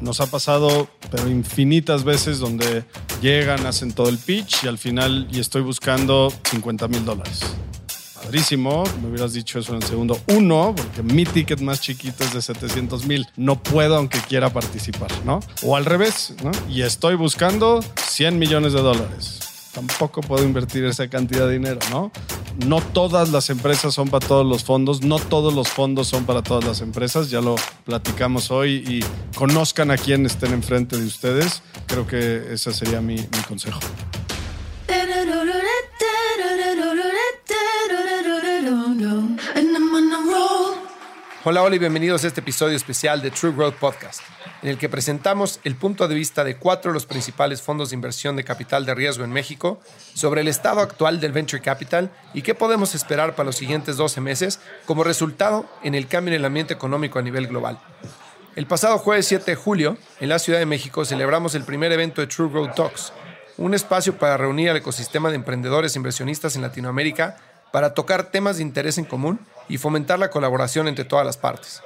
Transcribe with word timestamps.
Nos 0.00 0.20
ha 0.20 0.26
pasado, 0.26 0.88
pero 1.10 1.28
infinitas 1.28 2.04
veces, 2.04 2.38
donde 2.38 2.84
llegan, 3.20 3.66
hacen 3.66 3.92
todo 3.92 4.08
el 4.08 4.18
pitch 4.18 4.64
y 4.64 4.68
al 4.68 4.78
final, 4.78 5.28
y 5.30 5.40
estoy 5.40 5.62
buscando 5.62 6.32
50 6.50 6.88
mil 6.88 7.04
dólares. 7.04 7.40
Padrísimo, 8.14 8.84
me 9.02 9.08
hubieras 9.08 9.32
dicho 9.32 9.58
eso 9.58 9.72
en 9.72 9.82
el 9.82 9.88
segundo 9.88 10.18
uno, 10.28 10.74
porque 10.76 11.02
mi 11.02 11.24
ticket 11.24 11.60
más 11.60 11.80
chiquito 11.80 12.22
es 12.24 12.32
de 12.32 12.42
700 12.42 13.06
mil. 13.06 13.26
No 13.36 13.62
puedo 13.62 13.96
aunque 13.96 14.18
quiera 14.20 14.52
participar, 14.52 15.10
¿no? 15.24 15.40
O 15.62 15.76
al 15.76 15.84
revés, 15.84 16.34
¿no? 16.44 16.50
Y 16.68 16.82
estoy 16.82 17.14
buscando 17.14 17.84
100 17.96 18.38
millones 18.38 18.72
de 18.72 18.80
dólares 18.80 19.40
tampoco 19.72 20.20
puedo 20.20 20.44
invertir 20.44 20.84
esa 20.84 21.08
cantidad 21.08 21.46
de 21.46 21.54
dinero, 21.54 21.78
¿no? 21.90 22.10
No 22.66 22.80
todas 22.80 23.30
las 23.30 23.48
empresas 23.50 23.94
son 23.94 24.08
para 24.08 24.26
todos 24.26 24.46
los 24.46 24.64
fondos, 24.64 25.02
no 25.02 25.18
todos 25.18 25.54
los 25.54 25.68
fondos 25.68 26.08
son 26.08 26.24
para 26.24 26.42
todas 26.42 26.64
las 26.64 26.80
empresas, 26.80 27.30
ya 27.30 27.40
lo 27.40 27.56
platicamos 27.84 28.50
hoy 28.50 28.84
y 28.86 29.00
conozcan 29.36 29.90
a 29.90 29.96
quien 29.96 30.26
estén 30.26 30.52
enfrente 30.52 30.96
de 30.96 31.06
ustedes. 31.06 31.62
Creo 31.86 32.06
que 32.06 32.52
ese 32.52 32.72
sería 32.72 33.00
mi, 33.00 33.16
mi 33.16 33.42
consejo. 33.48 33.80
Hola, 41.42 41.62
hola 41.62 41.76
y 41.76 41.78
bienvenidos 41.78 42.22
a 42.22 42.26
este 42.26 42.40
episodio 42.40 42.76
especial 42.76 43.22
de 43.22 43.30
True 43.30 43.54
Growth 43.54 43.76
Podcast, 43.76 44.20
en 44.60 44.68
el 44.68 44.76
que 44.76 44.90
presentamos 44.90 45.58
el 45.64 45.74
punto 45.74 46.06
de 46.06 46.14
vista 46.14 46.44
de 46.44 46.58
cuatro 46.58 46.90
de 46.90 46.94
los 46.94 47.06
principales 47.06 47.62
fondos 47.62 47.88
de 47.88 47.94
inversión 47.94 48.36
de 48.36 48.44
capital 48.44 48.84
de 48.84 48.94
riesgo 48.94 49.24
en 49.24 49.32
México 49.32 49.80
sobre 50.12 50.42
el 50.42 50.48
estado 50.48 50.80
actual 50.80 51.18
del 51.18 51.32
venture 51.32 51.62
capital 51.62 52.10
y 52.34 52.42
qué 52.42 52.54
podemos 52.54 52.94
esperar 52.94 53.36
para 53.36 53.46
los 53.46 53.56
siguientes 53.56 53.96
12 53.96 54.20
meses 54.20 54.60
como 54.84 55.02
resultado 55.02 55.64
en 55.82 55.94
el 55.94 56.08
cambio 56.08 56.34
en 56.34 56.40
el 56.40 56.44
ambiente 56.44 56.74
económico 56.74 57.18
a 57.18 57.22
nivel 57.22 57.46
global. 57.46 57.80
El 58.54 58.66
pasado 58.66 58.98
jueves 58.98 59.24
7 59.24 59.52
de 59.52 59.54
julio, 59.54 59.96
en 60.20 60.28
la 60.28 60.38
Ciudad 60.38 60.58
de 60.58 60.66
México, 60.66 61.06
celebramos 61.06 61.54
el 61.54 61.64
primer 61.64 61.90
evento 61.90 62.20
de 62.20 62.26
True 62.26 62.50
Growth 62.50 62.74
Talks, 62.74 63.14
un 63.56 63.72
espacio 63.72 64.18
para 64.18 64.36
reunir 64.36 64.68
al 64.68 64.76
ecosistema 64.76 65.30
de 65.30 65.36
emprendedores 65.36 65.94
e 65.94 65.98
inversionistas 65.98 66.54
en 66.54 66.60
Latinoamérica 66.60 67.38
para 67.72 67.94
tocar 67.94 68.24
temas 68.24 68.58
de 68.58 68.62
interés 68.62 68.98
en 68.98 69.06
común 69.06 69.40
y 69.70 69.78
fomentar 69.78 70.18
la 70.18 70.30
colaboración 70.30 70.88
entre 70.88 71.04
todas 71.04 71.24
las 71.24 71.38
partes. 71.38 71.82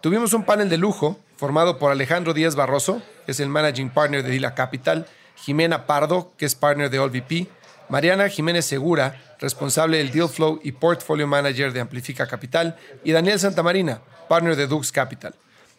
Tuvimos 0.00 0.32
un 0.32 0.44
panel 0.44 0.68
de 0.68 0.78
lujo 0.78 1.18
formado 1.36 1.78
por 1.78 1.90
Alejandro 1.90 2.32
Díaz 2.32 2.54
Barroso, 2.54 3.02
que 3.26 3.32
es 3.32 3.40
el 3.40 3.48
Managing 3.48 3.90
Partner 3.90 4.22
de 4.22 4.30
Dila 4.30 4.54
Capital, 4.54 5.06
Jimena 5.34 5.86
Pardo, 5.86 6.32
que 6.38 6.46
es 6.46 6.54
Partner 6.54 6.88
de 6.88 6.98
AllVP, 6.98 7.48
Mariana 7.88 8.28
Jiménez 8.28 8.64
Segura, 8.64 9.20
responsable 9.40 9.98
del 9.98 10.12
Deal 10.12 10.28
Flow 10.28 10.60
y 10.62 10.72
Portfolio 10.72 11.26
Manager 11.26 11.72
de 11.72 11.80
Amplifica 11.80 12.26
Capital, 12.26 12.76
y 13.02 13.12
Daniel 13.12 13.40
Santamarina, 13.40 14.00
Partner 14.28 14.56
de 14.56 14.66
Dux 14.66 14.92
Capital. 14.92 15.34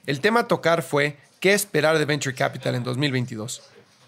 El 0.06 0.20
tema 0.20 0.42
a 0.42 0.48
tocar 0.48 0.82
fue 0.82 1.18
¿Qué 1.40 1.54
esperar 1.54 1.98
de 1.98 2.06
Venture 2.06 2.36
Capital 2.36 2.76
en 2.76 2.84
2022? 2.84 3.62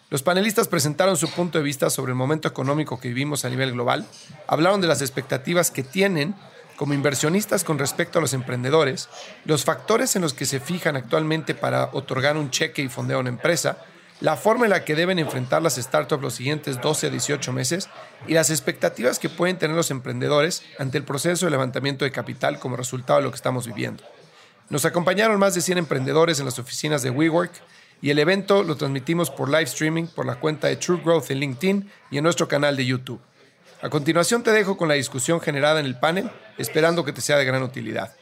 Los 0.09 0.23
panelistas 0.23 0.67
presentaron 0.67 1.15
su 1.15 1.29
punto 1.29 1.57
de 1.57 1.63
vista 1.63 1.89
sobre 1.89 2.11
el 2.11 2.17
momento 2.17 2.49
económico 2.49 2.99
que 2.99 3.07
vivimos 3.07 3.45
a 3.45 3.49
nivel 3.49 3.71
global, 3.71 4.05
hablaron 4.47 4.81
de 4.81 4.87
las 4.87 5.01
expectativas 5.01 5.71
que 5.71 5.83
tienen 5.83 6.35
como 6.81 6.95
inversionistas 6.95 7.63
con 7.63 7.77
respecto 7.77 8.17
a 8.17 8.23
los 8.23 8.33
emprendedores, 8.33 9.07
los 9.45 9.65
factores 9.65 10.15
en 10.15 10.23
los 10.23 10.33
que 10.33 10.47
se 10.47 10.59
fijan 10.59 10.95
actualmente 10.95 11.53
para 11.53 11.91
otorgar 11.93 12.37
un 12.37 12.49
cheque 12.49 12.81
y 12.81 12.89
fondear 12.89 13.19
una 13.19 13.29
empresa, 13.29 13.77
la 14.19 14.35
forma 14.35 14.65
en 14.65 14.71
la 14.71 14.83
que 14.83 14.95
deben 14.95 15.19
enfrentar 15.19 15.61
las 15.61 15.75
startups 15.75 16.23
los 16.23 16.33
siguientes 16.33 16.81
12 16.81 17.05
a 17.05 17.09
18 17.11 17.53
meses 17.53 17.87
y 18.27 18.33
las 18.33 18.49
expectativas 18.49 19.19
que 19.19 19.29
pueden 19.29 19.59
tener 19.59 19.77
los 19.77 19.91
emprendedores 19.91 20.63
ante 20.79 20.97
el 20.97 21.03
proceso 21.03 21.45
de 21.45 21.51
levantamiento 21.51 22.03
de 22.03 22.11
capital 22.11 22.57
como 22.57 22.77
resultado 22.77 23.19
de 23.19 23.25
lo 23.25 23.29
que 23.29 23.35
estamos 23.35 23.67
viviendo. 23.67 24.03
Nos 24.69 24.83
acompañaron 24.83 25.37
más 25.37 25.53
de 25.53 25.61
100 25.61 25.77
emprendedores 25.77 26.39
en 26.39 26.45
las 26.45 26.57
oficinas 26.57 27.03
de 27.03 27.11
WeWork 27.11 27.51
y 28.01 28.09
el 28.09 28.17
evento 28.17 28.63
lo 28.63 28.75
transmitimos 28.75 29.29
por 29.29 29.49
live 29.49 29.65
streaming 29.65 30.07
por 30.07 30.25
la 30.25 30.39
cuenta 30.39 30.67
de 30.67 30.77
True 30.77 30.99
Growth 31.05 31.29
en 31.29 31.41
LinkedIn 31.41 31.91
y 32.09 32.17
en 32.17 32.23
nuestro 32.23 32.47
canal 32.47 32.75
de 32.75 32.87
YouTube. 32.87 33.21
A 33.81 33.89
continuación 33.89 34.43
te 34.43 34.51
dejo 34.51 34.77
con 34.77 34.87
la 34.87 34.93
discusión 34.93 35.41
generada 35.41 35.79
en 35.79 35.87
el 35.87 35.97
panel, 35.97 36.29
esperando 36.59 37.03
que 37.03 37.13
te 37.13 37.21
sea 37.21 37.37
de 37.37 37.45
gran 37.45 37.63
utilidad. 37.63 38.13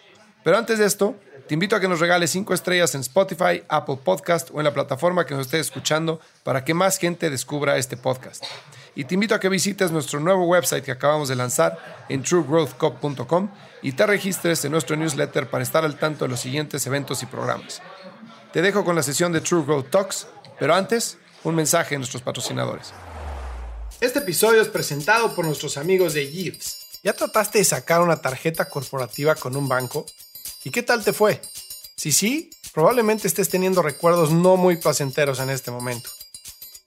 Pero 0.41 0.57
antes 0.57 0.79
de 0.79 0.85
esto, 0.85 1.15
te 1.49 1.53
invito 1.53 1.75
a 1.75 1.81
que 1.81 1.89
nos 1.89 1.99
regales 1.99 2.31
5 2.31 2.53
estrellas 2.53 2.95
en 2.95 3.01
Spotify, 3.01 3.63
Apple 3.67 3.97
Podcast 4.01 4.51
o 4.53 4.59
en 4.59 4.63
la 4.63 4.73
plataforma 4.73 5.25
que 5.25 5.33
nos 5.33 5.47
estés 5.47 5.61
escuchando 5.61 6.21
para 6.43 6.63
que 6.63 6.73
más 6.73 6.97
gente 6.97 7.29
descubra 7.29 7.77
este 7.77 7.97
podcast. 7.97 8.45
Y 8.95 9.03
te 9.03 9.15
invito 9.15 9.35
a 9.35 9.39
que 9.41 9.49
visites 9.49 9.91
nuestro 9.91 10.21
nuevo 10.21 10.45
website 10.45 10.85
que 10.85 10.91
acabamos 10.91 11.27
de 11.27 11.35
lanzar 11.35 12.05
en 12.07 12.23
truegrowthcop.com 12.23 13.49
y 13.81 13.91
te 13.91 14.05
registres 14.05 14.63
en 14.63 14.71
nuestro 14.71 14.95
newsletter 14.95 15.49
para 15.49 15.63
estar 15.63 15.83
al 15.83 15.97
tanto 15.97 16.23
de 16.23 16.29
los 16.29 16.39
siguientes 16.39 16.87
eventos 16.87 17.21
y 17.21 17.25
programas. 17.25 17.81
Te 18.53 18.61
dejo 18.61 18.85
con 18.85 18.95
la 18.95 19.03
sesión 19.03 19.33
de 19.33 19.41
True 19.41 19.65
Growth 19.65 19.89
Talks, 19.89 20.27
pero 20.57 20.73
antes, 20.73 21.17
un 21.43 21.55
mensaje 21.55 21.95
de 21.95 21.99
nuestros 21.99 22.23
patrocinadores. 22.23 22.93
Este 24.01 24.19
episodio 24.19 24.61
es 24.61 24.69
presentado 24.69 25.35
por 25.35 25.45
nuestros 25.45 25.75
amigos 25.75 26.13
de 26.13 26.25
Gives. 26.25 26.77
¿Ya 27.03 27.11
trataste 27.11 27.57
de 27.57 27.65
sacar 27.65 27.99
una 27.99 28.21
tarjeta 28.21 28.69
corporativa 28.69 29.35
con 29.35 29.57
un 29.57 29.67
banco? 29.67 30.05
¿Y 30.63 30.69
qué 30.69 30.83
tal 30.83 31.03
te 31.03 31.11
fue? 31.11 31.41
Si 31.97 32.13
sí, 32.13 32.49
probablemente 32.73 33.27
estés 33.27 33.49
teniendo 33.49 33.81
recuerdos 33.81 34.31
no 34.31 34.55
muy 34.55 34.77
placenteros 34.77 35.41
en 35.41 35.49
este 35.49 35.69
momento. 35.69 36.09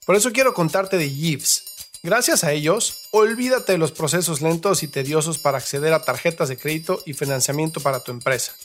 Por 0.07 0.15
eso 0.15 0.31
quiero 0.31 0.55
contarte 0.55 0.97
de 0.97 1.07
Gives. 1.07 1.63
Gracias 2.01 2.43
a 2.43 2.51
ellos, 2.51 3.07
olvídate 3.11 3.73
de 3.73 3.77
los 3.77 3.91
procesos 3.91 4.41
lentos 4.41 4.81
y 4.81 4.87
tediosos 4.87 5.37
para 5.37 5.59
acceder 5.59 5.93
a 5.93 6.01
tarjetas 6.01 6.49
de 6.49 6.57
crédito 6.57 7.03
y 7.05 7.13
financiamiento 7.13 7.79
para 7.79 7.99
tu 7.99 8.11
empresa. 8.11 8.55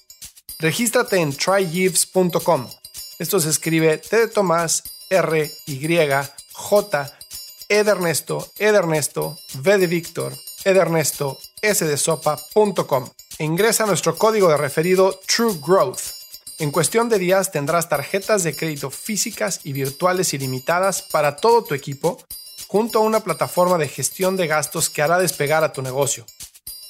Regístrate 0.58 1.18
en 1.18 1.36
trygives.com. 1.36 2.66
Esto 3.18 3.40
se 3.40 3.50
escribe 3.50 3.98
T 3.98 4.16
de 4.16 4.28
Tomás, 4.28 4.84
R, 5.10 5.52
Y, 5.66 5.98
J, 6.52 7.17
Edernesto, 7.70 8.50
Edernesto, 8.58 9.38
V 9.54 9.78
de 9.78 9.86
Víctor, 9.86 10.32
Edernesto, 10.64 11.38
S 11.60 11.84
de 11.84 11.98
sopa.com. 11.98 13.10
Ingresa 13.40 13.84
nuestro 13.84 14.16
código 14.16 14.48
de 14.48 14.56
referido 14.56 15.20
True 15.26 15.58
Growth. 15.60 16.00
En 16.60 16.70
cuestión 16.70 17.10
de 17.10 17.18
días 17.18 17.52
tendrás 17.52 17.90
tarjetas 17.90 18.42
de 18.42 18.56
crédito 18.56 18.90
físicas 18.90 19.60
y 19.64 19.74
virtuales 19.74 20.32
ilimitadas 20.32 21.02
para 21.02 21.36
todo 21.36 21.62
tu 21.62 21.74
equipo, 21.74 22.18
junto 22.68 23.00
a 23.00 23.02
una 23.02 23.20
plataforma 23.20 23.76
de 23.76 23.88
gestión 23.88 24.38
de 24.38 24.46
gastos 24.46 24.88
que 24.88 25.02
hará 25.02 25.18
despegar 25.18 25.62
a 25.62 25.74
tu 25.74 25.82
negocio, 25.82 26.24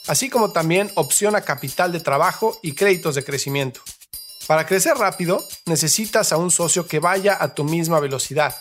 así 0.07 0.31
como 0.31 0.53
también 0.53 0.93
opción 0.95 1.35
a 1.35 1.41
capital 1.41 1.91
de 1.91 2.01
trabajo 2.01 2.57
y 2.63 2.75
créditos 2.75 3.17
de 3.17 3.25
crecimiento. 3.25 3.81
Para 4.47 4.65
crecer 4.65 4.97
rápido, 4.97 5.45
necesitas 5.67 6.33
a 6.33 6.37
un 6.37 6.53
socio 6.53 6.87
que 6.87 7.01
vaya 7.01 7.37
a 7.39 7.53
tu 7.53 7.65
misma 7.65 7.99
velocidad 7.99 8.55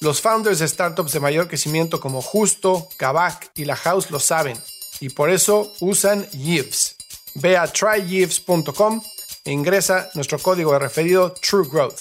los 0.00 0.20
founders 0.20 0.60
de 0.60 0.68
startups 0.68 1.12
de 1.12 1.20
mayor 1.20 1.48
crecimiento 1.48 2.00
como 2.00 2.22
Justo, 2.22 2.88
Kavak 2.96 3.50
y 3.56 3.64
La 3.64 3.74
House 3.74 4.10
lo 4.10 4.20
saben 4.20 4.56
y 5.00 5.08
por 5.08 5.30
eso 5.30 5.72
usan 5.80 6.28
Yves. 6.30 6.96
Ve 7.34 7.56
a 7.56 7.66
tryyves.com 7.66 9.02
e 9.44 9.52
ingresa 9.52 10.08
nuestro 10.14 10.38
código 10.38 10.72
de 10.72 10.78
referido 10.78 11.34
True 11.34 11.66
Growth. 11.68 12.00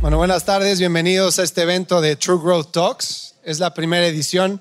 Bueno, 0.00 0.16
buenas 0.16 0.44
tardes, 0.44 0.78
bienvenidos 0.78 1.38
a 1.38 1.42
este 1.42 1.62
evento 1.62 2.00
de 2.00 2.16
True 2.16 2.38
Growth 2.42 2.72
Talks. 2.72 3.34
Es 3.44 3.60
la 3.60 3.74
primera 3.74 4.06
edición. 4.06 4.60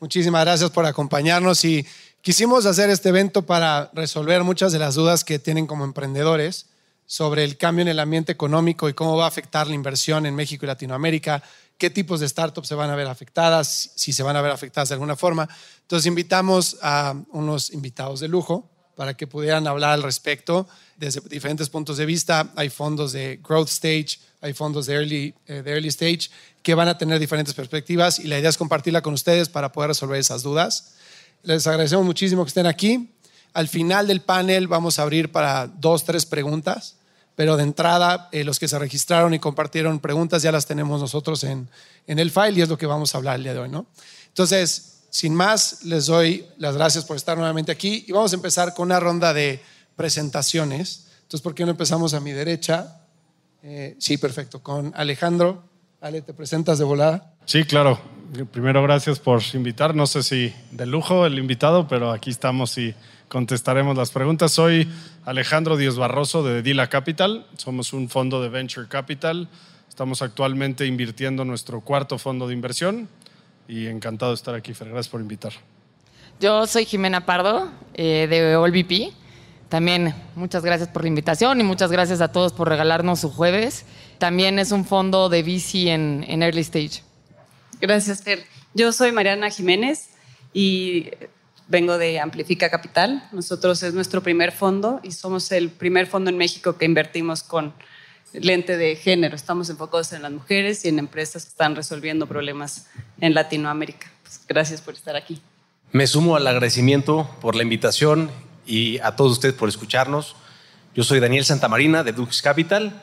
Muchísimas 0.00 0.44
gracias 0.44 0.70
por 0.70 0.84
acompañarnos 0.84 1.64
y 1.64 1.86
quisimos 2.22 2.66
hacer 2.66 2.90
este 2.90 3.08
evento 3.08 3.46
para 3.46 3.90
resolver 3.94 4.42
muchas 4.42 4.72
de 4.72 4.78
las 4.78 4.96
dudas 4.96 5.24
que 5.24 5.38
tienen 5.38 5.66
como 5.66 5.84
emprendedores 5.84 6.66
sobre 7.06 7.44
el 7.44 7.56
cambio 7.56 7.82
en 7.82 7.88
el 7.88 8.00
ambiente 8.00 8.32
económico 8.32 8.88
y 8.88 8.94
cómo 8.94 9.16
va 9.16 9.24
a 9.24 9.28
afectar 9.28 9.66
la 9.66 9.74
inversión 9.74 10.26
en 10.26 10.34
México 10.34 10.64
y 10.64 10.68
Latinoamérica, 10.68 11.42
qué 11.78 11.90
tipos 11.90 12.20
de 12.20 12.28
startups 12.28 12.68
se 12.68 12.74
van 12.74 12.90
a 12.90 12.96
ver 12.96 13.06
afectadas, 13.06 13.92
si 13.94 14.12
se 14.12 14.22
van 14.22 14.36
a 14.36 14.42
ver 14.42 14.50
afectadas 14.50 14.88
de 14.88 14.94
alguna 14.94 15.16
forma. 15.16 15.48
Entonces 15.82 16.06
invitamos 16.06 16.78
a 16.82 17.14
unos 17.30 17.70
invitados 17.70 18.20
de 18.20 18.28
lujo 18.28 18.68
para 18.96 19.14
que 19.14 19.26
pudieran 19.26 19.66
hablar 19.66 19.92
al 19.92 20.02
respecto 20.02 20.66
desde 20.96 21.20
diferentes 21.28 21.68
puntos 21.68 21.98
de 21.98 22.06
vista. 22.06 22.50
Hay 22.56 22.70
fondos 22.70 23.12
de 23.12 23.38
growth 23.46 23.68
stage, 23.68 24.18
hay 24.40 24.54
fondos 24.54 24.86
de 24.86 24.94
early, 24.94 25.34
eh, 25.46 25.62
de 25.62 25.70
early 25.70 25.88
stage 25.88 26.30
que 26.62 26.74
van 26.74 26.88
a 26.88 26.98
tener 26.98 27.20
diferentes 27.20 27.54
perspectivas 27.54 28.18
y 28.18 28.26
la 28.26 28.38
idea 28.38 28.50
es 28.50 28.56
compartirla 28.56 29.02
con 29.02 29.14
ustedes 29.14 29.48
para 29.48 29.70
poder 29.70 29.88
resolver 29.88 30.18
esas 30.18 30.42
dudas. 30.42 30.94
Les 31.42 31.66
agradecemos 31.66 32.04
muchísimo 32.04 32.42
que 32.44 32.48
estén 32.48 32.66
aquí. 32.66 33.12
Al 33.52 33.68
final 33.68 34.06
del 34.06 34.20
panel 34.20 34.66
vamos 34.66 34.98
a 34.98 35.02
abrir 35.02 35.30
para 35.30 35.66
dos, 35.66 36.04
tres 36.04 36.26
preguntas, 36.26 36.96
pero 37.36 37.56
de 37.56 37.62
entrada 37.62 38.28
eh, 38.32 38.42
los 38.42 38.58
que 38.58 38.66
se 38.66 38.78
registraron 38.78 39.34
y 39.34 39.38
compartieron 39.38 40.00
preguntas 40.00 40.42
ya 40.42 40.50
las 40.50 40.66
tenemos 40.66 41.00
nosotros 41.00 41.44
en, 41.44 41.68
en 42.06 42.18
el 42.18 42.30
file 42.30 42.54
y 42.58 42.62
es 42.62 42.68
lo 42.68 42.78
que 42.78 42.86
vamos 42.86 43.14
a 43.14 43.18
hablar 43.18 43.36
el 43.36 43.44
día 43.44 43.52
de 43.52 43.60
hoy. 43.60 43.68
¿no? 43.68 43.86
Entonces, 44.28 45.04
sin 45.10 45.34
más, 45.34 45.84
les 45.84 46.06
doy 46.06 46.46
las 46.58 46.76
gracias 46.76 47.04
por 47.04 47.16
estar 47.16 47.36
nuevamente 47.36 47.70
aquí 47.70 48.04
y 48.08 48.12
vamos 48.12 48.32
a 48.32 48.36
empezar 48.36 48.74
con 48.74 48.86
una 48.86 48.98
ronda 48.98 49.32
de 49.32 49.62
presentaciones. 49.96 51.06
Entonces, 51.22 51.40
¿por 51.40 51.54
qué 51.54 51.64
no 51.64 51.70
empezamos 51.70 52.14
a 52.14 52.20
mi 52.20 52.32
derecha? 52.32 53.00
Eh, 53.62 53.96
sí, 53.98 54.18
perfecto. 54.18 54.62
Con 54.62 54.92
Alejandro. 54.96 55.64
Ale, 56.00 56.22
¿te 56.22 56.34
presentas 56.34 56.78
de 56.78 56.84
volada? 56.84 57.34
Sí, 57.46 57.64
claro. 57.64 57.98
Primero, 58.52 58.82
gracias 58.82 59.18
por 59.18 59.42
invitar. 59.54 59.94
No 59.94 60.06
sé 60.06 60.22
si 60.22 60.52
de 60.70 60.86
lujo 60.86 61.26
el 61.26 61.38
invitado, 61.38 61.88
pero 61.88 62.12
aquí 62.12 62.30
estamos 62.30 62.76
y 62.76 62.94
contestaremos 63.28 63.96
las 63.96 64.10
preguntas. 64.10 64.52
Soy 64.52 64.88
Alejandro 65.24 65.76
Díaz 65.76 65.96
Barroso 65.96 66.42
de 66.42 66.62
Dila 66.62 66.88
Capital. 66.88 67.46
Somos 67.56 67.92
un 67.92 68.08
fondo 68.08 68.42
de 68.42 68.48
Venture 68.48 68.88
Capital. 68.88 69.48
Estamos 69.88 70.22
actualmente 70.22 70.86
invirtiendo 70.86 71.44
nuestro 71.44 71.80
cuarto 71.80 72.18
fondo 72.18 72.46
de 72.48 72.54
inversión 72.54 73.08
y 73.68 73.86
encantado 73.86 74.32
de 74.32 74.36
estar 74.36 74.54
aquí, 74.54 74.74
Fer. 74.74 74.88
Gracias 74.88 75.08
por 75.08 75.20
invitar. 75.20 75.52
Yo 76.38 76.66
soy 76.66 76.84
Jimena 76.84 77.24
Pardo 77.24 77.70
eh, 77.94 78.26
de 78.28 78.56
OLVP. 78.56 79.12
También 79.68 80.14
muchas 80.36 80.64
gracias 80.64 80.88
por 80.88 81.02
la 81.02 81.08
invitación 81.08 81.60
y 81.60 81.64
muchas 81.64 81.90
gracias 81.90 82.20
a 82.20 82.30
todos 82.30 82.52
por 82.52 82.68
regalarnos 82.68 83.20
su 83.20 83.30
jueves. 83.30 83.84
También 84.18 84.58
es 84.58 84.70
un 84.70 84.84
fondo 84.84 85.28
de 85.28 85.42
VC 85.42 85.88
en, 85.88 86.24
en 86.28 86.42
Early 86.42 86.60
Stage. 86.60 87.02
Gracias, 87.80 88.22
Fer. 88.22 88.44
Yo 88.74 88.92
soy 88.92 89.10
Mariana 89.12 89.50
Jiménez 89.50 90.10
y 90.52 91.10
vengo 91.68 91.98
de 91.98 92.20
Amplifica 92.20 92.70
Capital. 92.70 93.28
Nosotros 93.32 93.82
es 93.82 93.94
nuestro 93.94 94.22
primer 94.22 94.52
fondo 94.52 95.00
y 95.02 95.12
somos 95.12 95.50
el 95.52 95.70
primer 95.70 96.06
fondo 96.06 96.30
en 96.30 96.38
México 96.38 96.76
que 96.76 96.84
invertimos 96.84 97.42
con 97.42 97.74
lente 98.32 98.76
de 98.76 98.96
género. 98.96 99.34
Estamos 99.34 99.70
enfocados 99.70 100.12
en 100.12 100.22
las 100.22 100.32
mujeres 100.32 100.84
y 100.84 100.88
en 100.88 100.98
empresas 100.98 101.44
que 101.44 101.50
están 101.50 101.74
resolviendo 101.76 102.26
problemas 102.26 102.86
en 103.20 103.34
Latinoamérica. 103.34 104.10
Pues, 104.22 104.40
gracias 104.46 104.80
por 104.80 104.94
estar 104.94 105.16
aquí. 105.16 105.40
Me 105.92 106.06
sumo 106.06 106.36
al 106.36 106.46
agradecimiento 106.46 107.30
por 107.40 107.54
la 107.54 107.62
invitación 107.62 108.30
y 108.66 108.98
a 108.98 109.16
todos 109.16 109.32
ustedes 109.32 109.54
por 109.54 109.68
escucharnos. 109.68 110.36
Yo 110.94 111.04
soy 111.04 111.20
Daniel 111.20 111.44
Santamarina 111.44 112.02
de 112.02 112.12
Dux 112.12 112.42
Capital. 112.42 113.02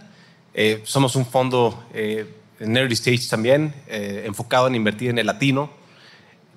Eh, 0.54 0.82
somos 0.84 1.16
un 1.16 1.26
fondo 1.26 1.84
eh, 1.94 2.28
en 2.60 2.78
early 2.78 2.94
stage 2.94 3.28
también, 3.30 3.74
eh, 3.88 4.24
enfocado 4.26 4.68
en 4.68 4.76
invertir 4.76 5.10
en 5.10 5.18
el 5.18 5.26
latino. 5.26 5.72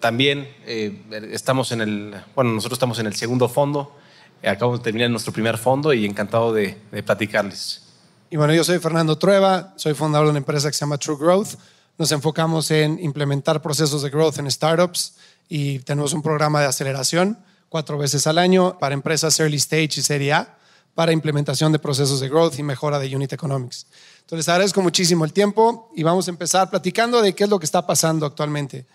También 0.00 0.48
estamos 0.66 1.72
en 1.72 1.80
el, 1.80 2.14
bueno, 2.34 2.52
nosotros 2.52 2.76
estamos 2.76 2.98
en 2.98 3.06
el 3.06 3.14
segundo 3.14 3.48
fondo. 3.48 3.96
acabamos 4.44 4.80
de 4.80 4.84
terminar 4.84 5.10
nuestro 5.10 5.32
primer 5.32 5.58
fondo 5.58 5.92
y 5.92 6.04
encantado 6.04 6.52
de, 6.52 6.76
de 6.92 7.02
platicarles. 7.02 7.82
Y 8.30 8.36
bueno, 8.36 8.52
yo 8.54 8.64
soy 8.64 8.78
Fernando 8.78 9.16
Trueba, 9.16 9.72
soy 9.76 9.94
fundador 9.94 10.26
de 10.26 10.30
una 10.30 10.38
empresa 10.38 10.68
que 10.68 10.74
se 10.74 10.80
llama 10.80 10.98
True 10.98 11.16
Growth. 11.18 11.54
Nos 11.98 12.12
enfocamos 12.12 12.70
en 12.70 12.98
implementar 13.02 13.62
procesos 13.62 14.02
de 14.02 14.10
growth 14.10 14.38
en 14.38 14.50
startups 14.50 15.14
y 15.48 15.78
tenemos 15.78 16.12
un 16.12 16.22
programa 16.22 16.60
de 16.60 16.66
aceleración 16.66 17.38
cuatro 17.68 17.96
veces 17.98 18.26
al 18.26 18.38
año 18.38 18.78
para 18.78 18.94
empresas 18.94 19.38
early 19.40 19.56
stage 19.56 19.98
y 19.98 20.02
serie 20.02 20.32
A 20.32 20.58
para 20.94 21.12
implementación 21.12 21.72
de 21.72 21.78
procesos 21.78 22.20
de 22.20 22.28
growth 22.28 22.58
y 22.58 22.62
mejora 22.62 22.98
de 22.98 23.14
unit 23.14 23.32
economics. 23.32 23.86
Entonces, 24.20 24.48
agradezco 24.48 24.80
muchísimo 24.82 25.24
el 25.24 25.32
tiempo 25.32 25.92
y 25.94 26.02
vamos 26.02 26.26
a 26.26 26.30
empezar 26.30 26.68
platicando 26.70 27.20
de 27.22 27.34
qué 27.34 27.44
es 27.44 27.50
lo 27.50 27.58
que 27.58 27.66
está 27.66 27.86
pasando 27.86 28.26
actualmente. 28.26 28.86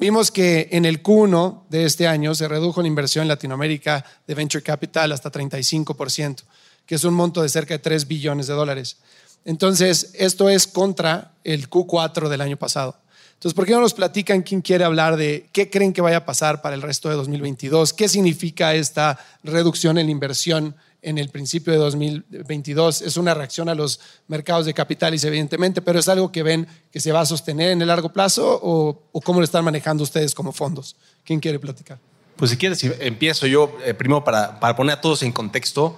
Vimos 0.00 0.30
que 0.30 0.68
en 0.70 0.84
el 0.84 1.02
Q1 1.02 1.64
de 1.70 1.84
este 1.84 2.06
año 2.06 2.32
se 2.32 2.46
redujo 2.46 2.80
la 2.80 2.86
inversión 2.86 3.22
en 3.22 3.28
Latinoamérica 3.28 4.04
de 4.28 4.34
venture 4.36 4.62
capital 4.62 5.10
hasta 5.10 5.32
35%, 5.32 6.44
que 6.86 6.94
es 6.94 7.02
un 7.02 7.14
monto 7.14 7.42
de 7.42 7.48
cerca 7.48 7.74
de 7.74 7.80
3 7.80 8.06
billones 8.06 8.46
de 8.46 8.54
dólares. 8.54 8.98
Entonces, 9.44 10.12
esto 10.14 10.48
es 10.50 10.68
contra 10.68 11.32
el 11.42 11.68
Q4 11.68 12.28
del 12.28 12.40
año 12.42 12.56
pasado. 12.56 12.96
Entonces, 13.38 13.54
¿por 13.54 13.66
qué 13.66 13.72
no 13.72 13.80
nos 13.80 13.94
platican 13.94 14.42
quién 14.42 14.62
quiere 14.62 14.82
hablar 14.82 15.16
de 15.16 15.48
qué 15.52 15.70
creen 15.70 15.92
que 15.92 16.00
vaya 16.00 16.16
a 16.16 16.26
pasar 16.26 16.60
para 16.60 16.74
el 16.74 16.82
resto 16.82 17.08
de 17.08 17.14
2022? 17.14 17.92
¿Qué 17.92 18.08
significa 18.08 18.74
esta 18.74 19.16
reducción 19.44 19.96
en 19.96 20.06
la 20.06 20.10
inversión 20.10 20.74
en 21.02 21.18
el 21.18 21.28
principio 21.28 21.72
de 21.72 21.78
2022? 21.78 23.00
Es 23.00 23.16
una 23.16 23.34
reacción 23.34 23.68
a 23.68 23.76
los 23.76 24.00
mercados 24.26 24.66
de 24.66 24.74
capitales, 24.74 25.22
evidentemente, 25.22 25.80
pero 25.80 26.00
es 26.00 26.08
algo 26.08 26.32
que 26.32 26.42
ven 26.42 26.66
que 26.90 26.98
se 26.98 27.12
va 27.12 27.20
a 27.20 27.26
sostener 27.26 27.70
en 27.70 27.80
el 27.80 27.86
largo 27.86 28.12
plazo 28.12 28.58
o, 28.60 29.04
cómo 29.22 29.38
lo 29.38 29.44
están 29.44 29.64
manejando 29.64 30.02
ustedes 30.02 30.34
como 30.34 30.50
fondos. 30.50 30.96
¿Quién 31.22 31.38
quiere 31.38 31.60
platicar? 31.60 32.00
Pues 32.34 32.50
si 32.50 32.56
quieres, 32.56 32.82
empiezo 32.82 33.46
yo 33.46 33.72
eh, 33.84 33.94
primero 33.94 34.24
para, 34.24 34.58
para 34.58 34.74
poner 34.74 34.96
a 34.96 35.00
todos 35.00 35.22
en 35.22 35.30
contexto. 35.30 35.96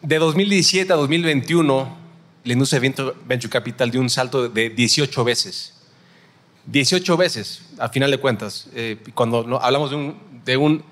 De 0.00 0.16
2017 0.20 0.92
a 0.92 0.94
2021, 0.94 1.96
la 2.44 2.52
industria 2.52 2.78
de 2.78 3.14
Venture 3.26 3.50
Capital 3.50 3.90
dio 3.90 4.00
un 4.00 4.10
salto 4.10 4.48
de 4.48 4.70
18 4.70 5.24
veces. 5.24 5.71
18 6.66 7.16
veces, 7.16 7.62
al 7.78 7.90
final 7.90 8.10
de 8.10 8.18
cuentas. 8.18 8.68
Eh, 8.74 8.98
cuando 9.14 9.60
hablamos 9.60 9.90
de 9.90 9.96
un, 9.96 10.18
de 10.44 10.56
un 10.56 10.84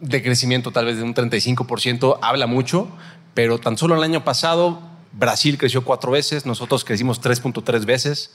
decrecimiento 0.00 0.70
tal 0.70 0.86
vez 0.86 0.96
de 0.96 1.02
un 1.02 1.14
35%, 1.14 2.18
habla 2.22 2.46
mucho, 2.46 2.88
pero 3.34 3.58
tan 3.58 3.76
solo 3.76 3.96
el 3.96 4.02
año 4.02 4.24
pasado 4.24 4.80
Brasil 5.12 5.56
creció 5.56 5.82
cuatro 5.82 6.12
veces, 6.12 6.44
nosotros 6.44 6.84
crecimos 6.84 7.22
3.3 7.22 7.84
veces. 7.84 8.32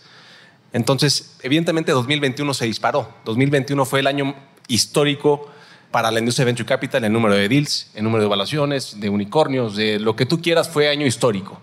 Entonces, 0.73 1.37
evidentemente 1.43 1.91
2021 1.91 2.53
se 2.53 2.65
disparó. 2.65 3.13
2021 3.25 3.85
fue 3.85 3.99
el 3.99 4.07
año 4.07 4.35
histórico 4.67 5.49
para 5.91 6.09
la 6.09 6.19
industria 6.19 6.45
de 6.45 6.51
venture 6.51 6.67
capital 6.67 7.03
en 7.03 7.13
número 7.13 7.35
de 7.35 7.47
deals, 7.47 7.91
en 7.93 8.05
número 8.05 8.21
de 8.21 8.27
evaluaciones, 8.27 8.99
de 8.99 9.09
unicornios, 9.09 9.75
de 9.75 9.99
lo 9.99 10.15
que 10.15 10.25
tú 10.25 10.41
quieras, 10.41 10.69
fue 10.69 10.89
año 10.89 11.05
histórico. 11.05 11.59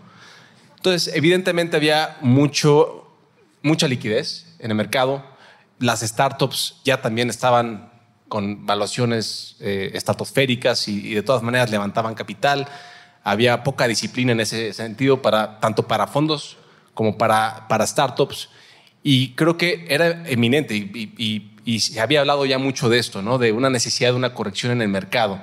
Entonces, 0.76 1.12
evidentemente 1.14 1.76
había 1.76 2.18
mucho, 2.20 3.10
mucha 3.62 3.88
liquidez, 3.88 4.47
en 4.58 4.70
el 4.70 4.76
mercado. 4.76 5.24
Las 5.78 6.00
startups 6.00 6.80
ya 6.84 7.00
también 7.00 7.30
estaban 7.30 7.90
con 8.28 8.66
valuaciones 8.66 9.56
eh, 9.60 9.90
estratosféricas 9.94 10.86
y, 10.88 11.14
de 11.14 11.22
todas 11.22 11.42
maneras 11.42 11.70
levantaban 11.70 12.14
capital. 12.14 12.68
Había 13.24 13.64
poca 13.64 13.88
disciplina 13.88 14.32
en 14.32 14.40
ese 14.40 14.72
sentido, 14.72 15.22
para, 15.22 15.60
tanto 15.60 15.86
para 15.86 16.06
fondos 16.06 16.56
como 16.94 17.16
para, 17.18 17.66
para 17.68 17.86
startups. 17.86 18.48
Y 19.02 19.30
creo 19.34 19.56
que 19.56 19.86
era 19.88 20.28
eminente 20.28 20.74
y, 20.74 21.54
se 21.80 22.00
había 22.00 22.20
hablado 22.20 22.46
ya 22.46 22.58
mucho 22.58 22.88
de 22.88 22.98
esto, 22.98 23.20
¿no? 23.20 23.36
de 23.36 23.52
una 23.52 23.68
necesidad 23.68 24.10
de 24.10 24.16
una 24.16 24.32
corrección 24.32 24.72
en 24.72 24.80
el 24.80 24.88
mercado, 24.88 25.38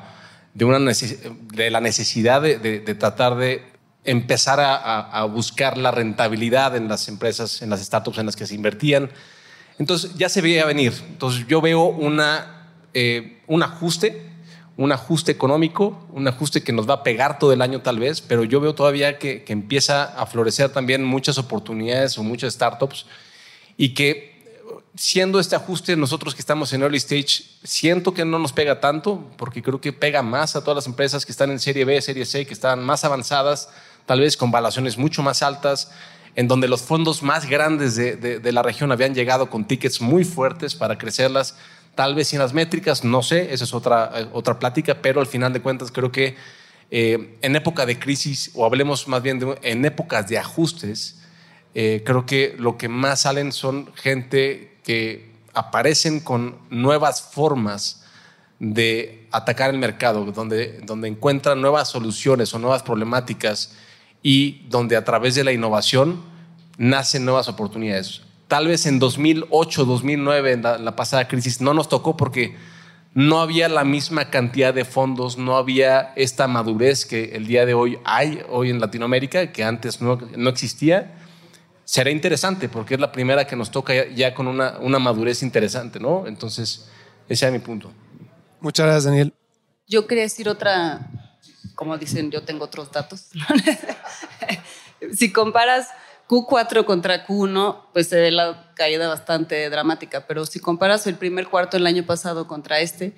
de, 0.55 0.65
una 0.65 0.79
de 0.79 1.69
la 1.69 1.81
necesidad 1.81 2.41
de, 2.41 2.57
de, 2.57 2.95
tratar 2.95 3.35
de 3.35 3.63
empezar 4.05 4.59
a, 4.61 5.23
buscar 5.25 5.77
la 5.77 5.91
rentabilidad 5.91 6.75
en 6.75 6.87
las 6.87 7.07
empresas, 7.07 7.61
en 7.61 7.69
las 7.69 7.81
startups 7.81 8.17
en 8.19 8.27
las 8.27 8.35
que 8.35 8.45
se 8.45 8.55
invertían. 8.55 9.09
Entonces 9.79 10.13
ya 10.15 10.29
se 10.29 10.41
veía 10.41 10.65
venir. 10.65 10.93
Entonces 11.09 11.45
yo 11.47 11.59
veo 11.61 11.85
una, 11.85 12.69
eh, 12.93 13.41
un 13.47 13.63
ajuste, 13.63 14.29
un 14.77 14.91
ajuste 14.91 15.31
económico, 15.31 16.07
un 16.13 16.27
ajuste 16.27 16.63
que 16.63 16.71
nos 16.71 16.87
va 16.87 16.95
a 16.95 17.03
pegar 17.03 17.39
todo 17.39 17.51
el 17.51 17.61
año 17.61 17.81
tal 17.81 17.99
vez, 17.99 18.21
pero 18.21 18.43
yo 18.43 18.59
veo 18.61 18.75
todavía 18.75 19.17
que, 19.17 19.43
que 19.43 19.53
empieza 19.53 20.03
a 20.03 20.25
florecer 20.25 20.69
también 20.69 21.03
muchas 21.03 21.37
oportunidades 21.37 22.17
o 22.17 22.23
muchas 22.23 22.53
startups 22.53 23.05
y 23.77 23.93
que 23.93 24.35
siendo 24.95 25.39
este 25.39 25.55
ajuste, 25.55 25.95
nosotros 25.95 26.33
que 26.33 26.41
estamos 26.41 26.71
en 26.73 26.81
early 26.81 26.97
stage, 26.97 27.43
siento 27.63 28.13
que 28.13 28.23
no 28.25 28.39
nos 28.39 28.53
pega 28.53 28.79
tanto, 28.79 29.29
porque 29.37 29.61
creo 29.61 29.81
que 29.81 29.93
pega 29.93 30.21
más 30.21 30.55
a 30.55 30.61
todas 30.61 30.75
las 30.75 30.87
empresas 30.87 31.25
que 31.25 31.31
están 31.31 31.51
en 31.51 31.59
serie 31.59 31.85
B, 31.85 32.01
serie 32.01 32.25
C, 32.25 32.45
que 32.45 32.53
están 32.53 32.83
más 32.83 33.03
avanzadas, 33.03 33.69
tal 34.05 34.21
vez 34.21 34.37
con 34.37 34.51
valuaciones 34.51 34.97
mucho 34.97 35.23
más 35.23 35.41
altas, 35.41 35.91
en 36.35 36.47
donde 36.47 36.67
los 36.67 36.81
fondos 36.81 37.23
más 37.23 37.47
grandes 37.47 37.95
de, 37.95 38.51
la 38.51 38.61
región 38.61 38.91
habían 38.91 39.15
llegado 39.15 39.49
con 39.49 39.65
tickets 39.65 40.01
muy 40.01 40.23
fuertes 40.23 40.75
para 40.75 40.97
crecerlas, 40.97 41.57
tal 41.95 42.13
vez 42.13 42.27
sin 42.27 42.39
las 42.39 42.53
métricas, 42.53 43.03
no 43.03 43.23
sé, 43.23 43.53
esa 43.53 43.63
es 43.63 43.73
otra, 43.73 44.11
eh, 44.15 44.27
otra 44.33 44.59
plática, 44.59 44.95
pero 45.01 45.21
al 45.21 45.27
final 45.27 45.53
de 45.53 45.61
cuentas 45.61 45.91
creo 45.91 46.11
que 46.11 46.35
eh, 46.91 47.37
en 47.41 47.55
época 47.55 47.85
de 47.85 47.97
crisis, 47.97 48.51
o 48.53 48.65
hablemos 48.65 49.07
más 49.07 49.21
bien 49.21 49.39
de, 49.39 49.57
en 49.61 49.85
épocas 49.85 50.27
de 50.27 50.37
ajustes, 50.37 51.21
eh, 51.73 52.03
creo 52.05 52.25
que 52.25 52.55
lo 52.59 52.77
que 52.77 52.89
más 52.89 53.21
salen 53.21 53.53
son 53.53 53.93
gente 53.95 54.77
que 54.83 55.31
aparecen 55.53 56.19
con 56.19 56.57
nuevas 56.69 57.21
formas 57.21 58.03
de 58.59 59.27
atacar 59.31 59.69
el 59.69 59.77
mercado, 59.77 60.25
donde, 60.25 60.81
donde 60.83 61.07
encuentran 61.07 61.61
nuevas 61.61 61.89
soluciones 61.89 62.53
o 62.53 62.59
nuevas 62.59 62.83
problemáticas 62.83 63.73
y 64.21 64.65
donde 64.69 64.95
a 64.95 65.03
través 65.03 65.35
de 65.35 65.43
la 65.43 65.51
innovación 65.51 66.21
nacen 66.77 67.25
nuevas 67.25 67.47
oportunidades. 67.47 68.21
Tal 68.47 68.67
vez 68.67 68.85
en 68.85 68.99
2008, 68.99 69.85
2009, 69.85 70.51
en 70.51 70.61
la, 70.61 70.95
pasada 70.95 71.27
crisis, 71.27 71.61
no 71.61 71.73
nos 71.73 71.89
tocó 71.89 72.15
porque 72.15 72.55
no 73.13 73.39
había 73.39 73.69
la 73.69 73.83
misma 73.83 74.29
cantidad 74.29 74.73
de 74.73 74.85
fondos, 74.85 75.37
no 75.37 75.57
había 75.57 76.13
esta 76.15 76.47
madurez 76.47 77.05
que 77.05 77.35
el 77.35 77.47
día 77.47 77.65
de 77.65 77.73
hoy 77.73 77.97
hay 78.03 78.41
hoy 78.49 78.69
en 78.69 78.79
Latinoamérica, 78.79 79.51
que 79.51 79.63
antes 79.63 80.01
no, 80.01 80.17
no 80.37 80.49
existía. 80.49 81.15
Será 81.85 82.11
interesante 82.11 82.69
porque 82.69 82.95
es 82.95 82.99
la 82.99 83.11
primera 83.11 83.47
que 83.47 83.55
nos 83.55 83.71
toca 83.71 84.07
ya, 84.09 84.33
con 84.33 84.47
una, 84.47 84.77
una, 84.79 84.99
madurez 84.99 85.41
interesante, 85.43 85.99
¿no? 85.99 86.27
Entonces, 86.27 86.87
ese 87.29 87.45
es 87.45 87.51
mi 87.51 87.59
punto. 87.59 87.91
Muchas 88.59 88.85
gracias, 88.85 89.05
Daniel. 89.05 89.33
Yo 89.87 90.07
quería 90.07 90.23
decir 90.23 90.49
otra, 90.49 91.07
como 91.73 91.97
dicen, 91.97 92.31
yo 92.31 92.43
tengo 92.43 92.65
otros 92.65 92.91
datos. 92.91 93.29
si 95.13 95.31
comparas 95.31 95.89
Q4 96.27 96.85
contra 96.85 97.25
Q1, 97.25 97.87
pues 97.93 98.07
se 98.07 98.19
ve 98.19 98.31
la 98.31 98.71
caída 98.75 99.07
bastante 99.07 99.69
dramática, 99.69 100.27
pero 100.27 100.45
si 100.45 100.59
comparas 100.59 101.07
el 101.07 101.15
primer 101.15 101.47
cuarto 101.47 101.77
del 101.77 101.87
año 101.87 102.05
pasado 102.05 102.47
contra 102.47 102.79
este, 102.79 103.15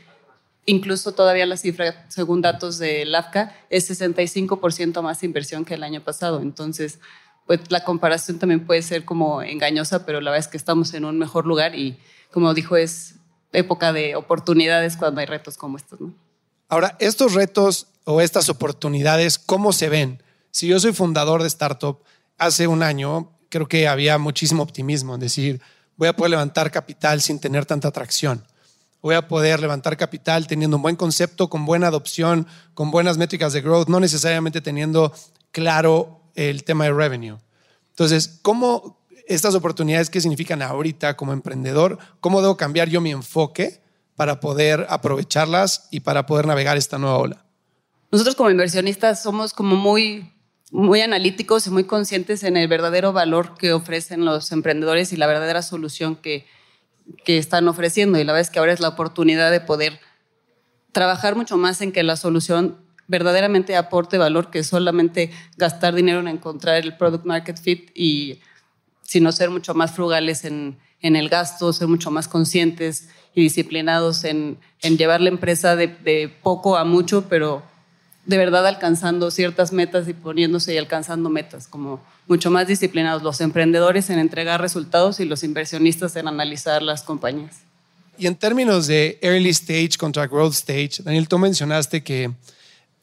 incluso 0.65 1.13
todavía 1.13 1.45
la 1.45 1.57
cifra, 1.57 2.05
según 2.09 2.41
datos 2.41 2.77
de 2.77 3.05
LAFCA, 3.05 3.55
es 3.69 3.89
65% 3.89 5.01
más 5.01 5.23
inversión 5.23 5.65
que 5.65 5.75
el 5.75 5.83
año 5.83 6.03
pasado. 6.03 6.41
Entonces, 6.41 6.99
pues 7.45 7.61
la 7.69 7.83
comparación 7.83 8.39
también 8.39 8.65
puede 8.65 8.81
ser 8.81 9.05
como 9.05 9.41
engañosa, 9.41 10.05
pero 10.05 10.19
la 10.19 10.31
verdad 10.31 10.45
es 10.45 10.51
que 10.51 10.57
estamos 10.57 10.93
en 10.93 11.05
un 11.05 11.17
mejor 11.17 11.45
lugar 11.45 11.75
y 11.75 11.97
como 12.31 12.53
dijo, 12.53 12.75
es 12.75 13.15
época 13.53 13.93
de 13.93 14.15
oportunidades 14.17 14.97
cuando 14.97 15.21
hay 15.21 15.27
retos 15.27 15.57
como 15.57 15.77
estos. 15.77 16.01
¿no? 16.01 16.13
Ahora, 16.67 16.97
estos 16.99 17.33
retos 17.33 17.87
o 18.09 18.21
estas 18.21 18.47
oportunidades, 18.47 19.37
¿cómo 19.37 19.73
se 19.73 19.89
ven? 19.89 20.23
Si 20.49 20.65
yo 20.65 20.79
soy 20.79 20.93
fundador 20.93 21.41
de 21.41 21.49
startup, 21.49 21.99
hace 22.37 22.65
un 22.65 22.81
año 22.81 23.33
creo 23.49 23.67
que 23.67 23.85
había 23.89 24.17
muchísimo 24.17 24.63
optimismo 24.63 25.15
en 25.15 25.19
decir, 25.19 25.61
voy 25.97 26.07
a 26.07 26.15
poder 26.15 26.31
levantar 26.31 26.71
capital 26.71 27.21
sin 27.21 27.39
tener 27.39 27.65
tanta 27.65 27.89
atracción. 27.89 28.45
Voy 29.01 29.15
a 29.15 29.27
poder 29.27 29.59
levantar 29.59 29.97
capital 29.97 30.47
teniendo 30.47 30.77
un 30.77 30.83
buen 30.83 30.95
concepto, 30.95 31.49
con 31.49 31.65
buena 31.65 31.87
adopción, 31.87 32.47
con 32.73 32.91
buenas 32.91 33.17
métricas 33.17 33.51
de 33.51 33.59
growth, 33.59 33.89
no 33.89 33.99
necesariamente 33.99 34.61
teniendo 34.61 35.11
claro 35.51 36.21
el 36.33 36.63
tema 36.63 36.85
de 36.85 36.93
revenue. 36.93 37.37
Entonces, 37.89 38.39
¿cómo 38.41 39.01
estas 39.27 39.53
oportunidades 39.53 40.09
qué 40.09 40.21
significan 40.21 40.61
ahorita 40.61 41.17
como 41.17 41.33
emprendedor? 41.33 41.97
¿Cómo 42.21 42.41
debo 42.41 42.55
cambiar 42.55 42.87
yo 42.87 43.01
mi 43.01 43.11
enfoque 43.11 43.81
para 44.15 44.39
poder 44.39 44.87
aprovecharlas 44.89 45.89
y 45.91 45.99
para 45.99 46.25
poder 46.25 46.47
navegar 46.47 46.77
esta 46.77 46.97
nueva 46.97 47.17
ola? 47.17 47.46
Nosotros 48.11 48.35
como 48.35 48.49
inversionistas 48.49 49.21
somos 49.21 49.53
como 49.53 49.75
muy 49.75 50.31
muy 50.71 51.01
analíticos 51.01 51.65
y 51.67 51.69
muy 51.69 51.85
conscientes 51.85 52.43
en 52.43 52.57
el 52.57 52.67
verdadero 52.67 53.13
valor 53.13 53.55
que 53.57 53.71
ofrecen 53.71 54.25
los 54.25 54.51
emprendedores 54.51 55.13
y 55.13 55.17
la 55.17 55.27
verdadera 55.27 55.61
solución 55.61 56.15
que, 56.15 56.45
que 57.23 57.37
están 57.37 57.67
ofreciendo. 57.67 58.19
Y 58.19 58.23
la 58.23 58.33
verdad 58.33 58.47
es 58.47 58.49
que 58.49 58.59
ahora 58.59 58.73
es 58.73 58.79
la 58.79 58.89
oportunidad 58.89 59.49
de 59.51 59.61
poder 59.61 59.99
trabajar 60.91 61.35
mucho 61.35 61.57
más 61.57 61.81
en 61.81 61.91
que 61.91 62.03
la 62.03 62.17
solución 62.17 62.77
verdaderamente 63.07 63.77
aporte 63.77 64.17
valor 64.17 64.51
que 64.51 64.63
solamente 64.63 65.31
gastar 65.55 65.95
dinero 65.95 66.19
en 66.19 66.27
encontrar 66.27 66.83
el 66.83 66.97
product 66.97 67.25
market 67.25 67.57
fit 67.57 67.91
y 67.95 68.41
sino 69.03 69.31
ser 69.31 69.49
mucho 69.49 69.73
más 69.73 69.93
frugales 69.93 70.43
en, 70.43 70.77
en 70.99 71.15
el 71.15 71.29
gasto, 71.29 71.71
ser 71.71 71.87
mucho 71.87 72.11
más 72.11 72.27
conscientes 72.27 73.07
y 73.33 73.43
disciplinados 73.43 74.25
en, 74.25 74.59
en 74.81 74.97
llevar 74.97 75.21
la 75.21 75.29
empresa 75.29 75.77
de, 75.77 75.87
de, 75.87 76.27
poco 76.27 76.75
a 76.75 76.83
mucho, 76.83 77.29
pero 77.29 77.63
de 78.27 78.37
verdad 78.37 78.67
alcanzando 78.67 79.31
ciertas 79.31 79.71
metas 79.71 80.07
y 80.07 80.13
poniéndose 80.13 80.73
y 80.73 80.77
alcanzando 80.77 81.29
metas, 81.29 81.67
como 81.67 82.03
mucho 82.27 82.51
más 82.51 82.67
disciplinados 82.67 83.23
los 83.23 83.39
emprendedores 83.39 84.09
en 84.09 84.19
entregar 84.19 84.59
resultados 84.59 85.21
y 85.21 85.25
los 85.25 85.43
inversionistas 85.43 86.15
en 86.17 86.27
analizar 86.27 86.83
las 86.83 87.03
compañías. 87.03 87.55
Y 88.17 88.27
en 88.27 88.35
términos 88.35 88.85
de 88.85 89.17
early 89.21 89.49
stage 89.49 89.91
contra 89.97 90.27
growth 90.27 90.53
stage, 90.53 91.01
Daniel, 91.03 91.29
tú 91.29 91.39
mencionaste 91.39 92.03
que 92.03 92.31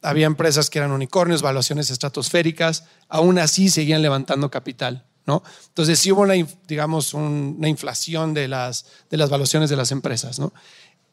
había 0.02 0.26
empresas 0.26 0.68
que 0.68 0.78
eran 0.78 0.92
unicornios, 0.92 1.40
valuaciones 1.40 1.88
estratosféricas, 1.88 2.84
aún 3.08 3.38
así 3.38 3.70
seguían 3.70 4.02
levantando 4.02 4.50
capital. 4.50 5.04
¿no? 5.26 5.42
Entonces 5.68 5.98
sí 6.00 6.12
hubo 6.12 6.20
una, 6.20 6.34
digamos, 6.68 7.14
una 7.14 7.68
inflación 7.68 8.34
de 8.34 8.46
las, 8.46 8.84
de 9.08 9.16
las 9.16 9.30
valuaciones 9.30 9.70
de 9.70 9.76
las 9.76 9.90
empresas. 9.90 10.38
¿no? 10.38 10.52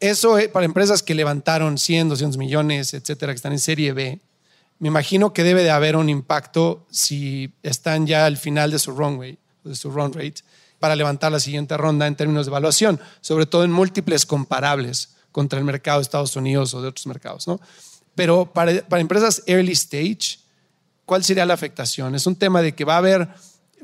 Eso 0.01 0.38
para 0.51 0.65
empresas 0.65 1.03
que 1.03 1.15
levantaron 1.15 1.77
100, 1.77 2.10
200 2.10 2.38
millones, 2.38 2.93
etcétera, 2.93 3.31
que 3.31 3.36
están 3.36 3.53
en 3.53 3.60
serie 3.60 3.93
B, 3.93 4.20
me 4.79 4.88
imagino 4.88 5.31
que 5.31 5.43
debe 5.43 5.62
de 5.62 5.70
haber 5.70 5.96
un 5.96 6.10
impacto 6.10 6.88
si 6.89 7.53
están 7.62 8.08
ya 8.08 8.25
al 8.25 8.38
final 8.38 8.72
de 8.72 8.79
su 8.79 8.93
runway, 8.93 9.38
de 9.63 9.75
su 9.75 9.91
run 9.91 10.12
rate, 10.12 10.41
para 10.79 10.96
levantar 10.96 11.31
la 11.31 11.39
siguiente 11.39 11.77
ronda 11.77 12.08
en 12.08 12.15
términos 12.15 12.48
de 12.48 12.50
evaluación, 12.50 13.00
sobre 13.22 13.46
todo 13.46 13.63
en 13.63 13.72
múltiples 13.72 14.25
comparables 14.25 15.10
contra 15.31 15.60
el 15.60 15.65
mercado 15.65 16.00
de 16.00 16.01
Estados 16.01 16.36
Unidos 16.36 16.74
o 16.74 16.81
de 16.81 16.88
otros 16.88 17.05
mercados. 17.05 17.48
¿no? 17.48 17.62
Pero 18.15 18.51
para, 18.51 18.81
para 18.88 19.01
empresas 19.01 19.43
early 19.46 19.74
stage, 19.74 20.39
¿cuál 21.05 21.24
sería 21.24 21.46
la 21.46 21.53
afectación? 21.53 22.15
Es 22.15 22.25
un 22.25 22.36
tema 22.36 22.63
de 22.63 22.74
que 22.74 22.84
va 22.84 22.96
a 22.96 22.98
haber, 22.98 23.29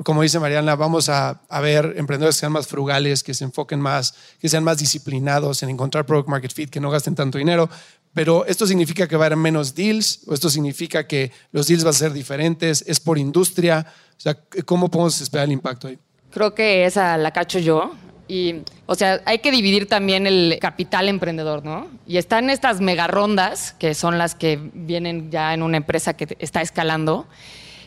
como 0.04 0.22
dice 0.22 0.40
Mariana, 0.40 0.76
vamos 0.76 1.10
a, 1.10 1.42
ver 1.62 1.96
emprendedores 1.98 2.36
que 2.36 2.42
sean 2.42 2.52
más 2.52 2.68
frugales, 2.68 3.24
que 3.24 3.34
se 3.34 3.44
enfoquen 3.44 3.80
más, 3.80 4.14
que 4.40 4.50
sean 4.50 4.64
más 4.64 4.78
disciplinados 4.78 5.64
en 5.64 5.70
encontrar 5.70 6.06
product 6.06 6.30
market 6.30 6.54
fit, 6.54 6.70
que 6.70 6.80
no 6.80 6.90
gasten 6.90 7.16
tanto 7.16 7.38
dinero. 7.38 7.70
Pero 8.14 8.46
esto 8.46 8.66
significa 8.66 9.08
que 9.08 9.16
va 9.16 9.26
a 9.26 9.28
haber 9.28 9.38
menos 9.38 9.76
deals, 9.76 10.22
o 10.28 10.34
esto 10.34 10.50
significa 10.50 11.08
que 11.08 11.32
los 11.52 11.68
deals 11.68 11.84
van 11.84 11.92
a 11.92 11.98
ser 11.98 12.14
diferentes, 12.14 12.84
es 12.88 13.00
por 13.00 13.18
industria. 13.18 13.86
O 14.18 14.20
sea, 14.20 14.38
¿cómo 14.66 14.90
podemos 14.90 15.20
esperar 15.22 15.46
el 15.46 15.52
impacto 15.52 15.88
ahí? 15.88 15.98
Creo 16.32 16.54
que 16.54 16.86
esa 16.86 17.18
la 17.18 17.32
cacho 17.32 17.60
yo. 17.60 17.94
Y, 18.28 18.56
o 18.88 18.96
sea, 18.96 19.22
hay 19.26 19.40
que 19.40 19.52
dividir 19.52 19.88
también 19.88 20.28
el 20.28 20.58
capital 20.60 21.08
emprendedor, 21.08 21.64
¿no? 21.64 21.88
Y 22.06 22.18
están 22.18 22.50
estas 22.50 22.82
mega 22.82 23.08
rondas, 23.08 23.74
que 23.80 23.94
son 23.94 24.18
las 24.18 24.36
que 24.36 24.60
vienen 24.74 25.32
ya 25.32 25.54
en 25.54 25.64
una 25.64 25.78
empresa 25.78 26.16
que 26.16 26.36
está 26.40 26.62
escalando. 26.62 27.26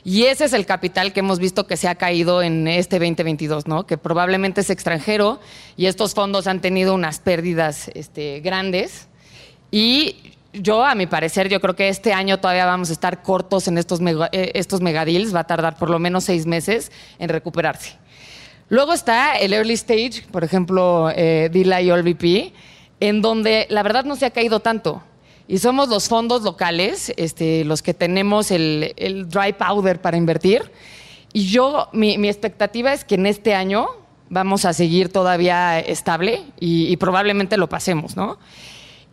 Y 0.02 0.24
ese 0.24 0.46
es 0.46 0.52
el 0.52 0.64
capital 0.64 1.12
que 1.12 1.20
hemos 1.20 1.38
visto 1.38 1.66
que 1.66 1.76
se 1.76 1.88
ha 1.88 1.94
caído 1.94 2.42
en 2.42 2.66
este 2.68 2.98
2022, 2.98 3.66
¿no? 3.66 3.86
Que 3.86 3.98
probablemente 3.98 4.62
es 4.62 4.70
extranjero 4.70 5.40
y 5.76 5.86
estos 5.86 6.14
fondos 6.14 6.46
han 6.46 6.60
tenido 6.60 6.94
unas 6.94 7.20
pérdidas 7.20 7.90
este, 7.94 8.40
grandes. 8.40 9.08
Y 9.70 10.16
yo, 10.52 10.84
a 10.84 10.94
mi 10.94 11.06
parecer, 11.06 11.48
yo 11.48 11.60
creo 11.60 11.76
que 11.76 11.88
este 11.88 12.12
año 12.12 12.40
todavía 12.40 12.66
vamos 12.66 12.90
a 12.90 12.92
estar 12.92 13.22
cortos 13.22 13.68
en 13.68 13.78
estos, 13.78 14.00
mega, 14.00 14.30
eh, 14.32 14.62
megadeals. 14.80 15.34
Va 15.34 15.40
a 15.40 15.46
tardar 15.46 15.76
por 15.76 15.90
lo 15.90 15.98
menos 15.98 16.24
seis 16.24 16.46
meses 16.46 16.90
en 17.18 17.28
recuperarse. 17.28 17.96
Luego 18.68 18.92
está 18.92 19.34
el 19.34 19.52
early 19.52 19.74
stage, 19.74 20.26
por 20.30 20.44
ejemplo, 20.44 21.10
eh, 21.14 21.50
Dila 21.52 21.82
y 21.82 21.90
OLVP, 21.90 22.52
en 23.00 23.20
donde 23.20 23.66
la 23.68 23.82
verdad 23.82 24.04
no 24.04 24.16
se 24.16 24.26
ha 24.26 24.30
caído 24.30 24.60
tanto. 24.60 25.02
Y 25.50 25.58
somos 25.58 25.88
los 25.88 26.08
fondos 26.08 26.42
locales, 26.42 27.12
este, 27.16 27.64
los 27.64 27.82
que 27.82 27.92
tenemos 27.92 28.52
el, 28.52 28.94
el, 28.96 29.28
dry 29.28 29.52
powder 29.52 30.00
para 30.00 30.16
invertir. 30.16 30.70
Y 31.32 31.48
yo, 31.48 31.88
mi, 31.92 32.18
mi, 32.18 32.28
expectativa 32.28 32.92
es 32.92 33.04
que 33.04 33.16
en 33.16 33.26
este 33.26 33.52
año 33.52 33.88
vamos 34.28 34.64
a 34.64 34.72
seguir 34.72 35.08
todavía 35.08 35.80
estable 35.80 36.44
y, 36.60 36.86
y 36.86 36.96
probablemente 36.98 37.56
lo 37.56 37.68
pasemos, 37.68 38.14
¿no? 38.14 38.38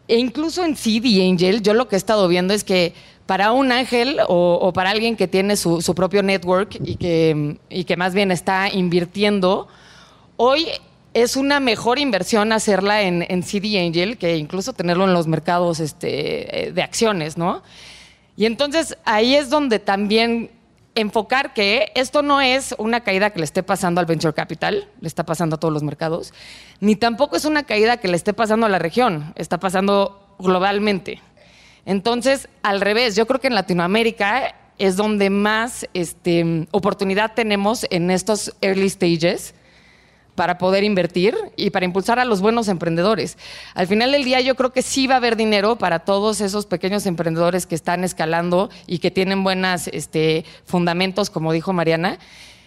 E 0.08 0.18
incluso 0.18 0.64
en 0.64 0.76
y 0.86 1.28
Angel, 1.28 1.64
yo 1.64 1.74
lo 1.74 1.88
que 1.88 1.96
he 1.96 1.98
estado 1.98 2.28
viendo 2.28 2.54
es 2.54 2.64
que 2.64 2.94
para 3.26 3.52
un 3.52 3.72
ángel 3.72 4.20
o, 4.28 4.60
o 4.62 4.74
para 4.74 4.92
alguien 4.92 5.16
que 5.16 5.28
tiene 5.28 5.58
su, 5.58 5.82
su, 5.82 5.96
propio 5.96 6.22
network 6.22 6.78
y 6.86 6.98
que, 6.98 7.58
y 7.68 7.84
que 7.86 7.98
más 7.98 8.14
bien 8.14 8.30
está 8.30 8.72
invirtiendo, 8.72 9.68
hoy 10.36 10.68
es 11.24 11.36
una 11.36 11.60
mejor 11.60 11.98
inversión 11.98 12.52
hacerla 12.52 13.02
en, 13.02 13.42
CD 13.42 13.80
Angel 13.80 14.20
que 14.20 14.38
incluso 14.38 14.74
tenerlo 14.74 15.06
en 15.06 15.14
los 15.14 15.26
mercados 15.26 15.80
este, 15.80 16.72
de 16.72 16.84
acciones, 16.84 17.38
¿no? 17.40 17.64
Y 18.36 18.46
entonces 18.46 19.00
ahí 19.04 19.34
es 19.34 19.50
donde 19.50 19.80
también 19.80 20.52
enfocar 20.94 21.56
que 21.56 21.92
esto 21.96 22.22
no 22.22 22.40
es 22.40 22.76
una 22.78 23.02
caída 23.02 23.32
que 23.32 23.40
le 23.40 23.46
esté 23.46 23.64
pasando 23.64 24.00
al 24.00 24.06
venture 24.06 24.36
capital, 24.36 24.90
le 25.02 25.08
está 25.08 25.26
pasando 25.26 25.56
a 25.56 25.60
todos 25.60 25.74
los 25.74 25.82
mercados, 25.82 26.36
ni 26.82 26.96
tampoco 26.96 27.36
es 27.36 27.46
una 27.46 27.64
caída 27.64 27.98
que 27.98 28.10
le 28.10 28.16
esté 28.16 28.34
pasando 28.34 28.68
a 28.68 28.70
la 28.70 28.78
región, 28.78 29.34
está 29.38 29.60
pasando 29.60 30.36
globalmente. 30.38 31.20
Entonces, 31.88 32.48
al 32.62 32.80
revés, 32.80 33.16
yo 33.16 33.26
creo 33.26 33.42
que 33.42 33.48
en 33.48 33.56
Latinoamérica 33.56 34.54
es 34.78 34.98
donde 34.98 35.32
más 35.32 35.88
este, 35.96 36.68
oportunidad 36.70 37.34
tenemos 37.34 37.88
en 37.90 38.12
estos 38.12 38.54
early 38.62 38.88
stages 38.92 39.56
para 40.38 40.60
poder 40.60 40.84
invertir 40.84 41.36
y 41.56 41.72
para 41.72 41.84
impulsar 41.84 42.20
a 42.20 42.26
los 42.26 42.42
buenos 42.42 42.68
emprendedores. 42.68 43.40
Al 43.74 43.88
final 43.88 44.12
del 44.12 44.24
día 44.24 44.40
yo 44.40 44.54
creo 44.54 44.72
que 44.72 44.84
sí 44.84 45.08
va 45.08 45.16
a 45.16 45.18
haber 45.18 45.36
dinero 45.36 45.80
para 45.80 46.00
todos 46.00 46.42
esos 46.42 46.68
pequeños 46.68 47.08
emprendedores 47.08 47.66
que 47.66 47.74
están 47.74 48.04
escalando 48.04 48.70
y 48.86 49.00
que 49.00 49.10
tienen 49.10 49.44
buenos 49.44 49.88
este, 49.88 50.46
fundamentos, 50.64 51.32
como 51.32 51.52
dijo 51.54 51.74
Mariana. 51.74 52.20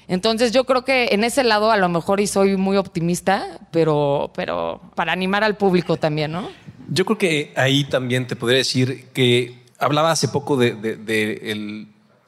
Entonces 0.08 0.50
yo 0.50 0.64
creo 0.64 0.84
que 0.84 1.10
en 1.12 1.22
ese 1.22 1.44
lado 1.44 1.70
a 1.70 1.76
lo 1.76 1.88
mejor 1.88 2.20
y 2.20 2.26
soy 2.26 2.56
muy 2.56 2.76
optimista, 2.76 3.60
pero, 3.70 4.32
pero 4.34 4.80
para 4.96 5.12
animar 5.12 5.44
al 5.44 5.56
público 5.56 5.96
también, 5.96 6.32
¿no? 6.32 6.50
Yo 6.88 7.04
creo 7.04 7.18
que 7.18 7.52
ahí 7.54 7.84
también 7.84 8.26
te 8.26 8.34
podría 8.34 8.58
decir 8.58 9.04
que 9.12 9.62
hablaba 9.78 10.10
hace 10.10 10.26
poco 10.26 10.56
de, 10.56 10.74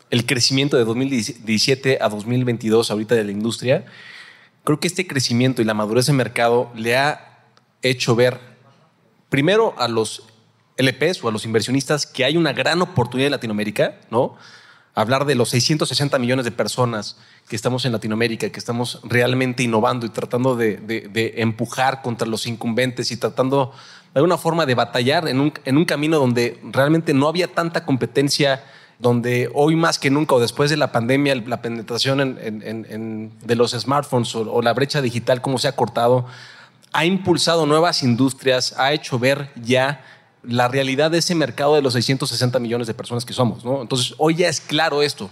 el 0.08 0.26
crecimiento 0.26 0.76
de 0.76 0.84
2017 0.84 1.98
a 2.00 2.08
2022 2.08 2.92
ahorita 2.92 3.16
de 3.16 3.24
la 3.24 3.32
industria 3.32 3.84
creo 4.64 4.80
que 4.80 4.88
este 4.88 5.06
crecimiento 5.06 5.62
y 5.62 5.64
la 5.64 5.74
madurez 5.74 6.06
de 6.06 6.12
mercado 6.12 6.70
le 6.74 6.96
ha 6.96 7.44
hecho 7.82 8.14
ver 8.14 8.40
primero 9.28 9.74
a 9.78 9.88
los 9.88 10.24
LPs 10.76 11.22
o 11.24 11.28
a 11.28 11.32
los 11.32 11.44
inversionistas 11.44 12.06
que 12.06 12.24
hay 12.24 12.36
una 12.36 12.52
gran 12.52 12.80
oportunidad 12.82 13.26
en 13.26 13.32
Latinoamérica, 13.32 14.00
¿no? 14.10 14.36
Hablar 14.94 15.24
de 15.24 15.34
los 15.34 15.48
660 15.50 16.18
millones 16.18 16.44
de 16.44 16.50
personas 16.50 17.16
que 17.48 17.56
estamos 17.56 17.84
en 17.86 17.92
Latinoamérica, 17.92 18.50
que 18.50 18.58
estamos 18.58 19.00
realmente 19.04 19.62
innovando 19.62 20.04
y 20.04 20.10
tratando 20.10 20.54
de, 20.54 20.76
de, 20.76 21.08
de 21.08 21.34
empujar 21.38 22.02
contra 22.02 22.28
los 22.28 22.46
incumbentes 22.46 23.10
y 23.10 23.16
tratando 23.16 23.72
de 24.12 24.18
alguna 24.18 24.36
forma 24.36 24.66
de 24.66 24.74
batallar 24.74 25.28
en 25.28 25.40
un, 25.40 25.52
en 25.64 25.78
un 25.78 25.86
camino 25.86 26.18
donde 26.18 26.60
realmente 26.64 27.14
no 27.14 27.28
había 27.28 27.48
tanta 27.48 27.86
competencia 27.86 28.62
donde 29.02 29.50
hoy 29.52 29.74
más 29.74 29.98
que 29.98 30.10
nunca 30.10 30.36
o 30.36 30.40
después 30.40 30.70
de 30.70 30.76
la 30.76 30.92
pandemia 30.92 31.34
la 31.34 31.60
penetración 31.60 32.20
en, 32.20 32.38
en, 32.40 32.86
en, 32.88 33.32
de 33.42 33.56
los 33.56 33.72
smartphones 33.72 34.32
o, 34.36 34.62
la 34.62 34.72
brecha 34.72 35.02
digital, 35.02 35.42
cómo 35.42 35.58
se 35.58 35.66
ha 35.66 35.74
cortado, 35.74 36.24
ha 36.92 37.04
impulsado 37.04 37.66
nuevas 37.66 38.04
industrias, 38.04 38.74
ha 38.78 38.92
hecho 38.92 39.18
ver 39.18 39.50
ya 39.56 40.04
la 40.44 40.68
realidad 40.68 41.10
de 41.10 41.18
ese 41.18 41.34
mercado 41.34 41.74
de 41.74 41.82
los 41.82 41.94
660 41.94 42.60
millones 42.60 42.86
de 42.86 42.94
personas 42.94 43.24
que 43.24 43.32
somos. 43.32 43.64
Entonces, 43.64 44.14
hoy 44.18 44.36
ya 44.36 44.48
es 44.48 44.60
claro 44.60 45.02
esto. 45.02 45.30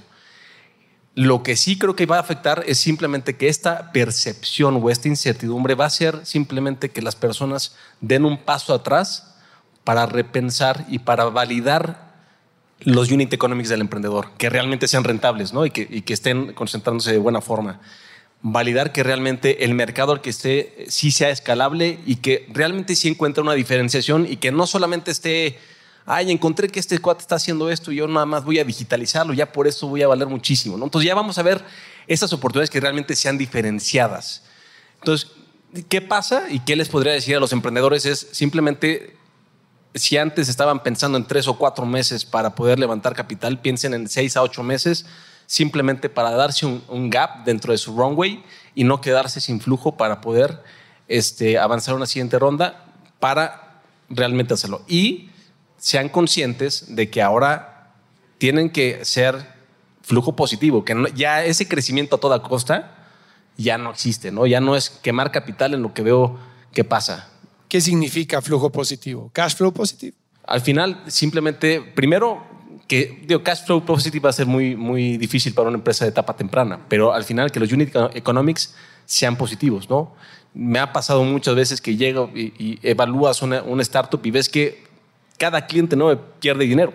Lo 1.15 1.45
que 1.45 1.55
sí 1.55 1.79
creo 1.79 1.95
que 1.95 2.07
va 2.07 2.17
a 2.17 2.21
afectar 2.21 2.65
es 2.67 2.79
simplemente 2.79 3.37
que 3.37 3.49
esta 3.49 3.93
percepción 3.93 4.81
o 4.83 4.91
esta 4.91 5.07
incertidumbre 5.07 5.77
va 5.77 5.87
a 5.87 5.91
ser 5.91 6.27
simplemente 6.27 6.91
que 6.91 7.03
las 7.03 7.15
personas 7.15 7.77
den 8.01 8.25
un 8.25 8.39
paso 8.39 8.75
atrás 8.75 9.37
para 9.85 10.07
repensar 10.07 10.87
y 10.89 11.01
para 11.01 11.27
validar 11.27 12.10
los 12.81 13.11
unit 13.11 13.33
economics 13.33 13.69
del 13.69 13.81
emprendedor, 13.81 14.31
que 14.39 14.51
realmente 14.51 14.89
sean 14.89 15.05
rentables 15.05 15.53
¿no? 15.53 15.67
y, 15.67 15.71
que, 15.71 15.87
y 15.89 16.03
que 16.03 16.15
estén 16.15 16.53
concentrándose 16.55 17.13
de 17.13 17.19
buena 17.19 17.41
forma. 17.41 17.81
Validar 18.43 18.93
que 18.93 19.03
realmente 19.03 19.65
el 19.65 19.75
mercado 19.75 20.13
al 20.13 20.23
que 20.23 20.31
esté 20.31 20.87
sí 20.89 21.11
sea 21.11 21.31
escalable 21.31 21.99
y 22.07 22.17
que 22.17 22.49
realmente 22.53 22.97
sí 22.97 23.09
encuentre 23.09 23.43
una 23.43 23.53
diferenciación 23.53 24.27
y 24.31 24.37
que 24.37 24.51
no 24.51 24.67
solamente 24.67 25.11
esté 25.11 25.59
ay, 26.07 26.31
encontré 26.31 26.69
que 26.69 26.81
este 26.81 26.99
cuate 26.99 27.21
está 27.21 27.37
haciendo 27.37 27.71
esto 27.71 27.93
y 27.93 27.97
yo 27.97 28.09
nada 28.09 28.27
más 28.27 28.45
voy 28.45 28.59
a 28.59 28.65
digitalizarlo, 28.65 29.33
ya 29.33 29.53
por 29.53 29.67
eso 29.67 29.87
voy 29.87 30.03
a 30.03 30.09
valer 30.09 30.27
muchísimo. 30.27 30.77
¿no? 30.77 30.85
Entonces 30.85 31.07
ya 31.07 31.15
vamos 31.15 31.39
a 31.39 31.43
ver 31.43 31.63
esas 32.07 32.33
oportunidades 32.33 32.71
que 32.71 32.81
realmente 32.81 33.15
sean 33.15 33.39
diferenciadas. 33.39 34.43
Entonces, 34.99 35.31
¿qué 35.89 36.01
pasa 36.01 36.51
y 36.51 36.61
qué 36.61 36.77
les 36.77 36.89
podría 36.89 37.13
decir 37.13 37.37
a 37.37 37.41
los 37.41 37.53
emprendedores? 37.53 38.07
Es 38.07 38.27
simplemente, 38.33 39.17
si 39.95 40.17
antes 40.17 40.49
estaban 40.49 40.83
pensando 40.83 41.19
en 41.19 41.27
tres 41.27 41.49
o 41.49 41.59
cuatro 41.59 41.85
meses 41.87 42.25
para 42.25 42.55
poder 42.55 42.79
levantar 42.79 43.15
capital, 43.15 43.61
piensen 43.61 43.95
en 43.95 44.09
seis 44.09 44.37
a 44.37 44.43
ocho 44.43 44.63
meses 44.63 45.07
simplemente 45.47 46.09
para 46.09 46.31
darse 46.31 46.65
un, 46.65 47.11
gap 47.11 47.45
dentro 47.45 47.73
de 47.73 47.79
su 47.79 47.97
runway 47.97 48.45
y 48.77 48.85
no 48.85 49.01
quedarse 49.01 49.41
sin 49.41 49.61
flujo 49.61 49.97
para 49.97 50.21
poder 50.21 50.63
este, 51.09 51.59
avanzar 51.59 51.97
una 51.97 52.07
siguiente 52.07 52.39
ronda 52.39 52.85
para 53.19 53.81
realmente 54.09 54.55
hacerlo. 54.55 54.83
Y 54.87 55.31
sean 55.77 56.09
conscientes 56.09 56.95
de 56.95 57.11
que 57.11 57.21
ahora 57.21 57.91
tienen 58.39 58.71
que 58.71 59.05
ser 59.05 59.45
flujo 60.03 60.37
positivo, 60.37 60.85
que 60.85 60.95
ya 61.15 61.45
ese 61.45 61.67
crecimiento 61.67 62.17
a 62.17 62.21
toda 62.21 62.43
costa 62.43 62.97
ya 63.57 63.77
no 63.77 63.91
existe, 63.91 64.31
¿no? 64.31 64.47
Ya 64.47 64.61
no 64.61 64.77
es 64.77 64.89
quemar 64.89 65.33
capital 65.33 65.75
en 65.75 65.83
lo 65.83 65.93
que 65.95 66.03
veo 66.03 66.39
que 66.73 66.85
pasa. 66.85 67.29
¿Qué 67.71 67.81
significa 67.81 68.43
flujo 68.43 68.71
positivo? 68.71 69.31
¿Cash 69.33 69.55
flow 69.55 69.73
positivo? 69.73 70.17
Al 70.45 70.61
final, 70.61 71.05
simplemente, 71.07 71.81
primero, 71.81 72.45
que 72.89 73.23
digo, 73.25 73.45
cash 73.45 73.65
flow 73.65 73.85
positivo 73.85 74.25
va 74.25 74.31
a 74.31 74.33
ser 74.33 74.47
muy, 74.47 74.75
muy 74.75 75.17
difícil 75.17 75.55
para 75.55 75.69
una 75.69 75.79
empresa 75.79 76.05
de 76.05 76.11
etapa 76.11 76.35
temprana, 76.35 76.81
pero 76.89 77.13
al 77.13 77.23
final 77.23 77.53
que 77.53 77.61
los 77.61 77.71
unit 77.71 77.95
economics 78.15 78.75
sean 79.07 79.37
positivos, 79.37 79.89
¿no? 79.89 80.13
Me 80.53 80.81
ha 80.81 80.93
pasado 80.93 81.23
muchas 81.23 81.55
veces 81.55 81.81
que 81.81 81.97
llego 81.97 82.33
y, 82.35 82.81
evalúas 82.83 83.41
una, 83.41 83.63
una 83.63 83.83
startup 83.83 84.21
y 84.27 84.33
ves 84.33 84.49
que 84.49 84.83
cada 85.39 85.65
cliente 85.69 85.95
no 85.95 86.21
pierde 86.41 86.65
dinero. 86.65 86.93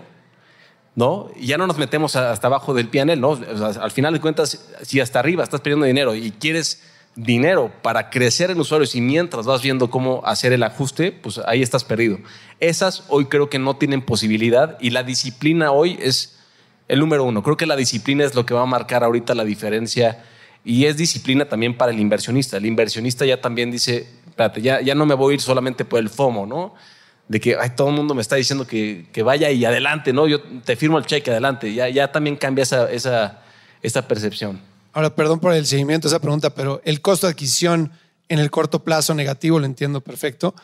¿no? 0.94 1.30
Y 1.38 1.48
ya 1.48 1.58
no 1.58 1.68
nos 1.68 1.78
metemos 1.78 2.16
hasta 2.16 2.48
abajo 2.48 2.74
del 2.74 2.90
PNL, 2.90 3.20
¿no? 3.20 3.40
al 3.82 3.92
final 3.92 4.14
de 4.14 4.22
cuentas, 4.22 4.66
si 4.82 5.00
hasta 5.02 5.20
arriba 5.20 5.44
estás 5.44 5.60
perdiendo 5.60 5.86
dinero 5.86 6.16
y 6.16 6.32
quieres 6.32 6.82
dinero 7.16 7.72
para 7.82 8.10
crecer 8.10 8.52
en 8.52 8.60
usuarios 8.60 8.94
y 8.96 9.02
mientras 9.02 9.46
vas 9.46 9.62
viendo 9.62 9.90
cómo 9.90 10.22
hacer 10.26 10.52
el 10.52 10.64
ajuste, 10.64 11.12
pues 11.12 11.40
ahí 11.46 11.62
estás 11.62 11.84
perdido. 11.84 12.20
Esas 12.60 13.06
hoy 13.08 13.26
creo 13.26 13.50
que 13.50 13.60
no 13.60 13.78
tienen 13.78 14.02
posibilidad 14.02 14.78
y 14.82 14.90
la 14.90 15.04
disciplina 15.04 15.72
hoy 15.72 15.98
es 16.02 16.38
el 16.88 17.00
número 17.00 17.24
uno. 17.24 17.42
Creo 17.42 17.58
que 17.58 17.66
la 17.66 17.76
disciplina 17.76 18.26
es 18.26 18.36
lo 18.36 18.46
que 18.46 18.54
va 18.54 18.62
a 18.62 18.66
marcar 18.66 19.04
ahorita 19.04 19.34
la 19.34 19.46
diferencia 19.46 20.24
y 20.64 20.86
es 20.86 20.98
disciplina 20.98 21.46
también 21.46 21.78
para 21.78 21.92
el 21.92 22.00
inversionista. 22.00 22.58
El 22.58 22.66
inversionista 22.66 23.26
ya 23.26 23.40
también 23.40 23.72
dice, 23.72 24.08
espérate, 24.28 24.62
ya, 24.62 24.82
ya 24.82 24.94
no 24.94 25.06
me 25.06 25.16
voy 25.16 25.32
a 25.32 25.36
ir 25.36 25.42
solamente 25.42 25.86
por 25.86 26.00
el 26.00 26.10
FOMO, 26.10 26.46
¿no? 26.46 26.74
de 27.28 27.40
que 27.40 27.56
ay, 27.60 27.72
todo 27.76 27.90
el 27.90 27.96
mundo 27.96 28.14
me 28.14 28.22
está 28.22 28.36
diciendo 28.36 28.68
que, 28.68 29.08
que, 29.12 29.24
vaya 29.24 29.50
y 29.50 29.66
adelante, 29.66 30.14
¿no? 30.14 30.28
Yo 30.28 30.42
te 30.42 30.76
firmo 30.76 31.00
el 31.00 31.06
cheque, 31.08 31.32
adelante. 31.32 31.74
Ya, 31.74 31.90
ya 31.90 32.12
también 32.12 32.36
cambia 32.36 32.62
esa, 32.62 32.92
esa, 32.92 33.42
esa 33.82 34.08
percepción. 34.08 34.62
Ahora, 34.96 35.14
perdón 35.14 35.42
por 35.42 35.54
el 35.54 35.68
seguimiento 35.68 36.08
de 36.08 36.16
esa 36.16 36.22
pregunta, 36.22 36.56
pero 36.56 36.82
el 36.86 37.02
costo 37.02 37.28
de 37.28 37.32
adquisición 37.32 37.92
en 38.30 38.40
el 38.40 38.50
corto 38.50 38.82
plazo 38.82 39.14
negativo 39.14 39.60
lo 39.60 39.66
entiendo 39.66 40.00
perfecto. 40.00 40.56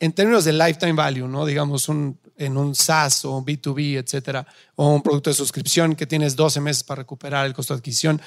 En 0.00 0.12
términos 0.12 0.44
de 0.44 0.52
lifetime 0.52 0.92
value, 0.92 1.28
¿no? 1.28 1.46
Digamos, 1.46 1.88
un, 1.88 2.18
en 2.36 2.56
un 2.56 2.74
SaaS 2.74 3.24
o 3.24 3.38
un 3.38 3.46
B2B, 3.46 3.96
etcétera, 4.02 4.44
o 4.74 4.92
un 4.92 5.02
producto 5.02 5.30
de 5.30 5.34
suscripción 5.34 5.94
que 5.94 6.04
tienes 6.04 6.34
12 6.34 6.60
meses 6.60 6.82
para 6.82 7.02
recuperar 7.02 7.46
el 7.46 7.54
costo 7.54 7.74
de 7.74 7.78
adquisición. 7.78 8.20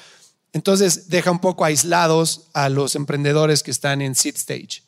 Entonces, 0.54 1.10
deja 1.10 1.30
un 1.30 1.40
poco 1.40 1.66
aislados 1.66 2.48
a 2.54 2.70
los 2.70 2.96
emprendedores 2.96 3.62
que 3.62 3.70
están 3.70 4.00
en 4.00 4.14
seed 4.14 4.36
stage 4.36 4.82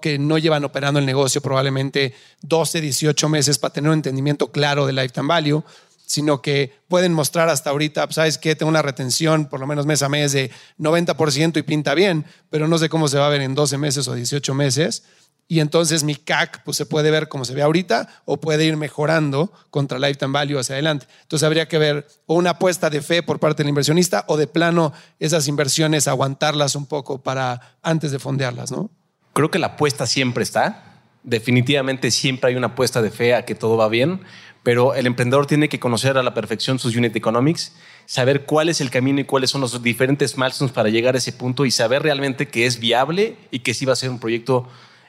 que 0.00 0.18
no 0.18 0.38
llevan 0.38 0.64
operando 0.64 0.98
el 0.98 1.06
negocio 1.06 1.40
probablemente 1.40 2.14
12, 2.42 2.80
18 2.80 3.28
meses 3.28 3.58
para 3.58 3.72
tener 3.72 3.90
un 3.90 3.98
entendimiento 3.98 4.50
claro 4.50 4.86
del 4.86 4.96
lifetime 4.96 5.28
value, 5.28 5.62
sino 6.06 6.42
que 6.42 6.78
pueden 6.88 7.12
mostrar 7.12 7.48
hasta 7.48 7.70
ahorita, 7.70 8.06
¿sabes 8.10 8.38
qué? 8.38 8.54
Tengo 8.54 8.70
una 8.70 8.82
retención 8.82 9.46
por 9.46 9.60
lo 9.60 9.66
menos 9.66 9.86
mes 9.86 10.02
a 10.02 10.08
mes 10.08 10.32
de 10.32 10.50
90% 10.78 11.56
y 11.56 11.62
pinta 11.62 11.94
bien, 11.94 12.24
pero 12.50 12.68
no 12.68 12.78
sé 12.78 12.88
cómo 12.88 13.08
se 13.08 13.18
va 13.18 13.26
a 13.26 13.30
ver 13.30 13.40
en 13.40 13.54
12 13.54 13.78
meses 13.78 14.08
o 14.08 14.14
18 14.14 14.54
meses. 14.54 15.04
Y 15.46 15.60
entonces 15.60 16.04
mi 16.04 16.14
CAC 16.14 16.62
pues, 16.64 16.78
se 16.78 16.86
puede 16.86 17.10
ver 17.10 17.28
como 17.28 17.44
se 17.44 17.52
ve 17.52 17.60
ahorita 17.60 18.08
o 18.24 18.38
puede 18.40 18.64
ir 18.64 18.78
mejorando 18.78 19.52
contra 19.70 19.98
lifetime 19.98 20.32
value 20.32 20.58
hacia 20.58 20.74
adelante. 20.76 21.06
Entonces 21.22 21.44
habría 21.44 21.68
que 21.68 21.76
ver 21.76 22.06
o 22.24 22.34
una 22.34 22.50
apuesta 22.50 22.88
de 22.88 23.02
fe 23.02 23.22
por 23.22 23.40
parte 23.40 23.62
del 23.62 23.68
inversionista 23.68 24.24
o 24.28 24.38
de 24.38 24.46
plano 24.46 24.94
esas 25.18 25.46
inversiones 25.46 26.08
aguantarlas 26.08 26.76
un 26.76 26.86
poco 26.86 27.22
para 27.22 27.76
antes 27.82 28.10
de 28.10 28.18
fondearlas, 28.18 28.72
¿no? 28.72 28.90
creo 29.34 29.50
que 29.50 29.58
la 29.58 29.66
apuesta 29.66 30.06
siempre 30.06 30.42
está. 30.42 31.02
Definitivamente 31.22 32.10
siempre 32.10 32.50
hay 32.50 32.56
una 32.56 32.68
apuesta 32.68 33.02
de 33.02 33.10
fe 33.10 33.34
a 33.34 33.44
que 33.44 33.54
todo 33.54 33.76
va 33.76 33.88
bien, 33.88 34.20
pero 34.64 34.94
el 34.94 35.06
emprendedor 35.06 35.46
tiene 35.46 35.68
que 35.68 35.78
conocer 35.78 36.18
a 36.18 36.22
la 36.22 36.34
perfección 36.34 36.80
sus 36.80 36.96
unit 36.96 37.14
economics, 37.14 37.72
saber 38.06 38.46
cuál 38.46 38.70
es 38.70 38.80
el 38.80 38.90
camino 38.90 39.20
y 39.20 39.24
cuáles 39.24 39.50
son 39.50 39.60
los 39.60 39.80
diferentes 39.82 40.36
milestones 40.36 40.72
para 40.72 40.88
llegar 40.88 41.14
a 41.14 41.18
ese 41.18 41.32
punto 41.32 41.66
y 41.66 41.70
saber 41.70 42.02
realmente 42.02 42.48
que 42.48 42.66
es 42.66 42.80
viable 42.80 43.36
y 43.50 43.60
que 43.60 43.74
sí 43.74 43.84
va 43.84 43.92
a 43.92 43.96
ser 43.96 44.10
un 44.10 44.18
proyecto 44.18 44.66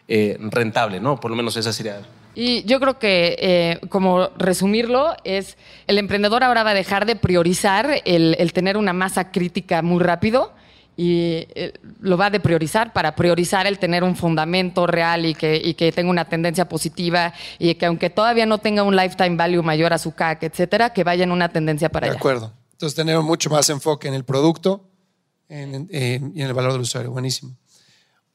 eh, 0.08 0.38
rentable, 0.40 1.00
¿no? 1.00 1.20
Por 1.20 1.32
lo 1.32 1.38
menos 1.38 1.56
esa 1.56 1.74
sería. 1.74 2.02
Y 2.36 2.64
yo 2.66 2.82
creo 2.82 3.00
que, 3.00 3.38
eh, 3.40 3.80
como 3.88 4.30
resumirlo, 4.38 5.16
es 5.24 5.58
el 5.88 5.98
emprendedor 5.98 6.44
ahora 6.44 6.64
va 6.64 6.72
a 6.72 6.76
dejar 6.76 7.06
de 7.06 7.16
priorizar 7.16 8.02
el, 8.04 8.36
el 8.38 8.52
tener 8.52 8.76
una 8.76 8.92
masa 8.92 9.32
crítica 9.32 9.82
muy 9.82 10.04
rápido 10.04 10.52
y 10.98 11.48
eh, 11.56 11.74
lo 12.00 12.18
va 12.18 12.28
a 12.28 12.32
priorizar 12.32 12.94
para 12.94 13.16
priorizar 13.16 13.68
el 13.68 13.80
tener 13.80 14.04
un 14.04 14.16
fundamento 14.16 14.88
real 14.88 15.26
y 15.26 15.36
que, 15.36 15.62
y 15.64 15.74
que 15.74 15.92
tenga 15.92 16.10
una 16.10 16.26
tendencia 16.26 16.68
positiva 16.68 17.34
y 17.60 17.76
que 17.76 17.86
aunque 17.86 18.10
todavía 18.10 18.46
no 18.46 18.60
tenga 18.60 18.84
un 18.84 18.96
lifetime 18.96 19.36
value 19.36 19.64
mayor 19.64 19.94
a 19.94 19.98
su 19.98 20.14
CAC, 20.14 20.44
etcétera, 20.44 20.92
que 20.92 21.04
vaya 21.04 21.24
en 21.24 21.32
una 21.32 21.50
tendencia 21.50 21.90
para 21.90 22.08
allá. 22.08 22.14
De 22.14 22.20
acuerdo. 22.20 22.54
Entonces 22.72 22.96
tener 22.96 23.20
mucho 23.20 23.50
más 23.50 23.70
enfoque 23.70 24.08
en 24.08 24.14
el 24.14 24.26
producto 24.26 24.90
y 25.50 25.54
en 25.54 26.32
el 26.36 26.54
valor 26.54 26.74
del 26.74 26.82
usuario. 26.82 27.12
Buenísimo. 27.12 27.56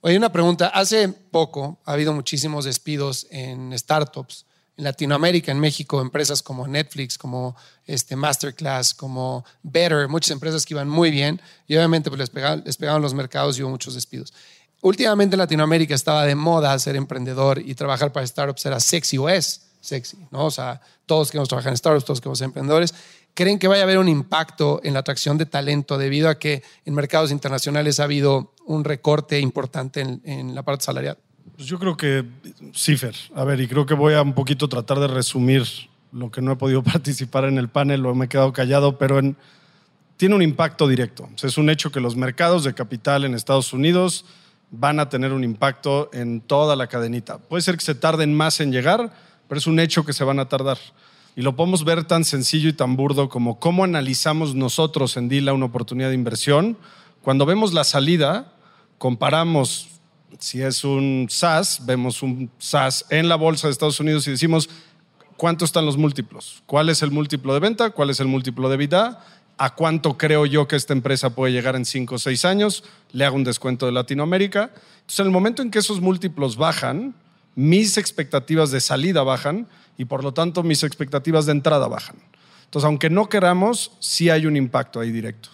Oye, 0.03 0.17
una 0.17 0.33
pregunta. 0.33 0.69
Hace 0.69 1.09
poco 1.09 1.81
ha 1.85 1.93
habido 1.93 2.15
muchísimos 2.15 2.65
despidos 2.65 3.27
en 3.31 3.77
startups 3.79 4.47
Latinoamérica, 4.83 5.53
en 5.53 5.61
México, 5.61 6.01
empresas 6.01 6.43
como 6.43 6.67
Netflix, 6.67 7.19
como 7.19 7.57
este 7.87 8.17
Masterclass, 8.17 8.95
como 8.95 9.45
Better, 9.63 10.09
muchas 10.09 10.31
empresas 10.31 10.65
que 10.65 10.75
iban 10.75 10.89
muy 10.89 11.11
bien 11.11 11.41
y 11.67 11.77
obviamente 11.77 12.11
pues, 12.11 12.19
les, 12.19 12.31
pegaban, 12.31 12.63
les 12.65 12.77
pegaban 12.77 13.03
los 13.03 13.15
mercados 13.15 13.59
y 13.59 13.63
hubo 13.63 13.71
muchos 13.71 13.95
despidos. 13.95 14.33
Últimamente 14.83 15.35
en 15.35 15.39
Latinoamérica 15.39 15.95
estaba 15.95 16.25
de 16.25 16.35
moda 16.35 16.79
ser 16.79 16.97
emprendedor 16.97 17.59
y 17.59 17.75
trabajar 17.75 18.13
para 18.13 18.27
startups 18.27 18.65
era 18.65 18.81
sexy 18.81 19.19
o 19.19 19.29
es 19.29 19.67
sexy, 19.81 20.19
¿no? 20.31 20.47
O 20.47 20.51
sea, 20.51 20.81
todos 21.07 21.31
queremos 21.31 21.49
trabajar 21.49 21.73
en 21.73 21.77
startups, 21.77 22.05
todos 22.05 22.21
queremos 22.21 22.39
ser 22.39 22.47
emprendedores. 22.47 22.95
¿Creen 23.35 23.59
que 23.59 23.69
vaya 23.69 23.83
a 23.83 23.85
haber 23.85 23.99
un 23.99 24.09
impacto 24.09 24.81
en 24.83 24.95
la 24.95 25.01
atracción 25.01 25.39
de 25.39 25.47
talento 25.47 25.99
debido 25.99 26.29
a 26.29 26.39
que 26.39 26.63
en 26.85 26.95
mercados 26.95 27.31
internacionales 27.31 28.01
ha 28.01 28.05
habido 28.05 28.55
un 28.67 28.85
recorte 28.85 29.39
importante 29.39 30.01
en 30.01 30.55
la 30.55 30.63
parte 30.63 30.85
salarial? 30.85 31.19
Pues 31.61 31.69
yo 31.69 31.79
creo 31.79 31.95
que 31.95 32.25
sí, 32.73 32.97
Fer. 32.97 33.15
A 33.35 33.45
ver, 33.45 33.61
y 33.61 33.69
creo 33.69 33.85
que 33.85 33.93
voy 33.93 34.15
a 34.15 34.23
un 34.23 34.33
poquito 34.33 34.67
tratar 34.67 34.99
de 34.99 35.09
resumir 35.09 35.67
lo 36.11 36.31
que 36.31 36.41
no 36.41 36.53
he 36.53 36.57
podido 36.57 36.83
participar 36.83 37.45
en 37.45 37.59
el 37.59 37.69
panel 37.69 38.07
o 38.07 38.15
me 38.15 38.25
he 38.25 38.29
quedado 38.31 38.51
callado, 38.55 38.97
pero 38.97 39.21
tiene 40.17 40.35
un 40.35 40.41
impacto 40.41 40.89
directo. 40.89 41.29
es 41.43 41.59
un 41.59 41.69
hecho 41.69 41.93
que 41.93 42.01
los 42.01 42.17
mercados 42.17 42.65
de 42.65 42.73
capital 42.73 43.27
en 43.27 43.35
Estados 43.35 43.75
Unidos 43.75 44.25
van 44.71 45.01
a 45.01 45.11
tener 45.11 45.35
un 45.35 45.45
impacto 45.45 46.09
en 46.15 46.41
toda 46.41 46.77
la 46.77 46.87
cadenita. 46.87 47.37
Puede 47.37 47.61
ser 47.61 47.77
que 47.77 47.85
se 47.85 47.95
tarden 47.95 48.33
más 48.33 48.61
en 48.61 48.73
llegar, 48.73 49.13
pero 49.47 49.59
es 49.59 49.67
un 49.67 49.81
hecho 49.81 50.07
que 50.07 50.15
se 50.15 50.25
van 50.25 50.39
a 50.39 50.49
tardar. 50.49 50.79
Y 51.37 51.43
lo 51.43 51.57
podemos 51.57 51.85
ver 51.85 52.05
tan 52.05 52.25
sencillo 52.25 52.71
y 52.71 52.73
tan 52.73 52.97
burdo 52.97 53.29
como 53.29 53.61
cómo 53.61 53.85
analizamos 53.85 54.55
nosotros 54.55 55.19
en 55.19 55.29
Dila 55.29 55.53
una 55.53 55.67
oportunidad 55.67 56.09
de 56.09 56.15
inversión. 56.15 56.79
Cuando 57.21 57.45
vemos 57.45 57.75
la 57.75 57.85
salida, 57.85 58.55
comparamos 58.97 60.00
si 60.39 60.63
es 60.63 60.85
un 60.85 61.27
SaaS, 61.29 61.85
vemos 61.85 62.23
un 62.23 62.51
SaaS 62.59 63.05
en 63.11 63.29
la 63.29 63.37
bolsa 63.37 63.67
de 63.67 63.73
Estados 63.73 64.01
Unidos 64.01 64.27
y 64.27 64.31
decimos, 64.31 64.69
¿cuánto 65.37 65.65
están 65.65 65.87
los 65.87 65.97
múltiplos? 65.97 66.63
¿Cuál 66.67 66.89
es 66.89 67.03
el 67.03 67.11
múltiplo 67.11 67.55
de 67.55 67.61
venta? 67.61 67.91
¿Cuál 67.91 68.11
es 68.11 68.21
el 68.21 68.29
múltiplo 68.29 68.69
de 68.69 68.77
vida? 68.77 69.25
¿A 69.59 69.75
cuánto 69.75 70.17
creo 70.17 70.47
yo 70.47 70.67
que 70.67 70.77
esta 70.77 70.93
empresa 70.93 71.31
puede 71.31 71.53
llegar 71.53 71.77
en 71.77 71.85
5 71.85 72.15
o 72.15 72.19
6 72.19 72.45
años? 72.45 72.85
Le 73.13 73.25
hago 73.25 73.37
un 73.37 73.45
descuento 73.45 73.87
de 73.87 73.93
Latinoamérica. 73.93 74.71
Entonces, 75.01 75.21
en 75.21 75.27
el 75.27 75.33
momento 75.33 75.63
en 75.63 75.71
que 75.71 75.81
esos 75.81 76.01
múltiplos 76.01 76.57
bajan, 76.57 77.15
mis 77.55 77.99
expectativas 77.99 78.71
de 78.71 78.81
salida 78.81 79.23
bajan 79.23 79.67
y 79.99 80.07
por 80.07 80.25
lo 80.25 80.33
tanto 80.33 80.63
mis 80.63 80.83
expectativas 80.83 81.45
de 81.47 81.53
entrada 81.53 81.89
bajan. 81.89 82.17
Entonces, 82.65 82.87
aunque 82.87 83.11
no 83.11 83.29
queramos, 83.29 83.93
sí 83.99 84.31
hay 84.31 84.47
un 84.47 84.57
impacto 84.57 85.01
ahí 85.01 85.11
directo. 85.11 85.51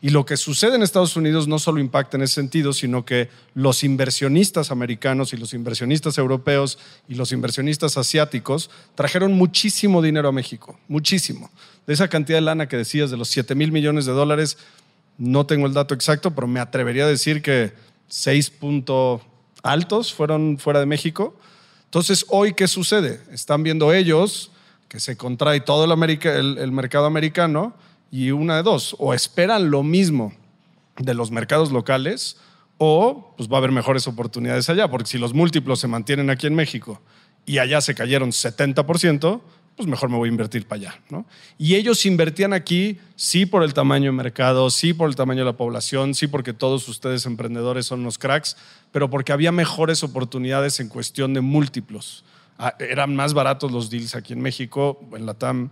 Y 0.00 0.10
lo 0.10 0.24
que 0.24 0.36
sucede 0.36 0.76
en 0.76 0.82
Estados 0.82 1.16
Unidos 1.16 1.48
no 1.48 1.58
solo 1.58 1.80
impacta 1.80 2.16
en 2.16 2.22
ese 2.22 2.34
sentido, 2.34 2.72
sino 2.72 3.04
que 3.04 3.28
los 3.54 3.82
inversionistas 3.82 4.70
americanos 4.70 5.32
y 5.32 5.36
los 5.36 5.54
inversionistas 5.54 6.18
europeos 6.18 6.78
y 7.08 7.14
los 7.14 7.32
inversionistas 7.32 7.96
asiáticos 7.96 8.70
trajeron 8.94 9.32
muchísimo 9.32 10.00
dinero 10.00 10.28
a 10.28 10.32
México, 10.32 10.78
muchísimo. 10.86 11.50
De 11.86 11.94
esa 11.94 12.06
cantidad 12.06 12.36
de 12.36 12.42
lana 12.42 12.68
que 12.68 12.76
decías, 12.76 13.10
de 13.10 13.16
los 13.16 13.28
7 13.28 13.56
mil 13.56 13.72
millones 13.72 14.06
de 14.06 14.12
dólares, 14.12 14.56
no 15.16 15.46
tengo 15.46 15.66
el 15.66 15.74
dato 15.74 15.94
exacto, 15.94 16.32
pero 16.32 16.46
me 16.46 16.60
atrevería 16.60 17.04
a 17.04 17.08
decir 17.08 17.42
que 17.42 17.72
6 18.06 18.50
puntos 18.50 19.22
altos 19.64 20.14
fueron 20.14 20.58
fuera 20.58 20.78
de 20.78 20.86
México. 20.86 21.34
Entonces, 21.86 22.24
hoy, 22.28 22.54
¿qué 22.54 22.68
sucede? 22.68 23.20
Están 23.32 23.64
viendo 23.64 23.92
ellos 23.92 24.52
que 24.88 25.00
se 25.00 25.16
contrae 25.16 25.60
todo 25.60 25.84
el, 25.84 26.58
el 26.58 26.72
mercado 26.72 27.06
americano 27.06 27.74
y 28.10 28.30
una 28.30 28.56
de 28.56 28.62
dos, 28.62 28.96
o 28.98 29.14
esperan 29.14 29.70
lo 29.70 29.82
mismo 29.82 30.32
de 30.98 31.14
los 31.14 31.30
mercados 31.30 31.72
locales 31.72 32.36
o 32.78 33.34
pues 33.36 33.48
va 33.50 33.56
a 33.56 33.58
haber 33.58 33.72
mejores 33.72 34.06
oportunidades 34.06 34.68
allá, 34.70 34.88
porque 34.88 35.10
si 35.10 35.18
los 35.18 35.34
múltiplos 35.34 35.80
se 35.80 35.88
mantienen 35.88 36.30
aquí 36.30 36.46
en 36.46 36.54
México 36.54 37.00
y 37.44 37.58
allá 37.58 37.80
se 37.80 37.94
cayeron 37.94 38.30
70%, 38.30 39.40
pues 39.76 39.88
mejor 39.88 40.10
me 40.10 40.16
voy 40.16 40.28
a 40.28 40.32
invertir 40.32 40.66
para 40.66 40.80
allá. 40.80 41.00
¿no? 41.08 41.24
Y 41.56 41.76
ellos 41.76 42.04
invertían 42.04 42.52
aquí, 42.52 42.98
sí 43.16 43.46
por 43.46 43.62
el 43.62 43.74
tamaño 43.74 44.06
de 44.06 44.16
mercado, 44.16 44.70
sí 44.70 44.92
por 44.92 45.08
el 45.08 45.16
tamaño 45.16 45.40
de 45.40 45.52
la 45.52 45.56
población, 45.56 46.14
sí 46.14 46.26
porque 46.26 46.52
todos 46.52 46.88
ustedes 46.88 47.26
emprendedores 47.26 47.86
son 47.86 48.00
unos 48.00 48.18
cracks, 48.18 48.56
pero 48.90 49.08
porque 49.08 49.32
había 49.32 49.52
mejores 49.52 50.02
oportunidades 50.02 50.80
en 50.80 50.88
cuestión 50.88 51.34
de 51.34 51.40
múltiplos. 51.40 52.24
Ah, 52.58 52.74
eran 52.80 53.14
más 53.14 53.34
baratos 53.34 53.70
los 53.70 53.88
deals 53.88 54.16
aquí 54.16 54.32
en 54.32 54.40
México, 54.40 55.00
en 55.14 55.26
la 55.26 55.34
TAM. 55.34 55.70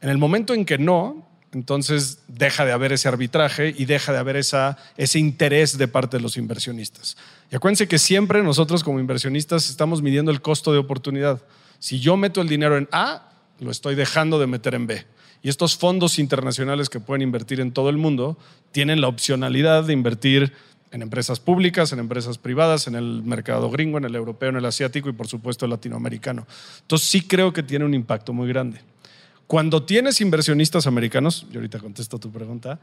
En 0.00 0.10
el 0.10 0.18
momento 0.18 0.52
en 0.52 0.64
que 0.64 0.76
no, 0.76 1.24
entonces 1.52 2.18
deja 2.28 2.64
de 2.64 2.72
haber 2.72 2.92
ese 2.92 3.08
arbitraje 3.08 3.74
y 3.76 3.84
deja 3.84 4.12
de 4.12 4.18
haber 4.18 4.36
esa, 4.36 4.76
ese 4.96 5.18
interés 5.18 5.78
de 5.78 5.88
parte 5.88 6.16
de 6.18 6.22
los 6.22 6.36
inversionistas. 6.36 7.16
Y 7.50 7.56
acuérdense 7.56 7.88
que 7.88 7.98
siempre 7.98 8.42
nosotros 8.42 8.84
como 8.84 9.00
inversionistas 9.00 9.70
estamos 9.70 10.02
midiendo 10.02 10.30
el 10.30 10.42
costo 10.42 10.72
de 10.72 10.78
oportunidad. 10.78 11.40
Si 11.78 12.00
yo 12.00 12.16
meto 12.16 12.40
el 12.40 12.48
dinero 12.48 12.76
en 12.76 12.88
A, 12.92 13.30
lo 13.60 13.70
estoy 13.70 13.94
dejando 13.94 14.38
de 14.38 14.46
meter 14.46 14.74
en 14.74 14.86
B. 14.86 15.06
Y 15.42 15.48
estos 15.48 15.76
fondos 15.76 16.18
internacionales 16.18 16.88
que 16.88 17.00
pueden 17.00 17.22
invertir 17.22 17.60
en 17.60 17.72
todo 17.72 17.88
el 17.88 17.96
mundo 17.96 18.36
tienen 18.72 19.00
la 19.00 19.08
opcionalidad 19.08 19.84
de 19.84 19.92
invertir 19.92 20.52
en 20.90 21.02
empresas 21.02 21.40
públicas, 21.40 21.92
en 21.92 21.98
empresas 21.98 22.38
privadas, 22.38 22.86
en 22.86 22.94
el 22.94 23.22
mercado 23.22 23.70
gringo, 23.70 23.98
en 23.98 24.04
el 24.04 24.14
europeo, 24.14 24.48
en 24.48 24.56
el 24.56 24.64
asiático 24.64 25.08
y 25.08 25.12
por 25.12 25.28
supuesto 25.28 25.64
el 25.64 25.70
latinoamericano. 25.70 26.46
Entonces 26.82 27.08
sí 27.08 27.22
creo 27.22 27.52
que 27.52 27.62
tiene 27.62 27.84
un 27.84 27.94
impacto 27.94 28.32
muy 28.32 28.48
grande. 28.48 28.80
Cuando 29.46 29.84
tienes 29.84 30.20
inversionistas 30.20 30.86
americanos, 30.86 31.46
yo 31.50 31.60
ahorita 31.60 31.78
contesto 31.78 32.18
tu 32.18 32.32
pregunta, 32.32 32.80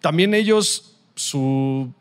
también 0.00 0.34
ellos, 0.34 0.96
su 1.14 1.92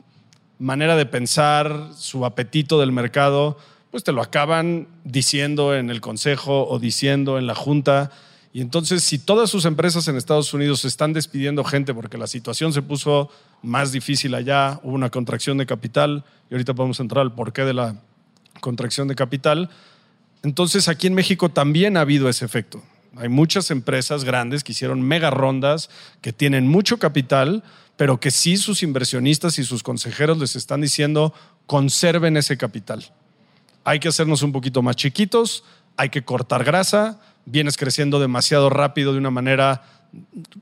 manera 0.57 0.95
de 0.95 1.05
pensar, 1.05 1.89
su 1.95 2.25
apetito 2.25 2.79
del 2.79 2.91
mercado, 2.91 3.57
pues 3.91 4.03
te 4.03 4.11
lo 4.11 4.23
acaban 4.23 4.87
diciendo 5.03 5.75
en 5.75 5.91
el 5.91 6.01
consejo 6.01 6.67
o 6.67 6.79
diciendo 6.79 7.37
en 7.37 7.45
la 7.45 7.53
junta. 7.53 8.11
Y 8.51 8.61
entonces, 8.61 9.03
si 9.03 9.19
todas 9.19 9.51
sus 9.51 9.65
empresas 9.65 10.07
en 10.07 10.15
Estados 10.15 10.53
Unidos 10.53 10.85
están 10.85 11.13
despidiendo 11.13 11.63
gente 11.63 11.93
porque 11.93 12.17
la 12.17 12.27
situación 12.27 12.73
se 12.73 12.81
puso 12.81 13.29
más 13.61 13.91
difícil 13.91 14.33
allá, 14.33 14.79
hubo 14.83 14.93
una 14.93 15.11
contracción 15.11 15.59
de 15.59 15.67
capital, 15.67 16.23
y 16.49 16.55
ahorita 16.55 16.73
podemos 16.73 16.99
entrar 16.99 17.21
al 17.21 17.33
porqué 17.33 17.63
de 17.63 17.73
la 17.73 18.01
contracción 18.59 19.07
de 19.07 19.15
capital, 19.15 19.69
entonces 20.41 20.87
aquí 20.87 21.07
en 21.07 21.13
México 21.13 21.49
también 21.49 21.95
ha 21.95 22.01
habido 22.01 22.29
ese 22.29 22.45
efecto. 22.45 22.81
Hay 23.15 23.29
muchas 23.29 23.69
empresas 23.71 24.23
grandes 24.23 24.63
que 24.63 24.71
hicieron 24.71 25.01
mega 25.01 25.29
rondas, 25.29 25.89
que 26.21 26.33
tienen 26.33 26.67
mucho 26.67 26.97
capital, 26.97 27.63
pero 27.95 28.19
que 28.19 28.31
sí 28.31 28.57
sus 28.57 28.81
inversionistas 28.81 29.59
y 29.59 29.63
sus 29.63 29.83
consejeros 29.83 30.39
les 30.39 30.55
están 30.55 30.81
diciendo, 30.81 31.33
conserven 31.67 32.37
ese 32.37 32.57
capital. 32.57 33.13
Hay 33.83 33.99
que 33.99 34.07
hacernos 34.07 34.41
un 34.41 34.51
poquito 34.51 34.81
más 34.81 34.95
chiquitos, 34.95 35.63
hay 35.95 36.09
que 36.09 36.23
cortar 36.23 36.63
grasa, 36.63 37.19
vienes 37.45 37.77
creciendo 37.77 38.19
demasiado 38.19 38.69
rápido 38.69 39.11
de 39.11 39.19
una 39.19 39.29
manera 39.29 39.83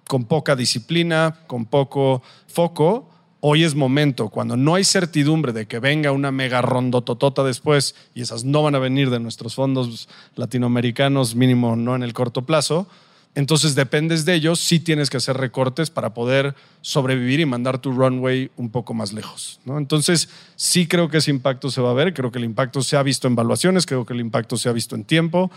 con 0.08 0.26
poca 0.26 0.56
disciplina, 0.56 1.40
con 1.48 1.66
poco 1.66 2.22
foco, 2.48 3.11
hoy 3.42 3.64
es 3.64 3.76
momento, 3.76 4.30
cuando 4.30 4.56
no 4.56 4.76
hay 4.76 4.84
certidumbre 4.84 5.52
de 5.52 5.68
que 5.68 5.80
venga 5.80 6.12
una 6.12 6.32
mega 6.32 6.62
rondototota 6.62 7.44
después, 7.44 7.96
y 8.16 8.22
esas 8.22 8.46
no 8.46 8.64
van 8.64 8.76
a 8.76 8.80
venir 8.80 9.10
de 9.10 9.20
nuestros 9.20 9.56
fondos 9.56 10.08
latinoamericanos, 10.36 11.36
mínimo 11.36 11.76
no 11.76 11.96
en 11.96 12.04
el 12.04 12.14
corto 12.14 12.44
plazo, 12.44 12.88
entonces 13.34 13.76
dependes 13.76 14.26
de 14.26 14.34
ellos, 14.34 14.60
sí 14.60 14.80
tienes 14.80 15.10
que 15.10 15.18
hacer 15.18 15.38
recortes 15.38 15.90
para 15.90 16.14
poder 16.14 16.54
sobrevivir 16.82 17.40
y 17.40 17.46
mandar 17.46 17.80
tu 17.80 17.94
runway 17.94 18.52
un 18.58 18.70
poco 18.70 18.94
más 18.94 19.14
lejos. 19.14 19.60
Entonces 19.66 20.30
sí 20.58 20.86
creo 20.86 21.10
que 21.10 21.18
ese 21.18 21.32
impacto 21.32 21.72
se 21.72 21.80
va 21.82 21.92
a 21.92 21.94
ver, 21.94 22.14
creo 22.14 22.32
que 22.32 22.40
el 22.40 22.46
impacto 22.46 22.82
se 22.82 22.98
ha 22.98 23.04
visto 23.04 23.28
en 23.28 23.36
valuaciones, 23.36 23.86
creo 23.86 24.06
que 24.06 24.14
el 24.14 24.20
impacto 24.20 24.58
se 24.58 24.68
ha 24.68 24.74
visto 24.74 24.96
en 24.96 25.06
tiempo. 25.06 25.50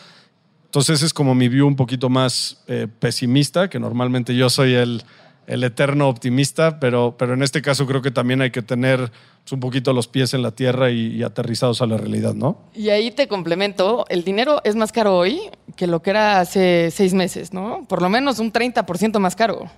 Entonces 0.67 1.03
es 1.03 1.13
como 1.13 1.35
mi 1.35 1.49
view 1.49 1.67
un 1.67 1.77
poquito 1.77 2.09
más 2.09 2.63
eh, 2.69 2.87
pesimista, 3.01 3.69
que 3.69 3.81
normalmente 3.81 4.37
yo 4.37 4.49
soy 4.51 4.75
el, 4.75 5.03
el 5.47 5.65
eterno 5.65 6.09
optimista, 6.09 6.79
pero, 6.81 7.17
pero 7.19 7.35
en 7.35 7.43
este 7.43 7.63
caso 7.63 7.87
creo 7.87 8.03
que 8.03 8.11
también 8.11 8.41
hay 8.41 8.51
que 8.51 8.63
tener 8.63 9.11
un 9.53 9.61
poquito 9.61 9.93
los 9.93 10.09
pies 10.09 10.33
en 10.35 10.43
la 10.43 10.53
tierra 10.53 10.91
y, 10.91 11.23
aterrizados 11.23 11.83
a 11.83 11.87
la 11.87 11.97
realidad, 11.97 12.35
¿no? 12.35 12.57
Y 12.75 12.89
ahí 12.89 13.11
te 13.11 13.29
complemento, 13.29 14.07
el 14.09 14.25
dinero 14.25 14.61
es 14.65 14.75
más 14.75 14.91
caro 14.91 15.17
hoy 15.17 15.41
que 15.77 15.87
lo 15.87 16.03
que 16.03 16.11
era 16.11 16.41
hace 16.41 16.91
seis 16.91 17.13
meses, 17.15 17.53
¿no? 17.53 17.85
Por 17.89 18.01
lo 18.01 18.09
menos 18.09 18.39
un 18.39 18.53
30% 18.53 19.19
más 19.19 19.37
caro. 19.37 19.71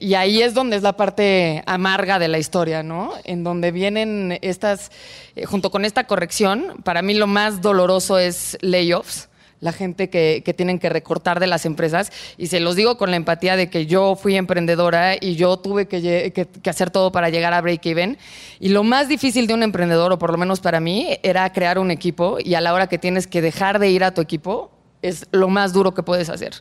Y 0.00 0.14
ahí 0.14 0.42
es 0.42 0.54
donde 0.54 0.76
es 0.76 0.82
la 0.82 0.96
parte 0.96 1.62
amarga 1.66 2.18
de 2.18 2.28
la 2.28 2.38
historia, 2.38 2.82
¿no? 2.82 3.12
En 3.24 3.44
donde 3.44 3.72
vienen 3.72 4.38
estas, 4.42 4.90
eh, 5.34 5.44
junto 5.44 5.70
con 5.70 5.84
esta 5.84 6.04
corrección, 6.04 6.74
para 6.84 7.02
mí 7.02 7.14
lo 7.14 7.26
más 7.26 7.60
doloroso 7.60 8.18
es 8.18 8.56
layoffs 8.60 9.28
la 9.60 9.72
gente 9.72 10.08
que, 10.10 10.42
tienen 10.56 10.78
que 10.78 10.88
recortar 10.88 11.40
de 11.40 11.46
las 11.46 11.66
empresas. 11.66 12.12
Y 12.36 12.48
se 12.48 12.60
los 12.60 12.76
digo 12.76 12.96
con 12.96 13.10
la 13.10 13.16
empatía 13.16 13.56
de 13.56 13.70
que 13.70 13.86
yo 13.86 14.16
fui 14.16 14.36
emprendedora 14.36 15.16
y 15.20 15.36
yo 15.36 15.56
tuve 15.58 15.86
que, 15.86 16.48
hacer 16.64 16.90
todo 16.90 17.12
para 17.12 17.28
llegar 17.30 17.52
a 17.54 17.60
break-even. 17.60 18.18
Y 18.60 18.70
lo 18.70 18.84
más 18.84 19.08
difícil 19.08 19.46
de 19.46 19.54
un 19.54 19.62
emprendedor, 19.62 20.12
o 20.12 20.18
por 20.18 20.30
lo 20.30 20.38
menos 20.38 20.60
para 20.60 20.80
mí, 20.80 21.18
era 21.22 21.52
crear 21.52 21.78
un 21.78 21.90
equipo 21.90 22.38
y 22.42 22.54
a 22.54 22.60
la 22.60 22.72
hora 22.72 22.86
que 22.86 22.98
tienes 22.98 23.26
que 23.26 23.42
dejar 23.42 23.78
de 23.78 23.90
ir 23.90 24.04
a 24.04 24.12
tu 24.12 24.20
equipo, 24.20 24.70
es 25.02 25.26
lo 25.30 25.48
más 25.48 25.72
duro 25.72 25.94
que 25.94 26.02
puedes 26.02 26.28
hacer. 26.28 26.54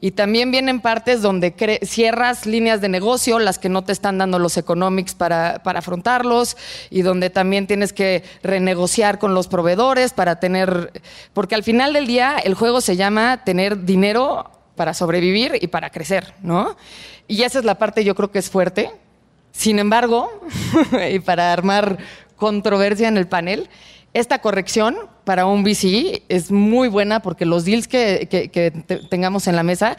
Y 0.00 0.12
también 0.12 0.52
vienen 0.52 0.80
partes 0.80 1.22
donde 1.22 1.80
cierras 1.82 2.46
líneas 2.46 2.80
de 2.80 2.88
negocio, 2.88 3.40
las 3.40 3.58
que 3.58 3.68
no 3.68 3.82
te 3.82 3.92
están 3.92 4.18
dando 4.18 4.38
los 4.38 4.56
economics 4.56 5.14
para, 5.14 5.60
para, 5.64 5.80
afrontarlos, 5.80 6.56
y 6.88 7.02
donde 7.02 7.30
también 7.30 7.66
tienes 7.66 7.92
que 7.92 8.22
renegociar 8.44 9.18
con 9.18 9.34
los 9.34 9.48
proveedores 9.48 10.12
para 10.12 10.38
tener, 10.38 10.92
porque 11.32 11.56
al 11.56 11.64
final 11.64 11.92
del 11.92 12.06
día 12.06 12.36
el 12.38 12.54
juego 12.54 12.80
se 12.80 12.96
llama 12.96 13.42
tener 13.44 13.84
dinero 13.84 14.50
para 14.76 14.94
sobrevivir 14.94 15.58
y 15.60 15.66
para 15.66 15.90
crecer, 15.90 16.32
¿no? 16.42 16.76
Y 17.26 17.42
esa 17.42 17.58
es 17.58 17.64
la 17.64 17.76
parte 17.76 18.04
yo 18.04 18.14
creo 18.14 18.30
que 18.30 18.38
es 18.38 18.48
fuerte. 18.48 18.90
Sin 19.52 19.78
embargo, 19.78 20.30
y 21.10 21.18
para 21.18 21.52
armar 21.52 21.98
controversia 22.36 23.08
en 23.08 23.16
el 23.16 23.26
panel, 23.26 23.68
esta 24.14 24.38
corrección 24.38 24.96
para 25.24 25.46
un 25.46 25.62
VC 25.62 26.22
es 26.28 26.50
muy 26.50 26.88
buena 26.88 27.20
porque 27.20 27.44
los 27.44 27.64
deals 27.64 27.88
que, 27.88 28.28
tengamos 29.10 29.46
en 29.46 29.56
la 29.56 29.62
mesa 29.62 29.96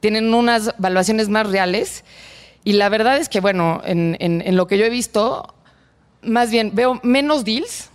tienen 0.00 0.34
unas 0.34 0.74
valuaciones 0.78 1.28
más 1.28 1.48
reales. 1.48 2.04
Y 2.64 2.74
la 2.74 2.88
verdad 2.88 3.16
es 3.16 3.28
que, 3.28 3.40
bueno, 3.40 3.80
en, 3.84 4.56
lo 4.56 4.66
que 4.66 4.78
yo 4.78 4.84
he 4.84 4.90
visto, 4.90 5.54
más 6.22 6.50
bien 6.50 6.72
veo 6.74 7.00
menos 7.02 7.44
deals, 7.44 7.90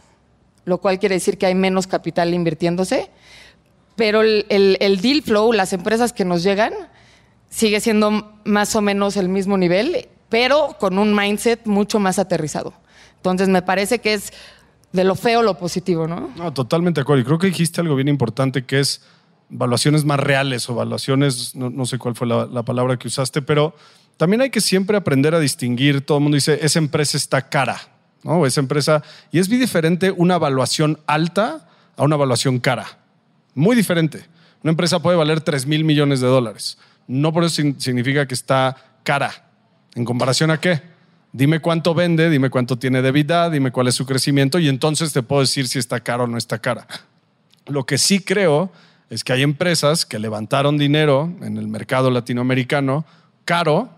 lo 0.65 0.80
cual 0.80 0.99
quiere 0.99 1.15
decir 1.15 1.38
que 1.38 1.45
hay 1.45 1.56
menos 1.56 1.88
capital 1.88 2.34
invirtiéndose, 2.34 3.10
pero 3.95 4.21
el, 4.21 4.45
el, 4.49 5.01
deal 5.01 5.21
flow, 5.21 5.51
las 5.53 5.73
empresas 5.73 6.13
que 6.13 6.25
nos 6.25 6.43
llegan, 6.43 6.73
sigue 7.49 7.80
siendo 7.80 8.39
más 8.43 8.75
o 8.75 8.82
menos 8.82 9.17
el 9.17 9.30
mismo 9.30 9.58
nivel, 9.58 10.08
pero 10.30 10.75
con 10.80 10.99
un 10.99 11.15
mindset 11.15 11.65
mucho 11.65 11.99
más 11.99 12.19
aterrizado. 12.19 12.73
Entonces, 13.17 13.49
me 13.49 13.62
parece 13.62 13.99
que 13.99 14.13
es 14.13 14.32
de 14.91 15.04
lo 15.04 15.15
feo 15.15 15.41
lo 15.41 15.58
positivo, 15.58 16.08
¿no? 16.08 16.32
No, 16.38 16.54
totalmente 16.54 17.00
de 17.00 17.04
acuerdo. 17.04 17.21
Y 17.21 17.26
creo 17.26 17.39
que 17.39 17.47
dijiste 17.47 17.82
algo 17.82 17.95
bien 17.95 18.08
importante 18.08 18.65
que 18.65 18.80
es 18.80 19.02
evaluaciones 19.52 20.06
más 20.06 20.19
reales 20.19 20.69
o 20.69 20.73
evaluaciones, 20.73 21.56
no, 21.56 21.86
sé 21.86 21.97
cuál 21.97 22.15
fue 22.15 22.28
la, 22.28 22.63
palabra 22.63 22.97
que 22.97 23.08
usaste, 23.08 23.41
pero 23.41 23.76
también 24.17 24.41
hay 24.41 24.50
que 24.50 24.62
siempre 24.62 24.97
aprender 24.97 25.36
a 25.36 25.39
distinguir. 25.39 26.02
Todo 26.02 26.17
el 26.17 26.23
mundo 26.23 26.36
dice, 26.36 26.60
esa 26.62 26.80
empresa 26.80 27.17
está 27.17 27.50
cara, 27.50 27.80
¿no? 28.23 28.45
Esa 28.45 28.60
empresa. 28.60 29.04
Y 29.32 29.39
es 29.39 29.50
muy 29.50 29.58
diferente 29.58 30.12
una 30.12 30.36
evaluación 30.36 31.00
alta 31.06 31.69
a 31.95 32.04
una 32.04 32.15
evaluación 32.15 32.60
cara. 32.60 32.86
Muy 33.54 33.76
diferente. 33.76 34.26
Una 34.63 34.71
empresa 34.71 35.02
puede 35.02 35.17
valer 35.17 35.41
3 35.41 35.65
mil 35.65 35.84
millones 35.84 36.19
de 36.19 36.28
dólares. 36.28 36.78
No 37.08 37.32
por 37.32 37.43
eso 37.43 37.62
significa 37.78 38.28
que 38.28 38.34
está 38.34 38.76
cara. 39.04 39.32
¿En 39.95 40.04
comparación 40.04 40.52
a 40.52 40.60
qué? 40.60 40.82
Dime 41.38 41.60
cuánto 41.60 41.93
vende, 41.93 42.32
dime 42.32 42.50
cuánto 42.50 42.80
tiene 42.80 43.04
de 43.04 43.12
vida, 43.12 43.52
dime 43.52 43.71
cuál 43.71 43.88
es 43.88 43.93
su 43.93 44.08
crecimiento 44.08 44.58
y 44.58 44.69
entonces 44.69 45.13
te 45.13 45.21
puedo 45.21 45.41
decir 45.41 45.67
si 45.67 45.78
está 45.78 46.00
caro 46.00 46.23
o 46.23 46.28
no 46.28 46.36
está 46.36 46.58
cara. 46.58 46.88
Lo 47.67 47.86
que 47.86 48.00
sí 48.00 48.21
creo 48.21 48.71
es 49.12 49.23
que 49.23 49.34
hay 49.34 49.43
empresas 49.43 50.04
que 50.04 50.17
levantaron 50.17 50.80
dinero 50.80 51.32
en 51.43 51.60
el 51.60 51.67
mercado 51.67 52.10
latinoamericano 52.10 53.06
caro 53.45 53.91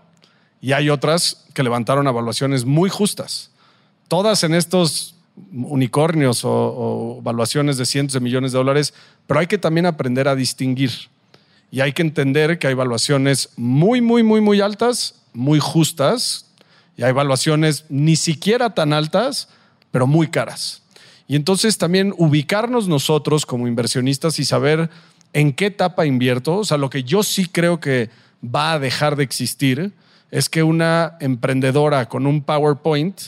y 0.60 0.72
hay 0.72 0.90
otras 0.90 1.46
que 1.54 1.62
levantaron 1.62 2.06
evaluaciones 2.06 2.66
muy 2.66 2.90
justas. 2.90 3.50
Todas 4.08 4.44
en 4.44 4.52
estos 4.52 5.14
unicornios 5.50 6.44
o, 6.44 6.50
o 6.50 7.18
evaluaciones 7.20 7.78
de 7.78 7.86
cientos 7.86 8.12
de 8.12 8.20
millones 8.20 8.52
de 8.52 8.58
dólares, 8.58 8.92
pero 9.26 9.40
hay 9.40 9.46
que 9.46 9.56
también 9.56 9.86
aprender 9.86 10.28
a 10.28 10.36
distinguir. 10.36 10.92
Y 11.70 11.80
hay 11.80 11.94
que 11.94 12.02
entender 12.02 12.58
que 12.58 12.66
hay 12.66 12.72
evaluaciones 12.72 13.48
muy, 13.56 14.02
muy, 14.02 14.22
muy, 14.22 14.42
muy 14.42 14.60
altas, 14.60 15.22
muy 15.32 15.58
justas, 15.58 16.49
y 17.00 17.02
hay 17.02 17.10
evaluaciones 17.10 17.86
ni 17.88 18.14
siquiera 18.14 18.74
tan 18.74 18.92
altas, 18.92 19.48
pero 19.90 20.06
muy 20.06 20.28
caras. 20.28 20.82
Y 21.26 21.34
entonces 21.34 21.78
también 21.78 22.12
ubicarnos 22.18 22.88
nosotros 22.88 23.46
como 23.46 23.66
inversionistas 23.66 24.38
y 24.38 24.44
saber 24.44 24.90
en 25.32 25.54
qué 25.54 25.66
etapa 25.66 26.04
invierto. 26.04 26.58
O 26.58 26.64
sea, 26.66 26.76
lo 26.76 26.90
que 26.90 27.02
yo 27.02 27.22
sí 27.22 27.46
creo 27.46 27.80
que 27.80 28.10
va 28.44 28.72
a 28.72 28.78
dejar 28.78 29.16
de 29.16 29.22
existir 29.22 29.94
es 30.30 30.50
que 30.50 30.62
una 30.62 31.16
emprendedora 31.20 32.06
con 32.06 32.26
un 32.26 32.42
PowerPoint 32.42 33.18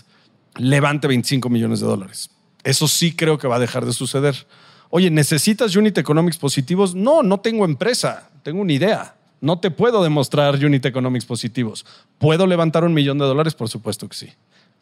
levante 0.59 1.09
25 1.09 1.49
millones 1.49 1.81
de 1.81 1.87
dólares. 1.87 2.29
Eso 2.65 2.87
sí 2.87 3.17
creo 3.17 3.39
que 3.39 3.49
va 3.49 3.57
a 3.57 3.61
dejar 3.61 3.87
de 3.87 3.95
suceder. 3.95 4.47
Oye, 4.91 5.11
¿necesitas 5.11 5.75
unit 5.77 5.97
economics 5.97 6.37
positivos? 6.37 6.95
No, 6.95 7.23
no 7.23 7.41
tengo 7.41 7.65
empresa, 7.65 8.29
tengo 8.43 8.61
una 8.61 8.75
idea. 8.75 9.15
No 9.43 9.59
te 9.59 9.71
puedo 9.71 10.03
demostrar 10.03 10.55
unit 10.65 10.87
economics 10.87 11.27
positivos. 11.27 11.85
¿Puedo 12.19 12.47
levantar 12.47 12.85
un 12.85 12.95
millón 12.95 13.19
de 13.19 13.27
dólares? 13.27 13.53
Por 13.53 13.69
supuesto 13.69 14.09
que 14.09 14.17
sí. 14.17 14.29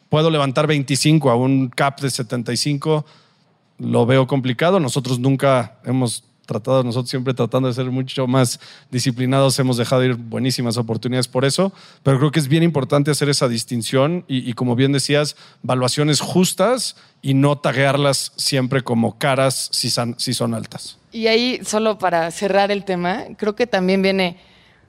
¿Puedo 0.07 0.29
levantar 0.29 0.67
25 0.67 1.29
a 1.29 1.35
un 1.35 1.67
cap 1.67 1.99
de 1.99 2.09
75? 2.09 3.05
Lo 3.79 4.05
veo 4.05 4.27
complicado. 4.27 4.79
Nosotros 4.79 5.19
nunca 5.19 5.79
hemos 5.83 6.23
tratado, 6.45 6.83
nosotros 6.83 7.09
siempre 7.09 7.33
tratando 7.33 7.69
de 7.69 7.73
ser 7.73 7.85
mucho 7.85 8.27
más 8.27 8.59
disciplinados, 8.89 9.57
hemos 9.59 9.77
dejado 9.77 10.03
ir 10.03 10.15
buenísimas 10.15 10.77
oportunidades 10.77 11.27
por 11.27 11.45
eso, 11.45 11.71
pero 12.03 12.19
creo 12.19 12.31
que 12.31 12.39
es 12.39 12.47
bien 12.47 12.63
importante 12.63 13.09
hacer 13.09 13.29
esa 13.29 13.47
distinción 13.47 14.25
y, 14.27 14.53
como 14.53 14.75
bien 14.75 14.91
decías, 14.91 15.35
valuaciones 15.63 16.19
justas 16.19 16.97
y 17.21 17.33
no 17.33 17.57
taguearlas 17.57 18.33
siempre 18.35 18.81
como 18.81 19.17
caras 19.17 19.69
si 19.71 19.89
son, 19.89 20.15
si 20.17 20.33
son 20.33 20.53
altas. 20.53 20.97
Y 21.11 21.27
ahí, 21.27 21.61
solo 21.63 21.97
para 21.97 22.29
cerrar 22.31 22.71
el 22.71 22.83
tema, 22.83 23.23
creo 23.37 23.55
que 23.55 23.67
también 23.67 24.01
viene, 24.01 24.37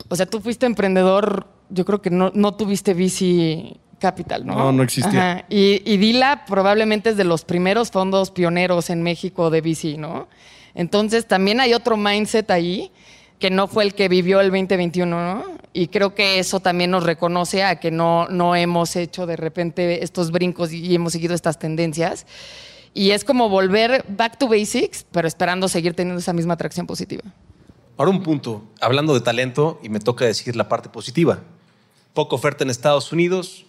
o 0.08 0.16
sea, 0.16 0.26
tú 0.26 0.40
fuiste 0.40 0.66
emprendedor, 0.66 1.46
yo 1.70 1.84
creo 1.84 2.02
que 2.02 2.10
no, 2.10 2.30
no 2.34 2.54
tuviste 2.54 2.94
VC 2.94 3.76
Capital, 3.98 4.44
¿no? 4.44 4.54
No, 4.56 4.72
no 4.72 4.82
existía. 4.82 5.32
Ajá. 5.32 5.44
Y, 5.48 5.82
y 5.84 5.96
Dila 5.96 6.44
probablemente 6.46 7.10
es 7.10 7.16
de 7.16 7.24
los 7.24 7.44
primeros 7.44 7.90
fondos 7.90 8.30
pioneros 8.30 8.90
en 8.90 9.02
México 9.02 9.50
de 9.50 9.60
VC, 9.60 9.98
¿no? 9.98 10.28
Entonces 10.74 11.26
también 11.26 11.60
hay 11.60 11.74
otro 11.74 11.96
mindset 11.96 12.50
ahí 12.50 12.90
que 13.38 13.50
no 13.50 13.66
fue 13.68 13.84
el 13.84 13.94
que 13.94 14.08
vivió 14.08 14.40
el 14.40 14.50
2021, 14.50 15.06
¿no? 15.06 15.44
Y 15.72 15.88
creo 15.88 16.14
que 16.14 16.38
eso 16.38 16.60
también 16.60 16.90
nos 16.90 17.04
reconoce 17.04 17.64
a 17.64 17.80
que 17.80 17.90
no, 17.90 18.28
no 18.28 18.54
hemos 18.54 18.94
hecho 18.94 19.26
de 19.26 19.36
repente 19.36 20.04
estos 20.04 20.30
brincos 20.30 20.72
y 20.72 20.94
hemos 20.94 21.12
seguido 21.12 21.34
estas 21.34 21.58
tendencias. 21.58 22.26
Y 22.94 23.10
es 23.10 23.24
como 23.24 23.48
volver 23.48 24.04
back 24.08 24.38
to 24.38 24.48
basics, 24.48 25.04
pero 25.10 25.26
esperando 25.26 25.66
seguir 25.66 25.94
teniendo 25.94 26.20
esa 26.20 26.32
misma 26.32 26.54
atracción 26.54 26.86
positiva. 26.86 27.24
Ahora 27.96 28.10
un 28.10 28.22
punto, 28.22 28.64
hablando 28.80 29.14
de 29.14 29.20
talento, 29.20 29.80
y 29.82 29.88
me 29.88 30.00
toca 30.00 30.24
decir 30.24 30.56
la 30.56 30.68
parte 30.68 30.88
positiva. 30.88 31.40
Poca 32.14 32.34
oferta 32.34 32.64
en 32.64 32.70
Estados 32.70 33.12
Unidos, 33.12 33.66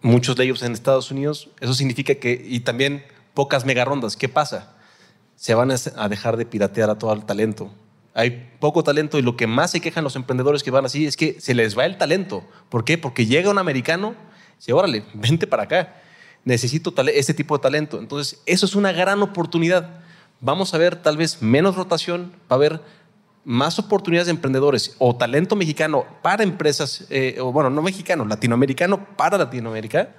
muchos 0.00 0.38
ellos 0.38 0.62
en 0.62 0.72
Estados 0.72 1.10
Unidos. 1.10 1.48
Eso 1.60 1.74
significa 1.74 2.14
que, 2.16 2.44
y 2.44 2.60
también 2.60 3.04
pocas 3.34 3.64
mega 3.64 3.84
rondas. 3.84 4.16
¿Qué 4.16 4.28
pasa? 4.28 4.74
Se 5.36 5.54
van 5.54 5.70
a 5.70 6.08
dejar 6.08 6.36
de 6.36 6.46
piratear 6.46 6.90
a 6.90 6.98
todo 6.98 7.12
el 7.12 7.24
talento. 7.24 7.70
Hay 8.14 8.52
poco 8.60 8.84
talento 8.84 9.18
y 9.18 9.22
lo 9.22 9.36
que 9.36 9.46
más 9.46 9.70
se 9.70 9.80
quejan 9.80 10.04
los 10.04 10.16
emprendedores 10.16 10.62
que 10.62 10.70
van 10.70 10.84
así 10.84 11.06
es 11.06 11.16
que 11.16 11.40
se 11.40 11.54
les 11.54 11.76
va 11.76 11.86
el 11.86 11.96
talento. 11.96 12.44
¿Por 12.68 12.84
qué? 12.84 12.98
Porque 12.98 13.26
llega 13.26 13.50
un 13.50 13.58
americano 13.58 14.14
dice, 14.62 14.72
órale, 14.72 15.04
vente 15.14 15.46
para 15.46 15.64
acá. 15.64 15.96
Necesito 16.44 16.94
este 17.08 17.34
tipo 17.34 17.56
de 17.56 17.62
talento. 17.62 17.98
Entonces, 17.98 18.40
eso 18.46 18.66
es 18.66 18.74
una 18.74 18.92
gran 18.92 19.22
oportunidad. 19.22 20.00
Vamos 20.40 20.74
a 20.74 20.78
ver 20.78 20.96
tal 20.96 21.16
vez 21.16 21.40
menos 21.40 21.76
rotación, 21.76 22.32
va 22.50 22.50
a 22.50 22.54
haber 22.54 22.80
más 23.44 23.78
oportunidades 23.78 24.26
de 24.26 24.32
emprendedores 24.32 24.94
o 24.98 25.16
talento 25.16 25.56
mexicano 25.56 26.04
para 26.22 26.42
empresas, 26.42 27.06
eh, 27.10 27.38
o 27.40 27.52
bueno, 27.52 27.70
no 27.70 27.82
mexicano, 27.82 28.24
latinoamericano 28.24 29.06
para 29.16 29.38
Latinoamérica. 29.38 30.14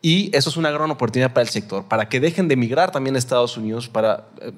Y 0.00 0.34
eso 0.36 0.48
es 0.48 0.56
una 0.56 0.70
gran 0.70 0.90
oportunidad 0.92 1.32
para 1.32 1.42
el 1.42 1.48
sector, 1.48 1.88
para 1.88 2.08
que 2.08 2.20
dejen 2.20 2.46
de 2.46 2.54
emigrar 2.54 2.92
también 2.92 3.16
a 3.16 3.18
Estados 3.18 3.56
Unidos, 3.56 3.88
para 3.88 4.28
eh, 4.40 4.52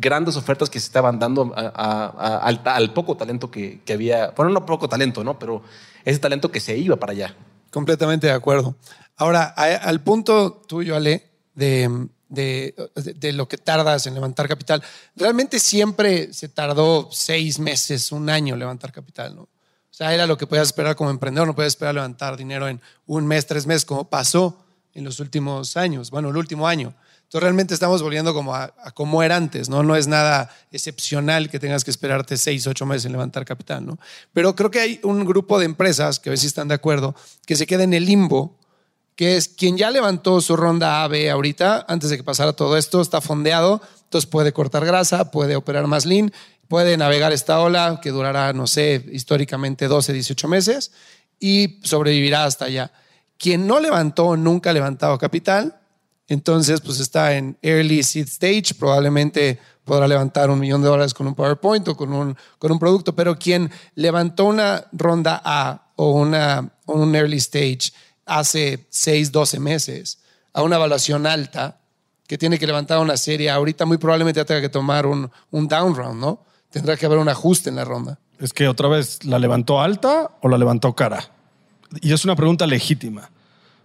grandes 0.00 0.36
ofertas 0.36 0.68
que 0.68 0.80
se 0.80 0.86
estaban 0.86 1.20
dando 1.20 1.52
a, 1.54 1.60
a, 1.60 2.06
a, 2.06 2.38
al, 2.38 2.60
al, 2.64 2.92
poco 2.92 3.16
talento 3.16 3.52
que, 3.52 3.80
que, 3.84 3.92
había, 3.92 4.32
bueno, 4.36 4.50
no 4.50 4.66
poco 4.66 4.88
talento, 4.88 5.22
¿no? 5.22 5.38
Pero 5.38 5.62
ese 6.04 6.18
talento 6.18 6.50
que 6.50 6.58
se 6.58 6.76
iba 6.76 6.96
para 6.96 7.12
allá. 7.12 7.36
Completamente 7.70 8.26
de 8.26 8.32
acuerdo. 8.32 8.74
Ahora, 9.16 9.44
al 9.44 10.00
punto 10.02 10.62
tuyo, 10.66 10.96
Ale, 10.96 11.30
de, 11.54 12.08
de, 12.28 12.74
de, 12.94 13.32
lo 13.32 13.48
que 13.48 13.58
tardas 13.58 14.06
en 14.06 14.14
levantar 14.14 14.48
capital, 14.48 14.82
realmente 15.14 15.58
siempre 15.58 16.32
se 16.32 16.48
tardó 16.48 17.08
seis 17.12 17.58
meses, 17.58 18.12
un 18.12 18.30
año 18.30 18.56
levantar 18.56 18.92
capital, 18.92 19.36
¿no? 19.36 19.42
O 19.42 19.96
sea, 19.96 20.12
era 20.12 20.26
lo 20.26 20.36
que 20.36 20.48
podías 20.48 20.66
esperar 20.66 20.96
como 20.96 21.10
emprendedor, 21.10 21.46
no 21.46 21.54
podías 21.54 21.74
esperar 21.74 21.94
levantar 21.94 22.36
dinero 22.36 22.66
en 22.66 22.80
un 23.06 23.26
mes, 23.26 23.46
tres 23.46 23.64
meses, 23.64 23.84
como 23.84 24.10
pasó 24.10 24.64
en 24.92 25.04
los 25.04 25.20
últimos 25.20 25.76
años, 25.76 26.10
bueno, 26.10 26.30
el 26.30 26.36
último 26.36 26.66
año. 26.66 26.94
Entonces 27.22 27.42
realmente 27.42 27.74
estamos 27.74 28.02
volviendo 28.02 28.34
como 28.34 28.54
a, 28.54 28.74
a, 28.82 28.90
como 28.90 29.22
era 29.22 29.36
antes, 29.36 29.68
¿no? 29.68 29.82
No 29.82 29.96
es 29.96 30.06
nada 30.06 30.50
excepcional 30.70 31.48
que 31.48 31.58
tengas 31.58 31.84
que 31.84 31.90
esperarte 31.90 32.36
seis, 32.36 32.66
ocho 32.66 32.86
meses 32.86 33.06
en 33.06 33.12
levantar 33.12 33.44
capital, 33.44 33.86
¿no? 33.86 33.98
Pero 34.32 34.54
creo 34.54 34.70
que 34.70 34.80
hay 34.80 35.00
un 35.02 35.24
grupo 35.24 35.58
de 35.58 35.64
empresas, 35.66 36.20
que 36.20 36.30
a 36.30 36.36
si 36.36 36.46
están 36.46 36.68
de 36.68 36.74
acuerdo, 36.74 37.14
que 37.46 37.56
se 37.56 37.66
queda 37.66 37.84
en 37.84 37.94
el 37.94 38.04
limbo, 38.04 38.56
que 39.16 39.36
es 39.36 39.48
quien 39.48 39.76
ya 39.76 39.90
levantó 39.90 40.40
su 40.40 40.56
ronda 40.56 41.04
A, 41.04 41.08
B 41.08 41.30
ahorita, 41.30 41.86
antes 41.88 42.10
de 42.10 42.16
que 42.16 42.24
pasara 42.24 42.52
todo 42.52 42.76
esto, 42.76 43.00
está 43.00 43.20
fondeado, 43.20 43.80
entonces 44.04 44.28
puede 44.28 44.52
cortar 44.52 44.84
grasa, 44.84 45.30
puede 45.30 45.56
operar 45.56 45.86
más 45.86 46.04
lean, 46.04 46.32
puede 46.68 46.96
navegar 46.96 47.32
esta 47.32 47.60
ola 47.60 48.00
que 48.02 48.10
durará, 48.10 48.52
no 48.52 48.66
sé, 48.66 49.04
históricamente 49.12 49.86
12, 49.86 50.12
18 50.12 50.48
meses 50.48 50.92
y 51.38 51.80
sobrevivirá 51.82 52.44
hasta 52.44 52.66
allá. 52.66 52.92
Quien 53.38 53.66
no 53.66 53.80
levantó, 53.80 54.36
nunca 54.36 54.70
ha 54.70 54.72
levantado 54.72 55.18
capital, 55.18 55.80
entonces 56.26 56.80
pues 56.80 57.00
está 57.00 57.36
en 57.36 57.58
early 57.62 58.02
seed 58.02 58.26
stage, 58.26 58.74
probablemente 58.78 59.58
podrá 59.84 60.08
levantar 60.08 60.50
un 60.50 60.58
millón 60.58 60.82
de 60.82 60.88
dólares 60.88 61.12
con 61.12 61.26
un 61.26 61.34
PowerPoint 61.34 61.86
o 61.88 61.96
con 61.96 62.12
un, 62.12 62.36
con 62.58 62.72
un 62.72 62.78
producto, 62.78 63.14
pero 63.14 63.38
quien 63.38 63.70
levantó 63.94 64.46
una 64.46 64.86
ronda 64.92 65.40
A 65.44 65.92
o 65.96 66.12
una, 66.12 66.72
un 66.86 67.14
early 67.14 67.36
stage 67.36 67.92
hace 68.26 68.86
6, 68.90 69.32
12 69.32 69.60
meses 69.60 70.18
a 70.52 70.62
una 70.62 70.76
evaluación 70.76 71.26
alta, 71.26 71.80
que 72.26 72.38
tiene 72.38 72.58
que 72.58 72.66
levantar 72.66 72.98
una 73.00 73.16
serie, 73.16 73.50
ahorita 73.50 73.84
muy 73.84 73.98
probablemente 73.98 74.44
tenga 74.44 74.60
que 74.60 74.68
tomar 74.68 75.06
un, 75.06 75.30
un 75.50 75.68
down 75.68 75.94
round, 75.94 76.20
¿no? 76.20 76.44
Tendrá 76.70 76.96
que 76.96 77.06
haber 77.06 77.18
un 77.18 77.28
ajuste 77.28 77.70
en 77.70 77.76
la 77.76 77.84
ronda. 77.84 78.18
Es 78.40 78.52
que 78.52 78.66
otra 78.66 78.88
vez, 78.88 79.24
¿la 79.24 79.38
levantó 79.38 79.80
alta 79.80 80.30
o 80.40 80.48
la 80.48 80.58
levantó 80.58 80.94
cara? 80.94 81.30
Y 82.00 82.12
es 82.12 82.24
una 82.24 82.34
pregunta 82.34 82.66
legítima. 82.66 83.30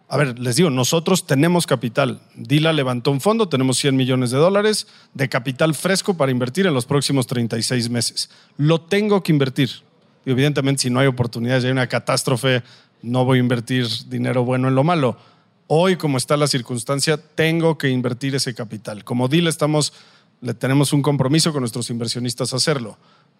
A 0.07 0.17
ver, 0.17 0.39
les 0.39 0.55
digo, 0.55 0.71
nosotros 0.71 1.27
tenemos 1.27 1.67
capital. 1.67 2.19
Dila 2.33 2.73
levantó 2.73 3.11
un 3.11 3.21
fondo, 3.21 3.47
tenemos 3.47 3.77
100 3.77 3.95
millones 3.95 4.31
de 4.31 4.37
dólares 4.37 4.87
de 5.13 5.29
capital 5.29 5.75
fresco 5.75 6.15
para 6.15 6.31
invertir 6.31 6.65
en 6.65 6.73
los 6.73 6.85
próximos 6.85 7.27
36 7.27 7.91
meses. 7.91 8.31
Lo 8.57 8.81
tengo 8.81 9.21
que 9.21 9.31
invertir. 9.31 9.69
Y 10.25 10.31
evidentemente, 10.31 10.81
si 10.81 10.89
no 10.89 10.99
hay 10.99 11.05
oportunidades, 11.05 11.63
hay 11.63 11.71
una 11.71 11.87
catástrofe, 11.87 12.63
no 13.01 13.25
voy 13.25 13.37
a 13.37 13.41
invertir 13.41 13.87
dinero 14.07 14.43
bueno 14.43 14.67
en 14.67 14.75
lo 14.75 14.83
malo. 14.83 15.17
Hoy, 15.67 15.97
como 15.97 16.17
está 16.17 16.35
la 16.37 16.47
circunstancia, 16.47 17.17
tengo 17.17 17.77
que 17.77 17.89
invertir 17.89 18.35
ese 18.35 18.55
capital. 18.55 19.03
Como 19.03 19.27
Dila 19.27 19.49
estamos, 19.49 19.93
le 20.41 20.53
tenemos 20.53 20.93
un 20.93 21.01
compromiso 21.01 21.51
con 21.51 21.61
nuestros 21.61 21.89
inversionistas 21.89 22.53
a 22.53 22.57
hacerlo. 22.57 22.97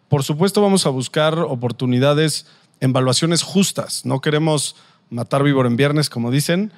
Por 0.09 0.23
supuesto, 0.23 0.61
vamos 0.61 0.85
a 0.85 0.89
buscar 0.89 1.39
oportunidades 1.39 2.45
en 2.79 2.93
valuaciones 2.93 3.41
justas. 3.43 4.05
No 4.05 4.21
queremos 4.21 4.75
matar 5.09 5.43
víbor 5.43 5.65
en 5.65 5.75
viernes, 5.75 6.09
como 6.09 6.31
dicen, 6.31 6.71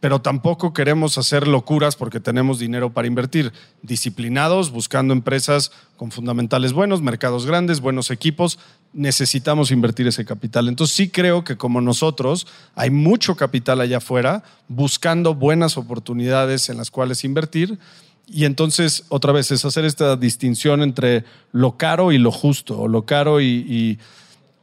pero 0.00 0.20
tampoco 0.20 0.74
queremos 0.74 1.16
hacer 1.16 1.48
locuras 1.48 1.96
porque 1.96 2.20
tenemos 2.20 2.58
dinero 2.58 2.92
para 2.92 3.08
invertir. 3.08 3.52
Disciplinados, 3.82 4.70
buscando 4.70 5.14
empresas 5.14 5.72
con 5.96 6.10
fundamentales 6.10 6.72
buenos, 6.72 7.00
mercados 7.00 7.46
grandes, 7.46 7.80
buenos 7.80 8.10
equipos, 8.10 8.58
necesitamos 8.94 9.70
invertir 9.70 10.06
ese 10.06 10.24
capital. 10.24 10.68
Entonces 10.68 10.96
sí 10.96 11.08
creo 11.08 11.44
que 11.44 11.56
como 11.56 11.80
nosotros 11.80 12.46
hay 12.74 12.90
mucho 12.90 13.36
capital 13.36 13.80
allá 13.80 13.98
afuera 13.98 14.44
buscando 14.68 15.34
buenas 15.34 15.76
oportunidades 15.76 16.68
en 16.70 16.78
las 16.78 16.90
cuales 16.90 17.24
invertir. 17.24 17.78
Y 18.26 18.46
entonces, 18.46 19.04
otra 19.10 19.32
vez, 19.32 19.50
es 19.50 19.64
hacer 19.66 19.84
esta 19.84 20.16
distinción 20.16 20.82
entre 20.82 21.24
lo 21.52 21.76
caro 21.76 22.10
y 22.10 22.16
lo 22.16 22.32
justo, 22.32 22.80
o 22.80 22.88
lo 22.88 23.04
caro 23.04 23.42
y, 23.42 23.66
y 23.68 23.98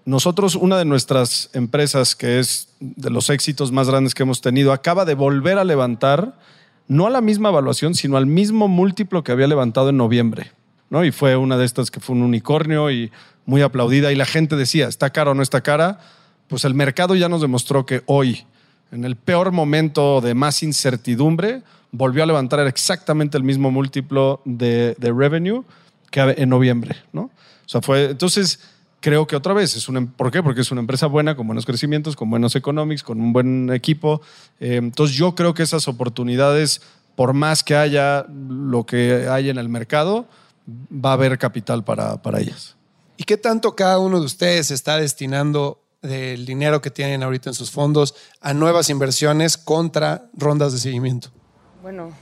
nosotros, 0.03 0.55
una 0.55 0.77
de 0.77 0.85
nuestras 0.85 1.51
empresas, 1.53 2.15
que 2.15 2.39
es 2.39 2.69
de 2.79 3.11
los 3.11 3.29
éxitos 3.29 3.71
más 3.71 3.87
grandes 3.87 4.15
que 4.15 4.23
hemos 4.23 4.41
tenido, 4.41 4.73
acaba 4.73 5.05
de 5.05 5.13
volver 5.13 5.59
a 5.59 5.63
levantar, 5.63 6.39
no 6.87 7.05
a 7.05 7.11
la 7.11 7.21
misma 7.21 7.49
evaluación, 7.49 7.93
sino 7.93 8.17
al 8.17 8.25
mismo 8.25 8.67
múltiplo 8.67 9.23
que 9.23 9.31
había 9.31 9.45
levantado 9.45 9.89
en 9.89 9.97
noviembre. 9.97 10.53
¿no? 10.89 11.05
Y 11.05 11.11
fue 11.11 11.35
una 11.37 11.57
de 11.57 11.65
estas 11.65 11.89
que 11.89 11.99
fue 11.99 12.15
un 12.15 12.23
unicornio 12.23 12.91
y 12.91 13.11
muy 13.45 13.61
aplaudida. 13.61 14.11
Y 14.11 14.15
la 14.15 14.25
gente 14.25 14.55
decía, 14.55 14.87
¿está 14.87 15.09
cara 15.09 15.31
o 15.31 15.33
no 15.33 15.43
está 15.43 15.61
cara? 15.61 15.99
pues 16.51 16.65
el 16.65 16.73
mercado 16.73 17.15
ya 17.15 17.29
nos 17.29 17.39
demostró 17.39 17.85
que 17.85 18.03
hoy, 18.07 18.43
en 18.91 19.05
el 19.05 19.15
peor 19.15 19.53
momento 19.53 20.19
de 20.19 20.33
más 20.33 20.63
incertidumbre, 20.63 21.63
volvió 21.93 22.23
a 22.23 22.25
levantar 22.25 22.67
exactamente 22.67 23.37
el 23.37 23.45
mismo 23.45 23.71
múltiplo 23.71 24.41
de, 24.43 24.93
de 24.99 25.13
revenue 25.13 25.63
que 26.09 26.19
en 26.19 26.49
noviembre, 26.49 26.97
¿no? 27.13 27.21
O 27.21 27.67
sea, 27.67 27.81
fue, 27.81 28.09
entonces, 28.09 28.59
creo 28.99 29.27
que 29.27 29.37
otra 29.37 29.53
vez 29.53 29.77
es 29.77 29.87
una, 29.87 30.05
¿por 30.05 30.29
qué? 30.29 30.43
Porque 30.43 30.59
es 30.59 30.71
una 30.71 30.81
empresa 30.81 31.07
buena, 31.07 31.37
con 31.37 31.47
buenos 31.47 31.65
crecimientos, 31.65 32.17
con 32.17 32.29
buenos 32.29 32.53
economics, 32.57 33.01
con 33.01 33.21
un 33.21 33.31
buen 33.31 33.71
equipo. 33.71 34.21
Eh, 34.59 34.75
entonces 34.75 35.15
yo 35.15 35.35
creo 35.35 35.53
que 35.53 35.63
esas 35.63 35.87
oportunidades, 35.87 36.81
por 37.15 37.31
más 37.31 37.63
que 37.63 37.77
haya 37.77 38.25
lo 38.27 38.85
que 38.85 39.29
hay 39.29 39.49
en 39.49 39.57
el 39.57 39.69
mercado, 39.69 40.27
va 40.93 41.11
a 41.11 41.13
haber 41.13 41.37
capital 41.37 41.85
para, 41.85 42.21
para 42.21 42.41
ellas. 42.41 42.75
¿Y 43.21 43.23
qué 43.23 43.37
tanto 43.37 43.75
cada 43.75 43.99
uno 43.99 44.19
de 44.19 44.25
ustedes 44.25 44.71
está 44.71 44.97
destinando 44.97 45.83
del 46.01 46.43
dinero 46.43 46.81
que 46.81 46.89
tienen 46.89 47.21
ahorita 47.21 47.51
en 47.51 47.53
sus 47.53 47.69
fondos 47.69 48.15
a 48.39 48.55
nuevas 48.55 48.89
inversiones 48.89 49.59
contra 49.59 50.27
rondas 50.33 50.73
de 50.73 50.79
seguimiento? 50.79 51.29
Bueno, 51.83 52.17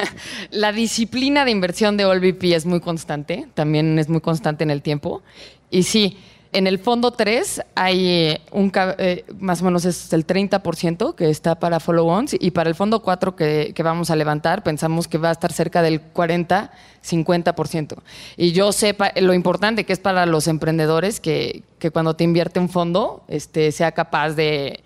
la 0.50 0.72
disciplina 0.72 1.44
de 1.44 1.52
inversión 1.52 1.96
de 1.96 2.04
OLVP 2.04 2.52
es 2.52 2.66
muy 2.66 2.80
constante, 2.80 3.46
también 3.54 3.96
es 4.00 4.08
muy 4.08 4.20
constante 4.20 4.64
en 4.64 4.72
el 4.72 4.82
tiempo. 4.82 5.22
Y 5.70 5.84
sí, 5.84 6.18
en 6.52 6.66
el 6.66 6.78
fondo 6.78 7.12
3 7.12 7.62
hay 7.74 8.06
eh, 8.08 8.40
un, 8.50 8.72
eh, 8.74 9.24
más 9.38 9.62
o 9.62 9.64
menos 9.64 9.84
es 9.84 10.12
el 10.12 10.26
30% 10.26 11.14
que 11.14 11.30
está 11.30 11.58
para 11.58 11.80
follow-ons 11.80 12.34
y 12.38 12.50
para 12.50 12.68
el 12.68 12.74
fondo 12.74 13.02
4 13.02 13.36
que, 13.36 13.72
que, 13.74 13.82
vamos 13.82 14.10
a 14.10 14.16
levantar 14.16 14.62
pensamos 14.62 15.06
que 15.06 15.18
va 15.18 15.28
a 15.28 15.32
estar 15.32 15.52
cerca 15.52 15.82
del 15.82 16.12
40-50%. 16.12 17.98
Y 18.36 18.52
yo 18.52 18.72
sé 18.72 18.96
lo 19.16 19.34
importante 19.34 19.84
que 19.84 19.92
es 19.92 20.00
para 20.00 20.26
los 20.26 20.48
emprendedores 20.48 21.20
que, 21.20 21.62
que 21.78 21.90
cuando 21.90 22.14
te 22.14 22.24
invierte 22.24 22.58
un 22.58 22.68
fondo 22.68 23.24
este, 23.28 23.72
sea 23.72 23.92
capaz 23.92 24.30
de 24.30 24.82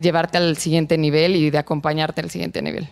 llevarte 0.00 0.38
al 0.38 0.56
siguiente 0.56 0.98
nivel 0.98 1.36
y 1.36 1.50
de 1.50 1.58
acompañarte 1.58 2.20
al 2.20 2.30
siguiente 2.30 2.62
nivel. 2.62 2.88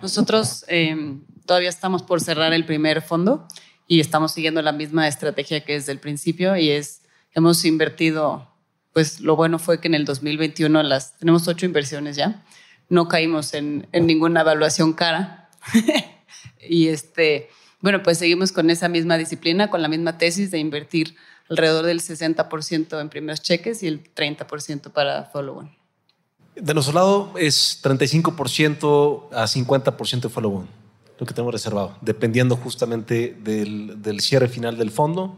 Nosotros 0.00 0.64
eh, 0.68 1.18
todavía 1.46 1.68
estamos 1.68 2.02
por 2.02 2.20
cerrar 2.20 2.52
el 2.52 2.64
primer 2.64 3.02
fondo 3.02 3.46
y 3.86 4.00
estamos 4.00 4.32
siguiendo 4.32 4.62
la 4.62 4.72
misma 4.72 5.08
estrategia 5.08 5.64
que 5.64 5.72
desde 5.72 5.92
el 5.92 5.98
principio 5.98 6.56
y 6.56 6.70
es, 6.70 6.99
hemos 7.34 7.64
invertido, 7.64 8.48
pues 8.92 9.20
lo 9.20 9.36
bueno 9.36 9.58
fue 9.58 9.80
que 9.80 9.88
en 9.88 9.94
el 9.94 10.04
2021 10.04 10.82
las, 10.82 11.16
tenemos 11.18 11.46
ocho 11.48 11.66
inversiones 11.66 12.16
ya, 12.16 12.44
no 12.88 13.08
caímos 13.08 13.54
en, 13.54 13.88
en 13.92 14.06
ninguna 14.06 14.40
evaluación 14.40 14.92
cara 14.92 15.50
y 16.68 16.88
este, 16.88 17.48
bueno, 17.80 18.02
pues 18.02 18.18
seguimos 18.18 18.52
con 18.52 18.70
esa 18.70 18.88
misma 18.88 19.16
disciplina, 19.16 19.70
con 19.70 19.82
la 19.82 19.88
misma 19.88 20.18
tesis 20.18 20.50
de 20.50 20.58
invertir 20.58 21.16
alrededor 21.48 21.86
del 21.86 22.00
60% 22.00 23.00
en 23.00 23.08
primeros 23.08 23.42
cheques 23.42 23.82
y 23.82 23.86
el 23.86 24.02
30% 24.14 24.92
para 24.92 25.24
follow-on. 25.24 25.70
De 26.56 26.74
nuestro 26.74 26.94
lado 26.94 27.32
es 27.38 27.80
35% 27.82 29.28
a 29.32 29.44
50% 29.46 30.20
de 30.20 30.28
follow-on 30.28 30.80
lo 31.20 31.26
que 31.26 31.34
tenemos 31.34 31.52
reservado, 31.52 31.96
dependiendo 32.00 32.56
justamente 32.56 33.36
del, 33.42 34.00
del, 34.00 34.20
cierre 34.20 34.48
final 34.48 34.78
del 34.78 34.90
fondo. 34.90 35.36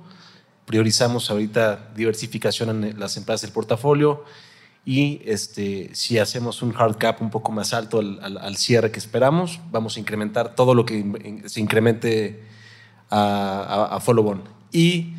Priorizamos 0.67 1.31
ahorita 1.31 1.93
diversificación 1.95 2.85
en 2.85 3.01
las 3.01 3.17
empresas 3.17 3.43
del 3.43 3.53
portafolio 3.53 4.25
y 4.85 5.21
este, 5.25 5.91
si 5.95 6.19
hacemos 6.19 6.63
un 6.63 6.75
hard 6.77 6.97
cap 6.97 7.23
un 7.23 7.31
poco 7.31 7.53
más 7.53 7.73
alto 7.73 8.01
al, 8.01 8.39
al, 8.39 8.57
cierre 8.57 8.91
que 8.91 8.99
esperamos, 8.99 9.61
vamos 9.71 9.97
a 9.97 10.01
incrementar 10.01 10.55
todo 10.55 10.75
lo 10.75 10.85
que 10.85 11.43
se 11.47 11.61
incremente 11.61 12.43
a, 13.09 13.89
a, 13.91 13.97
a 13.97 14.01
follow-on. 14.01 14.43
Y 14.73 15.15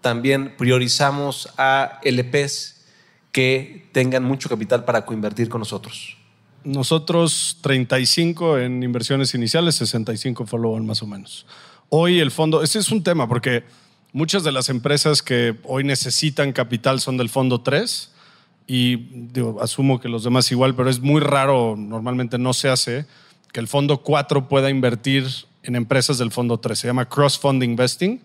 también 0.00 0.54
priorizamos 0.56 1.48
a 1.56 2.00
LPs 2.02 2.84
que 3.30 3.88
tengan 3.92 4.24
mucho 4.24 4.48
capital 4.48 4.84
para 4.84 5.04
coinvertir 5.04 5.48
con 5.48 5.60
nosotros. 5.60 6.16
Nosotros 6.64 7.58
35 7.60 8.58
en 8.58 8.82
inversiones 8.82 9.34
iniciales, 9.34 9.76
65 9.76 10.46
follow-on 10.46 10.86
más 10.86 11.02
o 11.02 11.06
menos. 11.06 11.46
Hoy 11.88 12.20
el 12.20 12.30
fondo, 12.30 12.62
ese 12.62 12.78
es 12.78 12.90
un 12.90 13.02
tema 13.02 13.28
porque 13.28 13.64
muchas 14.14 14.44
de 14.44 14.52
las 14.52 14.70
empresas 14.70 15.20
que 15.20 15.58
hoy 15.64 15.84
necesitan 15.84 16.54
capital 16.54 17.00
son 17.00 17.18
del 17.18 17.28
fondo 17.28 17.60
3 17.60 18.10
y 18.66 19.30
asumo 19.60 20.00
que 20.00 20.08
los 20.08 20.24
demás 20.24 20.50
igual, 20.50 20.74
pero 20.74 20.88
es 20.88 21.00
muy 21.00 21.20
raro, 21.20 21.74
normalmente 21.76 22.38
no 22.38 22.54
se 22.54 22.70
hace, 22.70 23.04
que 23.52 23.60
el 23.60 23.68
fondo 23.68 23.98
4 23.98 24.48
pueda 24.48 24.70
invertir 24.70 25.26
en 25.64 25.76
empresas 25.76 26.16
del 26.16 26.30
fondo 26.30 26.58
3. 26.58 26.78
Se 26.78 26.86
llama 26.86 27.08
cross-fund 27.08 27.62
investing. 27.62 28.20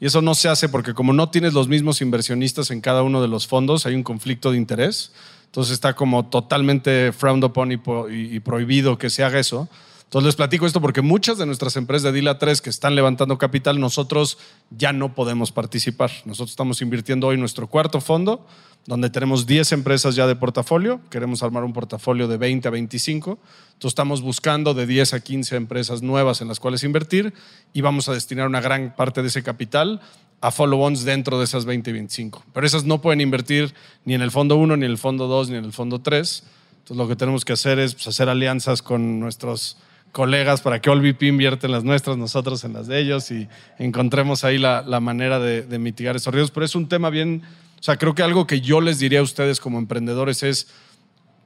Y 0.00 0.06
eso 0.06 0.22
no 0.22 0.34
se 0.34 0.48
hace 0.48 0.68
porque 0.68 0.94
como 0.94 1.12
no 1.12 1.28
tienes 1.28 1.52
los 1.52 1.68
mismos 1.68 2.00
inversionistas 2.00 2.70
en 2.70 2.80
cada 2.80 3.02
uno 3.02 3.20
de 3.20 3.28
los 3.28 3.46
fondos, 3.46 3.84
hay 3.84 3.94
un 3.94 4.02
conflicto 4.02 4.50
de 4.50 4.56
interés. 4.56 5.12
Entonces 5.46 5.74
está 5.74 5.94
como 5.94 6.26
totalmente 6.26 7.12
frowned 7.12 7.44
upon 7.44 7.72
y, 7.72 8.40
prohibido 8.40 8.96
que 8.96 9.10
se 9.10 9.24
haga 9.24 9.38
eso. 9.38 9.68
Entonces 10.10 10.26
les 10.26 10.34
platico 10.34 10.66
esto 10.66 10.80
porque 10.80 11.02
muchas 11.02 11.38
de 11.38 11.46
nuestras 11.46 11.76
empresas 11.76 12.02
de 12.02 12.10
DILA 12.10 12.36
3 12.36 12.60
que 12.62 12.68
están 12.68 12.96
levantando 12.96 13.38
capital, 13.38 13.78
nosotros 13.78 14.38
ya 14.76 14.92
no 14.92 15.14
podemos 15.14 15.52
participar. 15.52 16.10
Nosotros 16.24 16.50
estamos 16.50 16.82
invirtiendo 16.82 17.28
hoy 17.28 17.36
nuestro 17.36 17.68
cuarto 17.68 18.00
fondo, 18.00 18.44
donde 18.86 19.08
tenemos 19.08 19.46
10 19.46 19.70
empresas 19.70 20.16
ya 20.16 20.26
de 20.26 20.34
portafolio. 20.34 21.00
Queremos 21.10 21.44
armar 21.44 21.62
un 21.62 21.72
portafolio 21.72 22.26
de 22.26 22.38
20 22.38 22.66
a 22.66 22.72
25. 22.72 23.38
Entonces 23.68 23.84
estamos 23.84 24.20
buscando 24.20 24.74
de 24.74 24.84
10 24.84 25.14
a 25.14 25.20
15 25.20 25.54
empresas 25.54 26.02
nuevas 26.02 26.40
en 26.40 26.48
las 26.48 26.58
cuales 26.58 26.82
invertir 26.82 27.32
y 27.72 27.80
vamos 27.80 28.08
a 28.08 28.12
destinar 28.12 28.48
una 28.48 28.60
gran 28.60 28.96
parte 28.96 29.22
de 29.22 29.28
ese 29.28 29.44
capital 29.44 30.00
a 30.40 30.50
follow-ons 30.50 31.04
dentro 31.04 31.38
de 31.38 31.44
esas 31.44 31.66
20 31.66 31.88
y 31.88 31.92
25. 31.92 32.46
Pero 32.52 32.66
esas 32.66 32.82
no 32.82 33.00
pueden 33.00 33.20
invertir 33.20 33.74
ni 34.04 34.14
en 34.14 34.22
el 34.22 34.32
fondo 34.32 34.56
1, 34.56 34.76
ni 34.76 34.86
en 34.86 34.90
el 34.90 34.98
fondo 34.98 35.28
2, 35.28 35.50
ni 35.50 35.56
en 35.58 35.64
el 35.64 35.72
fondo 35.72 36.00
3. 36.00 36.42
Entonces 36.78 36.96
lo 36.96 37.06
que 37.06 37.14
tenemos 37.14 37.44
que 37.44 37.52
hacer 37.52 37.78
es 37.78 37.94
pues, 37.94 38.08
hacer 38.08 38.28
alianzas 38.28 38.82
con 38.82 39.20
nuestros 39.20 39.76
colegas 40.12 40.60
para 40.60 40.80
que 40.80 40.90
OLVP 40.90 41.26
invierte 41.26 41.66
en 41.66 41.72
las 41.72 41.84
nuestras, 41.84 42.16
nosotros 42.16 42.64
en 42.64 42.72
las 42.72 42.86
de 42.86 42.98
ellos 42.98 43.30
y 43.30 43.48
encontremos 43.78 44.44
ahí 44.44 44.58
la, 44.58 44.82
manera 45.00 45.38
de, 45.38 45.78
mitigar 45.78 46.16
esos 46.16 46.32
riesgos. 46.32 46.50
Pero 46.50 46.66
es 46.66 46.74
un 46.74 46.88
tema 46.88 47.10
bien, 47.10 47.42
o 47.78 47.82
sea, 47.82 47.96
creo 47.96 48.14
que 48.14 48.22
algo 48.22 48.46
que 48.46 48.60
yo 48.60 48.80
les 48.80 48.98
diría 48.98 49.20
a 49.20 49.22
ustedes 49.22 49.60
como 49.60 49.78
emprendedores 49.78 50.42
es, 50.42 50.68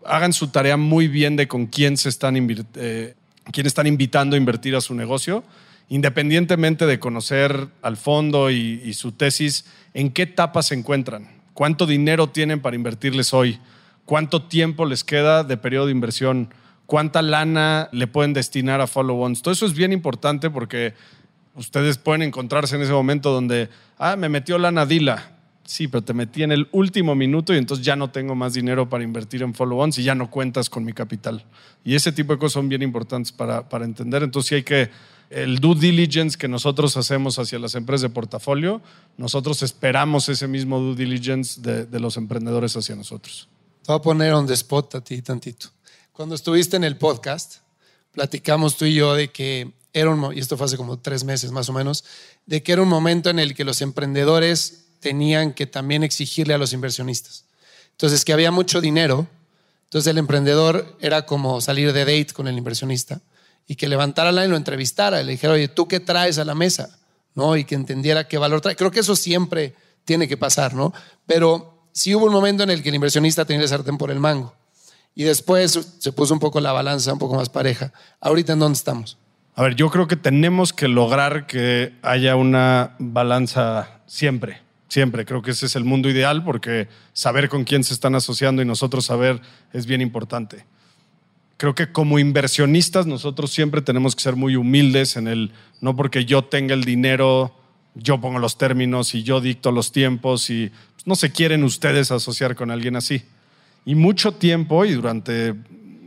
hagan 0.06 0.32
su 0.32 0.48
tarea 0.48 0.76
muy 0.76 1.08
bien 1.08 1.36
de 1.36 1.48
con 1.48 1.66
quién 1.66 1.96
se 1.96 2.08
están, 2.08 2.36
eh, 2.76 3.14
quién 3.52 3.66
están 3.66 3.86
invitando 3.86 4.36
a 4.36 4.38
invertir 4.38 4.76
a 4.76 4.80
su 4.80 4.94
negocio 4.94 5.44
independientemente 5.88 6.86
de 6.86 6.98
conocer 6.98 7.68
al 7.82 7.96
fondo 7.96 8.50
y, 8.50 8.92
su 8.94 9.12
tesis, 9.12 9.66
¿en 9.92 10.10
qué 10.10 10.22
etapa 10.22 10.62
se 10.62 10.74
encuentran? 10.74 11.28
¿Cuánto 11.52 11.86
dinero 11.86 12.28
tienen 12.28 12.60
para 12.60 12.76
invertirles 12.76 13.34
hoy? 13.34 13.58
¿Cuánto 14.04 14.42
tiempo 14.42 14.86
les 14.86 15.04
queda 15.04 15.44
de 15.44 15.56
periodo 15.56 15.86
de 15.86 15.92
inversión? 15.92 16.52
¿Cuánta 16.86 17.22
lana 17.22 17.88
le 17.92 18.06
pueden 18.06 18.32
destinar 18.32 18.80
a 18.80 18.86
follow-ons? 18.86 19.42
Todo 19.42 19.52
eso 19.52 19.66
es 19.66 19.74
bien 19.74 19.92
importante 19.92 20.50
porque 20.50 20.94
ustedes 21.54 21.98
pueden 21.98 22.22
encontrarse 22.22 22.76
en 22.76 22.82
ese 22.82 22.92
momento 22.92 23.32
donde, 23.32 23.68
ah, 23.98 24.16
me 24.16 24.28
metió 24.28 24.58
lana 24.58 24.86
Dila. 24.86 25.30
Sí, 25.64 25.88
pero 25.88 26.04
te 26.04 26.12
metí 26.12 26.42
en 26.42 26.52
el 26.52 26.68
último 26.72 27.14
minuto 27.14 27.54
y 27.54 27.56
entonces 27.56 27.86
ya 27.86 27.96
no 27.96 28.10
tengo 28.10 28.34
más 28.34 28.52
dinero 28.52 28.90
para 28.90 29.02
invertir 29.02 29.42
en 29.42 29.54
follow-ons 29.54 29.98
y 29.98 30.02
ya 30.02 30.14
no 30.14 30.30
cuentas 30.30 30.68
con 30.68 30.84
mi 30.84 30.92
capital. 30.92 31.42
Y 31.84 31.94
ese 31.94 32.12
tipo 32.12 32.34
de 32.34 32.38
cosas 32.38 32.52
son 32.52 32.68
bien 32.68 32.82
importantes 32.82 33.32
para, 33.32 33.66
para 33.66 33.86
entender. 33.86 34.22
Entonces 34.22 34.48
sí 34.50 34.54
hay 34.56 34.62
que 34.62 34.90
el 35.30 35.58
due 35.58 35.74
diligence 35.74 36.36
que 36.38 36.48
nosotros 36.48 36.96
hacemos 36.96 37.38
hacia 37.38 37.58
las 37.58 37.74
empresas 37.74 38.02
de 38.02 38.10
portafolio, 38.10 38.80
nosotros 39.16 39.62
esperamos 39.62 40.28
ese 40.28 40.46
mismo 40.46 40.78
due 40.78 40.94
diligence 40.94 41.60
de, 41.60 42.00
los 42.00 42.16
emprendedores 42.16 42.76
hacia 42.76 42.94
nosotros. 42.94 43.48
Te 43.82 43.92
voy 43.92 43.98
a 43.98 44.02
poner 44.02 44.32
on 44.32 44.46
the 44.46 44.54
spot 44.54 44.94
a 44.94 45.00
ti 45.00 45.20
tantito. 45.22 45.68
Cuando 46.14 46.36
estuviste 46.36 46.76
en 46.76 46.84
el 46.84 46.96
podcast, 46.96 47.56
platicamos 48.12 48.76
tú 48.76 48.84
y 48.84 48.94
yo 48.94 49.14
de 49.14 49.32
que 49.32 49.72
era 49.92 50.10
un, 50.10 50.32
y 50.32 50.38
esto 50.38 50.56
fue 50.56 50.66
hace 50.66 50.76
como 50.76 51.00
tres 51.00 51.24
meses 51.24 51.50
más 51.50 51.68
o 51.68 51.72
menos, 51.72 52.04
de 52.46 52.62
que 52.62 52.70
era 52.70 52.82
un 52.82 52.88
momento 52.88 53.30
en 53.30 53.40
el 53.40 53.52
que 53.52 53.64
los 53.64 53.82
emprendedores 53.82 54.84
tenían 55.00 55.52
que 55.52 55.66
también 55.66 56.04
exigirle 56.04 56.54
a 56.54 56.58
los 56.58 56.72
inversionistas. 56.72 57.46
Entonces, 57.90 58.24
que 58.24 58.32
había 58.32 58.52
mucho 58.52 58.80
dinero, 58.80 59.26
entonces 59.86 60.08
el 60.08 60.18
emprendedor 60.18 60.96
era 61.00 61.26
como 61.26 61.60
salir 61.60 61.92
de 61.92 62.04
date 62.04 62.32
con 62.32 62.46
el 62.46 62.56
inversionista 62.56 63.20
y 63.66 63.74
que 63.74 63.88
levantara 63.88 64.30
la 64.30 64.44
y 64.44 64.48
lo 64.48 64.56
entrevistara 64.56 65.20
y 65.20 65.24
le 65.24 65.32
dijera, 65.32 65.54
oye, 65.54 65.66
¿tú 65.66 65.88
qué 65.88 65.98
traes 65.98 66.38
a 66.38 66.44
la 66.44 66.54
mesa? 66.54 66.96
¿No? 67.34 67.56
Y 67.56 67.64
que 67.64 67.74
entendiera 67.74 68.28
qué 68.28 68.38
valor 68.38 68.60
trae. 68.60 68.76
Creo 68.76 68.92
que 68.92 69.00
eso 69.00 69.16
siempre 69.16 69.74
tiene 70.04 70.28
que 70.28 70.36
pasar, 70.36 70.74
¿no? 70.74 70.94
Pero 71.26 71.88
sí 71.90 72.14
hubo 72.14 72.26
un 72.26 72.32
momento 72.32 72.62
en 72.62 72.70
el 72.70 72.84
que 72.84 72.90
el 72.90 72.94
inversionista 72.94 73.44
tenía 73.44 73.64
el 73.64 73.68
sartén 73.68 73.98
por 73.98 74.12
el 74.12 74.20
mango. 74.20 74.54
Y 75.14 75.24
después 75.24 75.78
se 75.98 76.12
puso 76.12 76.34
un 76.34 76.40
poco 76.40 76.60
la 76.60 76.72
balanza, 76.72 77.12
un 77.12 77.18
poco 77.18 77.36
más 77.36 77.48
pareja. 77.48 77.92
Ahorita, 78.20 78.54
¿en 78.54 78.58
dónde 78.58 78.76
estamos? 78.76 79.16
A 79.54 79.62
ver, 79.62 79.76
yo 79.76 79.90
creo 79.90 80.08
que 80.08 80.16
tenemos 80.16 80.72
que 80.72 80.88
lograr 80.88 81.46
que 81.46 81.94
haya 82.02 82.34
una 82.34 82.96
balanza 82.98 84.00
siempre, 84.06 84.60
siempre. 84.88 85.24
Creo 85.24 85.42
que 85.42 85.52
ese 85.52 85.66
es 85.66 85.76
el 85.76 85.84
mundo 85.84 86.10
ideal 86.10 86.42
porque 86.42 86.88
saber 87.12 87.48
con 87.48 87.64
quién 87.64 87.84
se 87.84 87.94
están 87.94 88.16
asociando 88.16 88.62
y 88.62 88.64
nosotros 88.64 89.04
saber 89.04 89.40
es 89.72 89.86
bien 89.86 90.00
importante 90.00 90.64
creo 91.56 91.74
que 91.74 91.92
como 91.92 92.18
inversionistas 92.18 93.06
nosotros 93.06 93.50
siempre 93.50 93.82
tenemos 93.82 94.14
que 94.14 94.22
ser 94.22 94.36
muy 94.36 94.56
humildes 94.56 95.16
en 95.16 95.28
el, 95.28 95.52
no 95.80 95.96
porque 95.96 96.24
yo 96.24 96.44
tenga 96.44 96.74
el 96.74 96.84
dinero, 96.84 97.54
yo 97.94 98.20
pongo 98.20 98.38
los 98.38 98.58
términos 98.58 99.14
y 99.14 99.22
yo 99.22 99.40
dicto 99.40 99.72
los 99.72 99.92
tiempos 99.92 100.50
y 100.50 100.70
pues, 100.94 101.06
no 101.06 101.14
se 101.14 101.32
quieren 101.32 101.64
ustedes 101.64 102.10
asociar 102.10 102.54
con 102.56 102.70
alguien 102.70 102.96
así. 102.96 103.22
Y 103.84 103.94
mucho 103.94 104.32
tiempo 104.32 104.84
y 104.84 104.92
durante, 104.92 105.54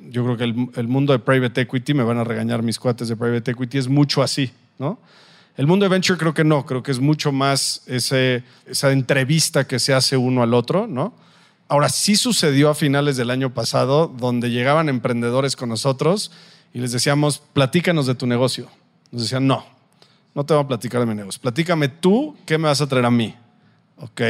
yo 0.09 0.23
creo 0.23 0.37
que 0.37 0.43
el, 0.45 0.69
el 0.75 0.87
mundo 0.87 1.13
de 1.13 1.19
private 1.19 1.61
equity, 1.61 1.93
me 1.93 2.03
van 2.03 2.17
a 2.17 2.23
regañar 2.23 2.63
mis 2.63 2.79
cuates 2.79 3.07
de 3.07 3.15
private 3.15 3.51
equity, 3.51 3.77
es 3.77 3.87
mucho 3.87 4.23
así, 4.23 4.51
¿no? 4.79 4.99
El 5.57 5.65
mundo 5.65 5.85
de 5.85 5.89
venture 5.89 6.19
creo 6.19 6.35
que 6.35 6.43
no, 6.43 6.67
creo 6.67 6.83
que 6.83 6.91
es 6.91 6.99
mucho 6.99 7.31
más 7.31 7.81
ese, 7.87 8.43
esa 8.67 8.91
entrevista 8.91 9.65
que 9.65 9.79
se 9.79 9.91
hace 9.91 10.15
uno 10.15 10.43
al 10.43 10.53
otro, 10.53 10.85
¿no? 10.85 11.15
Ahora 11.67 11.89
sí 11.89 12.15
sucedió 12.15 12.69
a 12.69 12.75
finales 12.75 13.17
del 13.17 13.31
año 13.31 13.53
pasado, 13.53 14.07
donde 14.07 14.51
llegaban 14.51 14.87
emprendedores 14.87 15.55
con 15.55 15.69
nosotros 15.69 16.31
y 16.73 16.79
les 16.79 16.91
decíamos, 16.91 17.41
platícanos 17.53 18.05
de 18.05 18.13
tu 18.13 18.27
negocio. 18.27 18.69
Nos 19.11 19.23
decían, 19.23 19.47
no, 19.47 19.65
no 20.35 20.45
te 20.45 20.53
voy 20.53 20.63
a 20.63 20.67
platicar 20.67 21.01
de 21.01 21.07
mi 21.07 21.15
negocio. 21.15 21.41
Platícame 21.41 21.89
tú, 21.89 22.37
¿qué 22.45 22.59
me 22.59 22.65
vas 22.65 22.79
a 22.79 22.87
traer 22.87 23.05
a 23.05 23.11
mí? 23.11 23.35
Ok, 23.99 24.21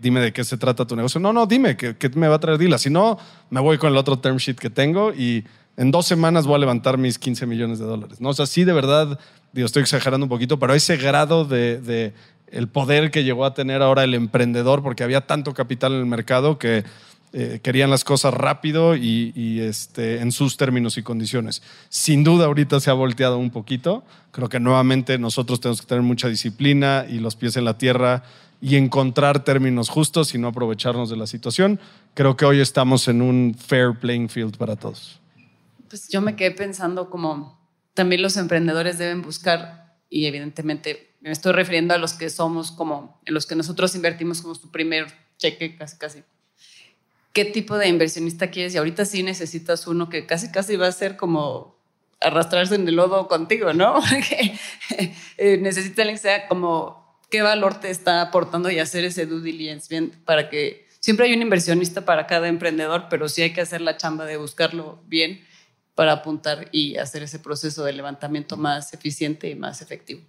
dime 0.00 0.20
de 0.20 0.32
qué 0.32 0.42
se 0.42 0.56
trata 0.56 0.84
tu 0.84 0.96
negocio. 0.96 1.20
No, 1.20 1.32
no, 1.32 1.46
dime, 1.46 1.76
¿qué, 1.76 1.96
qué 1.96 2.08
me 2.10 2.26
va 2.26 2.36
a 2.36 2.40
traer 2.40 2.58
Dila? 2.58 2.76
Si 2.76 2.90
no, 2.90 3.18
me 3.50 3.60
voy 3.60 3.78
con 3.78 3.92
el 3.92 3.96
otro 3.96 4.18
term 4.18 4.36
sheet 4.36 4.56
que 4.56 4.68
tengo 4.68 5.12
y 5.12 5.44
en 5.76 5.90
dos 5.90 6.06
semanas 6.06 6.46
voy 6.46 6.56
a 6.56 6.58
levantar 6.58 6.98
mis 6.98 7.18
15 7.18 7.46
millones 7.46 7.78
de 7.78 7.84
dólares. 7.84 8.20
¿no? 8.20 8.30
O 8.30 8.34
sea, 8.34 8.46
sí, 8.46 8.64
de 8.64 8.72
verdad, 8.72 9.18
digo, 9.52 9.66
estoy 9.66 9.82
exagerando 9.82 10.24
un 10.24 10.28
poquito, 10.28 10.58
pero 10.58 10.74
ese 10.74 10.96
grado 10.96 11.44
de, 11.44 11.80
de 11.80 12.14
el 12.48 12.68
poder 12.68 13.10
que 13.10 13.22
llegó 13.22 13.44
a 13.44 13.54
tener 13.54 13.80
ahora 13.80 14.04
el 14.04 14.14
emprendedor, 14.14 14.82
porque 14.82 15.04
había 15.04 15.22
tanto 15.22 15.54
capital 15.54 15.92
en 15.92 16.00
el 16.00 16.06
mercado 16.06 16.58
que 16.58 16.84
eh, 17.32 17.60
querían 17.62 17.88
las 17.88 18.04
cosas 18.04 18.34
rápido 18.34 18.94
y, 18.94 19.32
y, 19.34 19.60
este, 19.60 20.20
en 20.20 20.32
sus 20.32 20.58
términos 20.58 20.98
y 20.98 21.02
condiciones. 21.02 21.62
Sin 21.88 22.24
duda 22.24 22.44
ahorita 22.44 22.78
se 22.78 22.90
ha 22.90 22.94
volteado 22.94 23.38
un 23.38 23.50
poquito. 23.50 24.04
Creo 24.32 24.50
que 24.50 24.60
nuevamente 24.60 25.16
nosotros 25.16 25.60
tenemos 25.60 25.80
que 25.80 25.86
tener 25.86 26.02
mucha 26.02 26.28
disciplina 26.28 27.06
y 27.08 27.20
los 27.20 27.36
pies 27.36 27.56
en 27.56 27.64
la 27.64 27.78
tierra 27.78 28.24
y 28.62 28.76
encontrar 28.76 29.44
términos 29.44 29.90
justos 29.90 30.34
y 30.34 30.38
no 30.38 30.48
aprovecharnos 30.48 31.10
de 31.10 31.16
la 31.16 31.26
situación. 31.26 31.80
Creo 32.14 32.36
que 32.36 32.44
hoy 32.44 32.60
estamos 32.60 33.08
en 33.08 33.20
un 33.20 33.54
fair 33.54 33.98
playing 33.98 34.28
field 34.28 34.56
para 34.56 34.76
todos. 34.76 35.20
Pues 35.88 36.08
yo 36.08 36.22
me 36.22 36.36
quedé 36.36 36.52
pensando 36.52 37.10
como 37.10 37.58
también 37.92 38.22
los 38.22 38.36
emprendedores 38.36 38.98
deben 38.98 39.20
buscar 39.20 39.98
y 40.08 40.26
evidentemente 40.26 41.16
me 41.20 41.32
estoy 41.32 41.52
refiriendo 41.52 41.92
a 41.92 41.98
los 41.98 42.14
que 42.14 42.30
somos 42.30 42.70
como, 42.70 43.20
en 43.26 43.34
los 43.34 43.46
que 43.46 43.56
nosotros 43.56 43.94
invertimos 43.96 44.40
como 44.40 44.54
su 44.54 44.70
primer 44.70 45.06
cheque 45.38 45.76
casi 45.76 45.98
casi 45.98 46.22
qué 47.32 47.44
tipo 47.44 47.78
de 47.78 47.88
inversionista 47.88 48.50
quieres 48.50 48.74
y 48.74 48.78
ahorita 48.78 49.04
sí 49.04 49.22
necesitas 49.22 49.86
uno 49.86 50.08
que 50.08 50.26
casi 50.26 50.50
casi 50.50 50.76
va 50.76 50.86
a 50.86 50.92
ser 50.92 51.16
como 51.16 51.76
arrastrarse 52.20 52.76
en 52.76 52.86
el 52.86 52.96
lodo 52.96 53.26
contigo, 53.26 53.72
¿no? 53.72 53.94
Porque 54.08 54.54
eh, 55.38 55.58
necesita 55.58 56.04
que 56.04 56.16
sea 56.18 56.46
como 56.46 57.01
qué 57.32 57.40
valor 57.40 57.80
te 57.80 57.90
está 57.90 58.20
aportando 58.20 58.70
y 58.70 58.78
hacer 58.78 59.04
ese 59.06 59.24
due 59.24 59.40
diligence 59.40 59.86
bien 59.88 60.12
para 60.26 60.50
que 60.50 60.86
siempre 61.00 61.26
hay 61.26 61.32
un 61.32 61.40
inversionista 61.40 62.04
para 62.04 62.26
cada 62.26 62.46
emprendedor, 62.46 63.06
pero 63.08 63.26
sí 63.26 63.40
hay 63.40 63.54
que 63.54 63.62
hacer 63.62 63.80
la 63.80 63.96
chamba 63.96 64.26
de 64.26 64.36
buscarlo 64.36 65.02
bien 65.06 65.42
para 65.94 66.12
apuntar 66.12 66.68
y 66.72 66.98
hacer 66.98 67.22
ese 67.22 67.38
proceso 67.38 67.84
de 67.84 67.94
levantamiento 67.94 68.58
más 68.58 68.92
eficiente 68.92 69.48
y 69.48 69.54
más 69.54 69.80
efectivo. 69.80 70.20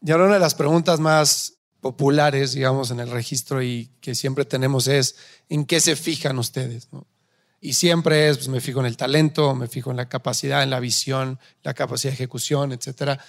Y 0.00 0.10
ahora 0.10 0.24
una 0.24 0.34
de 0.34 0.40
las 0.40 0.54
preguntas 0.54 1.00
más 1.00 1.58
populares, 1.82 2.52
digamos, 2.52 2.90
en 2.90 3.00
el 3.00 3.10
registro 3.10 3.62
y 3.62 3.90
que 4.00 4.14
siempre 4.14 4.46
tenemos 4.46 4.88
es 4.88 5.16
en 5.50 5.66
qué 5.66 5.80
se 5.80 5.96
fijan 5.96 6.38
ustedes. 6.38 6.88
¿no? 6.92 7.06
Y 7.60 7.74
siempre 7.74 8.30
es, 8.30 8.38
pues 8.38 8.48
me 8.48 8.62
fijo 8.62 8.80
en 8.80 8.86
el 8.86 8.96
talento, 8.96 9.54
me 9.54 9.68
fijo 9.68 9.90
en 9.90 9.98
la 9.98 10.08
capacidad, 10.08 10.62
en 10.62 10.70
la 10.70 10.80
visión, 10.80 11.38
la 11.62 11.74
capacidad 11.74 12.12
de 12.12 12.14
ejecución, 12.14 12.72
etcétera. 12.72 13.22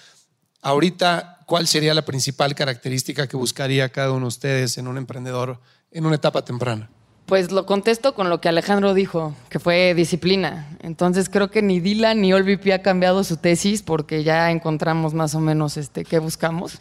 Ahorita, 0.64 1.40
¿cuál 1.44 1.66
sería 1.66 1.92
la 1.92 2.06
principal 2.06 2.54
característica 2.54 3.26
que 3.26 3.36
buscaría 3.36 3.90
cada 3.90 4.12
uno 4.12 4.20
de 4.22 4.28
ustedes 4.28 4.78
en 4.78 4.88
un 4.88 4.96
emprendedor 4.96 5.60
en 5.90 6.06
una 6.06 6.16
etapa 6.16 6.42
temprana? 6.42 6.88
Pues 7.26 7.52
lo 7.52 7.66
contesto 7.66 8.14
con 8.14 8.30
lo 8.30 8.40
que 8.40 8.48
Alejandro 8.48 8.94
dijo, 8.94 9.34
que 9.50 9.58
fue 9.58 9.92
disciplina. 9.92 10.74
Entonces 10.80 11.28
creo 11.28 11.50
que 11.50 11.60
ni 11.60 11.80
Dylan 11.80 12.22
ni 12.22 12.32
OLVP 12.32 12.72
ha 12.72 12.80
cambiado 12.80 13.24
su 13.24 13.36
tesis 13.36 13.82
porque 13.82 14.24
ya 14.24 14.50
encontramos 14.50 15.12
más 15.12 15.34
o 15.34 15.40
menos 15.40 15.76
este, 15.76 16.02
qué 16.02 16.18
buscamos 16.18 16.78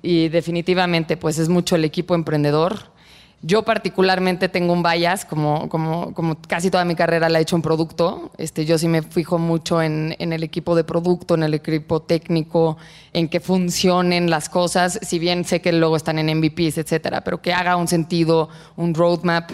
y 0.00 0.30
definitivamente 0.30 1.18
pues 1.18 1.38
es 1.38 1.50
mucho 1.50 1.76
el 1.76 1.84
equipo 1.84 2.14
emprendedor. 2.14 2.95
Yo 3.42 3.62
particularmente 3.62 4.48
tengo 4.48 4.72
un 4.72 4.82
bias, 4.82 5.24
como, 5.24 5.68
como, 5.68 6.14
como 6.14 6.36
casi 6.48 6.70
toda 6.70 6.84
mi 6.84 6.94
carrera 6.94 7.28
la 7.28 7.38
he 7.38 7.42
hecho 7.42 7.56
en 7.56 7.62
producto. 7.62 8.32
Este, 8.38 8.64
yo 8.64 8.78
sí 8.78 8.88
me 8.88 9.02
fijo 9.02 9.38
mucho 9.38 9.82
en, 9.82 10.16
el 10.18 10.42
equipo 10.42 10.74
de 10.74 10.84
producto, 10.84 11.34
en 11.34 11.42
el 11.42 11.54
equipo 11.54 12.00
técnico, 12.00 12.78
en 13.12 13.28
que 13.28 13.40
funcionen 13.40 14.30
las 14.30 14.48
cosas, 14.48 14.98
si 15.02 15.18
bien 15.18 15.44
sé 15.44 15.60
que 15.60 15.72
luego 15.72 15.96
están 15.96 16.18
en 16.18 16.38
MVPs, 16.38 16.78
etcétera, 16.78 17.22
pero 17.22 17.42
que 17.42 17.52
haga 17.52 17.76
un 17.76 17.88
sentido, 17.88 18.48
un 18.76 18.94
roadmap. 18.94 19.50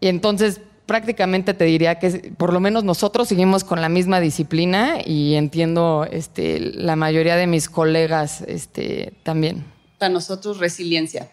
Y 0.00 0.06
entonces 0.06 0.60
prácticamente 0.86 1.52
te 1.52 1.64
diría 1.64 1.98
que 1.98 2.32
por 2.36 2.52
lo 2.52 2.60
menos 2.60 2.84
nosotros 2.84 3.28
seguimos 3.28 3.64
con 3.64 3.80
la 3.80 3.88
misma 3.88 4.20
disciplina 4.20 4.98
y 5.04 5.34
entiendo 5.34 6.06
este, 6.10 6.60
la 6.60 6.94
mayoría 6.94 7.34
de 7.34 7.48
mis 7.48 7.68
colegas 7.68 8.42
este, 8.42 9.14
también 9.24 9.76
para 9.98 10.12
nosotros 10.12 10.58
resiliencia. 10.58 11.30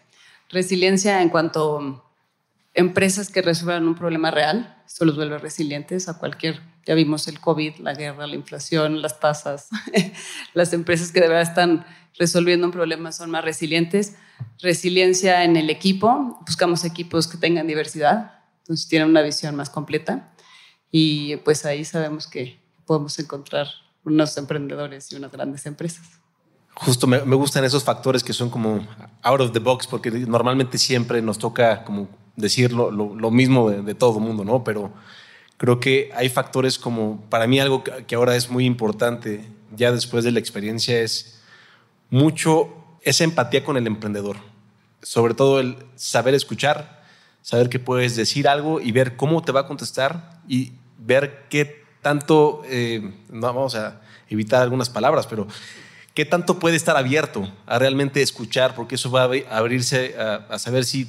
Resiliencia 0.50 1.22
en 1.22 1.30
cuanto 1.30 1.80
a 1.80 2.04
empresas 2.74 3.30
que 3.30 3.42
resuelvan 3.42 3.88
un 3.88 3.96
problema 3.96 4.32
real, 4.32 4.82
eso 4.86 5.06
los 5.06 5.16
vuelve 5.16 5.38
resilientes 5.38 6.10
a 6.10 6.18
cualquier, 6.18 6.62
ya 6.86 6.96
vimos 6.96 7.28
el 7.28 7.40
COVID, 7.40 7.78
la 7.78 7.94
guerra, 7.94 8.28
la 8.28 8.36
inflación, 8.36 9.02
las 9.02 9.20
tasas, 9.20 9.70
las 10.54 10.74
empresas 10.74 11.12
que 11.12 11.22
de 11.22 11.28
verdad 11.28 11.44
están 11.44 11.86
resolviendo 12.18 12.68
un 12.68 12.74
problema 12.74 13.12
son 13.12 13.32
más 13.32 13.44
resilientes. 13.44 14.16
Resiliencia 14.60 15.44
en 15.44 15.56
el 15.56 15.70
equipo, 15.70 16.40
buscamos 16.46 16.84
equipos 16.84 17.28
que 17.28 17.38
tengan 17.38 17.68
diversidad, 17.68 18.42
entonces 18.60 18.88
tienen 18.88 19.10
una 19.10 19.22
visión 19.22 19.56
más 19.56 19.70
completa. 19.70 20.34
Y 20.92 21.38
pues 21.38 21.66
ahí 21.66 21.86
sabemos 21.86 22.28
que 22.28 22.60
podemos 22.86 23.18
encontrar 23.18 23.68
unos 24.04 24.38
emprendedores 24.38 25.12
y 25.12 25.16
unas 25.16 25.32
grandes 25.32 25.66
empresas 25.66 26.23
justo 26.76 27.08
me, 27.08 27.22
me, 27.24 27.36
gustan 27.36 27.64
esos 27.64 27.84
factores 27.84 28.24
que 28.24 28.34
son 28.34 28.50
como 28.50 28.86
out 29.22 29.42
of 29.42 29.52
the 29.52 29.60
box, 29.60 29.88
porque 29.88 30.12
normalmente 30.12 30.78
siempre 30.78 31.22
nos 31.22 31.38
toca 31.38 31.84
como 31.84 32.08
decir 32.36 32.74
lo, 32.74 33.32
mismo 33.32 33.70
de, 33.70 33.82
de, 33.82 33.96
todo 33.96 34.18
el 34.18 34.24
mundo, 34.24 34.44
¿no? 34.44 34.64
Pero 34.64 34.92
creo 35.58 35.80
que 35.80 36.12
hay 36.16 36.30
factores 36.30 36.80
como, 36.80 37.22
para 37.30 37.48
mí 37.48 37.60
algo 37.60 37.84
que 37.84 38.16
ahora 38.16 38.36
es 38.36 38.50
muy 38.50 38.66
importante, 38.66 39.46
ya 39.76 39.92
después 39.92 40.24
de 40.24 40.32
la 40.32 40.40
experiencia, 40.40 41.00
es 41.00 41.42
mucho 42.10 42.70
esa 43.02 43.24
empatía 43.24 43.64
con 43.64 43.78
el 43.78 43.88
emprendedor. 43.88 44.38
Sobre 45.02 45.34
todo 45.34 45.60
el 45.60 45.78
saber 45.96 46.34
escuchar, 46.34 47.04
saber 47.42 47.70
que 47.70 47.80
puedes 47.80 48.16
decir 48.16 48.48
algo 48.48 48.80
y 48.80 48.92
ver 48.92 49.16
cómo 49.16 49.44
te 49.44 49.52
va 49.52 49.62
a 49.62 49.68
contestar 49.68 50.42
y 50.48 50.74
ver 50.98 51.46
qué 51.50 51.84
tanto, 52.02 52.62
eh, 52.66 53.14
no 53.30 53.48
vamos 53.48 53.76
a 53.76 54.02
evitar 54.30 54.62
algunas 54.62 54.90
palabras, 54.90 55.28
pero 55.28 55.48
¿Qué 56.14 56.26
tanto 56.26 56.60
puede 56.60 56.76
estar 56.76 56.96
abierto 56.96 57.52
a 57.66 57.80
realmente 57.80 58.22
escuchar? 58.22 58.76
Porque 58.76 58.96
eso 58.96 59.10
va 59.10 59.24
a 59.24 59.58
abrirse 59.58 60.16
a, 60.18 60.60
saber 60.60 60.86
si, 60.86 61.08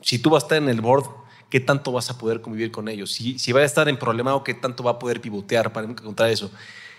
si 0.00 0.18
tú 0.18 0.30
vas 0.30 0.42
a 0.42 0.46
estar 0.46 0.58
en 0.58 0.70
el 0.70 0.80
board, 0.80 1.04
qué 1.50 1.60
tanto 1.60 1.92
vas 1.92 2.08
a 2.08 2.16
poder 2.16 2.40
convivir 2.40 2.70
con 2.70 2.88
ellos. 2.88 3.12
Si, 3.12 3.38
si 3.38 3.52
va 3.52 3.60
a 3.60 3.64
estar 3.64 3.90
en 3.90 3.98
problema 3.98 4.34
o 4.34 4.44
qué 4.44 4.54
tanto 4.54 4.82
va 4.82 4.92
a 4.92 4.98
poder 4.98 5.20
pivotear 5.20 5.70
para 5.72 5.86
encontrar 5.86 6.30
eso. 6.30 6.50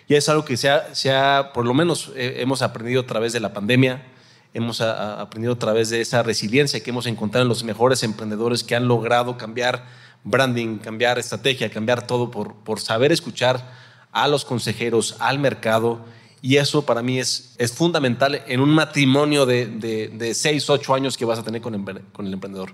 Y 0.08 0.14
es 0.14 0.30
algo 0.30 0.46
que 0.46 0.58
se 0.58 0.70
ha, 0.70 0.94
se 0.94 1.12
ha 1.12 1.52
por 1.52 1.66
lo 1.66 1.74
menos 1.74 2.12
eh, 2.16 2.36
hemos 2.38 2.62
aprendido 2.62 3.02
a 3.02 3.06
través 3.08 3.34
de 3.34 3.40
la 3.40 3.52
pandemia, 3.52 4.06
hemos 4.54 4.82
aprendido 4.82 5.54
a 5.54 5.60
través 5.60 5.90
de 5.90 6.02
esa 6.02 6.22
resiliencia 6.22 6.82
que 6.82 6.92
hemos 6.92 7.08
encontrado 7.08 7.44
en 7.44 7.50
los 7.50 7.64
mejores 7.64 8.04
emprendedores 8.04 8.64
que 8.64 8.76
han 8.76 8.88
logrado 8.88 9.38
cambiar 9.38 9.86
branding, 10.24 10.78
cambiar 10.78 11.18
estrategia, 11.18 11.72
cambiar 11.72 12.06
todo 12.06 12.30
por, 12.30 12.56
por 12.58 12.80
saber 12.80 13.12
escuchar 13.12 13.72
a 14.12 14.28
los 14.28 14.46
consejeros, 14.46 15.16
al 15.20 15.40
mercado 15.40 16.06
y 16.42 16.56
eso 16.58 16.86
para 16.86 17.02
mí 17.02 17.20
es, 17.20 17.56
es 17.58 17.74
fundamental 17.74 18.42
en 18.48 18.60
un 18.60 18.70
matrimonio 18.70 19.46
de, 19.46 19.66
de, 19.66 20.08
de 20.10 20.34
seis, 20.34 20.70
ocho 20.70 20.94
años 20.94 21.18
que 21.18 21.26
vas 21.26 21.40
a 21.40 21.44
tener 21.44 21.62
con, 21.62 21.84
con 22.12 22.28
el 22.28 22.34
emprendedor. 22.34 22.74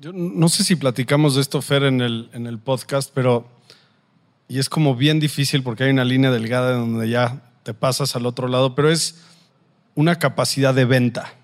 Yo 0.00 0.12
no 0.12 0.48
sé 0.48 0.64
si 0.64 0.76
platicamos 0.76 1.34
de 1.34 1.42
esto, 1.42 1.60
Fer, 1.60 1.84
en 1.84 2.00
el, 2.00 2.30
en 2.32 2.46
el 2.46 2.58
podcast, 2.58 3.10
pero. 3.14 3.46
Y 4.48 4.58
es 4.58 4.68
como 4.68 4.96
bien 4.96 5.20
difícil 5.20 5.62
porque 5.62 5.84
hay 5.84 5.90
una 5.90 6.04
línea 6.04 6.32
delgada 6.32 6.72
donde 6.72 7.08
ya 7.08 7.52
te 7.62 7.72
pasas 7.74 8.16
al 8.16 8.26
otro 8.26 8.48
lado, 8.48 8.74
pero 8.74 8.90
es 8.90 9.20
una 9.94 10.18
capacidad 10.18 10.74
de 10.74 10.86
venta. 10.86 11.34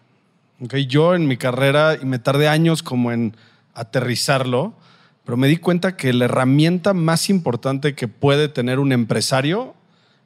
¿Okay? 0.61 0.87
Yo 0.87 1.15
en 1.15 1.29
mi 1.29 1.37
carrera, 1.37 1.97
y 2.01 2.05
me 2.05 2.19
tardé 2.19 2.49
años 2.49 2.83
como 2.83 3.13
en 3.13 3.37
aterrizarlo, 3.75 4.75
pero 5.25 5.37
me 5.37 5.47
di 5.47 5.59
cuenta 5.59 5.97
que 5.97 6.13
la 6.13 6.25
herramienta 6.25 6.95
más 6.95 7.31
importante 7.31 7.95
que 7.95 8.09
puede 8.09 8.49
tener 8.49 8.81
un 8.81 8.91
empresario 8.91 9.76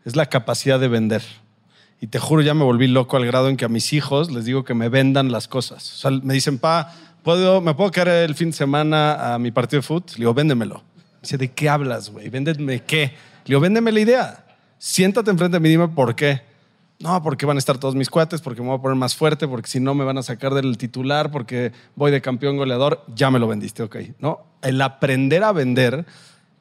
es 0.05 0.17
la 0.17 0.27
capacidad 0.27 0.81
de 0.81 0.89
vender. 0.89 1.23
Y 2.01 2.07
te 2.07 2.19
juro, 2.19 2.43
ya 2.43 2.55
me 2.55 2.65
volví 2.65 2.87
loco 2.87 3.17
al 3.17 3.27
grado 3.27 3.49
en 3.49 3.57
que 3.57 3.67
a 3.67 3.69
mis 3.69 3.93
hijos 3.93 4.31
les 4.31 4.47
digo 4.47 4.65
que 4.65 4.75
me 4.75 4.89
vendan 4.89 5.31
las 5.31 5.49
cosas. 5.49 5.93
O 5.93 5.97
sea, 5.97 6.11
me 6.11 6.33
dicen, 6.33 6.59
pa, 6.59 6.95
¿puedo, 7.23 7.61
¿me 7.61 7.75
puedo 7.75 7.91
quedar 7.91 8.09
el 8.09 8.35
fin 8.35 8.51
de 8.51 8.57
semana 8.57 9.35
a 9.35 9.39
mi 9.39 9.51
partido 9.51 9.81
de 9.81 9.87
fútbol? 9.87 10.05
Le 10.13 10.19
digo, 10.19 10.35
véndemelo. 10.35 10.83
Dice, 11.21 11.37
¿de 11.37 11.53
qué 11.53 11.69
hablas, 11.69 12.11
güey? 12.11 12.31
¿Véndeme 12.31 12.83
qué? 12.85 13.03
Le 13.03 13.49
digo, 13.49 13.61
véndeme 13.61 13.93
la 13.93 14.01
idea. 14.01 14.45
Siéntate 14.79 15.31
enfrente 15.31 15.57
de 15.57 15.61
mí 15.61 15.69
y 15.69 15.73
dime 15.73 15.89
por 15.89 16.15
qué. 16.15 16.43
No, 17.01 17.23
porque 17.23 17.47
van 17.47 17.57
a 17.57 17.59
estar 17.59 17.79
todos 17.79 17.95
mis 17.95 18.11
cuates, 18.11 18.41
porque 18.41 18.61
me 18.61 18.69
voy 18.69 18.79
a 18.79 18.83
poner 18.83 18.97
más 18.97 19.15
fuerte, 19.15 19.49
porque 19.49 19.69
si 19.69 19.81
no 19.81 19.95
me 19.95 20.05
van 20.05 20.19
a 20.19 20.23
sacar 20.23 20.53
del 20.53 20.77
titular, 20.77 21.31
porque 21.31 21.73
voy 21.97 22.11
de 22.11 22.21
campeón 22.21 22.59
goleador, 22.59 23.05
ya 23.15 23.31
me 23.31 23.39
lo 23.39 23.49
vendiste, 23.49 23.83
ok. 23.83 23.97
No, 24.19 24.41
el 24.63 24.81
aprender 24.83 25.43
a 25.45 25.53
vender 25.53 26.07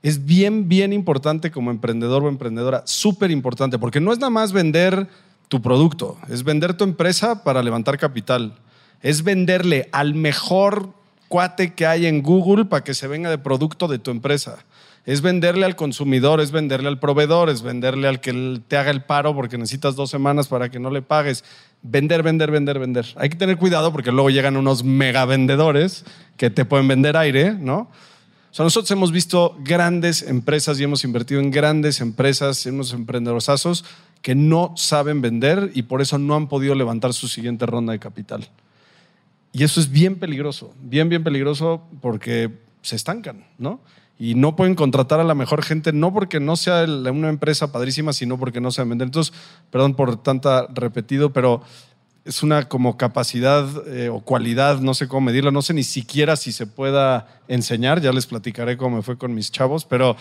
es 0.02 0.26
bien, 0.26 0.70
bien 0.70 0.94
importante 0.94 1.52
como 1.52 1.72
emprendedor 1.72 2.24
o 2.24 2.30
emprendedora, 2.30 2.84
súper 2.86 3.32
importante, 3.32 3.80
porque 3.80 4.00
no 4.00 4.14
es 4.14 4.20
nada 4.20 4.30
más 4.30 4.54
vender 4.54 5.08
tu 5.48 5.62
producto, 5.62 6.18
es 6.30 6.44
vender 6.44 6.76
tu 6.76 6.84
empresa 6.84 7.44
para 7.44 7.64
levantar 7.64 7.98
capital, 7.98 8.54
es 9.02 9.24
venderle 9.24 9.90
al 9.92 10.14
mejor 10.14 10.94
cuate 11.28 11.74
que 11.74 11.86
hay 11.86 12.06
en 12.06 12.22
Google 12.22 12.66
para 12.66 12.84
que 12.84 12.94
se 12.94 13.08
venga 13.08 13.30
de 13.30 13.38
producto 13.38 13.88
de 13.88 14.00
tu 14.00 14.12
empresa. 14.12 14.66
Es 15.06 15.22
venderle 15.22 15.66
al 15.66 15.76
consumidor, 15.76 16.42
es 16.42 16.52
venderle 16.52 16.90
al 16.90 17.00
proveedor, 17.00 17.50
es 17.50 17.62
venderle 17.62 18.08
al 18.08 18.20
que 18.20 18.62
te 18.68 18.78
haga 18.78 18.92
el 18.92 19.04
paro 19.04 19.34
porque 19.34 19.58
necesitas 19.58 19.96
dos 19.96 20.10
semanas 20.10 20.48
para 20.48 20.70
que 20.70 20.80
no 20.80 20.92
le 20.92 21.02
pagues. 21.02 21.46
Vender, 21.82 22.22
vender, 22.22 22.52
vender, 22.52 22.78
vender. 22.78 23.06
Hay 23.16 23.30
que 23.30 23.38
tener 23.38 23.58
cuidado 23.58 23.92
porque 23.92 24.12
luego 24.12 24.30
llegan 24.30 24.58
unos 24.58 24.84
mega 24.84 25.26
vendedores 25.26 26.04
que 26.36 26.50
te 26.50 26.66
pueden 26.66 26.88
vender 26.88 27.16
aire, 27.16 27.54
¿no? 27.54 27.90
O 28.52 28.54
sea, 28.54 28.64
nosotros 28.64 28.90
hemos 28.92 29.12
visto 29.12 29.56
grandes 29.60 30.24
empresas 30.24 30.80
y 30.80 30.84
hemos 30.84 31.04
invertido 31.04 31.40
en 31.40 31.52
grandes 31.52 32.02
empresas, 32.02 32.66
en 32.66 32.76
unos 32.76 32.94
emprendedorazos 32.94 33.86
que 34.22 34.36
no 34.36 34.74
saben 34.76 35.22
vender 35.22 35.72
y 35.76 35.84
por 35.84 36.02
eso 36.02 36.18
no 36.18 36.36
han 36.36 36.48
podido 36.48 36.76
levantar 36.76 37.14
su 37.14 37.28
siguiente 37.28 37.66
ronda 37.66 37.94
de 37.94 38.00
capital. 38.00 38.50
Y 39.52 39.64
eso 39.64 39.80
es 39.80 39.90
bien 39.90 40.16
peligroso, 40.16 40.74
bien, 40.82 41.10
bien 41.10 41.24
peligroso 41.24 41.84
porque 42.02 42.52
se 42.82 42.96
estancan, 42.96 43.46
¿no? 43.58 43.80
Y 44.18 44.36
no 44.36 44.56
pueden 44.56 44.76
contratar 44.76 45.20
a 45.22 45.24
la 45.24 45.34
mejor 45.34 45.64
gente, 45.64 45.94
no 45.94 46.14
porque 46.14 46.42
no 46.42 46.58
sea 46.58 46.84
una 46.84 47.30
empresa 47.30 47.72
padrísima, 47.72 48.12
sino 48.12 48.38
porque 48.38 48.60
no 48.60 48.70
saben 48.72 48.90
vender. 48.90 49.08
Entonces, 49.08 49.34
perdón 49.72 49.96
por 49.96 50.22
tanta 50.22 50.68
repetido, 50.68 51.32
pero 51.32 51.62
es 52.26 52.44
una 52.44 52.68
como 52.68 52.98
capacidad 52.98 53.68
eh, 53.88 54.10
o 54.10 54.22
cualidad, 54.22 54.80
no 54.80 54.94
sé 54.94 55.08
cómo 55.08 55.22
medirla, 55.22 55.52
no 55.52 55.62
sé 55.62 55.74
ni 55.74 55.84
siquiera 55.84 56.36
si 56.36 56.52
se 56.52 56.68
pueda 56.68 57.42
enseñar, 57.48 58.02
ya 58.02 58.12
les 58.12 58.26
platicaré 58.26 58.78
cómo 58.78 58.98
me 58.98 59.04
fue 59.04 59.18
con 59.18 59.34
mis 59.34 59.52
chavos, 59.52 59.86
pero 59.86 60.16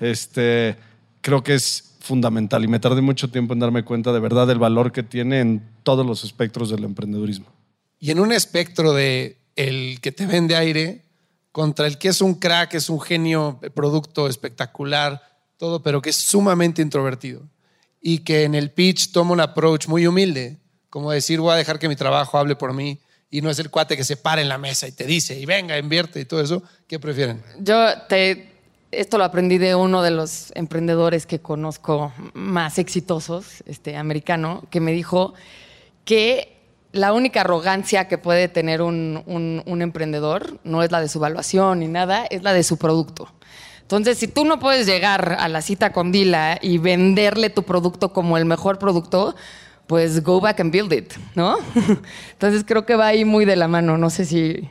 este, 0.00 0.76
creo 1.20 1.42
que 1.42 1.54
es 1.54 1.96
fundamental 2.00 2.64
y 2.64 2.68
me 2.68 2.80
tardé 2.80 3.00
mucho 3.00 3.30
tiempo 3.30 3.52
en 3.52 3.60
darme 3.60 3.84
cuenta 3.84 4.12
de 4.12 4.20
verdad 4.20 4.46
del 4.46 4.58
valor 4.58 4.92
que 4.92 5.02
tiene 5.02 5.40
en 5.40 5.62
todos 5.82 6.04
los 6.04 6.24
espectros 6.24 6.70
del 6.70 6.84
emprendedurismo. 6.84 7.46
Y 7.98 8.10
en 8.10 8.18
un 8.18 8.32
espectro 8.32 8.92
de 8.92 9.38
el 9.54 10.00
que 10.00 10.10
te 10.10 10.26
vende 10.26 10.56
aire 10.56 11.04
contra 11.52 11.86
el 11.86 11.98
que 11.98 12.08
es 12.08 12.20
un 12.20 12.34
crack, 12.34 12.74
es 12.74 12.88
un 12.88 13.00
genio, 13.00 13.60
producto 13.74 14.26
espectacular, 14.26 15.22
todo, 15.58 15.82
pero 15.82 16.02
que 16.02 16.10
es 16.10 16.16
sumamente 16.16 16.82
introvertido 16.82 17.48
y 18.00 18.18
que 18.18 18.42
en 18.42 18.56
el 18.56 18.72
pitch 18.72 19.12
toma 19.12 19.32
un 19.32 19.40
approach 19.40 19.86
muy 19.86 20.06
humilde, 20.06 20.58
como 20.92 21.10
decir, 21.10 21.40
voy 21.40 21.54
a 21.54 21.56
dejar 21.56 21.78
que 21.78 21.88
mi 21.88 21.96
trabajo 21.96 22.36
hable 22.36 22.54
por 22.54 22.74
mí 22.74 23.00
y 23.30 23.40
no 23.40 23.48
es 23.48 23.58
el 23.58 23.70
cuate 23.70 23.96
que 23.96 24.04
se 24.04 24.18
para 24.18 24.42
en 24.42 24.48
la 24.50 24.58
mesa 24.58 24.86
y 24.86 24.92
te 24.92 25.06
dice, 25.06 25.40
y 25.40 25.46
venga, 25.46 25.78
invierte 25.78 26.20
y 26.20 26.26
todo 26.26 26.42
eso, 26.42 26.62
¿qué 26.86 27.00
prefieren? 27.00 27.42
Yo 27.60 28.02
te, 28.10 28.52
esto 28.90 29.16
lo 29.16 29.24
aprendí 29.24 29.56
de 29.56 29.74
uno 29.74 30.02
de 30.02 30.10
los 30.10 30.52
emprendedores 30.54 31.24
que 31.24 31.40
conozco 31.40 32.12
más 32.34 32.78
exitosos, 32.78 33.64
este 33.64 33.96
americano, 33.96 34.64
que 34.68 34.80
me 34.80 34.92
dijo 34.92 35.32
que 36.04 36.58
la 36.92 37.14
única 37.14 37.40
arrogancia 37.40 38.06
que 38.06 38.18
puede 38.18 38.48
tener 38.48 38.82
un, 38.82 39.24
emprendedor 39.66 40.60
no 40.62 40.82
es 40.82 40.92
la 40.92 41.00
de 41.00 41.08
su 41.08 41.20
evaluación 41.20 41.78
ni 41.78 41.88
nada, 41.88 42.26
es 42.26 42.42
la 42.42 42.52
de 42.52 42.64
su 42.64 42.76
producto. 42.76 43.32
Entonces, 43.80 44.18
si 44.18 44.28
tú 44.28 44.44
no 44.44 44.58
puedes 44.58 44.86
llegar 44.86 45.38
a 45.40 45.48
la 45.48 45.62
cita 45.62 45.94
con 45.94 46.12
Dila 46.12 46.58
y 46.60 46.76
venderle 46.76 47.48
tu 47.48 47.62
producto 47.62 48.12
como 48.12 48.36
el 48.36 48.44
mejor 48.44 48.78
producto, 48.78 49.34
pues 49.86 50.22
go 50.22 50.40
back 50.40 50.60
and 50.60 50.72
build 50.72 50.92
it, 50.92 51.12
¿no? 51.34 51.56
Entonces 52.32 52.64
creo 52.66 52.86
que 52.86 52.96
va 52.96 53.08
ahí 53.08 53.24
muy 53.24 53.44
de 53.44 53.56
la 53.56 53.68
mano, 53.68 53.98
no 53.98 54.10
sé 54.10 54.24
si... 54.24 54.68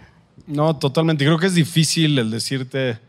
No, 0.47 0.75
totalmente. 0.77 1.23
Creo 1.23 1.37
que 1.37 1.47
es 1.47 1.55
difícil 1.55 2.17
el 2.17 2.31
decirte 2.31 2.99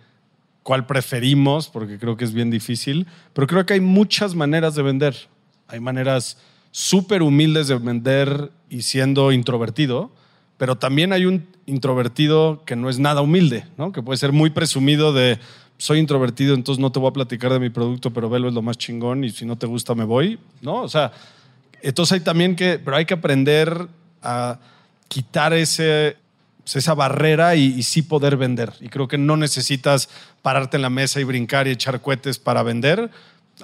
cuál 0.63 0.87
preferimos, 0.87 1.69
porque 1.69 1.99
creo 1.99 2.17
que 2.17 2.25
es 2.25 2.33
bien 2.33 2.51
difícil, 2.51 3.07
pero 3.33 3.47
creo 3.47 3.67
que 3.67 3.75
hay 3.75 3.81
muchas 3.81 4.35
maneras 4.35 4.75
de 4.75 4.83
vender. 4.83 5.17
Hay 5.69 5.81
maneras 5.81 6.39
súper 6.71 7.23
humildes 7.23 7.69
de 7.69 7.79
vender 7.79 8.51
y 8.69 8.83
siendo 8.83 9.33
introvertido, 9.33 10.11
pero 10.57 10.77
también 10.77 11.13
hay 11.13 11.27
un 11.27 11.47
introvertido 11.67 12.63
que 12.65 12.77
no 12.77 12.89
es 12.91 12.99
nada 12.99 13.21
humilde, 13.21 13.65
¿no? 13.77 13.93
que 13.93 14.03
puede 14.03 14.19
ser 14.19 14.33
muy 14.33 14.51
presumido 14.51 15.13
de 15.13 15.39
soy 15.79 15.99
introvertido, 15.99 16.55
entonces 16.55 16.81
no 16.81 16.93
te 16.93 17.01
voy 17.01 17.11
a 17.11 17.13
platicar 17.13 17.53
de 17.53 17.59
mi 17.59 17.71
producto, 17.71 18.13
pero 18.13 18.31
velo 18.31 18.49
es 18.49 18.55
lo 18.55 18.63
más 18.63 18.79
chingón 18.79 19.25
y 19.25 19.31
si 19.31 19.45
no 19.45 19.57
te 19.57 19.67
gusta 19.67 19.95
me 19.95 20.05
voy, 20.05 20.39
¿no? 20.61 20.83
O 20.83 20.89
sea, 20.89 21.11
entonces 21.83 22.13
hay 22.13 22.21
también 22.21 22.57
que, 22.57 22.79
pero 22.79 22.97
hay 22.97 23.05
que 23.05 23.15
aprender 23.15 23.89
a 24.23 24.59
quitar 25.09 25.53
ese, 25.53 26.17
esa 26.65 26.95
barrera 26.95 27.57
y, 27.57 27.65
y, 27.65 27.83
sí 27.83 28.03
poder 28.03 28.37
vender. 28.37 28.73
Y 28.81 28.89
creo 28.89 29.09
que 29.09 29.19
no 29.19 29.37
necesitas 29.37 30.09
pararte 30.43 30.77
en 30.77 30.83
la 30.83 30.91
mesa 30.91 31.21
y 31.21 31.25
brincar 31.25 31.67
y 31.67 31.71
echar 31.73 32.01
cohetes 32.01 32.39
para 32.39 32.63
vender. 32.63 33.11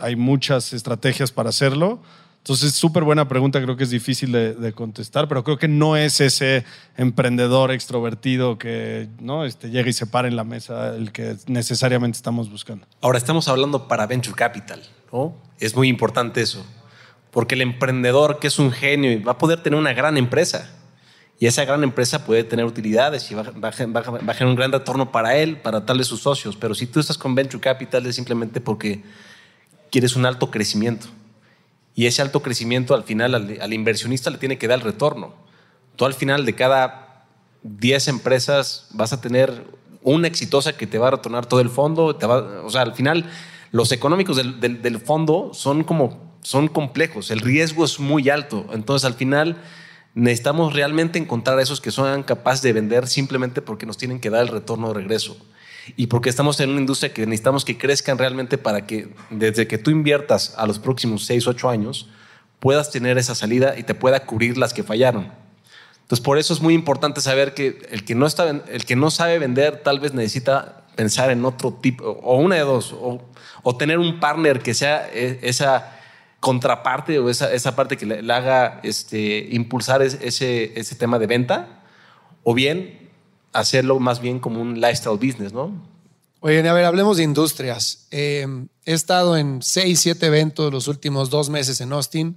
Hay 0.01 0.16
muchas 0.16 0.73
estrategias 0.73 1.33
para 1.33 1.51
hacerlo. 1.51 2.01
Entonces, 2.49 2.73
súper 2.73 3.05
buena 3.05 3.29
pregunta, 3.29 3.61
creo 3.62 3.77
que 3.77 3.85
es 3.85 3.91
difícil 3.91 4.33
de, 4.33 4.73
contestar, 4.73 5.29
pero 5.29 5.45
creo 5.45 5.59
que 5.59 5.69
no 5.69 5.99
es 5.99 6.19
ese 6.21 6.64
emprendedor 6.97 7.71
extrovertido 7.73 8.57
que 8.57 9.09
¿no? 9.21 9.45
este, 9.45 9.69
llega 9.71 9.91
y 9.91 9.93
se 9.93 10.07
para 10.07 10.29
en 10.29 10.37
la 10.37 10.45
mesa 10.45 10.97
el 10.97 11.12
que 11.12 11.37
necesariamente 11.47 12.16
estamos 12.16 12.51
buscando. 12.51 12.87
Ahora, 13.03 13.19
estamos 13.19 13.49
hablando 13.49 13.87
para 13.87 14.07
Venture 14.07 14.35
Capital, 14.35 14.81
¿no? 15.12 15.35
Es 15.59 15.77
muy 15.77 15.89
importante 15.89 16.41
eso, 16.41 16.64
porque 17.39 17.55
el 17.55 17.61
emprendedor 17.61 18.41
que 18.41 18.49
es 18.49 18.59
un 18.59 18.72
genio 18.72 19.22
va 19.22 19.30
a 19.30 19.39
poder 19.39 19.62
tener 19.62 19.78
una 19.78 19.93
gran 19.93 20.16
empresa, 20.16 20.68
y 21.39 21.47
esa 21.47 21.64
gran 21.64 21.84
empresa 21.84 22.24
puede 22.24 22.43
tener 22.43 22.64
utilidades 22.64 23.30
y 23.30 23.34
va, 23.36 23.43
a 23.62 23.70
generar 23.70 24.47
un 24.47 24.57
gran 24.57 24.72
retorno 24.72 25.12
para 25.12 25.36
él, 25.36 25.57
para 25.59 25.86
tal 25.86 25.99
de 25.99 26.03
sus 26.03 26.20
socios. 26.20 26.57
Pero 26.57 26.74
si 26.74 26.89
tú 26.89 26.99
estás 26.99 27.16
con 27.16 27.36
Venture 27.36 27.61
Capital 27.61 28.05
es 28.07 28.16
simplemente 28.16 28.61
porque 28.61 29.05
quieres 29.93 30.16
un 30.16 30.26
alto 30.26 30.51
crecimiento. 30.51 31.07
Y 31.95 32.07
ese 32.07 32.22
alto 32.22 32.43
crecimiento 32.43 32.93
al 32.93 33.05
final 33.05 33.36
al, 33.36 33.72
inversionista 33.72 34.30
le 34.30 34.39
tiene 34.39 34.59
que 34.59 34.66
dar 34.66 34.80
el 34.80 34.84
retorno. 34.84 35.32
Tú 35.95 36.07
al 36.07 36.14
final 36.14 36.45
de 36.45 36.57
cada 36.57 37.24
10 37.62 38.09
empresas 38.09 38.89
vas 38.95 39.12
a 39.12 39.20
tener 39.20 39.62
una 40.03 40.26
exitosa 40.26 40.76
que 40.76 40.89
te 40.89 40.99
va 40.99 41.07
a 41.07 41.11
retornar 41.12 41.47
todo 41.47 41.61
el 41.61 41.70
fondo. 41.70 42.18
O 42.64 42.70
sea, 42.70 42.82
al 42.82 42.95
final 42.97 43.30
los 43.70 43.93
económicos 43.93 44.36
del, 44.36 44.99
fondo 44.99 45.51
son 45.55 45.84
como 45.84 46.28
son 46.43 46.68
complejos, 46.68 47.30
el 47.30 47.41
riesgo 47.41 47.84
es 47.84 48.01
muy 48.01 48.28
alto. 48.30 48.66
Entonces 48.72 49.05
al 49.05 49.14
final 49.14 49.57
necesitamos 50.14 50.74
realmente 50.74 51.18
encontrar 51.18 51.59
a 51.59 51.62
esos 51.62 51.80
que 51.80 51.91
son 51.91 52.22
capaces 52.22 52.62
de 52.62 52.72
vender 52.72 53.07
simplemente 53.07 53.62
porque 53.62 53.86
nos 53.86 53.99
tienen 53.99 54.20
que 54.20 54.30
dar 54.30 54.43
el 54.43 54.49
retorno 54.49 54.89
de 54.89 54.95
regreso 54.95 55.36
y 55.97 56.09
porque 56.09 56.28
estamos 56.28 56.61
en 56.61 56.70
una 56.70 56.80
industria 56.80 57.12
que 57.12 57.26
necesitamos 57.26 57.64
que 57.64 57.78
crezcan 57.78 58.18
realmente 58.18 58.59
para 58.59 58.86
que 58.86 59.14
desde 59.30 59.66
que 59.66 59.78
tú 59.78 59.91
inviertas 59.91 60.55
a 60.57 60.66
los 60.66 60.78
próximos 60.78 61.24
6, 61.24 61.47
8 61.47 61.68
años, 61.70 62.09
puedas 62.59 62.91
tener 62.91 63.18
esa 63.18 63.34
salida 63.34 63.78
y 63.78 63.84
te 63.84 63.95
pueda 63.95 64.26
cubrir 64.26 64.59
las 64.59 64.74
que 64.74 64.82
fallaron. 64.82 65.32
Entonces, 66.03 66.24
por 66.24 66.39
eso 66.39 66.55
es 66.55 66.61
muy 66.61 66.74
importante 66.74 67.20
saber 67.20 67.55
que 67.55 67.86
el 67.91 68.05
que 68.05 68.14
no, 68.14 68.26
está, 68.26 68.49
el 68.49 68.84
que 68.84 68.97
no 68.97 69.11
sabe 69.11 69.39
vender 69.39 69.82
tal 69.82 70.01
vez 70.01 70.14
necesita 70.14 70.86
pensar 70.97 71.30
en 71.30 71.45
otro 71.45 71.72
tipo, 71.74 72.05
o 72.05 72.36
una 72.39 72.57
de 72.57 72.62
dos, 72.62 72.93
o, 72.93 73.22
o 73.62 73.76
tener 73.76 73.99
un 73.99 74.18
partner 74.18 74.61
que 74.61 74.74
sea 74.74 75.09
e, 75.12 75.39
esa 75.43 75.98
contraparte 76.41 77.18
o 77.18 77.28
esa, 77.28 77.53
esa 77.53 77.74
parte 77.74 77.97
que 77.97 78.07
le, 78.07 78.32
haga 78.32 78.80
este, 78.82 79.49
impulsar 79.51 80.03
ese, 80.03 80.78
ese 80.78 80.95
tema 80.95 81.18
de 81.18 81.26
venta, 81.26 81.82
o 82.45 82.55
bien 82.55 83.11
hacerlo 83.53 83.99
más 83.99 84.20
bien 84.20 84.39
como 84.39 84.61
un 84.61 84.80
lifestyle 84.80 85.18
business, 85.18 85.53
¿no? 85.53 85.72
Oye, 86.41 86.66
a 86.68 86.72
ver, 86.72 86.84
hablemos 86.84 87.16
de 87.16 87.24
industrias. 87.24 88.07
Eh, 88.11 88.47
he 88.84 88.93
estado 88.93 89.36
en 89.36 89.61
seis, 89.61 90.01
siete 90.01 90.26
eventos 90.26 90.72
los 90.72 90.86
últimos 90.86 91.30
dos 91.30 91.51
meses 91.51 91.80
en 91.80 91.93
Austin 91.93 92.36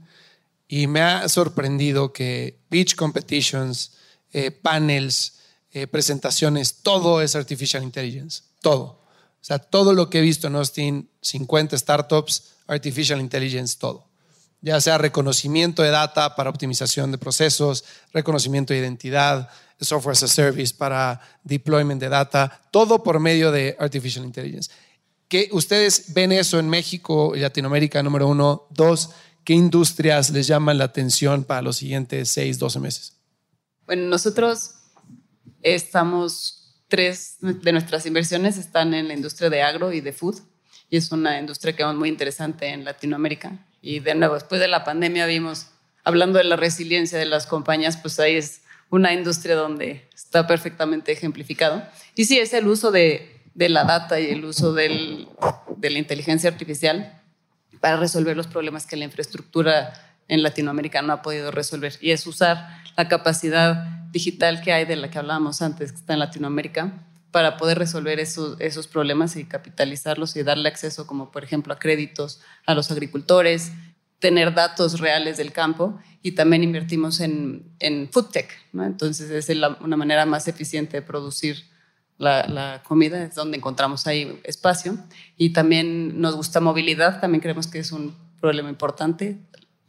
y 0.68 0.88
me 0.88 1.02
ha 1.02 1.30
sorprendido 1.30 2.12
que 2.12 2.58
beach 2.72 2.96
competitions, 2.96 3.92
eh, 4.34 4.50
panels, 4.50 5.40
eh, 5.72 5.86
presentaciones, 5.86 6.82
todo 6.82 7.22
es 7.22 7.36
artificial 7.36 7.84
intelligence, 7.84 8.44
todo. 8.62 9.01
O 9.42 9.44
sea, 9.44 9.60
todo 9.60 9.94
lo 9.94 10.10
que 10.10 10.20
he 10.20 10.22
visto 10.22 10.48
en 10.48 10.56
Austin, 10.56 11.10
50 11.22 11.78
startups, 11.78 12.52
artificial 12.68 13.20
intelligence, 13.20 13.78
todo. 13.78 14.08
Ya 14.62 14.80
sea 14.80 15.00
reconocimiento 15.00 15.82
de 15.82 15.90
data 15.90 16.36
para 16.36 16.50
optimización 16.50 17.12
de 17.12 17.18
procesos, 17.18 17.84
reconocimiento 18.14 18.74
de 18.74 18.80
identidad, 18.80 19.50
software 19.80 20.14
as 20.14 20.24
a 20.24 20.28
service, 20.28 20.74
para 20.74 21.20
deployment 21.44 22.00
de 22.00 22.10
data, 22.10 22.62
todo 22.72 23.04
por 23.04 23.20
medio 23.20 23.52
de 23.52 23.76
artificial 23.80 24.24
intelligence. 24.24 24.70
¿Qué, 25.28 25.50
¿Ustedes 25.52 26.14
ven 26.14 26.32
eso 26.32 26.60
en 26.60 26.70
México 26.70 27.36
y 27.36 27.40
Latinoamérica, 27.40 28.04
número 28.04 28.28
uno? 28.28 28.68
Dos, 28.70 29.10
¿qué 29.44 29.54
industrias 29.54 30.30
les 30.30 30.46
llaman 30.46 30.78
la 30.78 30.86
atención 30.86 31.44
para 31.44 31.62
los 31.62 31.78
siguientes 31.78 32.30
seis, 32.30 32.60
doce 32.60 32.80
meses? 32.80 33.14
Bueno, 33.86 34.04
nosotros 34.04 34.76
estamos, 35.62 36.61
tres 36.92 37.38
de 37.40 37.72
nuestras 37.72 38.06
inversiones 38.06 38.58
están 38.58 38.94
en 38.94 39.08
la 39.08 39.14
industria 39.14 39.50
de 39.50 39.64
agro 39.64 39.94
y 39.94 40.02
de 40.02 40.12
food, 40.12 40.42
y 40.90 40.98
es 40.98 41.10
una 41.14 41.40
industria 41.40 41.74
que 41.74 41.84
es 41.84 41.96
muy 41.96 42.10
interesante 42.10 42.68
en 42.68 42.84
Latinoamérica. 42.84 43.66
Y 43.82 44.02
de 44.02 44.14
nuevo, 44.14 44.34
después 44.34 44.60
de 44.60 44.68
la 44.68 44.84
pandemia 44.84 45.26
vimos 45.26 45.68
hablando 46.04 46.38
de 46.38 46.44
la 46.44 46.58
resiliencia 46.58 47.18
de 47.18 47.26
las 47.26 47.48
compañías, 47.48 47.96
pues 47.96 48.20
ahí 48.20 48.36
es 48.36 48.62
una 48.90 49.14
industria 49.14 49.56
donde 49.56 50.10
está 50.14 50.46
perfectamente 50.48 51.14
ejemplificado. 51.14 51.82
Y 52.16 52.26
sí, 52.26 52.38
es 52.40 52.54
el 52.54 52.68
uso 52.68 52.92
de, 52.92 53.40
la 53.56 53.86
data 53.86 54.20
y 54.20 54.30
el 54.30 54.44
uso 54.44 54.74
de 54.74 55.28
la 55.82 55.98
inteligencia 55.98 56.50
artificial 56.50 57.22
para 57.80 57.96
resolver 57.96 58.36
los 58.36 58.48
problemas 58.48 58.86
que 58.86 58.98
la 58.98 59.06
infraestructura 59.06 60.11
en 60.32 60.44
Latinoamérica 60.44 61.02
no 61.02 61.12
ha 61.12 61.22
podido 61.22 61.52
resolver. 61.52 61.94
Y 62.00 62.12
es 62.12 62.26
usar 62.26 62.82
la 62.96 63.10
capacidad 63.10 63.86
digital 64.12 64.62
que 64.62 64.72
hay 64.72 64.86
de 64.86 64.96
la 64.96 65.12
que 65.12 65.20
hablábamos 65.20 65.62
antes, 65.62 65.92
que 65.92 65.98
está 65.98 66.14
en 66.14 66.20
Latinoamérica, 66.20 67.06
para 67.32 67.58
poder 67.58 67.78
resolver 67.78 68.18
esos, 68.20 68.60
esos 68.62 68.88
problemas 68.88 69.36
y 69.36 69.44
capitalizarlos 69.44 70.38
y 70.38 70.44
darle 70.44 70.70
acceso, 70.70 71.06
como 71.06 71.32
por 71.32 71.44
ejemplo, 71.44 71.74
a 71.74 71.80
créditos 71.80 72.40
a 72.66 72.74
los 72.74 72.92
agricultores, 72.92 73.74
tener 74.20 74.54
datos 74.54 75.02
reales 75.02 75.36
del 75.36 75.52
campo 75.52 76.00
y 76.22 76.32
también 76.32 76.64
invertimos 76.64 77.20
en, 77.20 77.70
en 77.80 78.10
food 78.10 78.28
tech. 78.28 78.50
¿no? 78.72 78.86
Entonces 78.86 79.32
es 79.32 79.58
una 79.82 79.98
manera 79.98 80.26
más 80.26 80.48
eficiente 80.48 80.98
de 80.98 81.02
producir 81.02 81.66
la, 82.18 82.48
la, 82.48 82.84
comida, 82.84 83.22
es 83.22 83.36
donde 83.36 83.58
encontramos 83.58 84.08
ahí 84.08 84.40
espacio. 84.46 84.98
Y 85.36 85.50
también 85.52 86.22
nos 86.22 86.38
gusta 86.38 86.62
movilidad, 86.62 87.20
también 87.20 87.42
creemos 87.42 87.68
que 87.68 87.80
es 87.80 87.92
un 87.92 88.16
problema 88.40 88.70
importante. 88.70 89.40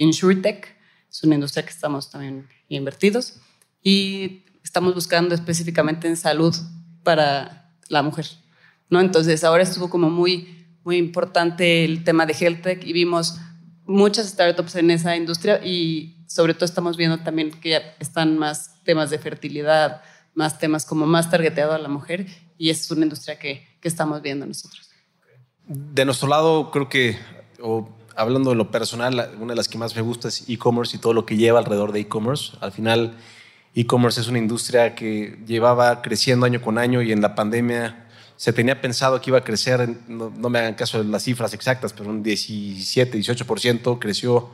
InsurTech 0.03 0.77
es 1.11 1.23
una 1.25 1.35
industria 1.35 1.65
que 1.65 1.71
estamos 1.71 2.11
también 2.11 2.49
invertidos 2.69 3.41
y 3.83 4.45
estamos 4.65 4.95
buscando 4.95 5.35
específicamente 5.35 6.09
en 6.09 6.17
salud 6.17 6.55
para 7.03 7.71
la 7.89 8.03
mujer. 8.03 8.27
¿no? 8.89 9.01
Entonces 9.01 9.45
ahora 9.45 9.63
estuvo 9.63 9.91
como 9.91 10.11
muy, 10.11 10.67
muy 10.85 10.97
importante 10.97 11.85
el 11.85 12.05
tema 12.05 12.27
de 12.27 12.35
health 12.39 12.63
tech 12.63 12.85
y 12.85 12.93
vimos 12.93 13.39
muchas 13.87 14.29
startups 14.29 14.77
en 14.77 14.91
esa 14.91 15.17
industria 15.17 15.65
y 15.65 16.25
sobre 16.27 16.55
todo 16.55 16.65
estamos 16.65 16.97
viendo 16.97 17.19
también 17.19 17.51
que 17.51 17.71
ya 17.71 17.83
están 17.99 18.39
más 18.39 18.83
temas 18.85 19.11
de 19.11 19.19
fertilidad, 19.19 20.03
más 20.35 20.59
temas 20.59 20.87
como 20.87 21.07
más 21.07 21.31
targeteado 21.31 21.75
a 21.75 21.79
la 21.79 21.89
mujer 21.89 22.27
y 22.57 22.71
es 22.71 22.91
una 22.91 23.03
industria 23.03 23.39
que, 23.39 23.67
que 23.81 23.89
estamos 23.89 24.23
viendo 24.23 24.47
nosotros. 24.47 24.89
De 25.67 26.05
nuestro 26.05 26.29
lado, 26.29 26.71
creo 26.71 26.89
que, 26.89 27.19
hablando 28.17 28.51
de 28.51 28.57
lo 28.57 28.71
personal, 28.71 29.31
una 29.41 29.53
de 29.53 29.57
las 29.57 29.69
que 29.69 29.79
más 29.79 29.95
me 29.97 30.03
gusta 30.03 30.29
es 30.29 30.45
e-commerce 30.49 30.97
y 30.97 31.01
todo 31.01 31.13
lo 31.13 31.27
que 31.27 31.37
lleva 31.37 31.59
alrededor 31.59 31.93
de 31.93 32.01
e-commerce. 32.01 32.53
Al 32.61 32.73
final, 32.73 33.15
e-commerce 33.75 34.21
es 34.21 34.29
una 34.29 34.39
industria 34.39 34.95
que 34.95 35.39
llevaba 35.47 36.03
creciendo 36.03 36.47
año 36.47 36.61
con 36.61 36.79
año 36.79 37.03
y 37.03 37.13
en 37.13 37.21
la 37.21 37.35
pandemia 37.35 38.07
se 38.37 38.53
tenía 38.53 38.81
pensado 38.81 39.21
que 39.21 39.31
iba 39.31 39.39
a 39.39 39.45
crecer, 39.45 39.89
no, 40.09 40.31
me 40.31 40.59
hagan 40.59 40.75
caso 40.75 40.99
de 40.99 41.09
las 41.09 41.23
cifras 41.23 41.55
exactas, 41.55 41.93
pero 41.93 42.11
un 42.11 42.23
17, 42.23 43.17
18%, 43.17 43.99
creció 44.01 44.51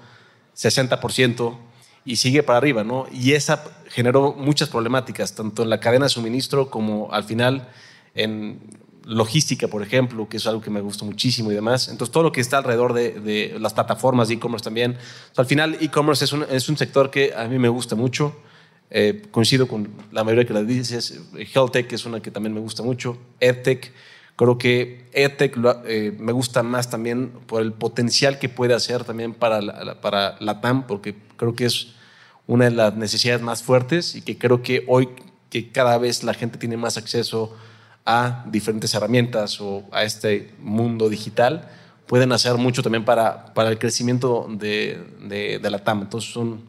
60% 0.55 1.57
y 2.05 2.17
sigue 2.17 2.43
para 2.43 2.59
arriba, 2.59 2.85
¿no? 2.85 3.07
Y 3.11 3.33
esa 3.33 3.65
generó 3.89 4.35
muchas 4.35 4.69
problemáticas, 4.69 5.35
tanto 5.35 5.63
en 5.63 5.71
la 5.71 5.81
cadena 5.81 6.05
de 6.05 6.11
suministro 6.11 6.69
como 6.71 7.11
al 7.13 7.25
final 7.25 7.69
en 8.15 8.61
logística, 9.09 9.69
por 9.69 9.83
ejemplo, 9.83 10.29
que 10.29 10.37
es 10.37 10.47
algo 10.47 10.61
que 10.61 10.69
me 10.69 10.83
gusta 10.83 11.05
muchísimo 11.07 11.51
y 11.51 11.55
demás. 11.55 11.89
Entonces, 11.89 12.13
todo 12.13 12.25
lo 12.25 12.31
que 12.31 12.43
está 12.43 12.59
alrededor 12.59 12.93
de, 12.93 13.57
las 13.59 13.73
plataformas 13.73 14.29
de 14.29 14.35
e-commerce 14.35 14.63
también. 14.63 14.99
al 15.35 15.47
final, 15.47 15.79
e-commerce 15.81 16.27
es 16.27 16.69
un, 16.69 16.77
sector 16.77 17.11
que 17.11 17.33
a 17.35 17.49
mí 17.49 17.59
me 17.59 17.71
gusta 17.71 17.97
mucho. 17.97 18.37
Eh, 18.91 19.23
coincido 19.31 19.67
con 19.67 19.89
la 20.13 20.25
mayoría 20.25 20.47
que 20.47 20.53
las 20.53 20.67
dices. 20.67 21.23
Health 21.35 21.73
Tech 21.73 21.93
es 21.93 22.05
una 22.05 22.21
que 22.21 22.31
también 22.31 22.53
me 22.53 22.61
gusta 22.61 22.83
mucho. 22.83 23.17
EdTech. 23.41 23.93
Creo 24.37 24.59
que 24.59 25.07
EdTech 25.15 25.57
eh, 25.87 26.15
me 26.19 26.33
gusta 26.33 26.63
más 26.63 26.91
también 26.91 27.31
por 27.47 27.63
el 27.63 27.73
potencial 27.73 28.39
que 28.39 28.51
puede 28.51 28.75
hacer 28.75 29.05
también 29.05 29.33
para 29.33 29.63
la, 29.63 30.01
para 30.03 30.37
la 30.41 30.61
TAM, 30.61 30.87
porque 30.87 31.17
creo 31.37 31.55
que 31.55 31.65
es 31.65 31.95
una 32.47 32.67
de 32.67 32.73
las 32.73 32.95
necesidades 32.95 33.41
más 33.41 33.63
fuertes 33.63 34.15
y 34.15 34.21
que 34.21 34.37
creo 34.37 34.63
que 34.63 34.85
hoy 34.87 35.09
que 35.49 35.73
cada 35.73 35.97
vez 35.97 36.25
la 36.25 36.35
gente 36.35 36.59
tiene 36.59 36.77
más 36.77 36.99
acceso 36.99 37.55
a 37.55 37.69
diferentes 38.47 38.95
herramientas 38.95 39.61
o 39.61 39.85
a 39.93 40.03
este 40.03 40.51
mundo 40.61 41.09
digital, 41.09 41.69
pueden 42.07 42.33
hacer 42.33 42.57
mucho 42.57 42.83
también 42.83 43.05
para, 43.05 43.53
para 43.53 43.69
el 43.69 43.79
crecimiento 43.79 44.49
de, 44.51 44.99
de, 45.61 45.71
la 45.71 45.79
TAM. 45.79 46.03
Entonces 46.03 46.33
son 46.33 46.63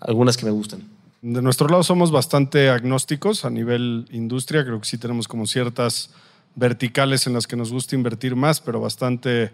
algunas 0.00 0.36
que 0.36 0.46
me 0.46 0.50
gustan. 0.50 0.82
De 1.20 1.42
nuestro 1.42 1.68
lado 1.68 1.82
somos 1.82 2.10
bastante 2.10 2.70
agnósticos 2.70 3.44
a 3.44 3.50
nivel 3.50 4.08
industria, 4.10 4.64
creo 4.64 4.80
que 4.80 4.88
sí 4.88 4.98
tenemos 4.98 5.28
como 5.28 5.46
ciertas 5.46 6.10
verticales 6.54 7.26
en 7.26 7.34
las 7.34 7.46
que 7.46 7.54
nos 7.54 7.70
gusta 7.70 7.94
invertir 7.94 8.34
más, 8.34 8.60
pero 8.60 8.80
bastante 8.80 9.52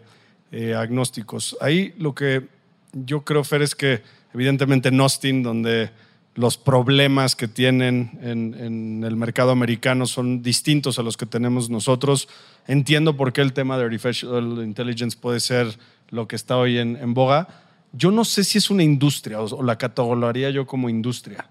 eh, 0.51 0.75
agnósticos. 0.75 1.57
Ahí 1.61 1.95
lo 1.99 2.15
que 2.15 2.47
yo 2.93 3.23
creo, 3.23 3.45
Fer, 3.45 3.63
es 3.63 3.75
que 3.75 4.03
evidentemente 4.33 4.89
en 4.89 5.01
Austin, 5.01 5.43
donde 5.43 5.91
los 6.39 6.57
problemas 6.57 7.35
que 7.35 7.49
tienen 7.49 8.17
en, 8.23 9.03
el 9.03 9.17
mercado 9.17 9.51
americano 9.51 10.07
son 10.07 10.41
distintos 10.41 11.01
a 11.01 11.03
los 11.03 11.17
que 11.17 11.27
tenemos 11.27 11.69
nosotros. 11.69 12.29
Entiendo 12.69 13.17
por 13.17 13.33
qué 13.33 13.41
el 13.41 13.53
tema 13.53 13.77
de 13.77 13.87
artificial 13.87 14.63
intelligence 14.63 15.19
puede 15.21 15.41
ser 15.41 15.77
lo 16.11 16.29
que 16.29 16.37
está 16.37 16.57
hoy 16.57 16.79
en, 16.79 17.13
boga, 17.13 17.49
yo 17.93 18.13
no 18.13 18.25
sé 18.25 18.45
si 18.45 18.59
es 18.59 18.71
una 18.71 18.85
industria 18.85 19.41
o, 19.41 19.65
la 19.65 19.79
catalogaría 19.79 20.51
yo 20.51 20.65
como 20.65 20.89
industria. 20.89 21.45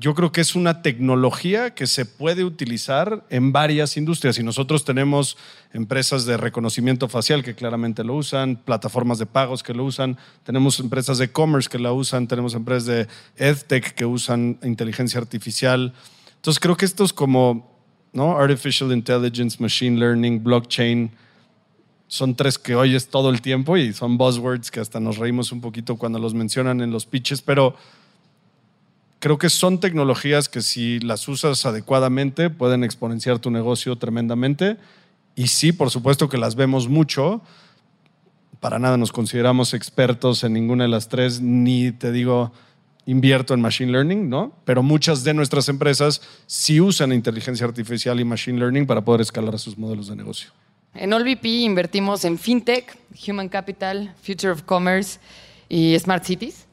Yo 0.00 0.14
creo 0.14 0.30
que 0.30 0.40
es 0.40 0.54
una 0.54 0.80
tecnología 0.80 1.74
que 1.74 1.88
se 1.88 2.06
puede 2.06 2.44
utilizar 2.44 3.26
en 3.30 3.50
varias 3.50 3.96
industrias 3.96 4.38
y 4.38 4.44
nosotros 4.44 4.84
tenemos 4.84 5.36
empresas 5.72 6.24
de 6.24 6.36
reconocimiento 6.36 7.08
facial 7.08 7.42
que 7.42 7.56
claramente 7.56 8.04
lo 8.04 8.14
usan, 8.14 8.56
plataformas 8.64 9.18
de 9.18 9.26
pagos 9.26 9.64
que 9.64 9.74
lo 9.74 9.84
usan, 9.84 10.16
tenemos 10.44 10.78
empresas 10.78 11.18
de 11.18 11.24
e-commerce 11.24 11.68
que 11.68 11.80
la 11.80 11.92
usan, 11.92 12.28
tenemos 12.28 12.54
empresas 12.54 12.86
de 12.86 13.08
EdTech 13.38 13.94
que 13.94 14.06
usan 14.06 14.60
inteligencia 14.62 15.18
artificial. 15.18 15.92
Entonces 16.36 16.60
creo 16.60 16.76
que 16.76 16.84
esto 16.84 17.02
es 17.02 17.12
como 17.12 17.76
¿no? 18.12 18.38
Artificial 18.38 18.92
Intelligence, 18.92 19.60
Machine 19.60 19.98
Learning, 19.98 20.42
Blockchain, 20.42 21.10
son 22.06 22.34
tres 22.34 22.58
que 22.58 22.74
oyes 22.74 23.08
todo 23.08 23.30
el 23.30 23.42
tiempo 23.42 23.76
y 23.76 23.92
son 23.92 24.16
buzzwords 24.16 24.70
que 24.70 24.80
hasta 24.80 24.98
nos 24.98 25.18
reímos 25.18 25.52
un 25.52 25.60
poquito 25.60 25.96
cuando 25.96 26.18
los 26.18 26.34
mencionan 26.34 26.80
en 26.80 26.90
los 26.90 27.04
pitches, 27.04 27.42
pero 27.42 27.74
creo 29.18 29.38
que 29.38 29.48
son 29.48 29.80
tecnologías 29.80 30.48
que 30.48 30.62
si 30.62 31.00
las 31.00 31.26
usas 31.28 31.66
adecuadamente 31.66 32.50
pueden 32.50 32.84
exponenciar 32.84 33.38
tu 33.38 33.50
negocio 33.50 33.96
tremendamente. 33.96 34.76
Y 35.34 35.48
sí, 35.48 35.72
por 35.72 35.90
supuesto 35.90 36.28
que 36.28 36.38
las 36.38 36.54
vemos 36.54 36.88
mucho. 36.88 37.42
Para 38.60 38.78
nada 38.78 38.96
nos 38.96 39.12
consideramos 39.12 39.74
expertos 39.74 40.42
en 40.44 40.52
ninguna 40.52 40.84
de 40.84 40.90
las 40.90 41.08
tres, 41.08 41.40
ni 41.40 41.92
te 41.92 42.10
digo 42.10 42.52
invierto 43.06 43.54
en 43.54 43.60
machine 43.62 43.90
learning, 43.90 44.28
¿no? 44.28 44.52
Pero 44.64 44.82
muchas 44.82 45.24
de 45.24 45.32
nuestras 45.32 45.68
empresas 45.68 46.20
sí 46.46 46.80
usan 46.80 47.12
inteligencia 47.12 47.66
artificial 47.66 48.20
y 48.20 48.24
machine 48.24 48.58
learning 48.58 48.86
para 48.86 49.00
poder 49.00 49.22
escalar 49.22 49.58
sus 49.58 49.78
modelos 49.78 50.08
de 50.08 50.16
negocio. 50.16 50.50
En 50.94 51.12
OLVP 51.12 51.46
invertimos 51.48 52.24
en 52.24 52.38
FinTech, 52.38 52.98
Human 53.26 53.48
Capital, 53.48 54.14
Future 54.20 54.52
of 54.52 54.62
Commerce 54.62 55.20
y 55.68 55.98
Smart 55.98 56.24
Cities. 56.24 56.67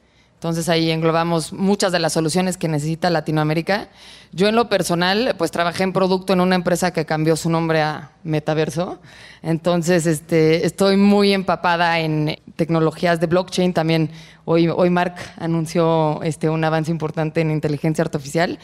Entonces 0.45 0.69
ahí 0.69 0.91
englobamos 0.91 1.53
muchas 1.53 1.91
de 1.91 1.97
las 1.97 2.13
soluciones 2.13 2.55
que 2.55 2.67
necesita 2.67 3.09
Latinoamérica. 3.09 3.87
Yo 4.31 4.47
en 4.47 4.55
lo 4.55 4.69
personal, 4.69 5.33
pues 5.39 5.49
trabajé 5.49 5.81
en 5.81 5.91
producto 5.91 6.33
en 6.33 6.39
una 6.39 6.53
empresa 6.53 6.93
que 6.93 7.03
cambió 7.03 7.35
su 7.35 7.49
nombre 7.49 7.81
a 7.81 8.11
Metaverso. 8.23 8.99
Entonces 9.41 10.05
este, 10.05 10.63
estoy 10.67 10.97
muy 10.97 11.33
empapada 11.33 11.99
en 11.99 12.37
tecnologías 12.55 13.19
de 13.19 13.25
blockchain. 13.25 13.73
También 13.73 14.11
hoy, 14.45 14.67
hoy 14.67 14.91
Mark 14.91 15.15
anunció 15.37 16.21
este, 16.21 16.47
un 16.47 16.63
avance 16.63 16.91
importante 16.91 17.41
en 17.41 17.49
inteligencia 17.49 18.03
artificial. 18.03 18.59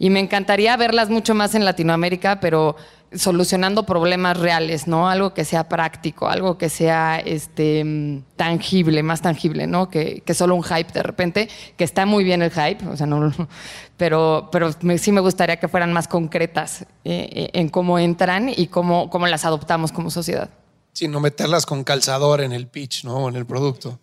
Y 0.00 0.10
me 0.10 0.18
encantaría 0.18 0.76
verlas 0.76 1.08
mucho 1.08 1.36
más 1.36 1.54
en 1.54 1.64
Latinoamérica, 1.64 2.40
pero 2.40 2.74
solucionando 3.14 3.84
problemas 3.84 4.36
reales, 4.38 4.86
¿no? 4.86 5.08
Algo 5.08 5.34
que 5.34 5.44
sea 5.44 5.68
práctico, 5.68 6.28
algo 6.28 6.58
que 6.58 6.68
sea 6.68 7.18
este, 7.18 8.22
tangible, 8.36 9.02
más 9.02 9.22
tangible, 9.22 9.66
¿no? 9.66 9.88
Que, 9.88 10.22
solo 10.34 10.54
un 10.54 10.62
hype 10.62 10.92
de 10.92 11.02
repente, 11.02 11.48
que 11.76 11.84
está 11.84 12.06
muy 12.06 12.24
bien 12.24 12.42
el 12.42 12.50
hype, 12.50 12.86
o 12.86 12.96
sea, 12.96 13.06
no, 13.06 13.32
pero, 13.96 14.48
pero 14.50 14.70
sí 14.98 15.12
me 15.12 15.20
gustaría 15.20 15.58
que 15.58 15.68
fueran 15.68 15.92
más 15.92 16.08
concretas 16.08 16.82
eh, 16.82 16.86
eh, 17.04 17.50
en 17.52 17.68
cómo 17.68 17.98
entran 17.98 18.48
y 18.48 18.68
cómo, 18.68 19.10
cómo 19.10 19.26
las 19.26 19.44
adoptamos 19.44 19.92
como 19.92 20.10
sociedad. 20.10 20.50
Sí, 20.92 21.08
no 21.08 21.20
meterlas 21.20 21.66
con 21.66 21.84
calzador 21.84 22.40
en 22.42 22.52
el 22.52 22.66
pitch, 22.66 23.04
¿no? 23.04 23.28
En 23.28 23.36
el 23.36 23.46
producto. 23.46 23.98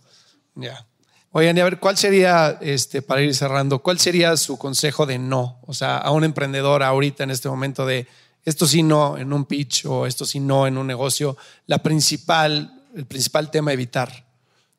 Ya. 0.55 0.85
Oigan, 1.31 1.55
y 1.55 1.59
a 1.59 1.63
ver, 1.63 1.79
¿cuál 1.79 1.95
sería, 1.95 2.57
este, 2.59 3.03
para 3.03 3.21
ir 3.21 3.35
cerrando, 3.35 3.79
cuál 3.79 3.99
sería 3.99 4.35
su 4.35 4.57
consejo 4.57 5.05
de 5.05 5.19
no? 5.19 5.59
O 5.67 5.75
sea, 5.75 5.97
a 5.97 6.09
un 6.09 6.23
emprendedor 6.23 6.81
ahorita 6.81 7.23
en 7.23 7.29
este 7.29 7.47
momento 7.47 7.85
de 7.85 8.07
esto 8.49 8.65
sí 8.65 8.83
no 8.83 9.17
en 9.17 9.31
un 9.31 9.45
pitch 9.45 9.85
o 9.85 10.05
esto 10.05 10.25
sí 10.25 10.39
no 10.39 10.65
en 10.65 10.77
un 10.77 10.87
negocio, 10.87 11.37
la 11.67 11.83
principal, 11.83 12.83
el 12.95 13.05
principal 13.05 13.51
tema 13.51 13.71
a 13.71 13.75
evitar, 13.75 14.27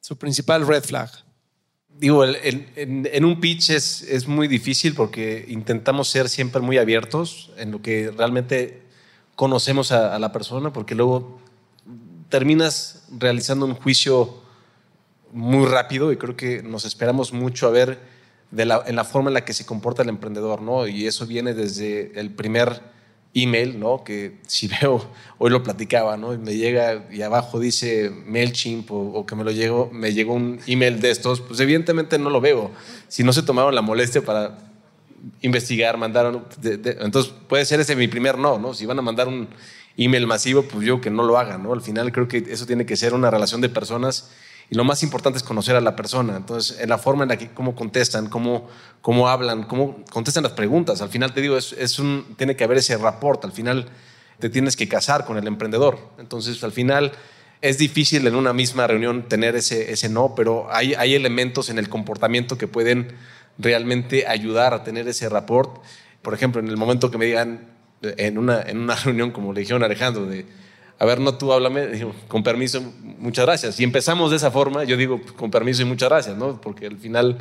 su 0.00 0.16
principal 0.16 0.66
red 0.66 0.82
flag. 0.82 1.10
Digo, 1.88 2.24
en, 2.24 3.24
un 3.24 3.40
pitch 3.40 3.70
es, 3.70 4.02
es, 4.02 4.26
muy 4.26 4.48
difícil 4.48 4.94
porque 4.94 5.44
intentamos 5.48 6.08
ser 6.08 6.28
siempre 6.28 6.62
muy 6.62 6.78
abiertos 6.78 7.50
en 7.58 7.72
lo 7.72 7.82
que 7.82 8.10
realmente 8.10 8.82
conocemos 9.36 9.92
a, 9.92 10.18
la 10.18 10.32
persona, 10.32 10.72
porque 10.72 10.94
luego 10.94 11.38
terminas 12.28 13.04
realizando 13.16 13.66
un 13.66 13.74
juicio 13.74 14.42
muy 15.32 15.66
rápido 15.66 16.10
y 16.10 16.16
creo 16.16 16.36
que 16.36 16.62
nos 16.62 16.84
esperamos 16.84 17.32
mucho 17.32 17.66
a 17.66 17.70
ver 17.70 18.00
de 18.50 18.64
la, 18.64 18.82
en 18.86 18.96
la 18.96 19.04
forma 19.04 19.30
en 19.30 19.34
la 19.34 19.44
que 19.44 19.52
se 19.52 19.66
comporta 19.66 20.02
el 20.02 20.08
emprendedor, 20.08 20.60
¿no? 20.62 20.88
Y 20.88 21.06
eso 21.06 21.26
viene 21.26 21.54
desde 21.54 22.18
el 22.18 22.30
primer 22.30 22.80
email, 23.34 23.78
¿no? 23.78 24.04
Que 24.04 24.38
si 24.46 24.68
veo, 24.80 25.06
hoy 25.38 25.50
lo 25.50 25.62
platicaba, 25.62 26.16
¿no? 26.16 26.34
Y 26.34 26.38
me 26.38 26.56
llega 26.56 27.06
y 27.10 27.22
abajo 27.22 27.58
dice 27.58 28.10
MailChimp 28.26 28.90
o, 28.90 28.96
o, 28.96 29.26
que 29.26 29.36
me 29.36 29.44
lo 29.44 29.50
llegó, 29.50 29.90
me 29.92 30.12
llegó 30.12 30.34
un 30.34 30.60
email 30.66 31.00
de 31.00 31.10
estos, 31.10 31.40
pues 31.40 31.60
evidentemente 31.60 32.18
no 32.18 32.30
lo 32.30 32.40
veo. 32.40 32.70
Si 33.08 33.24
no 33.24 33.32
se 33.32 33.42
tomaron 33.42 33.74
la 33.74 33.82
molestia 33.82 34.22
para 34.22 34.58
investigar, 35.42 35.96
mandaron, 35.98 36.46
entonces 36.62 37.32
puede 37.48 37.64
ser 37.64 37.80
ese 37.80 37.96
mi 37.96 38.08
primer 38.08 38.38
no, 38.38 38.58
¿no? 38.58 38.74
Si 38.74 38.86
van 38.86 38.98
a 38.98 39.02
mandar 39.02 39.28
un 39.28 39.48
email 39.96 40.26
masivo, 40.26 40.62
pues 40.62 40.86
yo 40.86 41.00
que 41.00 41.10
no 41.10 41.22
lo 41.22 41.38
hagan, 41.38 41.62
¿no? 41.62 41.72
Al 41.72 41.82
final 41.82 42.12
creo 42.12 42.28
que 42.28 42.38
eso 42.48 42.66
tiene 42.66 42.86
que 42.86 42.96
ser 42.96 43.14
una 43.14 43.30
relación 43.30 43.60
de 43.60 43.68
personas 43.68 44.30
y 44.70 44.76
lo 44.76 44.84
más 44.84 45.02
importante 45.02 45.36
es 45.36 45.42
conocer 45.42 45.74
a 45.74 45.80
la 45.80 45.96
persona. 45.96 46.36
Entonces, 46.36 46.78
en 46.80 46.88
la 46.88 46.96
forma 46.96 47.24
en 47.24 47.30
la 47.30 47.36
que 47.36 47.50
cómo 47.50 47.74
contestan, 47.74 48.28
cómo, 48.28 48.68
cómo 49.00 49.28
hablan, 49.28 49.64
cómo 49.64 50.04
contestan 50.10 50.44
las 50.44 50.52
preguntas. 50.52 51.02
Al 51.02 51.08
final 51.08 51.34
te 51.34 51.40
digo, 51.40 51.56
es, 51.56 51.72
es 51.72 51.98
un, 51.98 52.36
tiene 52.38 52.54
que 52.54 52.62
haber 52.62 52.78
ese 52.78 52.96
rapport. 52.96 53.44
Al 53.44 53.50
final 53.50 53.88
te 54.38 54.48
tienes 54.48 54.76
que 54.76 54.88
casar 54.88 55.24
con 55.24 55.36
el 55.36 55.46
emprendedor. 55.48 55.98
Entonces, 56.18 56.62
al 56.62 56.70
final 56.70 57.10
es 57.60 57.78
difícil 57.78 58.24
en 58.28 58.36
una 58.36 58.52
misma 58.52 58.86
reunión 58.86 59.28
tener 59.28 59.56
ese, 59.56 59.92
ese 59.92 60.08
no, 60.08 60.34
pero 60.36 60.68
hay, 60.72 60.94
hay 60.94 61.16
elementos 61.16 61.68
en 61.68 61.78
el 61.78 61.88
comportamiento 61.88 62.56
que 62.56 62.68
pueden 62.68 63.16
realmente 63.58 64.28
ayudar 64.28 64.72
a 64.72 64.84
tener 64.84 65.08
ese 65.08 65.28
rapport. 65.28 65.82
Por 66.22 66.32
ejemplo, 66.32 66.60
en 66.60 66.68
el 66.68 66.76
momento 66.76 67.10
que 67.10 67.18
me 67.18 67.26
digan 67.26 67.68
en 68.02 68.38
una, 68.38 68.62
en 68.62 68.78
una 68.78 68.94
reunión, 69.04 69.32
como 69.32 69.52
le 69.52 69.60
dijeron 69.60 69.82
a 69.82 69.86
Alejandro, 69.86 70.26
de 70.26 70.46
a 71.00 71.06
ver, 71.06 71.18
no 71.18 71.34
tú 71.34 71.50
háblame, 71.50 71.86
digo, 71.86 72.14
con 72.28 72.42
permiso, 72.42 72.82
muchas 73.18 73.46
gracias. 73.46 73.80
Y 73.80 73.84
empezamos 73.84 74.30
de 74.30 74.36
esa 74.36 74.50
forma, 74.50 74.84
yo 74.84 74.98
digo, 74.98 75.18
con 75.34 75.50
permiso 75.50 75.80
y 75.80 75.86
muchas 75.86 76.10
gracias, 76.10 76.36
¿no? 76.36 76.60
Porque 76.60 76.86
al 76.86 76.98
final 76.98 77.38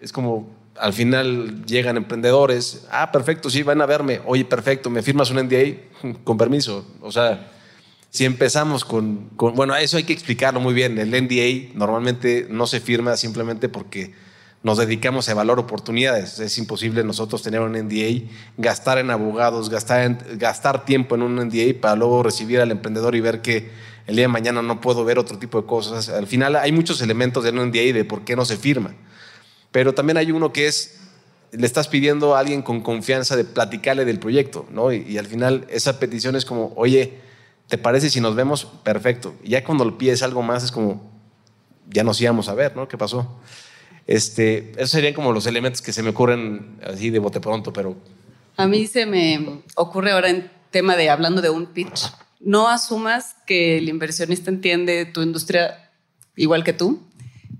es 0.00 0.12
como, 0.12 0.50
al 0.76 0.92
final 0.92 1.64
llegan 1.66 1.96
emprendedores, 1.96 2.88
ah, 2.90 3.12
perfecto, 3.12 3.48
sí, 3.48 3.62
van 3.62 3.80
a 3.80 3.86
verme, 3.86 4.20
oye, 4.26 4.44
perfecto, 4.44 4.90
me 4.90 5.02
firmas 5.02 5.30
un 5.30 5.36
NDA, 5.36 6.18
con 6.24 6.36
permiso. 6.36 6.84
O 7.00 7.12
sea, 7.12 7.52
si 8.10 8.24
empezamos 8.24 8.84
con, 8.84 9.28
con, 9.36 9.54
bueno, 9.54 9.76
eso 9.76 9.96
hay 9.96 10.02
que 10.02 10.12
explicarlo 10.12 10.58
muy 10.58 10.74
bien, 10.74 10.98
el 10.98 11.10
NDA 11.10 11.72
normalmente 11.78 12.48
no 12.50 12.66
se 12.66 12.80
firma 12.80 13.16
simplemente 13.16 13.68
porque 13.68 14.12
nos 14.62 14.78
dedicamos 14.78 15.28
a 15.28 15.32
evaluar 15.32 15.58
oportunidades. 15.58 16.38
Es 16.38 16.58
imposible 16.58 17.02
nosotros 17.02 17.42
tener 17.42 17.60
un 17.60 17.72
NDA, 17.72 18.30
gastar 18.58 18.98
en 18.98 19.10
abogados, 19.10 19.70
gastar, 19.70 20.36
gastar 20.36 20.84
tiempo 20.84 21.14
en 21.14 21.22
un 21.22 21.36
NDA 21.36 21.80
para 21.80 21.96
luego 21.96 22.22
recibir 22.22 22.60
al 22.60 22.70
emprendedor 22.70 23.14
y 23.14 23.20
ver 23.20 23.40
que 23.40 23.70
el 24.06 24.16
día 24.16 24.24
de 24.24 24.28
mañana 24.28 24.60
no 24.60 24.80
puedo 24.80 25.04
ver 25.04 25.18
otro 25.18 25.38
tipo 25.38 25.60
de 25.60 25.66
cosas. 25.66 26.08
Al 26.08 26.26
final 26.26 26.56
hay 26.56 26.72
muchos 26.72 27.00
elementos 27.00 27.44
del 27.44 27.54
NDA 27.54 27.92
de 27.92 28.04
por 28.04 28.24
qué 28.24 28.36
no 28.36 28.44
se 28.44 28.56
firma. 28.56 28.94
Pero 29.70 29.94
también 29.94 30.16
hay 30.16 30.32
uno 30.32 30.52
que 30.52 30.66
es, 30.66 30.98
le 31.52 31.66
estás 31.66 31.88
pidiendo 31.88 32.34
a 32.34 32.40
alguien 32.40 32.62
con 32.62 32.80
confianza 32.82 33.36
de 33.36 33.44
platicarle 33.44 34.04
del 34.04 34.18
proyecto, 34.18 34.66
¿no? 34.70 34.92
Y, 34.92 35.16
al 35.16 35.26
final 35.26 35.66
esa 35.70 35.98
petición 36.00 36.36
es 36.36 36.44
como, 36.44 36.72
oye, 36.76 37.18
¿te 37.68 37.78
parece 37.78 38.10
si 38.10 38.20
nos 38.20 38.34
vemos? 38.34 38.66
Perfecto. 38.82 39.34
Ya 39.44 39.64
cuando 39.64 39.84
le 39.84 39.92
pides 39.92 40.22
algo 40.22 40.42
más 40.42 40.64
es 40.64 40.72
como, 40.72 41.08
ya 41.88 42.04
nos 42.04 42.20
íbamos 42.20 42.48
a 42.48 42.54
ver, 42.54 42.76
¿no? 42.76 42.88
¿Qué 42.88 42.98
pasó? 42.98 43.40
Este, 44.10 44.72
esos 44.72 44.90
serían 44.90 45.14
como 45.14 45.30
los 45.30 45.46
elementos 45.46 45.80
que 45.80 45.92
se 45.92 46.02
me 46.02 46.10
ocurren 46.10 46.80
así 46.84 47.10
de 47.10 47.20
bote 47.20 47.38
pronto, 47.38 47.72
pero... 47.72 47.96
A 48.56 48.66
mí 48.66 48.88
se 48.88 49.06
me 49.06 49.62
ocurre 49.76 50.10
ahora 50.10 50.30
en 50.30 50.50
tema 50.72 50.96
de 50.96 51.08
hablando 51.08 51.40
de 51.40 51.50
un 51.50 51.66
pitch. 51.66 52.10
No 52.40 52.68
asumas 52.68 53.36
que 53.46 53.78
el 53.78 53.88
inversionista 53.88 54.50
entiende 54.50 55.04
tu 55.04 55.22
industria 55.22 55.92
igual 56.34 56.64
que 56.64 56.72
tú 56.72 57.00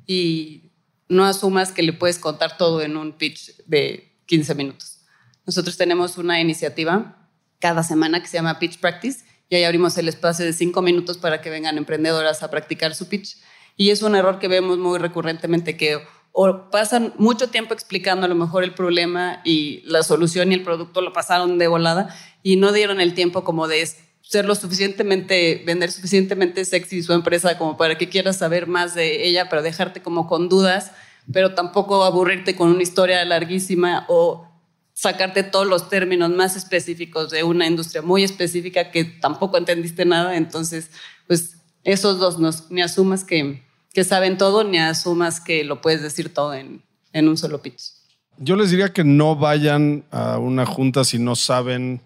y 0.09 0.72
no 1.09 1.24
asumas 1.24 1.70
que 1.70 1.84
le 1.84 1.92
puedes 1.92 2.18
contar 2.18 2.57
todo 2.57 2.82
en 2.82 2.96
un 2.96 3.12
pitch 3.12 3.57
de 3.66 4.12
15 4.26 4.57
minutos. 4.57 5.03
Nosotros 5.46 5.76
tenemos 5.76 6.18
una 6.18 6.40
iniciativa 6.40 7.28
cada 7.61 7.84
semana 7.84 8.20
que 8.20 8.26
se 8.26 8.38
llama 8.38 8.59
Pitch 8.59 8.80
Practice 8.80 9.24
y 9.48 9.55
ahí 9.55 9.62
abrimos 9.62 9.96
el 9.98 10.09
espacio 10.09 10.44
de 10.44 10.53
5 10.53 10.82
minutos 10.82 11.16
para 11.16 11.42
que 11.42 11.48
vengan 11.48 11.78
emprendedoras 11.78 12.42
a 12.42 12.51
practicar 12.51 12.96
su 12.96 13.07
pitch. 13.07 13.36
Y 13.76 13.90
es 13.90 14.03
un 14.03 14.16
error 14.16 14.40
que 14.40 14.48
vemos 14.48 14.78
muy 14.78 14.98
recurrentemente 14.98 15.76
que 15.76 16.01
o 16.33 16.70
pasan 16.70 17.12
mucho 17.18 17.49
tiempo 17.49 17.74
explicando 17.74 18.26
a 18.26 18.28
lo 18.28 18.35
mejor 18.35 18.64
el 18.64 18.74
problema 18.74 19.41
y 19.45 19.83
la 19.85 20.03
solución 20.03 20.51
y 20.51 20.55
el 20.55 20.62
producto 20.62 21.01
lo 21.01 21.12
pasaron 21.12 21.59
de 21.59 21.66
volada 21.66 22.16
y 22.43 22.57
no 22.57 22.72
dieron 22.72 23.01
el 23.01 23.14
tiempo 23.14 23.45
como 23.45 23.68
de 23.68 23.89
ser 24.22 24.45
lo 24.45 24.55
suficientemente, 24.55 25.62
vender 25.66 25.91
suficientemente 25.91 26.64
sexy 26.64 27.03
su 27.03 27.12
empresa 27.12 27.59
como 27.59 27.76
para 27.76 27.99
que 27.99 28.09
quieras 28.09 28.37
saber 28.37 28.68
más 28.68 28.95
de 28.95 29.26
ella, 29.26 29.49
pero 29.49 29.62
dejarte 29.62 30.03
como 30.03 30.28
con 30.28 30.49
dudas, 30.49 30.93
pero 31.33 31.55
tampoco 31.55 32.05
aburrirte 32.05 32.55
con 32.55 32.70
una 32.70 32.83
historia 32.83 33.24
larguísima 33.24 34.05
o 34.09 34.47
sacarte 34.93 35.43
todos 35.43 35.66
los 35.66 35.89
términos 35.89 36.31
más 36.31 36.57
específicos 36.57 37.31
de 37.31 37.43
una 37.43 37.66
industria 37.66 38.03
muy 38.03 38.22
específica 38.22 38.91
que 38.91 39.05
tampoco 39.05 39.57
entendiste 39.57 40.05
nada. 40.05 40.37
Entonces, 40.37 40.91
pues 41.26 41.57
esos 41.85 42.18
dos, 42.18 42.39
nos, 42.39 42.70
ni 42.70 42.83
asumas 42.83 43.24
que 43.24 43.64
que 43.93 44.05
saben 44.05 44.38
todo 44.38 44.64
ni 44.64 44.78
asumas 44.78 45.41
que 45.41 45.64
lo 45.64 45.80
puedes 45.80 46.03
decir 46.03 46.32
todo 46.32 46.55
en, 46.55 46.82
en 47.12 47.28
un 47.28 47.36
solo 47.36 47.61
pitch. 47.62 47.93
Yo 48.38 48.57
les 48.57 48.70
diría 48.70 48.93
que 48.93 49.05
no 49.05 49.36
vayan 49.36 50.05
a 50.11 50.38
una 50.38 50.64
junta 50.64 51.05
si 51.05 51.18
no 51.18 51.36
saben 51.36 52.01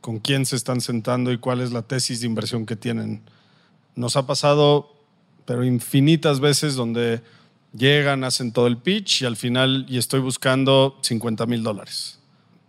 con 0.00 0.18
quién 0.18 0.46
se 0.46 0.56
están 0.56 0.80
sentando 0.80 1.32
y 1.32 1.38
cuál 1.38 1.60
es 1.60 1.72
la 1.72 1.82
tesis 1.82 2.20
de 2.20 2.26
inversión 2.26 2.66
que 2.66 2.76
tienen. 2.76 3.22
Nos 3.94 4.16
ha 4.16 4.26
pasado, 4.26 4.94
pero 5.44 5.64
infinitas 5.64 6.40
veces, 6.40 6.74
donde 6.74 7.22
llegan, 7.76 8.24
hacen 8.24 8.52
todo 8.52 8.66
el 8.66 8.78
pitch 8.78 9.22
y 9.22 9.24
al 9.26 9.36
final, 9.36 9.86
y 9.88 9.98
estoy 9.98 10.20
buscando 10.20 10.98
50 11.02 11.46
mil 11.46 11.62
dólares. 11.62 12.18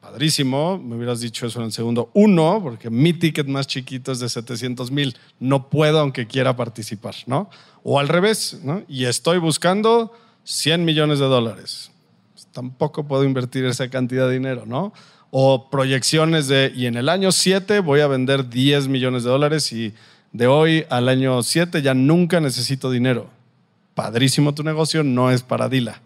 Padrísimo, 0.05 0.77
me 0.77 0.95
hubieras 0.97 1.19
dicho 1.19 1.47
eso 1.47 1.57
en 1.59 1.65
el 1.65 1.71
segundo. 1.71 2.11
Uno, 2.13 2.59
porque 2.61 2.91
mi 2.91 3.11
ticket 3.11 3.47
más 3.47 3.65
chiquito 3.65 4.11
es 4.11 4.19
de 4.19 4.29
700 4.29 4.91
mil. 4.91 5.17
No 5.39 5.67
puedo 5.67 5.99
aunque 5.99 6.27
quiera 6.27 6.55
participar, 6.55 7.15
¿no? 7.25 7.49
O 7.81 7.99
al 7.99 8.07
revés, 8.07 8.59
¿no? 8.63 8.83
Y 8.87 9.05
estoy 9.05 9.39
buscando 9.39 10.13
100 10.43 10.85
millones 10.85 11.17
de 11.17 11.25
dólares. 11.25 11.89
Pues 12.33 12.45
tampoco 12.51 13.07
puedo 13.07 13.23
invertir 13.23 13.65
esa 13.65 13.89
cantidad 13.89 14.27
de 14.27 14.33
dinero, 14.33 14.65
¿no? 14.67 14.93
O 15.31 15.71
proyecciones 15.71 16.47
de, 16.47 16.71
y 16.75 16.85
en 16.85 16.97
el 16.97 17.09
año 17.09 17.31
7 17.31 17.79
voy 17.79 18.01
a 18.01 18.07
vender 18.07 18.47
10 18.47 18.87
millones 18.87 19.23
de 19.23 19.31
dólares 19.31 19.73
y 19.73 19.91
de 20.33 20.45
hoy 20.45 20.85
al 20.91 21.09
año 21.09 21.41
7 21.41 21.81
ya 21.81 21.95
nunca 21.95 22.39
necesito 22.39 22.91
dinero. 22.91 23.27
Padrísimo 23.95 24.53
tu 24.53 24.61
negocio, 24.61 25.03
no 25.03 25.31
es 25.31 25.41
para 25.41 25.67
Dila. 25.67 25.99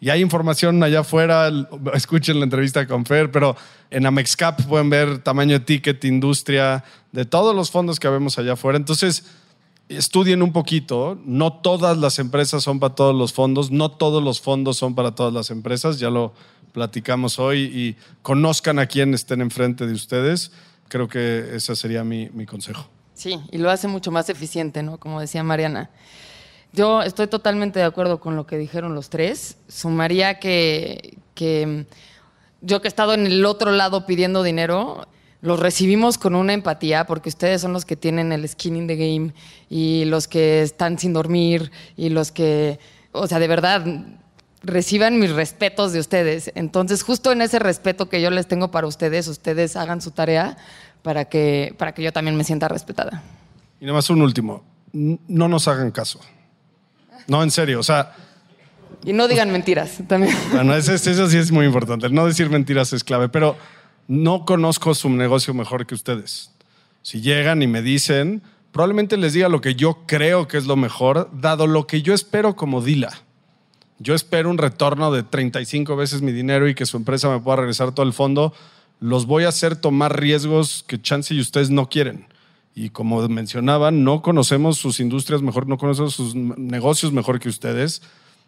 Y 0.00 0.10
hay 0.10 0.20
información 0.20 0.82
allá 0.82 1.00
afuera, 1.00 1.50
escuchen 1.94 2.38
la 2.38 2.44
entrevista 2.44 2.86
con 2.86 3.06
Fer, 3.06 3.30
pero 3.30 3.56
en 3.90 4.04
Amexcap 4.04 4.62
pueden 4.66 4.90
ver 4.90 5.18
tamaño 5.18 5.58
de 5.58 5.64
ticket, 5.64 6.04
industria, 6.04 6.84
de 7.12 7.24
todos 7.24 7.54
los 7.54 7.70
fondos 7.70 7.98
que 7.98 8.08
vemos 8.08 8.38
allá 8.38 8.52
afuera. 8.52 8.76
Entonces, 8.76 9.24
estudien 9.88 10.42
un 10.42 10.52
poquito. 10.52 11.18
No 11.24 11.52
todas 11.52 11.96
las 11.96 12.18
empresas 12.18 12.62
son 12.62 12.80
para 12.80 12.94
todos 12.94 13.14
los 13.14 13.32
fondos, 13.32 13.70
no 13.70 13.90
todos 13.90 14.22
los 14.22 14.40
fondos 14.40 14.76
son 14.76 14.94
para 14.94 15.14
todas 15.14 15.32
las 15.32 15.50
empresas. 15.50 15.98
Ya 15.98 16.10
lo 16.10 16.34
platicamos 16.72 17.38
hoy 17.38 17.62
y 17.62 17.96
conozcan 18.22 18.78
a 18.78 18.86
quien 18.86 19.14
estén 19.14 19.40
enfrente 19.40 19.86
de 19.86 19.92
ustedes. 19.92 20.52
Creo 20.88 21.08
que 21.08 21.54
ese 21.54 21.76
sería 21.76 22.04
mi, 22.04 22.28
mi 22.30 22.46
consejo. 22.46 22.88
Sí, 23.14 23.38
y 23.52 23.58
lo 23.58 23.70
hace 23.70 23.88
mucho 23.88 24.10
más 24.10 24.28
eficiente, 24.28 24.82
¿no? 24.82 24.98
Como 24.98 25.20
decía 25.20 25.42
Mariana. 25.44 25.90
Yo 26.74 27.02
estoy 27.02 27.28
totalmente 27.28 27.78
de 27.78 27.84
acuerdo 27.84 28.18
con 28.18 28.34
lo 28.34 28.48
que 28.48 28.58
dijeron 28.58 28.96
los 28.96 29.08
tres. 29.08 29.58
Sumaría 29.68 30.40
que, 30.40 31.18
que 31.36 31.86
yo 32.62 32.82
que 32.82 32.88
he 32.88 32.90
estado 32.90 33.14
en 33.14 33.26
el 33.26 33.46
otro 33.46 33.70
lado 33.70 34.06
pidiendo 34.06 34.42
dinero, 34.42 35.06
los 35.40 35.60
recibimos 35.60 36.18
con 36.18 36.34
una 36.34 36.52
empatía 36.52 37.06
porque 37.06 37.28
ustedes 37.28 37.60
son 37.60 37.72
los 37.72 37.84
que 37.84 37.94
tienen 37.94 38.32
el 38.32 38.48
skin 38.48 38.74
in 38.74 38.86
the 38.88 38.96
game 38.96 39.32
y 39.70 40.04
los 40.06 40.26
que 40.26 40.62
están 40.62 40.98
sin 40.98 41.12
dormir 41.12 41.70
y 41.96 42.08
los 42.08 42.32
que, 42.32 42.80
o 43.12 43.28
sea, 43.28 43.38
de 43.38 43.46
verdad, 43.46 43.86
reciban 44.64 45.20
mis 45.20 45.30
respetos 45.30 45.92
de 45.92 46.00
ustedes. 46.00 46.50
Entonces, 46.56 47.04
justo 47.04 47.30
en 47.30 47.40
ese 47.40 47.60
respeto 47.60 48.08
que 48.08 48.20
yo 48.20 48.30
les 48.30 48.48
tengo 48.48 48.72
para 48.72 48.88
ustedes, 48.88 49.28
ustedes 49.28 49.76
hagan 49.76 50.00
su 50.00 50.10
tarea 50.10 50.56
para 51.02 51.26
que, 51.26 51.72
para 51.78 51.94
que 51.94 52.02
yo 52.02 52.12
también 52.12 52.36
me 52.36 52.42
sienta 52.42 52.66
respetada. 52.66 53.22
Y 53.80 53.84
nada 53.84 53.98
más 53.98 54.10
un 54.10 54.22
último, 54.22 54.64
no 54.92 55.46
nos 55.46 55.68
hagan 55.68 55.92
caso. 55.92 56.18
No, 57.26 57.42
en 57.42 57.50
serio, 57.50 57.80
o 57.80 57.82
sea... 57.82 58.14
Y 59.04 59.12
no 59.12 59.28
digan 59.28 59.50
mentiras 59.50 59.98
también. 60.08 60.34
Bueno, 60.52 60.74
eso, 60.74 60.94
eso 60.94 61.28
sí 61.28 61.36
es 61.36 61.52
muy 61.52 61.66
importante. 61.66 62.08
No 62.08 62.26
decir 62.26 62.48
mentiras 62.48 62.92
es 62.92 63.04
clave, 63.04 63.28
pero 63.28 63.56
no 64.08 64.44
conozco 64.44 64.94
su 64.94 65.10
negocio 65.10 65.52
mejor 65.52 65.86
que 65.86 65.94
ustedes. 65.94 66.50
Si 67.02 67.20
llegan 67.20 67.62
y 67.62 67.66
me 67.66 67.82
dicen, 67.82 68.42
probablemente 68.72 69.16
les 69.16 69.34
diga 69.34 69.48
lo 69.48 69.60
que 69.60 69.74
yo 69.74 70.04
creo 70.06 70.48
que 70.48 70.56
es 70.56 70.66
lo 70.66 70.76
mejor, 70.76 71.30
dado 71.32 71.66
lo 71.66 71.86
que 71.86 72.00
yo 72.00 72.14
espero 72.14 72.56
como 72.56 72.80
Dila. 72.80 73.12
Yo 73.98 74.14
espero 74.14 74.50
un 74.50 74.58
retorno 74.58 75.12
de 75.12 75.22
35 75.22 75.96
veces 75.96 76.22
mi 76.22 76.32
dinero 76.32 76.68
y 76.68 76.74
que 76.74 76.86
su 76.86 76.96
empresa 76.96 77.28
me 77.28 77.40
pueda 77.40 77.58
regresar 77.58 77.92
todo 77.92 78.06
el 78.06 78.12
fondo. 78.12 78.52
Los 79.00 79.26
voy 79.26 79.44
a 79.44 79.48
hacer 79.48 79.76
tomar 79.76 80.18
riesgos 80.18 80.84
que 80.86 81.00
chance 81.00 81.34
y 81.34 81.40
ustedes 81.40 81.70
no 81.70 81.88
quieren. 81.88 82.26
Y 82.74 82.90
como 82.90 83.26
mencionaba, 83.28 83.90
no 83.90 84.20
conocemos 84.20 84.78
sus 84.78 84.98
industrias 84.98 85.42
mejor, 85.42 85.68
no 85.68 85.78
conocemos 85.78 86.14
sus 86.14 86.34
negocios 86.34 87.12
mejor 87.12 87.38
que 87.38 87.48
ustedes. 87.48 88.02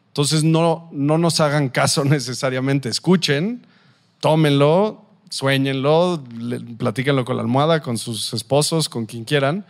Entonces 0.09 0.43
no, 0.43 0.89
no 0.93 1.19
nos 1.19 1.41
hagan 1.41 1.69
caso 1.69 2.05
necesariamente. 2.07 2.89
Escuchen, 2.89 3.65
tómenlo, 4.21 5.05
sueñenlo, 5.31 6.25
platíquenlo 6.79 7.25
con 7.25 7.37
la 7.37 7.43
almohada, 7.43 7.81
con 7.81 7.99
sus 7.99 8.33
esposos, 8.35 8.89
con 8.89 9.07
quien 9.07 9.25
quieran, 9.25 9.65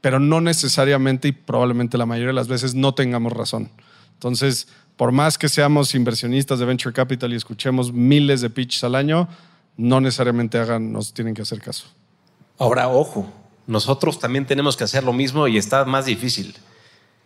pero 0.00 0.18
no 0.20 0.40
necesariamente 0.40 1.28
y 1.28 1.32
probablemente 1.32 1.98
la 1.98 2.06
mayoría 2.06 2.28
de 2.28 2.34
las 2.34 2.48
veces 2.48 2.74
no 2.74 2.94
tengamos 2.94 3.32
razón. 3.32 3.70
Entonces, 4.14 4.68
por 4.96 5.12
más 5.12 5.36
que 5.36 5.48
seamos 5.48 5.94
inversionistas 5.94 6.58
de 6.58 6.64
venture 6.64 6.94
capital 6.94 7.32
y 7.32 7.36
escuchemos 7.36 7.92
miles 7.92 8.40
de 8.40 8.50
pitches 8.50 8.84
al 8.84 8.94
año, 8.94 9.28
no 9.76 10.00
necesariamente 10.00 10.58
hagan, 10.58 10.92
nos 10.92 11.12
tienen 11.12 11.34
que 11.34 11.42
hacer 11.42 11.60
caso. 11.60 11.86
Ahora, 12.58 12.88
ojo, 12.88 13.26
nosotros 13.66 14.18
también 14.18 14.46
tenemos 14.46 14.76
que 14.76 14.84
hacer 14.84 15.04
lo 15.04 15.12
mismo 15.12 15.48
y 15.48 15.58
está 15.58 15.84
más 15.84 16.06
difícil. 16.06 16.56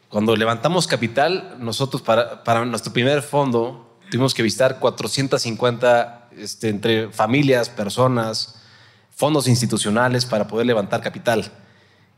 Cuando 0.09 0.37
levantamos 0.37 0.87
capital, 0.87 1.57
nosotros 1.59 2.03
para, 2.03 2.45
para 2.45 2.65
nuestro 2.65 2.93
primer 2.93 3.23
fondo 3.23 3.99
tuvimos 4.11 4.35
que 4.35 4.43
visitar 4.43 4.79
450 4.79 6.29
este, 6.39 6.69
entre 6.69 7.11
familias, 7.11 7.69
personas, 7.69 8.63
fondos 9.11 9.49
institucionales 9.49 10.27
para 10.27 10.47
poder 10.47 10.67
levantar 10.67 11.01
capital. 11.01 11.51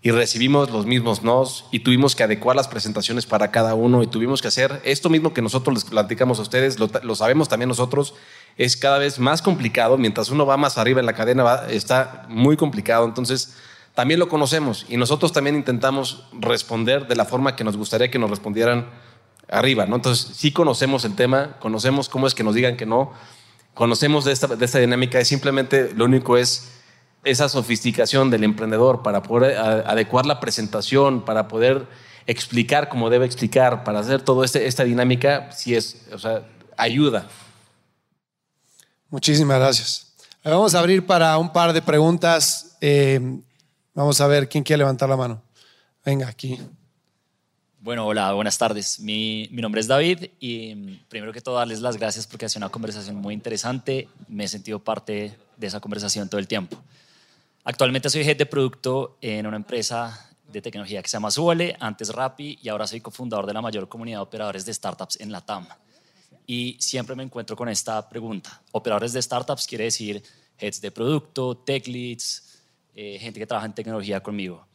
Y 0.00 0.10
recibimos 0.10 0.70
los 0.70 0.86
mismos 0.86 1.24
nos 1.24 1.64
y 1.72 1.80
tuvimos 1.80 2.14
que 2.14 2.22
adecuar 2.22 2.54
las 2.54 2.68
presentaciones 2.68 3.26
para 3.26 3.50
cada 3.50 3.74
uno 3.74 4.02
y 4.02 4.06
tuvimos 4.06 4.40
que 4.40 4.48
hacer 4.48 4.80
esto 4.84 5.08
mismo 5.08 5.34
que 5.34 5.42
nosotros 5.42 5.74
les 5.74 5.84
platicamos 5.84 6.38
a 6.38 6.42
ustedes, 6.42 6.78
lo, 6.78 6.88
lo 7.02 7.16
sabemos 7.16 7.48
también 7.48 7.68
nosotros, 7.68 8.14
es 8.56 8.76
cada 8.76 8.98
vez 8.98 9.18
más 9.18 9.42
complicado. 9.42 9.98
Mientras 9.98 10.30
uno 10.30 10.46
va 10.46 10.56
más 10.56 10.78
arriba 10.78 11.00
en 11.00 11.06
la 11.06 11.14
cadena, 11.14 11.62
está 11.68 12.26
muy 12.28 12.56
complicado. 12.56 13.06
Entonces, 13.06 13.54
también 13.98 14.20
lo 14.20 14.28
conocemos 14.28 14.86
y 14.88 14.96
nosotros 14.96 15.32
también 15.32 15.56
intentamos 15.56 16.22
responder 16.30 17.08
de 17.08 17.16
la 17.16 17.24
forma 17.24 17.56
que 17.56 17.64
nos 17.64 17.76
gustaría 17.76 18.12
que 18.12 18.20
nos 18.20 18.30
respondieran 18.30 18.86
arriba, 19.48 19.86
¿no? 19.86 19.96
Entonces, 19.96 20.36
sí 20.36 20.52
conocemos 20.52 21.04
el 21.04 21.16
tema, 21.16 21.56
conocemos 21.58 22.08
cómo 22.08 22.28
es 22.28 22.36
que 22.36 22.44
nos 22.44 22.54
digan 22.54 22.76
que 22.76 22.86
no, 22.86 23.12
conocemos 23.74 24.24
de 24.24 24.30
esta, 24.30 24.46
de 24.46 24.64
esta 24.64 24.78
dinámica 24.78 25.20
y 25.20 25.24
simplemente 25.24 25.92
lo 25.96 26.04
único 26.04 26.36
es 26.36 26.74
esa 27.24 27.48
sofisticación 27.48 28.30
del 28.30 28.44
emprendedor 28.44 29.02
para 29.02 29.24
poder 29.24 29.58
adecuar 29.58 30.26
la 30.26 30.38
presentación, 30.38 31.24
para 31.24 31.48
poder 31.48 31.88
explicar 32.28 32.88
como 32.88 33.10
debe 33.10 33.26
explicar, 33.26 33.82
para 33.82 33.98
hacer 33.98 34.22
toda 34.22 34.44
este, 34.44 34.68
esta 34.68 34.84
dinámica, 34.84 35.50
sí 35.50 35.74
es, 35.74 36.06
o 36.12 36.20
sea, 36.20 36.46
ayuda. 36.76 37.26
Muchísimas 39.10 39.58
gracias. 39.58 40.14
Vamos 40.44 40.76
a 40.76 40.78
abrir 40.78 41.04
para 41.04 41.36
un 41.36 41.52
par 41.52 41.72
de 41.72 41.82
preguntas. 41.82 42.76
Eh, 42.80 43.40
vamos 43.98 44.20
a 44.20 44.26
ver 44.28 44.48
quién 44.48 44.62
quiere 44.62 44.78
levantar 44.78 45.08
la 45.08 45.16
mano. 45.16 45.42
Venga, 46.04 46.28
aquí. 46.28 46.58
Bueno, 47.80 48.06
hola, 48.06 48.32
buenas 48.32 48.56
tardes. 48.56 49.00
Mi, 49.00 49.48
mi, 49.50 49.60
nombre 49.60 49.80
es 49.80 49.86
David 49.86 50.30
y 50.38 50.74
mm, 50.74 51.06
primero 51.08 51.32
que 51.32 51.40
todo 51.40 51.56
darles 51.56 51.80
las 51.80 51.96
gracias 51.96 52.26
porque 52.26 52.46
ha 52.46 52.48
sido 52.48 52.60
una 52.60 52.70
conversación 52.70 53.16
muy 53.16 53.34
interesante. 53.34 54.08
Me 54.28 54.44
he 54.44 54.48
sentido 54.48 54.78
parte 54.78 55.36
de 55.56 55.66
esa 55.66 55.80
conversación 55.80 56.28
todo 56.28 56.38
el 56.38 56.46
tiempo. 56.46 56.76
Actualmente 57.64 58.08
soy 58.08 58.22
jefe 58.22 58.36
de 58.36 58.46
producto 58.46 59.18
en 59.20 59.46
una 59.46 59.56
empresa 59.56 60.28
de 60.50 60.62
tecnología 60.62 61.02
que 61.02 61.08
se 61.08 61.16
llama 61.16 61.30
Suole, 61.30 61.76
antes 61.80 62.10
Rappi 62.10 62.58
y 62.62 62.68
ahora 62.68 62.86
soy 62.86 63.00
cofundador 63.00 63.46
de 63.46 63.52
la 63.52 63.60
mayor 63.60 63.88
comunidad 63.88 64.18
de 64.18 64.22
operadores 64.22 64.64
de 64.64 64.72
startups 64.72 65.20
en 65.20 65.32
la 65.32 65.40
TAM 65.40 65.66
y 66.46 66.76
siempre 66.80 67.14
me 67.14 67.22
encuentro 67.22 67.54
con 67.54 67.68
esta 67.68 68.08
pregunta. 68.08 68.62
Operadores 68.72 69.12
de 69.12 69.20
startups 69.20 69.66
quiere 69.66 69.84
decir 69.84 70.22
heads 70.56 70.80
de 70.80 70.90
producto, 70.90 71.58
tech 71.58 71.86
leads, 71.86 72.47
eh, 73.00 73.16
gente 73.20 73.38
que 73.38 73.46
trabaja 73.46 73.64
en 73.64 73.74
tecnología 73.74 74.20
conmigo. 74.20 74.66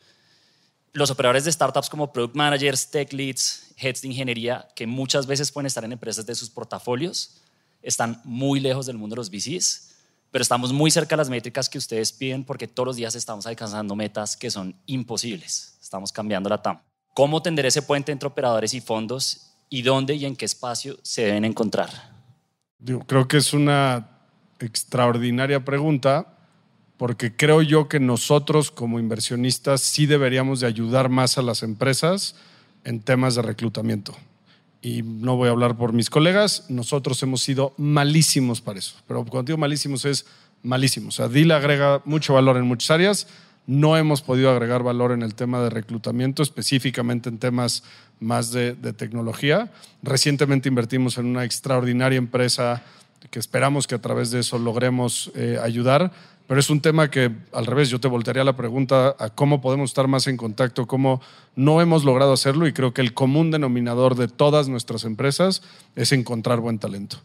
Los 0.94 1.12
operadores 1.12 1.44
de 1.44 1.52
startups 1.52 1.90
como 1.90 2.14
product 2.14 2.38
managers, 2.38 2.90
tech 2.90 3.12
leads, 3.12 3.74
heads 3.76 4.02
de 4.02 4.08
ingeniería, 4.08 4.66
que 4.78 4.88
muchas 4.88 5.28
veces 5.28 5.52
pueden 5.52 5.66
estar 5.66 5.84
en 5.84 5.92
empresas 5.92 6.26
de 6.26 6.34
sus 6.34 6.50
portafolios, 6.50 7.42
están 7.82 8.22
muy 8.24 8.62
lejos 8.62 8.86
del 8.86 8.98
mundo 8.98 9.16
de 9.16 9.18
los 9.18 9.30
VCs, 9.30 9.96
pero 10.32 10.42
estamos 10.42 10.72
muy 10.72 10.90
cerca 10.90 11.18
de 11.18 11.18
las 11.18 11.30
métricas 11.30 11.68
que 11.68 11.78
ustedes 11.78 12.14
piden 12.14 12.46
porque 12.46 12.66
todos 12.66 12.88
los 12.88 12.96
días 12.96 13.14
estamos 13.14 13.46
alcanzando 13.46 13.94
metas 13.94 14.38
que 14.38 14.50
son 14.50 14.74
imposibles. 14.86 15.78
Estamos 15.82 16.14
cambiando 16.14 16.48
la 16.48 16.62
TAM. 16.62 16.80
¿Cómo 17.14 17.42
tender 17.42 17.66
ese 17.66 17.82
puente 17.82 18.14
entre 18.14 18.28
operadores 18.28 18.74
y 18.74 18.80
fondos 18.80 19.52
y 19.70 19.82
dónde 19.82 20.16
y 20.16 20.24
en 20.26 20.38
qué 20.38 20.46
espacio 20.46 20.98
se 21.02 21.24
deben 21.24 21.44
encontrar? 21.44 21.90
creo 23.06 23.28
que 23.28 23.36
es 23.36 23.54
una 23.54 24.22
extraordinaria 24.60 25.66
pregunta 25.66 26.34
porque 27.04 27.36
creo 27.36 27.62
yo 27.62 27.90
que 27.90 28.00
nosotros 28.00 28.72
como 28.72 28.98
inversionistas 28.98 29.82
sí 29.82 30.06
deberíamos 30.06 30.62
de 30.62 30.68
ayudar 30.68 31.10
más 31.10 31.38
a 31.38 31.42
las 31.42 31.62
empresas 31.62 32.38
en 32.86 33.02
temas 33.02 33.36
de 33.36 33.42
reclutamiento. 33.42 34.16
Y 34.82 35.02
no 35.02 35.36
voy 35.36 35.50
a 35.50 35.52
hablar 35.52 35.76
por 35.76 35.92
mis 35.92 36.10
colegas, 36.10 36.64
nosotros 36.70 37.22
hemos 37.22 37.42
sido 37.42 37.74
malísimos 37.76 38.62
para 38.62 38.80
eso. 38.80 38.96
Pero 39.06 39.26
cuando 39.26 39.50
digo 39.50 39.58
malísimos 39.58 40.06
es 40.06 40.26
malísimos. 40.62 41.16
O 41.16 41.18
sea, 41.18 41.28
DIL 41.28 41.52
agrega 41.52 42.02
mucho 42.06 42.36
valor 42.36 42.56
en 42.56 42.68
muchas 42.68 42.92
áreas, 42.92 43.28
no 43.68 43.98
hemos 43.98 44.22
podido 44.22 44.50
agregar 44.50 44.82
valor 44.82 45.12
en 45.12 45.24
el 45.24 45.36
tema 45.36 45.62
de 45.62 45.72
reclutamiento, 45.72 46.42
específicamente 46.42 47.28
en 47.28 47.38
temas 47.38 47.84
más 48.22 48.54
de, 48.54 48.76
tecnología. 48.94 49.74
Recientemente 50.04 50.70
invertimos 50.70 51.18
en 51.18 51.26
una 51.26 51.44
extraordinaria 51.44 52.18
empresa 52.18 52.82
que 53.30 53.40
esperamos 53.40 53.88
que 53.88 53.96
a 53.96 54.02
través 54.02 54.32
de 54.32 54.40
eso 54.40 54.58
logremos 54.58 55.32
eh, 55.36 55.58
ayudar, 55.62 56.12
pero 56.48 56.60
es 56.60 56.70
un 56.70 56.82
tema 56.82 57.10
que 57.10 57.32
al 57.54 57.66
revés, 57.66 57.90
yo 57.90 58.00
te 58.00 58.08
voltearía 58.08 58.44
la 58.44 58.56
pregunta 58.56 59.16
a 59.18 59.30
cómo 59.30 59.62
podemos 59.62 59.90
estar 59.90 60.08
más 60.08 60.28
en 60.28 60.38
contacto, 60.38 60.88
cómo 60.88 61.22
no 61.56 61.82
hemos 61.82 62.04
logrado 62.04 62.34
hacerlo 62.34 62.68
y 62.68 62.74
creo 62.74 62.94
que 62.94 63.02
el 63.02 63.14
común 63.14 63.52
denominador 63.52 64.16
de 64.16 64.28
todas 64.28 64.68
nuestras 64.68 65.06
empresas 65.06 65.62
es 65.96 66.12
encontrar 66.12 66.60
buen 66.60 66.80
talento. 66.80 67.18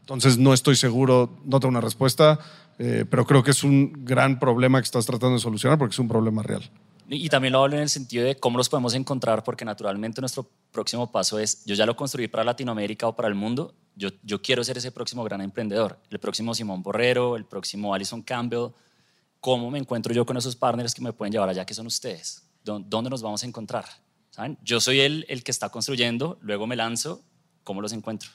Entonces 0.00 0.38
no 0.38 0.54
estoy 0.54 0.76
seguro, 0.76 1.30
no 1.44 1.60
tengo 1.60 1.70
una 1.70 1.80
respuesta, 1.80 2.38
eh, 2.78 3.04
pero 3.08 3.26
creo 3.26 3.42
que 3.42 3.50
es 3.50 3.64
un 3.64 4.04
gran 4.04 4.38
problema 4.38 4.80
que 4.80 4.86
estás 4.86 5.06
tratando 5.06 5.34
de 5.34 5.40
solucionar 5.40 5.78
porque 5.78 5.92
es 5.92 5.98
un 5.98 6.08
problema 6.08 6.42
real. 6.42 6.70
Y 7.10 7.28
también 7.30 7.52
lo 7.52 7.62
hablo 7.62 7.76
en 7.76 7.82
el 7.82 7.88
sentido 7.88 8.26
de 8.26 8.36
cómo 8.36 8.58
los 8.58 8.68
podemos 8.68 8.92
encontrar, 8.92 9.42
porque 9.42 9.64
naturalmente 9.64 10.20
nuestro 10.20 10.46
próximo 10.70 11.10
paso 11.10 11.38
es, 11.38 11.64
yo 11.64 11.74
ya 11.74 11.86
lo 11.86 11.96
construí 11.96 12.28
para 12.28 12.44
Latinoamérica 12.44 13.08
o 13.08 13.16
para 13.16 13.28
el 13.28 13.34
mundo, 13.34 13.74
yo, 13.96 14.10
yo 14.22 14.42
quiero 14.42 14.62
ser 14.62 14.76
ese 14.76 14.92
próximo 14.92 15.24
gran 15.24 15.40
emprendedor, 15.40 15.98
el 16.10 16.18
próximo 16.18 16.54
Simón 16.54 16.82
Borrero, 16.82 17.36
el 17.36 17.46
próximo 17.46 17.94
Alison 17.94 18.22
Campbell. 18.22 18.72
¿Cómo 19.40 19.70
me 19.70 19.78
encuentro 19.78 20.12
yo 20.12 20.26
con 20.26 20.36
esos 20.36 20.54
partners 20.54 20.94
que 20.94 21.00
me 21.00 21.12
pueden 21.12 21.32
llevar 21.32 21.48
allá, 21.48 21.64
que 21.64 21.72
son 21.72 21.86
ustedes? 21.86 22.46
¿Dónde 22.62 23.08
nos 23.08 23.22
vamos 23.22 23.42
a 23.42 23.46
encontrar? 23.46 23.86
¿Saben? 24.30 24.58
Yo 24.62 24.78
soy 24.78 25.00
el, 25.00 25.24
el 25.28 25.42
que 25.42 25.50
está 25.50 25.70
construyendo, 25.70 26.38
luego 26.42 26.66
me 26.66 26.76
lanzo, 26.76 27.22
¿cómo 27.64 27.80
los 27.80 27.92
encuentro? 27.92 28.28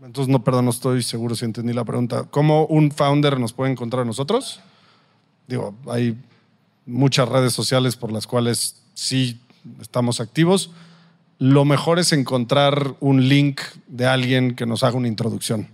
Entonces, 0.00 0.30
no, 0.30 0.42
perdón, 0.42 0.66
no 0.66 0.70
estoy 0.70 1.02
seguro 1.02 1.34
si 1.34 1.44
entendí 1.44 1.72
la 1.72 1.84
pregunta. 1.84 2.24
¿Cómo 2.30 2.66
un 2.66 2.90
founder 2.92 3.38
nos 3.38 3.52
puede 3.52 3.72
encontrar 3.72 4.02
a 4.02 4.04
nosotros? 4.04 4.60
Digo, 5.46 5.74
hay 5.88 6.16
muchas 6.86 7.28
redes 7.28 7.52
sociales 7.52 7.96
por 7.96 8.12
las 8.12 8.26
cuales 8.26 8.82
sí 8.94 9.40
estamos 9.80 10.20
activos. 10.20 10.70
Lo 11.38 11.64
mejor 11.64 11.98
es 11.98 12.12
encontrar 12.12 12.94
un 13.00 13.28
link 13.28 13.60
de 13.88 14.06
alguien 14.06 14.54
que 14.54 14.66
nos 14.66 14.82
haga 14.82 14.96
una 14.96 15.08
introducción. 15.08 15.68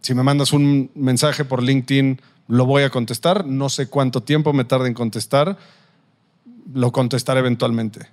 Si 0.00 0.14
me 0.14 0.22
mandas 0.22 0.52
un 0.52 0.90
mensaje 0.94 1.44
por 1.44 1.62
LinkedIn, 1.62 2.20
lo 2.48 2.64
voy 2.64 2.82
a 2.84 2.90
contestar. 2.90 3.44
No 3.46 3.68
sé 3.68 3.88
cuánto 3.88 4.22
tiempo 4.22 4.52
me 4.52 4.64
tarde 4.64 4.88
en 4.88 4.94
contestar. 4.94 5.58
Lo 6.72 6.92
contestaré 6.92 7.40
eventualmente. 7.40 8.08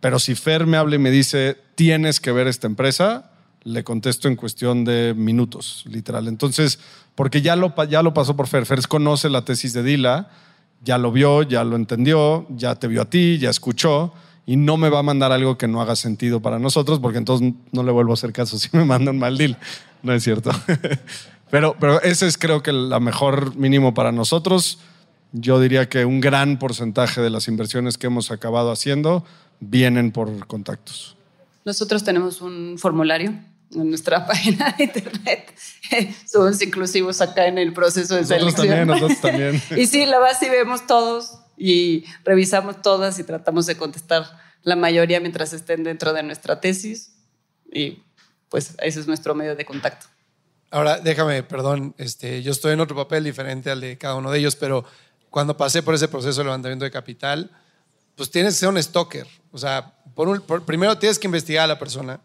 Pero 0.00 0.18
si 0.18 0.34
Fer 0.34 0.66
me 0.66 0.76
habla 0.76 0.96
y 0.96 0.98
me 0.98 1.10
dice, 1.10 1.56
tienes 1.74 2.20
que 2.20 2.32
ver 2.32 2.46
esta 2.46 2.66
empresa, 2.66 3.30
le 3.64 3.84
contesto 3.84 4.28
en 4.28 4.36
cuestión 4.36 4.84
de 4.84 5.14
minutos, 5.16 5.84
literal. 5.88 6.28
Entonces, 6.28 6.78
porque 7.14 7.42
ya 7.42 7.56
lo, 7.56 7.74
ya 7.86 8.02
lo 8.02 8.14
pasó 8.14 8.36
por 8.36 8.46
Fer. 8.46 8.66
Fer 8.66 8.86
conoce 8.86 9.28
la 9.28 9.44
tesis 9.44 9.72
de 9.72 9.82
Dila, 9.82 10.30
ya 10.82 10.98
lo 10.98 11.12
vio, 11.12 11.42
ya 11.42 11.64
lo 11.64 11.76
entendió, 11.76 12.46
ya 12.50 12.74
te 12.76 12.88
vio 12.88 13.02
a 13.02 13.04
ti, 13.04 13.38
ya 13.38 13.50
escuchó, 13.50 14.12
y 14.46 14.56
no 14.56 14.76
me 14.76 14.88
va 14.88 15.00
a 15.00 15.02
mandar 15.02 15.32
algo 15.32 15.58
que 15.58 15.68
no 15.68 15.80
haga 15.80 15.96
sentido 15.96 16.40
para 16.40 16.58
nosotros, 16.58 17.00
porque 17.00 17.18
entonces 17.18 17.52
no 17.72 17.82
le 17.82 17.92
vuelvo 17.92 18.12
a 18.12 18.14
hacer 18.14 18.32
caso 18.32 18.58
si 18.58 18.68
me 18.72 18.84
manda 18.84 19.10
un 19.10 19.18
mal 19.18 19.36
deal. 19.36 19.56
No 20.02 20.12
es 20.12 20.22
cierto. 20.22 20.50
pero, 21.50 21.76
pero 21.78 22.00
ese 22.02 22.26
es 22.26 22.38
creo 22.38 22.62
que 22.62 22.72
la 22.72 23.00
mejor 23.00 23.56
mínimo 23.56 23.94
para 23.94 24.12
nosotros. 24.12 24.78
Yo 25.32 25.60
diría 25.60 25.90
que 25.90 26.06
un 26.06 26.20
gran 26.20 26.58
porcentaje 26.58 27.20
de 27.20 27.28
las 27.28 27.48
inversiones 27.48 27.98
que 27.98 28.06
hemos 28.06 28.30
acabado 28.30 28.72
haciendo 28.72 29.24
vienen 29.60 30.12
por 30.12 30.46
contactos. 30.46 31.16
Nosotros 31.66 32.02
tenemos 32.02 32.40
un 32.40 32.78
formulario 32.78 33.34
en 33.74 33.88
nuestra 33.88 34.26
página 34.26 34.74
de 34.76 34.84
internet. 34.84 35.54
Somos 36.26 36.60
inclusivos 36.62 37.20
acá 37.20 37.46
en 37.46 37.58
el 37.58 37.72
proceso 37.72 38.14
de 38.14 38.22
nosotros 38.22 38.54
selección. 38.54 38.68
También, 38.68 38.88
nosotros 38.88 39.20
también. 39.22 39.62
y 39.76 39.86
sí, 39.86 40.06
la 40.06 40.18
base 40.18 40.50
vemos 40.50 40.86
todos 40.86 41.38
y 41.56 42.04
revisamos 42.24 42.82
todas 42.82 43.18
y 43.18 43.24
tratamos 43.24 43.66
de 43.66 43.76
contestar 43.76 44.26
la 44.62 44.76
mayoría 44.76 45.20
mientras 45.20 45.52
estén 45.52 45.84
dentro 45.84 46.12
de 46.12 46.22
nuestra 46.22 46.60
tesis. 46.60 47.14
Y 47.72 48.02
pues 48.48 48.74
ese 48.80 49.00
es 49.00 49.06
nuestro 49.06 49.34
medio 49.34 49.56
de 49.56 49.64
contacto. 49.64 50.06
Ahora, 50.70 50.98
déjame, 50.98 51.42
perdón, 51.42 51.94
este, 51.98 52.42
yo 52.42 52.52
estoy 52.52 52.72
en 52.72 52.80
otro 52.80 52.94
papel 52.94 53.24
diferente 53.24 53.70
al 53.70 53.80
de 53.80 53.96
cada 53.96 54.16
uno 54.16 54.30
de 54.30 54.38
ellos, 54.38 54.54
pero 54.54 54.84
cuando 55.30 55.56
pasé 55.56 55.82
por 55.82 55.94
ese 55.94 56.08
proceso 56.08 56.40
de 56.40 56.44
levantamiento 56.44 56.84
de 56.84 56.90
capital, 56.90 57.50
pues 58.16 58.30
tienes 58.30 58.54
que 58.54 58.60
ser 58.60 58.68
un 58.68 58.82
stalker. 58.82 59.26
O 59.50 59.58
sea, 59.58 59.94
por 60.14 60.64
primero 60.64 60.98
tienes 60.98 61.18
que 61.18 61.26
investigar 61.26 61.64
a 61.64 61.68
la 61.68 61.78
persona, 61.78 62.20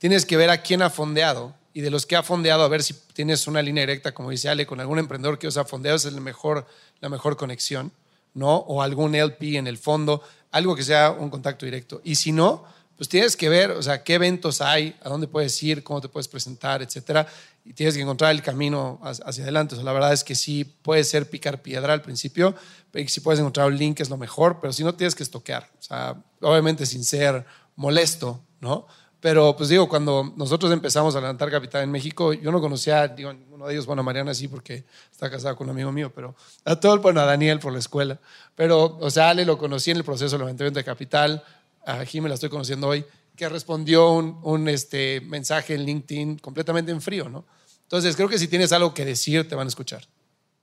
tienes 0.00 0.24
que 0.24 0.36
ver 0.36 0.50
a 0.50 0.62
quién 0.62 0.82
ha 0.82 0.90
fondeado 0.90 1.54
y 1.72 1.82
de 1.82 1.90
los 1.90 2.06
que 2.06 2.16
ha 2.16 2.22
fondeado 2.22 2.64
a 2.64 2.68
ver 2.68 2.82
si 2.82 2.94
tienes 3.12 3.46
una 3.46 3.62
línea 3.62 3.82
directa, 3.82 4.12
como 4.12 4.30
dice 4.30 4.48
Ale, 4.48 4.66
con 4.66 4.80
algún 4.80 4.98
emprendedor 4.98 5.38
que 5.38 5.46
os 5.46 5.56
ha 5.56 5.64
fondeado, 5.64 5.96
es 5.96 6.06
el 6.06 6.20
mejor, 6.20 6.66
la 7.00 7.08
mejor 7.08 7.36
conexión, 7.36 7.92
¿no? 8.34 8.56
O 8.56 8.82
algún 8.82 9.14
LP 9.14 9.58
en 9.58 9.66
el 9.66 9.78
fondo, 9.78 10.22
algo 10.50 10.74
que 10.74 10.82
sea 10.82 11.10
un 11.12 11.28
contacto 11.28 11.66
directo. 11.66 12.00
Y 12.02 12.16
si 12.16 12.32
no, 12.32 12.64
pues 12.96 13.08
tienes 13.08 13.36
que 13.36 13.48
ver, 13.48 13.72
o 13.72 13.82
sea, 13.82 14.02
qué 14.02 14.14
eventos 14.14 14.60
hay, 14.62 14.96
a 15.02 15.10
dónde 15.10 15.28
puedes 15.28 15.62
ir, 15.62 15.82
cómo 15.82 16.00
te 16.00 16.08
puedes 16.08 16.28
presentar, 16.28 16.82
etcétera. 16.82 17.26
Y 17.64 17.74
tienes 17.74 17.94
que 17.94 18.00
encontrar 18.00 18.30
el 18.30 18.42
camino 18.42 18.98
hacia 19.02 19.44
adelante. 19.44 19.74
O 19.74 19.76
sea, 19.76 19.84
la 19.84 19.92
verdad 19.92 20.14
es 20.14 20.24
que 20.24 20.34
sí 20.34 20.64
puede 20.64 21.04
ser 21.04 21.28
picar 21.28 21.60
piedra 21.60 21.92
al 21.92 22.02
principio, 22.02 22.54
y 22.94 23.06
si 23.08 23.20
puedes 23.20 23.38
encontrar 23.38 23.68
un 23.68 23.76
link 23.76 24.00
es 24.00 24.08
lo 24.08 24.16
mejor, 24.16 24.60
pero 24.60 24.72
si 24.72 24.82
no 24.82 24.94
tienes 24.94 25.14
que 25.14 25.22
estoquear. 25.22 25.70
O 25.78 25.82
sea, 25.82 26.16
obviamente 26.40 26.86
sin 26.86 27.04
ser 27.04 27.44
molesto, 27.76 28.40
¿no? 28.60 28.86
Pero 29.20 29.54
pues 29.54 29.68
digo, 29.68 29.88
cuando 29.88 30.32
nosotros 30.36 30.72
empezamos 30.72 31.14
a 31.14 31.20
levantar 31.20 31.50
capital 31.50 31.84
en 31.84 31.90
México, 31.90 32.32
yo 32.32 32.50
no 32.50 32.60
conocía, 32.60 33.06
digo, 33.06 33.34
uno 33.50 33.66
de 33.66 33.74
ellos, 33.74 33.84
bueno, 33.84 34.00
a 34.00 34.02
Mariana 34.02 34.32
sí, 34.32 34.48
porque 34.48 34.84
está 35.12 35.30
casada 35.30 35.54
con 35.54 35.66
un 35.68 35.72
amigo 35.72 35.92
mío, 35.92 36.10
pero 36.14 36.34
a 36.64 36.76
todo 36.76 36.98
bueno, 37.00 37.20
a 37.20 37.26
Daniel 37.26 37.58
por 37.58 37.72
la 37.72 37.78
escuela. 37.78 38.18
Pero, 38.54 38.96
o 38.98 39.10
sea, 39.10 39.30
Ale 39.30 39.44
lo 39.44 39.58
conocí 39.58 39.90
en 39.90 39.98
el 39.98 40.04
proceso 40.04 40.36
de 40.36 40.38
levantamiento 40.38 40.78
de 40.78 40.84
capital, 40.84 41.44
a 41.84 42.04
Jimmy 42.04 42.28
la 42.28 42.34
estoy 42.34 42.48
conociendo 42.48 42.88
hoy, 42.88 43.04
que 43.36 43.48
respondió 43.48 44.10
un, 44.10 44.38
un, 44.42 44.68
este, 44.68 45.20
mensaje 45.20 45.74
en 45.74 45.84
LinkedIn 45.84 46.38
completamente 46.38 46.90
en 46.90 47.00
frío, 47.02 47.28
¿no? 47.28 47.44
Entonces, 47.82 48.16
creo 48.16 48.28
que 48.28 48.38
si 48.38 48.48
tienes 48.48 48.72
algo 48.72 48.94
que 48.94 49.04
decir, 49.04 49.48
te 49.48 49.54
van 49.54 49.66
a 49.66 49.68
escuchar. 49.68 50.06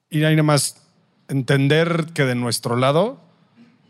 Y 0.09 0.23
ahí 0.23 0.35
nada 0.35 0.43
más 0.43 0.81
entender 1.27 2.07
que 2.13 2.23
de 2.23 2.35
nuestro 2.35 2.75
lado 2.75 3.19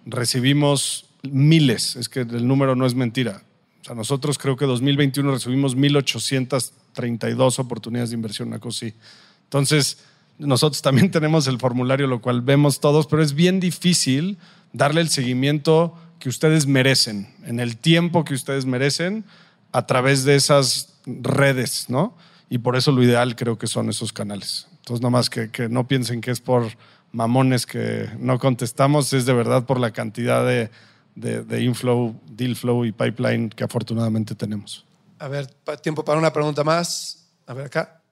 recibimos 0.05 1.05
miles, 1.24 1.95
es 1.95 2.09
que 2.09 2.22
el 2.22 2.47
número 2.47 2.76
no 2.76 2.86
es 2.86 2.95
mentira, 2.95 3.43
sea, 3.88 3.95
nosotros 3.95 4.38
creo 4.38 4.55
que 4.55 4.65
2021 4.65 5.31
recibimos 5.31 5.75
1.832 5.75 7.59
oportunidades 7.59 8.09
de 8.09 8.15
inversión, 8.15 8.49
una 8.49 8.59
cosa 8.59 8.85
así. 8.85 8.95
Entonces, 9.45 9.99
nosotros 10.38 10.81
también 10.81 11.09
tenemos 11.11 11.47
el 11.47 11.57
formulario, 11.57 12.07
lo 12.07 12.21
cual 12.21 12.41
vemos 12.41 12.79
todos, 12.79 13.07
pero 13.07 13.23
es 13.23 13.33
bien 13.33 13.59
difícil 13.59 14.38
darle 14.73 15.01
el 15.01 15.09
seguimiento 15.09 15.97
que 16.19 16.29
ustedes 16.29 16.67
merecen, 16.67 17.33
en 17.45 17.59
el 17.59 17.77
tiempo 17.77 18.25
que 18.25 18.33
ustedes 18.33 18.65
merecen, 18.65 19.23
a 19.71 19.85
través 19.85 20.23
de 20.23 20.35
esas 20.35 20.93
redes, 21.05 21.85
¿no? 21.89 22.15
Y 22.49 22.59
por 22.59 22.75
eso 22.75 22.91
lo 22.91 23.03
ideal 23.03 23.35
creo 23.35 23.57
que 23.57 23.67
son 23.67 23.89
esos 23.89 24.13
canales. 24.13 24.67
Entonces, 24.79 25.01
nomás 25.01 25.29
que, 25.29 25.49
que 25.51 25.69
no 25.69 25.88
piensen 25.88 26.21
que 26.21 26.31
es 26.31 26.39
por 26.39 26.71
mamones 27.11 27.65
que 27.65 28.09
no 28.19 28.39
contestamos, 28.39 29.13
es 29.13 29.25
de 29.25 29.33
verdad 29.33 29.65
por 29.65 29.79
la 29.79 29.91
cantidad 29.91 30.45
de 30.45 30.69
de, 31.18 31.63
inflow, 31.63 32.15
deal 32.30 32.55
flow 32.55 32.86
y 32.86 32.91
pipeline 32.91 33.49
que 33.49 33.63
afortunadamente 33.63 34.36
tenemos. 34.36 34.86
A 35.20 35.28
ver, 35.28 35.47
tiempo 35.82 36.05
para 36.05 36.20
una 36.20 36.32
pregunta 36.32 36.63
más. 36.63 37.28
A 37.47 37.53
ver 37.53 37.65
acá. 37.65 38.03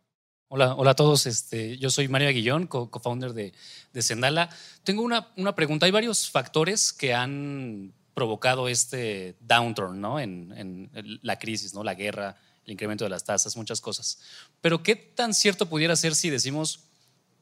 Hola, 0.47 0.73
hola 0.75 0.91
a 0.91 0.95
todos. 0.95 1.25
Este, 1.27 1.77
yo 1.77 1.89
soy 1.89 2.07
María 2.07 2.31
Guillón, 2.31 2.67
co-founder 2.67 3.33
de, 3.33 3.53
de 3.93 4.01
Sendala. 4.01 4.49
Tengo 4.83 5.03
una, 5.03 5.27
una, 5.37 5.55
pregunta. 5.55 5.85
Hay 5.85 5.91
varios 5.91 6.29
factores 6.29 6.93
que 6.93 7.13
han 7.13 7.93
provocado 8.13 8.67
este 8.67 9.35
downturn 9.41 9.99
¿no? 9.99 10.19
en, 10.19 10.53
en, 10.55 11.19
la 11.21 11.37
crisis, 11.37 11.73
¿no? 11.73 11.83
la 11.83 11.93
guerra, 11.93 12.37
el 12.65 12.71
incremento 12.71 13.03
de 13.03 13.09
las 13.09 13.23
tasas, 13.23 13.55
muchas 13.57 13.81
cosas. 13.81 14.19
Pero 14.61 14.81
¿qué 14.81 14.95
tan 14.95 15.33
cierto 15.33 15.67
pudiera 15.67 15.95
ser 15.95 16.15
si 16.15 16.29
decimos 16.29 16.85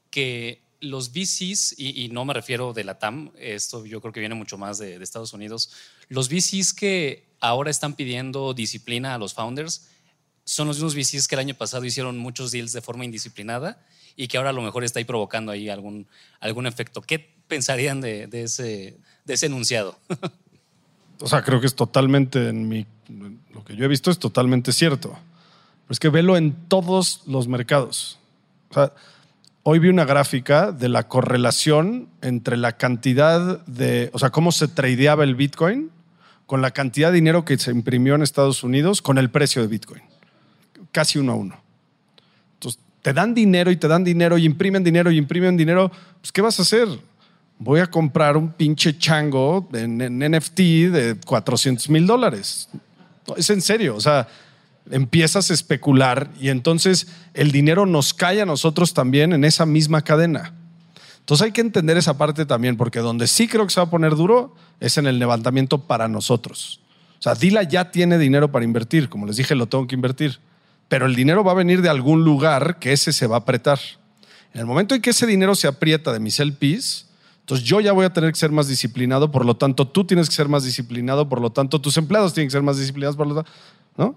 que 0.10 0.63
los 0.84 1.12
VCs, 1.12 1.76
y, 1.78 2.10
no 2.10 2.26
me 2.26 2.34
refiero 2.34 2.74
de 2.74 2.84
la 2.84 3.00
TAM, 3.00 3.32
esto 3.38 3.86
yo 3.86 4.02
creo 4.02 4.12
que 4.12 4.20
viene 4.20 4.36
mucho 4.36 4.58
más 4.58 4.78
de, 4.78 5.02
Estados 5.02 5.34
Unidos, 5.34 5.72
los 6.10 6.30
VCs 6.30 6.74
que 6.74 7.26
ahora 7.40 7.72
están 7.72 7.94
pidiendo 7.94 8.54
disciplina 8.54 9.16
a 9.16 9.18
los 9.18 9.34
founders 9.34 9.88
son 10.44 10.68
los 10.68 10.78
mismos 10.78 10.96
VCs 10.96 11.28
que 11.28 11.36
el 11.36 11.40
año 11.40 11.56
pasado 11.56 11.86
hicieron 11.86 12.18
muchos 12.18 12.52
deals 12.52 12.74
de 12.74 12.82
forma 12.82 13.06
indisciplinada 13.06 13.82
y 14.18 14.28
que 14.28 14.38
ahora 14.38 14.50
a 14.50 14.54
lo 14.54 14.62
mejor 14.62 14.84
está 14.84 15.00
ahí 15.00 15.06
provocando 15.06 15.54
ahí 15.54 15.70
algún, 15.70 16.06
algún 16.42 16.68
efecto. 16.68 17.02
¿Qué 17.02 17.34
pensarían 17.48 18.02
de, 18.02 18.28
ese, 18.32 18.98
de 19.24 19.34
ese 19.34 19.46
enunciado? 19.46 19.98
o 21.22 21.28
sea, 21.28 21.44
creo 21.44 21.62
que 21.62 21.68
es 21.68 21.76
totalmente, 21.76 22.50
en 22.50 22.68
mi, 22.68 22.86
lo 23.54 23.64
que 23.64 23.78
yo 23.78 23.86
he 23.86 23.88
visto 23.88 24.12
es 24.12 24.20
totalmente 24.20 24.74
cierto. 24.74 25.12
Pero 25.12 25.92
es 25.92 26.00
que 26.00 26.10
velo 26.10 26.36
en 26.36 26.54
todos 26.68 27.22
los 27.26 27.48
mercados. 27.48 28.20
O 28.70 28.74
sea, 28.74 28.94
Hoy 29.66 29.80
vi 29.80 29.88
una 29.88 30.04
gráfica 30.04 30.74
de 30.74 30.90
la 30.90 31.08
correlación 31.08 32.10
entre 32.22 32.58
la 32.58 32.74
cantidad 32.74 33.66
de, 33.66 34.10
o 34.12 34.20
sea, 34.20 34.30
cómo 34.30 34.52
se 34.52 34.68
tradeaba 34.68 35.24
el 35.24 35.36
Bitcoin 35.36 35.90
con 36.46 36.62
la 36.62 36.72
cantidad 36.72 37.12
de 37.12 37.16
dinero 37.16 37.46
que 37.46 37.58
se 37.58 37.72
imprimió 37.72 38.16
en 38.16 38.24
Estados 38.24 38.66
Unidos 38.66 39.02
con 39.02 39.18
el 39.18 39.30
precio 39.30 39.62
de 39.62 39.70
Bitcoin. 39.70 40.04
Casi 40.92 41.18
uno 41.18 41.32
a 41.32 41.36
uno. 41.36 41.62
Entonces, 42.56 42.82
te 43.02 43.14
dan 43.14 43.34
dinero 43.34 43.72
y 43.72 43.78
te 43.78 43.88
dan 43.88 44.04
dinero 44.04 44.38
y 44.38 44.44
imprimen 44.44 44.84
dinero 44.84 45.10
y 45.12 45.18
imprimen 45.18 45.56
dinero. 45.56 45.90
Pues, 46.20 46.34
¿qué 46.34 46.42
vas 46.42 46.60
a 46.60 46.64
hacer? 46.64 46.90
Voy 47.58 47.80
a 47.80 47.88
comprar 47.88 48.36
un 48.36 48.52
pinche 48.52 48.98
chango 48.98 49.70
en, 49.72 50.20
NFT 50.20 50.58
de 50.92 51.18
400 51.26 51.90
mil 51.90 52.06
dólares. 52.06 52.68
Es 53.38 53.50
en 53.50 53.62
serio. 53.62 53.96
O 53.96 54.02
sea, 54.02 54.28
empiezas 54.92 55.50
a 55.50 55.54
especular 55.54 56.32
y 56.40 56.50
entonces 56.50 57.08
el 57.34 57.52
dinero 57.52 57.86
nos 57.86 58.14
cae 58.14 58.42
a 58.42 58.46
nosotros 58.46 58.94
también 58.94 59.34
en 59.34 59.46
esa 59.46 59.66
misma 59.66 60.02
cadena. 60.02 60.54
Entonces 61.20 61.46
hay 61.46 61.52
que 61.54 61.62
entender 61.62 61.96
esa 61.96 62.18
parte 62.18 62.46
también, 62.46 62.76
porque 62.76 63.00
donde 63.00 63.28
sí 63.28 63.48
creo 63.48 63.66
que 63.66 63.74
se 63.74 63.80
va 63.80 63.88
a 63.88 63.90
poner 63.90 64.16
duro 64.16 64.56
es 64.82 64.98
en 64.98 65.08
el 65.08 65.20
levantamiento 65.20 65.80
para 65.88 66.10
nosotros. 66.10 66.82
O 67.20 67.22
sea, 67.24 67.36
Dila 67.36 67.64
ya 67.64 67.92
tiene 67.92 68.18
dinero 68.18 68.52
para 68.52 68.66
invertir, 68.66 69.08
como 69.08 69.26
les 69.26 69.38
dije, 69.38 69.56
lo 69.56 69.68
tengo 69.68 69.88
que 69.88 69.96
invertir, 69.96 70.40
pero 70.90 71.06
el 71.06 71.16
dinero 71.16 71.42
va 71.44 71.54
a 71.54 71.56
venir 71.56 71.82
de 71.82 71.88
algún 71.88 72.26
lugar 72.26 72.78
que 72.80 72.92
ese 72.92 73.14
se 73.14 73.26
va 73.26 73.38
a 73.38 73.40
apretar. 73.40 73.80
En 74.54 74.60
el 74.60 74.66
momento 74.66 74.94
en 74.94 75.02
que 75.02 75.12
ese 75.12 75.26
dinero 75.26 75.56
se 75.56 75.68
aprieta 75.68 76.12
de 76.12 76.20
mis 76.20 76.40
LPs, 76.40 77.08
entonces 77.40 77.66
yo 77.66 77.80
ya 77.80 77.94
voy 77.94 78.06
a 78.06 78.12
tener 78.12 78.32
que 78.32 78.40
ser 78.40 78.52
más 78.52 78.68
disciplinado, 78.68 79.32
por 79.32 79.46
lo 79.46 79.56
tanto 79.56 79.88
tú 79.88 80.04
tienes 80.04 80.28
que 80.28 80.36
ser 80.36 80.50
más 80.50 80.66
disciplinado, 80.66 81.30
por 81.30 81.40
lo 81.40 81.52
tanto 81.52 81.80
tus 81.80 81.96
empleados 81.96 82.34
tienen 82.34 82.50
que 82.50 82.54
ser 82.54 82.64
más 82.64 82.78
disciplinados, 82.78 83.16
por 83.16 83.28
lo 83.28 83.36
tanto, 83.36 83.52
¿no? 83.98 84.16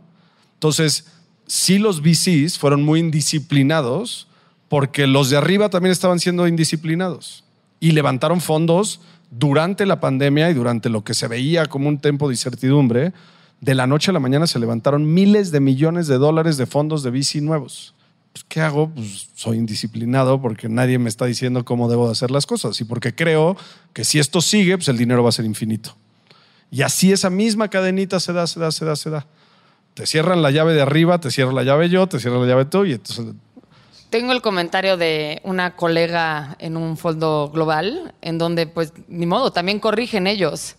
Entonces, 0.57 1.05
sí 1.47 1.79
los 1.79 2.01
VCs 2.01 2.59
fueron 2.59 2.83
muy 2.83 3.01
indisciplinados 3.01 4.27
porque 4.69 5.07
los 5.07 5.31
de 5.31 5.37
arriba 5.37 5.69
también 5.69 5.93
estaban 5.93 6.19
siendo 6.19 6.49
indisciplinados 6.49 7.45
y 7.79 7.93
levantaron 7.93 8.41
fondos 8.41 9.01
durante 9.31 9.87
la 9.87 10.01
pandemia 10.01 10.51
y 10.51 10.55
durante 10.55 10.89
lo 10.89 11.05
que 11.05 11.15
se 11.15 11.29
veía 11.29 11.67
como 11.67 11.89
un 11.89 11.99
tiempo 11.99 12.29
de 12.29 12.35
incertidumbre. 12.35 13.13
De 13.61 13.75
la 13.75 13.87
noche 13.87 14.11
a 14.11 14.15
la 14.15 14.21
mañana 14.21 14.47
se 14.47 14.59
levantaron 14.59 15.13
miles 15.13 15.51
de 15.51 15.61
millones 15.61 16.07
de 16.07 16.19
dólares 16.19 16.57
de 16.57 16.67
fondos 16.67 17.03
de 17.03 17.11
VC 17.11 17.41
nuevos. 17.41 17.95
Pues, 18.33 18.45
¿Qué 18.49 18.61
hago? 18.61 18.91
Pues 18.91 19.29
soy 19.35 19.59
indisciplinado 19.59 20.41
porque 20.41 20.69
nadie 20.69 20.99
me 20.99 21.09
está 21.09 21.27
diciendo 21.27 21.65
cómo 21.65 21.89
debo 21.89 22.11
hacer 22.11 22.31
las 22.31 22.47
cosas 22.47 22.81
y 22.81 22.85
porque 22.85 23.15
creo 23.15 23.57
que 23.93 24.05
si 24.05 24.19
esto 24.19 24.41
sigue, 24.41 24.77
pues 24.77 24.89
el 24.89 24.99
dinero 24.99 25.23
va 25.23 25.29
a 25.29 25.33
ser 25.33 25.45
infinito. 25.45 25.97
Y 26.71 26.83
así 26.83 27.13
esa 27.13 27.31
misma 27.31 27.69
cadenita 27.69 28.21
se 28.21 28.33
da, 28.33 28.47
se 28.47 28.59
da, 28.59 28.73
se 28.73 28.85
da, 28.85 28.97
se 28.97 29.11
da 29.11 29.27
te 29.97 30.07
cierran 30.07 30.43
la 30.43 30.51
llave 30.51 30.75
de 30.75 30.83
arriba, 30.83 31.19
te 31.19 31.31
cierro 31.31 31.53
la 31.53 31.63
llave 31.63 31.89
yo, 31.89 32.07
te 32.07 32.21
cierro 32.21 32.43
la 32.43 32.47
llave 32.47 32.67
tú 32.67 32.85
y 32.85 32.93
entonces... 32.93 33.35
Tengo 34.11 34.33
el 34.33 34.43
comentario 34.43 34.99
de 34.99 35.41
una 35.43 35.75
colega 35.75 36.55
en 36.59 36.77
un 36.77 36.99
fondo 36.99 37.51
global, 37.53 38.15
en 38.21 38.37
donde, 38.37 38.67
pues, 38.67 38.93
ni 39.09 39.25
modo, 39.25 39.53
también 39.53 39.81
corrigen 39.81 40.27
ellos. 40.27 40.77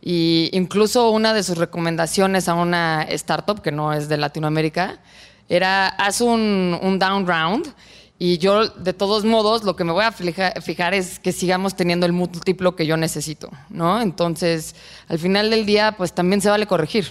Y 0.00 0.50
incluso 0.52 1.10
una 1.10 1.34
de 1.34 1.42
sus 1.42 1.58
recomendaciones 1.58 2.48
a 2.48 2.54
una 2.54 3.02
startup 3.02 3.60
que 3.60 3.72
no 3.72 3.92
es 3.92 4.08
de 4.08 4.16
Latinoamérica 4.16 5.00
era, 5.48 5.88
haz 5.88 6.20
un, 6.20 6.78
un 6.80 6.98
down 7.00 7.26
round 7.26 7.74
y 8.20 8.38
yo, 8.38 8.68
de 8.68 8.92
todos 8.92 9.24
modos, 9.24 9.64
lo 9.64 9.74
que 9.74 9.82
me 9.82 9.92
voy 9.92 10.04
a 10.04 10.12
fijar 10.12 10.94
es 10.94 11.18
que 11.18 11.32
sigamos 11.32 11.74
teniendo 11.74 12.06
el 12.06 12.12
múltiplo 12.12 12.76
que 12.76 12.86
yo 12.86 12.96
necesito, 12.96 13.50
¿no? 13.68 14.00
Entonces, 14.00 14.76
al 15.08 15.18
final 15.18 15.50
del 15.50 15.66
día, 15.66 15.96
pues 15.96 16.12
también 16.12 16.40
se 16.40 16.50
vale 16.50 16.66
corregir. 16.66 17.08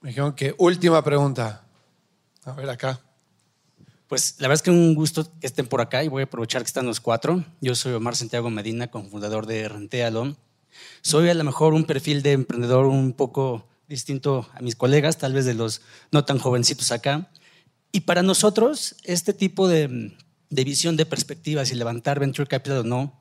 Me 0.00 0.08
dijeron 0.08 0.32
que 0.32 0.54
última 0.56 1.04
pregunta. 1.04 1.62
A 2.44 2.52
ver 2.52 2.70
acá. 2.70 2.98
Pues 4.08 4.36
la 4.38 4.48
verdad 4.48 4.54
es 4.54 4.62
que 4.62 4.70
un 4.70 4.94
gusto 4.94 5.30
que 5.38 5.46
estén 5.46 5.66
por 5.66 5.82
acá 5.82 6.02
y 6.02 6.08
voy 6.08 6.22
a 6.22 6.24
aprovechar 6.24 6.62
que 6.62 6.68
están 6.68 6.86
los 6.86 7.00
cuatro. 7.00 7.44
Yo 7.60 7.74
soy 7.74 7.92
Omar 7.92 8.16
Santiago 8.16 8.48
Medina, 8.48 8.90
cofundador 8.90 9.44
de 9.44 9.68
Rentealo. 9.68 10.36
Soy 11.02 11.28
a 11.28 11.34
lo 11.34 11.44
mejor 11.44 11.74
un 11.74 11.84
perfil 11.84 12.22
de 12.22 12.32
emprendedor 12.32 12.86
un 12.86 13.12
poco 13.12 13.68
distinto 13.88 14.48
a 14.54 14.62
mis 14.62 14.74
colegas, 14.74 15.18
tal 15.18 15.34
vez 15.34 15.44
de 15.44 15.52
los 15.52 15.82
no 16.12 16.24
tan 16.24 16.38
jovencitos 16.38 16.92
acá. 16.92 17.30
Y 17.92 18.00
para 18.00 18.22
nosotros, 18.22 18.96
este 19.04 19.34
tipo 19.34 19.68
de, 19.68 20.16
de 20.48 20.64
visión 20.64 20.96
de 20.96 21.04
perspectivas 21.04 21.72
y 21.72 21.74
levantar 21.74 22.18
venture 22.18 22.48
capital 22.48 22.78
o 22.78 22.84
no, 22.84 23.20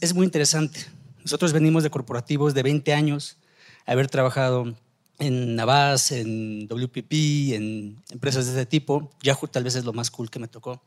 es 0.00 0.14
muy 0.14 0.26
interesante. 0.26 0.86
Nosotros 1.24 1.52
venimos 1.52 1.82
de 1.82 1.90
corporativos 1.90 2.54
de 2.54 2.62
20 2.62 2.94
años, 2.94 3.36
haber 3.84 4.08
trabajado 4.08 4.76
en 5.20 5.54
Navas, 5.54 6.12
en 6.12 6.66
WPP, 6.66 7.12
en 7.54 8.02
empresas 8.10 8.46
de 8.46 8.52
este 8.52 8.66
tipo. 8.66 9.10
Yahoo 9.22 9.46
tal 9.48 9.62
vez 9.62 9.76
es 9.76 9.84
lo 9.84 9.92
más 9.92 10.10
cool 10.10 10.30
que 10.30 10.38
me 10.38 10.48
tocó. 10.48 10.82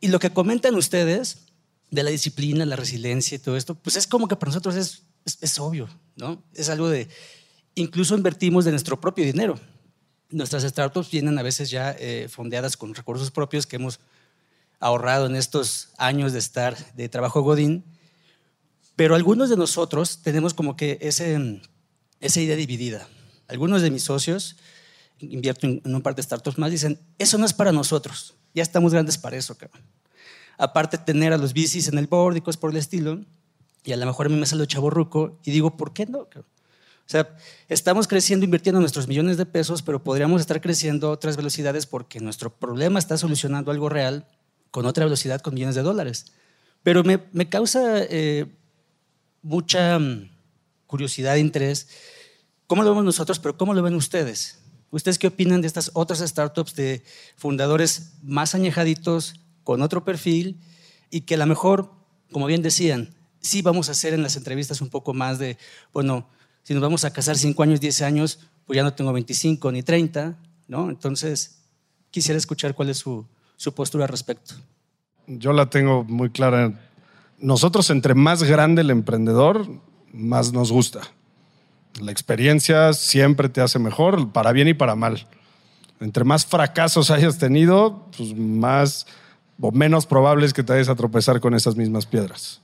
Y 0.00 0.08
lo 0.08 0.18
que 0.18 0.30
comentan 0.30 0.74
ustedes 0.74 1.38
de 1.90 2.02
la 2.02 2.10
disciplina, 2.10 2.64
la 2.66 2.76
resiliencia 2.76 3.36
y 3.36 3.38
todo 3.38 3.56
esto, 3.56 3.74
pues 3.74 3.96
es 3.96 4.06
como 4.06 4.28
que 4.28 4.36
para 4.36 4.50
nosotros 4.50 4.76
es, 4.76 5.02
es, 5.40 5.58
obvio, 5.58 5.88
¿no? 6.16 6.42
Es 6.54 6.68
algo 6.68 6.88
de, 6.88 7.08
incluso 7.74 8.14
invertimos 8.14 8.64
de 8.64 8.70
nuestro 8.70 9.00
propio 9.00 9.24
dinero. 9.24 9.58
Nuestras 10.28 10.62
startups 10.62 11.10
vienen 11.10 11.38
a 11.38 11.42
veces 11.42 11.70
ya 11.70 11.96
eh, 11.98 12.28
fondeadas 12.30 12.76
con 12.76 12.94
recursos 12.94 13.30
propios 13.30 13.66
que 13.66 13.76
hemos 13.76 14.00
ahorrado 14.78 15.26
en 15.26 15.34
estos 15.34 15.88
años 15.98 16.32
de 16.32 16.38
estar 16.38 16.94
de 16.94 17.08
trabajo 17.08 17.42
Godín, 17.42 17.84
pero 18.96 19.14
algunos 19.14 19.50
de 19.50 19.56
nosotros 19.56 20.20
tenemos 20.22 20.54
como 20.54 20.76
que 20.76 20.98
ese, 21.00 21.60
esa 22.20 22.40
idea 22.40 22.56
dividida. 22.56 23.08
Algunos 23.50 23.82
de 23.82 23.90
mis 23.90 24.04
socios, 24.04 24.56
invierto 25.18 25.66
en, 25.66 25.82
un 25.84 26.02
par 26.02 26.14
de 26.14 26.22
startups 26.22 26.58
más, 26.58 26.70
dicen, 26.70 26.98
eso 27.18 27.36
no 27.36 27.44
es 27.44 27.52
para 27.52 27.72
nosotros, 27.72 28.34
ya 28.54 28.62
estamos 28.62 28.92
grandes 28.92 29.18
para 29.18 29.36
eso, 29.36 29.56
cabrón. 29.58 29.82
Aparte 30.56 30.98
tener 30.98 31.32
a 31.32 31.38
los 31.38 31.52
bicis 31.52 31.88
en 31.88 31.98
el 31.98 32.06
board 32.06 32.36
y 32.36 32.40
cosas 32.40 32.58
por 32.58 32.70
el 32.70 32.76
estilo, 32.76 33.24
y 33.84 33.92
a 33.92 33.96
lo 33.96 34.06
mejor 34.06 34.26
a 34.26 34.28
mí 34.28 34.36
me 34.36 34.46
sale 34.46 34.66
chavo 34.66 34.90
ruco 34.90 35.40
y 35.44 35.50
digo, 35.50 35.76
¿por 35.76 35.92
qué 35.92 36.06
no? 36.06 36.28
Cabrón? 36.28 36.50
O 37.00 37.10
sea, 37.10 37.36
estamos 37.68 38.06
creciendo, 38.06 38.44
invirtiendo 38.44 38.78
nuestros 38.78 39.08
millones 39.08 39.36
de 39.36 39.44
pesos, 39.44 39.82
pero 39.82 40.04
podríamos 40.04 40.40
estar 40.40 40.60
creciendo 40.60 41.08
a 41.08 41.10
otras 41.10 41.36
velocidades 41.36 41.84
porque 41.84 42.20
nuestro 42.20 42.54
problema 42.54 43.00
está 43.00 43.18
solucionando 43.18 43.72
algo 43.72 43.88
real 43.88 44.28
con 44.70 44.86
otra 44.86 45.06
velocidad 45.06 45.40
con 45.40 45.54
millones 45.54 45.74
de 45.74 45.82
dólares. 45.82 46.26
Pero 46.84 47.02
me, 47.02 47.20
me 47.32 47.48
causa 47.48 48.04
eh, 48.04 48.46
mucha 49.42 49.98
mm, 49.98 50.30
curiosidad 50.86 51.34
e 51.34 51.40
interés. 51.40 51.88
¿Cómo 52.70 52.84
lo 52.84 52.90
vemos 52.90 53.04
nosotros, 53.04 53.40
pero 53.40 53.56
cómo 53.56 53.74
lo 53.74 53.82
ven 53.82 53.96
ustedes? 53.96 54.60
¿Ustedes 54.92 55.18
qué 55.18 55.26
opinan 55.26 55.60
de 55.60 55.66
estas 55.66 55.90
otras 55.92 56.20
startups 56.20 56.76
de 56.76 57.02
fundadores 57.34 58.12
más 58.22 58.54
añejaditos, 58.54 59.40
con 59.64 59.82
otro 59.82 60.04
perfil, 60.04 60.56
y 61.10 61.22
que 61.22 61.34
a 61.34 61.38
lo 61.38 61.46
mejor, 61.46 61.90
como 62.30 62.46
bien 62.46 62.62
decían, 62.62 63.12
sí 63.40 63.60
vamos 63.60 63.88
a 63.88 63.90
hacer 63.90 64.14
en 64.14 64.22
las 64.22 64.36
entrevistas 64.36 64.80
un 64.80 64.88
poco 64.88 65.12
más 65.14 65.40
de, 65.40 65.58
bueno, 65.92 66.28
si 66.62 66.72
nos 66.72 66.80
vamos 66.80 67.04
a 67.04 67.12
casar 67.12 67.36
5 67.36 67.60
años, 67.60 67.80
10 67.80 68.02
años, 68.02 68.38
pues 68.66 68.76
ya 68.76 68.84
no 68.84 68.94
tengo 68.94 69.12
25 69.12 69.72
ni 69.72 69.82
30, 69.82 70.38
¿no? 70.68 70.90
Entonces, 70.90 71.62
quisiera 72.12 72.38
escuchar 72.38 72.76
cuál 72.76 72.90
es 72.90 72.98
su, 72.98 73.26
su 73.56 73.74
postura 73.74 74.04
al 74.04 74.10
respecto. 74.10 74.54
Yo 75.26 75.52
la 75.52 75.68
tengo 75.68 76.04
muy 76.04 76.30
clara. 76.30 76.80
Nosotros, 77.36 77.90
entre 77.90 78.14
más 78.14 78.44
grande 78.44 78.82
el 78.82 78.90
emprendedor, 78.90 79.66
más 80.12 80.52
nos 80.52 80.70
gusta. 80.70 81.00
La 81.98 82.12
experiencia 82.12 82.92
siempre 82.92 83.48
te 83.48 83.60
hace 83.60 83.78
mejor, 83.78 84.32
para 84.32 84.52
bien 84.52 84.68
y 84.68 84.74
para 84.74 84.94
mal. 84.94 85.26
Entre 86.00 86.24
más 86.24 86.46
fracasos 86.46 87.10
hayas 87.10 87.38
tenido, 87.38 88.06
pues 88.16 88.34
más 88.34 89.06
o 89.60 89.70
menos 89.72 90.06
probable 90.06 90.46
es 90.46 90.52
que 90.52 90.62
te 90.62 90.72
vayas 90.72 90.88
a 90.88 90.94
tropezar 90.94 91.40
con 91.40 91.54
esas 91.54 91.76
mismas 91.76 92.06
piedras. 92.06 92.62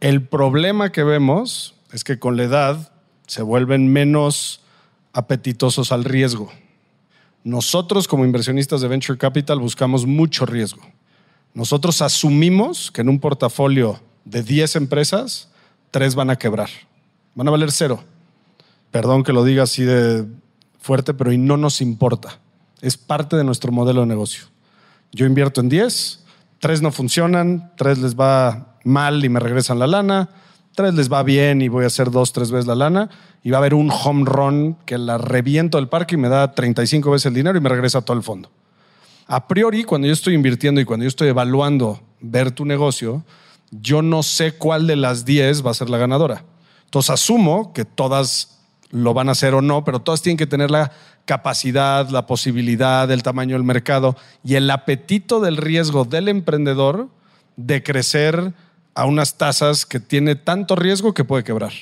El 0.00 0.26
problema 0.26 0.92
que 0.92 1.04
vemos 1.04 1.74
es 1.92 2.04
que 2.04 2.18
con 2.18 2.36
la 2.36 2.44
edad 2.44 2.92
se 3.26 3.42
vuelven 3.42 3.92
menos 3.92 4.62
apetitosos 5.12 5.92
al 5.92 6.04
riesgo. 6.04 6.50
Nosotros 7.44 8.08
como 8.08 8.24
inversionistas 8.24 8.80
de 8.80 8.88
Venture 8.88 9.18
Capital 9.18 9.60
buscamos 9.60 10.06
mucho 10.06 10.46
riesgo. 10.46 10.82
Nosotros 11.54 12.02
asumimos 12.02 12.90
que 12.90 13.00
en 13.02 13.08
un 13.08 13.18
portafolio 13.18 14.00
de 14.24 14.42
10 14.42 14.76
empresas, 14.76 15.50
3 15.90 16.14
van 16.14 16.30
a 16.30 16.36
quebrar. 16.36 16.68
Van 17.34 17.48
a 17.48 17.50
valer 17.50 17.70
cero. 17.70 18.02
Perdón 18.90 19.22
que 19.22 19.32
lo 19.32 19.44
diga 19.44 19.64
así 19.64 19.82
de 19.84 20.26
fuerte, 20.78 21.14
pero 21.14 21.32
y 21.32 21.38
no 21.38 21.56
nos 21.56 21.80
importa. 21.80 22.38
Es 22.80 22.96
parte 22.96 23.36
de 23.36 23.44
nuestro 23.44 23.72
modelo 23.72 24.00
de 24.00 24.06
negocio. 24.06 24.44
Yo 25.12 25.26
invierto 25.26 25.60
en 25.60 25.68
10, 25.68 26.24
3 26.60 26.82
no 26.82 26.92
funcionan, 26.92 27.72
3 27.76 27.98
les 27.98 28.16
va 28.16 28.78
mal 28.84 29.24
y 29.24 29.28
me 29.28 29.40
regresan 29.40 29.78
la 29.78 29.86
lana, 29.86 30.30
tres 30.76 30.94
les 30.94 31.10
va 31.10 31.22
bien 31.22 31.60
y 31.60 31.68
voy 31.68 31.84
a 31.84 31.88
hacer 31.88 32.10
dos, 32.10 32.32
tres 32.32 32.50
veces 32.50 32.66
la 32.66 32.74
lana, 32.74 33.10
y 33.42 33.50
va 33.50 33.58
a 33.58 33.60
haber 33.60 33.74
un 33.74 33.90
home 33.90 34.24
run 34.24 34.76
que 34.86 34.98
la 34.98 35.18
reviento 35.18 35.78
del 35.78 35.88
parque 35.88 36.14
y 36.14 36.18
me 36.18 36.28
da 36.28 36.52
35 36.52 37.10
veces 37.10 37.26
el 37.26 37.34
dinero 37.34 37.58
y 37.58 37.60
me 37.60 37.68
regresa 37.68 38.02
todo 38.02 38.16
el 38.16 38.22
fondo. 38.22 38.50
A 39.26 39.48
priori, 39.48 39.84
cuando 39.84 40.06
yo 40.06 40.12
estoy 40.12 40.34
invirtiendo 40.34 40.80
y 40.80 40.84
cuando 40.84 41.04
yo 41.04 41.08
estoy 41.08 41.28
evaluando 41.28 42.00
ver 42.20 42.52
tu 42.52 42.64
negocio, 42.64 43.24
yo 43.70 44.02
no 44.02 44.22
sé 44.22 44.52
cuál 44.52 44.86
de 44.86 44.96
las 44.96 45.24
10 45.24 45.66
va 45.66 45.70
a 45.72 45.74
ser 45.74 45.90
la 45.90 45.98
ganadora. 45.98 46.44
Entonces 46.84 47.10
asumo 47.10 47.72
que 47.72 47.84
todas 47.84 48.55
lo 48.96 49.14
van 49.14 49.28
a 49.28 49.32
hacer 49.32 49.54
o 49.54 49.62
no, 49.62 49.84
pero 49.84 50.00
todas 50.00 50.22
tienen 50.22 50.38
que 50.38 50.46
tener 50.46 50.70
la 50.70 50.90
capacidad, 51.24 52.08
la 52.08 52.26
posibilidad, 52.26 53.10
el 53.10 53.22
tamaño 53.22 53.54
del 53.54 53.64
mercado 53.64 54.16
y 54.42 54.54
el 54.54 54.70
apetito 54.70 55.40
del 55.40 55.56
riesgo 55.56 56.04
del 56.04 56.28
emprendedor 56.28 57.08
de 57.56 57.82
crecer 57.82 58.54
a 58.94 59.04
unas 59.04 59.36
tasas 59.36 59.84
que 59.84 60.00
tiene 60.00 60.34
tanto 60.34 60.76
riesgo 60.76 61.12
que 61.12 61.24
puede 61.24 61.44
quebrar. 61.44 61.72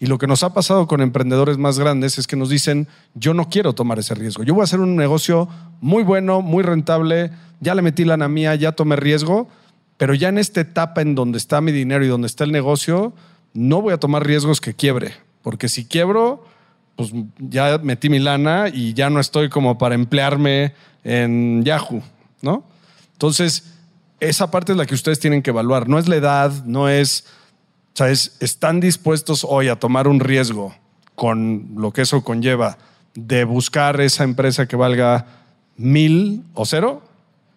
Y 0.00 0.06
lo 0.06 0.18
que 0.18 0.28
nos 0.28 0.44
ha 0.44 0.54
pasado 0.54 0.86
con 0.86 1.00
emprendedores 1.00 1.58
más 1.58 1.78
grandes 1.78 2.18
es 2.18 2.28
que 2.28 2.36
nos 2.36 2.50
dicen, 2.50 2.86
yo 3.14 3.34
no 3.34 3.48
quiero 3.48 3.72
tomar 3.72 3.98
ese 3.98 4.14
riesgo. 4.14 4.44
Yo 4.44 4.54
voy 4.54 4.60
a 4.60 4.64
hacer 4.64 4.78
un 4.78 4.94
negocio 4.94 5.48
muy 5.80 6.04
bueno, 6.04 6.40
muy 6.40 6.62
rentable, 6.62 7.32
ya 7.58 7.74
le 7.74 7.82
metí 7.82 8.04
lana 8.04 8.28
mía, 8.28 8.54
ya 8.54 8.72
tomé 8.72 8.94
riesgo, 8.94 9.48
pero 9.96 10.14
ya 10.14 10.28
en 10.28 10.38
esta 10.38 10.60
etapa 10.60 11.02
en 11.02 11.16
donde 11.16 11.38
está 11.38 11.60
mi 11.60 11.72
dinero 11.72 12.04
y 12.04 12.08
donde 12.08 12.28
está 12.28 12.44
el 12.44 12.52
negocio, 12.52 13.12
no 13.54 13.82
voy 13.82 13.92
a 13.92 13.98
tomar 13.98 14.24
riesgos 14.24 14.60
que 14.60 14.74
quiebre. 14.74 15.27
Porque 15.42 15.68
si 15.68 15.84
quiebro, 15.84 16.44
pues 16.96 17.12
ya 17.38 17.78
metí 17.78 18.08
mi 18.08 18.18
lana 18.18 18.68
y 18.72 18.94
ya 18.94 19.08
no 19.10 19.20
estoy 19.20 19.48
como 19.48 19.78
para 19.78 19.94
emplearme 19.94 20.74
en 21.04 21.64
Yahoo, 21.64 22.02
¿no? 22.42 22.64
Entonces, 23.12 23.74
esa 24.20 24.50
parte 24.50 24.72
es 24.72 24.78
la 24.78 24.86
que 24.86 24.94
ustedes 24.94 25.20
tienen 25.20 25.42
que 25.42 25.50
evaluar. 25.50 25.88
No 25.88 25.98
es 25.98 26.08
la 26.08 26.16
edad, 26.16 26.64
no 26.64 26.88
es, 26.88 27.26
¿sabes? 27.94 28.36
Están 28.40 28.80
dispuestos 28.80 29.46
hoy 29.48 29.68
a 29.68 29.76
tomar 29.76 30.08
un 30.08 30.20
riesgo 30.20 30.74
con 31.14 31.70
lo 31.76 31.92
que 31.92 32.02
eso 32.02 32.22
conlleva 32.22 32.78
de 33.14 33.44
buscar 33.44 34.00
esa 34.00 34.24
empresa 34.24 34.66
que 34.66 34.76
valga 34.76 35.26
mil 35.76 36.44
o 36.54 36.64
cero. 36.64 37.02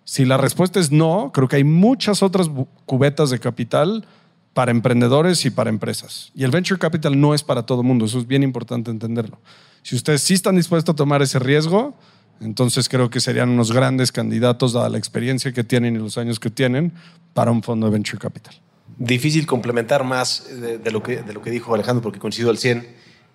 Si 0.04 0.26
la 0.26 0.38
respuesta 0.38 0.80
es 0.80 0.92
no, 0.92 1.32
creo 1.34 1.48
que 1.48 1.58
hay 1.58 1.64
muchas 1.64 2.24
otras 2.24 2.50
cubetas 2.86 3.30
de 3.30 3.40
capital 3.40 4.06
para 4.54 4.72
emprendedores 4.72 5.46
y 5.46 5.50
para 5.50 5.70
empresas. 5.70 6.32
Y 6.36 6.44
el 6.44 6.52
venture 6.52 6.80
capital 6.80 7.20
no 7.20 7.34
es 7.34 7.44
para 7.44 7.66
todo 7.66 7.82
el 7.82 7.88
mundo, 7.88 8.06
eso 8.06 8.20
es 8.20 8.28
bien 8.28 8.44
importante 8.44 8.92
entenderlo. 8.92 9.40
Si 9.82 9.96
ustedes 9.96 10.22
sí 10.22 10.34
están 10.34 10.56
dispuestos 10.56 10.94
a 10.94 10.96
tomar 10.96 11.22
ese 11.22 11.40
riesgo, 11.40 11.96
entonces 12.42 12.90
creo 12.90 13.10
que 13.10 13.20
serían 13.20 13.50
unos 13.50 13.72
grandes 13.72 14.12
candidatos, 14.12 14.74
dada 14.74 14.90
la 14.90 14.98
experiencia 14.98 15.52
que 15.54 15.64
tienen 15.64 15.96
y 15.96 16.00
los 16.00 16.18
años 16.18 16.40
que 16.40 16.50
tienen, 16.50 16.94
para 17.34 17.52
un 17.52 17.64
fondo 17.64 17.88
de 17.88 17.94
venture 17.94 18.20
capital. 18.20 18.54
Difícil 18.98 19.48
complementar 19.48 20.04
más 20.04 20.48
de, 20.50 20.92
lo, 20.92 21.02
que, 21.02 21.24
de 21.24 21.34
lo 21.34 21.42
que 21.42 21.50
dijo 21.50 21.74
Alejandro, 21.74 22.02
porque 22.02 22.20
coincido 22.20 22.50
al 22.50 22.58
100, 22.58 22.88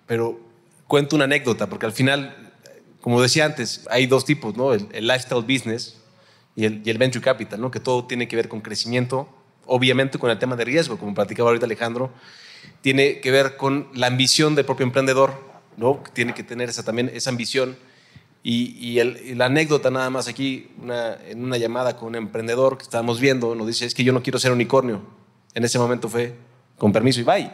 pero 0.05 0.39
cuento 0.87 1.15
una 1.15 1.25
anécdota, 1.25 1.67
porque 1.67 1.85
al 1.85 1.91
final, 1.93 2.53
como 3.01 3.21
decía 3.21 3.45
antes, 3.45 3.85
hay 3.89 4.07
dos 4.07 4.23
tipos, 4.23 4.55
¿no? 4.55 4.73
el, 4.73 4.87
lifestyle 5.07 5.41
business 5.41 5.97
y 6.55 6.65
el, 6.65 6.81
y 6.85 6.89
el, 6.89 6.97
venture 6.97 7.23
capital, 7.23 7.59
¿no? 7.59 7.71
que 7.71 7.79
todo 7.79 8.05
tiene 8.05 8.27
que 8.27 8.35
ver 8.35 8.47
con 8.47 8.61
crecimiento, 8.61 9.29
obviamente 9.67 10.17
con 10.17 10.31
el 10.31 10.39
tema 10.39 10.55
de 10.55 10.65
riesgo, 10.65 10.97
como 10.97 11.13
platicaba 11.13 11.49
ahorita 11.49 11.65
Alejandro, 11.65 12.11
tiene 12.81 13.19
que 13.19 13.31
ver 13.31 13.57
con 13.57 13.89
la 13.93 14.07
ambición 14.07 14.55
del 14.55 14.65
propio 14.65 14.85
emprendedor, 14.85 15.33
¿no? 15.77 16.01
tiene 16.13 16.33
que 16.33 16.43
tener 16.43 16.69
esa, 16.69 16.83
también 16.83 17.11
esa 17.13 17.29
ambición 17.29 17.77
y, 18.49 19.03
la 19.35 19.45
anécdota 19.47 19.91
nada 19.91 20.09
más 20.09 20.29
aquí, 20.29 20.71
en 21.27 21.43
una 21.43 21.57
llamada 21.57 21.97
con 21.97 22.09
un 22.09 22.15
emprendedor 22.15 22.77
que 22.77 22.83
estábamos 22.83 23.19
viendo, 23.19 23.53
nos 23.55 23.67
dice, 23.67 23.85
es 23.85 23.93
que 23.93 24.05
yo 24.05 24.13
no 24.13 24.23
quiero 24.23 24.39
ser 24.39 24.53
unicornio. 24.53 25.01
En 25.53 25.65
ese 25.65 25.77
momento 25.77 26.07
fue, 26.07 26.33
con 26.77 26.93
permiso 26.93 27.19
y 27.19 27.23
bye. 27.23 27.51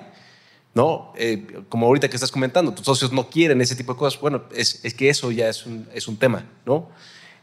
¿No? 0.76 1.12
Eh, 1.18 1.64
como 1.68 1.88
ahorita 1.88 2.10
que 2.10 2.16
estás 2.16 2.32
comentando, 2.32 2.74
tus 2.74 2.86
socios 2.86 3.12
no 3.12 3.28
quieren 3.28 3.60
ese 3.62 3.76
tipo 3.76 3.94
de 3.94 4.00
cosas. 4.00 4.22
Bueno, 4.22 4.44
es, 4.56 4.82
que 4.94 5.10
eso 5.10 5.32
ya 5.32 5.50
es 5.50 5.66
un, 5.66 5.88
es 5.96 6.08
un 6.08 6.18
tema, 6.18 6.46
¿no? 6.66 6.90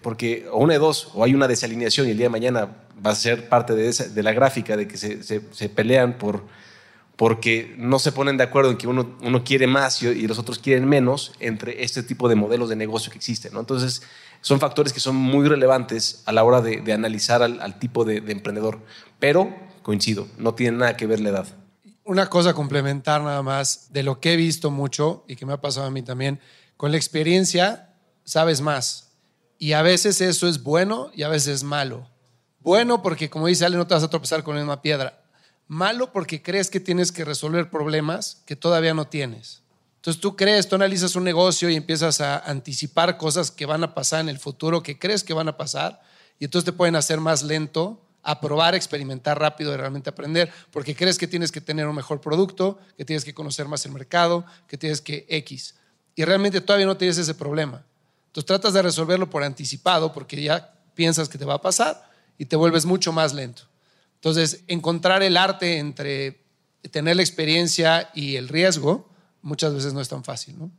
Porque 0.02 0.46
o 0.50 0.58
una 0.58 0.74
de 0.74 0.78
dos, 0.78 1.10
o 1.14 1.24
hay 1.24 1.34
una 1.34 1.48
desalineación 1.48 2.06
y 2.08 2.10
el 2.10 2.16
día 2.16 2.26
de 2.26 2.30
mañana 2.30 2.68
va 3.04 3.10
a 3.10 3.14
ser 3.14 3.48
parte 3.48 3.74
de, 3.74 4.22
la 4.22 4.32
gráfica 4.32 4.76
de 4.76 4.86
que 4.88 4.96
se, 4.96 5.68
pelean 5.68 6.18
por 6.18 6.44
porque 7.16 7.74
no 7.76 7.98
se 7.98 8.12
ponen 8.12 8.38
de 8.38 8.44
acuerdo 8.44 8.70
en 8.70 8.78
que 8.78 8.86
uno, 8.86 9.18
uno 9.20 9.44
quiere 9.44 9.66
más 9.66 10.02
y, 10.02 10.26
los 10.26 10.38
otros 10.38 10.58
quieren 10.58 10.88
menos 10.88 11.32
entre 11.38 11.84
este 11.84 12.02
tipo 12.02 12.30
de 12.30 12.34
modelos 12.34 12.70
de 12.70 12.76
negocio 12.76 13.12
que 13.12 13.18
existen. 13.18 13.52
¿no? 13.52 13.60
Entonces, 13.60 14.02
son 14.40 14.58
factores 14.58 14.94
que 14.94 15.00
son 15.00 15.16
muy 15.16 15.46
relevantes 15.46 16.22
a 16.24 16.32
la 16.32 16.44
hora 16.44 16.62
de, 16.62 16.90
analizar 16.90 17.42
al, 17.42 17.78
tipo 17.78 18.06
de, 18.06 18.16
emprendedor. 18.28 18.78
Pero, 19.18 19.54
coincido, 19.82 20.28
no 20.38 20.54
tiene 20.54 20.78
nada 20.78 20.96
que 20.96 21.06
ver 21.06 21.20
la 21.20 21.28
edad. 21.28 21.46
Una 22.04 22.30
cosa 22.30 22.54
complementar 22.54 23.20
nada 23.20 23.42
más 23.42 23.88
de 23.92 24.02
lo 24.02 24.18
que 24.18 24.32
he 24.32 24.36
visto 24.36 24.70
mucho 24.70 25.24
y 25.28 25.36
que 25.36 25.44
me 25.44 25.52
ha 25.52 25.60
pasado 25.60 25.86
a 25.86 25.90
mí 25.90 26.00
también, 26.00 26.40
con 26.78 26.90
la 26.90 26.96
experiencia 26.96 27.90
sabes 28.24 28.62
más. 28.62 29.09
Y 29.60 29.74
a 29.74 29.82
veces 29.82 30.20
eso 30.20 30.48
es 30.48 30.64
bueno 30.64 31.12
y 31.14 31.22
a 31.22 31.28
veces 31.28 31.56
es 31.56 31.62
malo. 31.62 32.08
Bueno 32.60 33.02
porque, 33.02 33.30
como 33.30 33.46
dice 33.46 33.64
Ale, 33.64 33.76
no 33.76 33.86
te 33.86 33.94
vas 33.94 34.02
a 34.02 34.10
tropezar 34.10 34.42
con 34.42 34.56
una 34.56 34.82
piedra 34.82 35.20
Malo 35.70 36.12
porque 36.12 36.42
crees 36.42 36.68
que 36.68 36.80
tienes 36.80 37.12
que 37.12 37.24
resolver 37.24 37.70
problemas 37.70 38.42
que 38.44 38.56
todavía 38.56 38.92
no 38.92 39.06
tienes. 39.06 39.62
Entonces 39.96 40.20
tú 40.20 40.34
crees, 40.34 40.68
tú 40.68 40.74
analizas 40.74 41.14
un 41.14 41.22
negocio 41.22 41.70
y 41.70 41.76
empiezas 41.76 42.20
a 42.20 42.40
anticipar 42.40 43.16
cosas 43.16 43.52
que 43.52 43.66
van 43.66 43.84
a 43.84 43.94
pasar 43.94 44.22
en 44.22 44.30
el 44.30 44.40
futuro, 44.40 44.82
que 44.82 44.98
crees 44.98 45.22
que 45.22 45.32
van 45.32 45.46
a 45.46 45.56
pasar, 45.56 46.00
y 46.40 46.46
entonces 46.46 46.64
te 46.64 46.72
pueden 46.72 46.96
hacer 46.96 47.20
más 47.20 47.44
lento 47.44 48.04
a 48.24 48.40
probar, 48.40 48.74
experimentar 48.74 49.38
rápido 49.38 49.72
y 49.72 49.76
realmente 49.76 50.10
aprender, 50.10 50.50
porque 50.72 50.96
crees 50.96 51.18
que 51.18 51.28
tienes 51.28 51.52
que 51.52 51.60
tener 51.60 51.86
un 51.86 51.94
mejor 51.94 52.20
producto, 52.20 52.80
que 52.96 53.04
tienes 53.04 53.24
que 53.24 53.32
conocer 53.32 53.68
más 53.68 53.86
el 53.86 53.92
mercado, 53.92 54.44
que 54.66 54.76
tienes 54.76 55.00
que 55.00 55.24
X. 55.28 55.76
Y 56.16 56.24
realmente 56.24 56.60
todavía 56.60 56.86
no 56.86 56.96
tienes 56.96 57.16
ese 57.16 57.34
problema. 57.34 57.84
Entonces 58.30 58.46
tratas 58.46 58.72
de 58.74 58.82
resolverlo 58.82 59.28
por 59.28 59.42
anticipado, 59.42 60.12
porque 60.12 60.40
ya 60.40 60.72
piensas 60.94 61.28
que 61.28 61.36
te 61.36 61.44
va 61.44 61.54
a 61.54 61.60
pasar 61.60 62.08
y 62.38 62.44
te 62.44 62.54
vuelves 62.54 62.86
mucho 62.86 63.12
más 63.12 63.34
lento. 63.34 63.64
Entonces, 64.14 64.62
encontrar 64.68 65.24
el 65.24 65.36
arte 65.36 65.78
entre 65.78 66.44
tener 66.92 67.16
la 67.16 67.22
experiencia 67.22 68.08
y 68.14 68.36
el 68.36 68.48
riesgo 68.48 69.08
muchas 69.42 69.74
veces 69.74 69.92
no 69.92 70.00
es 70.00 70.08
tan 70.08 70.22
fácil, 70.22 70.58
¿no? 70.58 70.70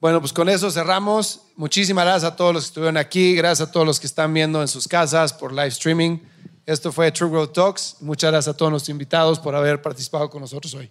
Bueno, 0.00 0.20
pues 0.20 0.32
con 0.32 0.48
eso 0.48 0.70
cerramos. 0.70 1.42
Muchísimas 1.56 2.04
gracias 2.04 2.32
a 2.32 2.36
todos 2.36 2.54
los 2.54 2.64
que 2.64 2.68
estuvieron 2.68 2.96
aquí, 2.96 3.34
gracias 3.34 3.68
a 3.68 3.72
todos 3.72 3.84
los 3.84 3.98
que 3.98 4.06
están 4.06 4.32
viendo 4.32 4.62
en 4.62 4.68
sus 4.68 4.86
casas 4.86 5.32
por 5.32 5.52
live 5.52 5.68
streaming. 5.68 6.18
Esto 6.66 6.92
fue 6.92 7.10
True 7.10 7.30
Growth 7.30 7.52
Talks. 7.52 7.96
Muchas 8.00 8.30
gracias 8.30 8.54
a 8.54 8.56
todos 8.56 8.70
nuestros 8.70 8.90
invitados 8.90 9.40
por 9.40 9.54
haber 9.54 9.82
participado 9.82 10.30
con 10.30 10.40
nosotros 10.40 10.72
hoy. 10.74 10.90